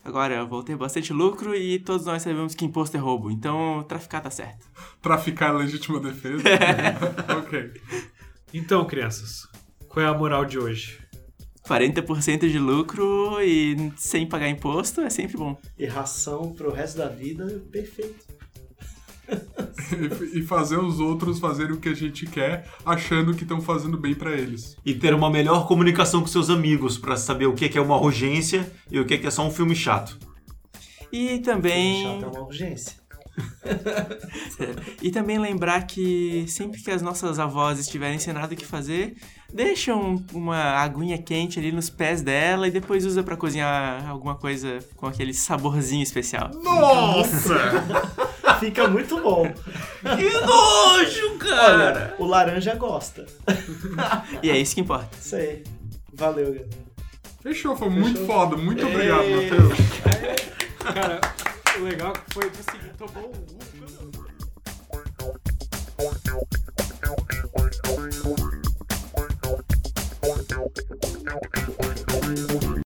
agora 0.03 0.35
eu 0.35 0.47
vou 0.47 0.63
ter 0.63 0.75
bastante 0.75 1.13
lucro 1.13 1.55
e 1.55 1.79
todos 1.79 2.05
nós 2.05 2.21
sabemos 2.21 2.55
que 2.55 2.65
imposto 2.65 2.97
é 2.97 2.99
roubo, 2.99 3.31
então 3.31 3.83
traficar 3.87 4.21
tá 4.21 4.29
certo. 4.29 4.65
Traficar 5.01 5.55
legítima 5.55 5.99
defesa? 5.99 6.43
ok. 7.39 7.73
Então, 8.53 8.85
crianças, 8.85 9.47
qual 9.87 10.05
é 10.05 10.09
a 10.09 10.13
moral 10.13 10.45
de 10.45 10.57
hoje? 10.57 10.99
40% 11.67 12.49
de 12.49 12.57
lucro 12.57 13.39
e 13.41 13.91
sem 13.95 14.27
pagar 14.27 14.49
imposto 14.49 15.01
é 15.01 15.09
sempre 15.09 15.37
bom. 15.37 15.55
E 15.77 15.85
ração 15.85 16.51
pro 16.53 16.71
resto 16.71 16.97
da 16.97 17.07
vida, 17.07 17.63
perfeito. 17.71 18.25
E- 20.33 20.39
e 20.39 20.43
fazer 20.43 20.77
os 20.77 20.99
outros 20.99 21.39
fazerem 21.39 21.73
o 21.73 21.77
que 21.79 21.89
a 21.89 21.93
gente 21.93 22.25
quer, 22.25 22.67
achando 22.85 23.33
que 23.33 23.43
estão 23.43 23.61
fazendo 23.61 23.97
bem 23.97 24.13
pra 24.13 24.31
eles. 24.33 24.75
E 24.85 24.93
ter 24.93 25.13
uma 25.13 25.29
melhor 25.29 25.67
comunicação 25.67 26.21
com 26.21 26.27
seus 26.27 26.49
amigos 26.49 26.97
pra 26.97 27.15
saber 27.15 27.47
o 27.47 27.53
que 27.53 27.65
é 27.65 27.69
que 27.69 27.77
é 27.77 27.81
uma 27.81 27.99
urgência 27.99 28.71
e 28.91 28.99
o 28.99 29.05
que 29.05 29.13
é 29.15 29.17
que 29.17 29.27
é 29.27 29.31
só 29.31 29.45
um 29.45 29.51
filme 29.51 29.75
chato. 29.75 30.17
E 31.11 31.39
também 31.39 32.03
Chato 32.03 32.23
é 32.23 32.27
uma 32.27 32.45
urgência. 32.45 32.99
e 35.01 35.11
também 35.11 35.39
lembrar 35.39 35.87
que 35.87 36.45
sempre 36.47 36.81
que 36.81 36.91
as 36.91 37.01
nossas 37.01 37.39
avós 37.39 37.79
estiverem 37.79 38.19
sem 38.19 38.33
nada 38.33 38.53
o 38.53 38.57
que 38.57 38.65
fazer, 38.65 39.15
deixam 39.53 40.23
uma 40.33 40.57
aguinha 40.57 41.17
quente 41.17 41.57
ali 41.57 41.71
nos 41.71 41.89
pés 41.89 42.21
dela 42.21 42.67
e 42.67 42.71
depois 42.71 43.05
usa 43.05 43.23
pra 43.23 43.37
cozinhar 43.37 44.07
alguma 44.09 44.35
coisa 44.35 44.79
com 44.95 45.07
aquele 45.07 45.33
saborzinho 45.33 46.03
especial. 46.03 46.51
Nossa! 46.63 47.55
Fica 48.59 48.87
muito 48.87 49.21
bom. 49.21 49.51
Que 50.01 50.31
nojo, 50.45 51.37
cara! 51.39 52.13
Olha, 52.15 52.15
o 52.19 52.25
laranja 52.25 52.75
gosta. 52.75 53.25
e 54.43 54.49
é 54.49 54.57
isso 54.57 54.75
que 54.75 54.81
importa. 54.81 55.09
Isso 55.19 55.35
aí. 55.35 55.63
Valeu, 56.13 56.45
galera. 56.45 56.69
Fechou, 57.41 57.75
foi 57.75 57.89
Fechou. 57.89 58.01
muito 58.03 58.25
foda. 58.25 58.57
Muito 58.57 58.85
Ei. 58.85 58.93
obrigado, 58.93 59.29
Matheus. 59.29 59.77
Cara, 60.93 61.21
o 61.77 61.83
legal 61.83 62.13
foi 62.33 62.49
que 62.49 62.59
assim, 62.59 62.79
tomou 62.97 63.31
o 63.31 63.59
Thank 72.35 72.77
you. 72.77 72.78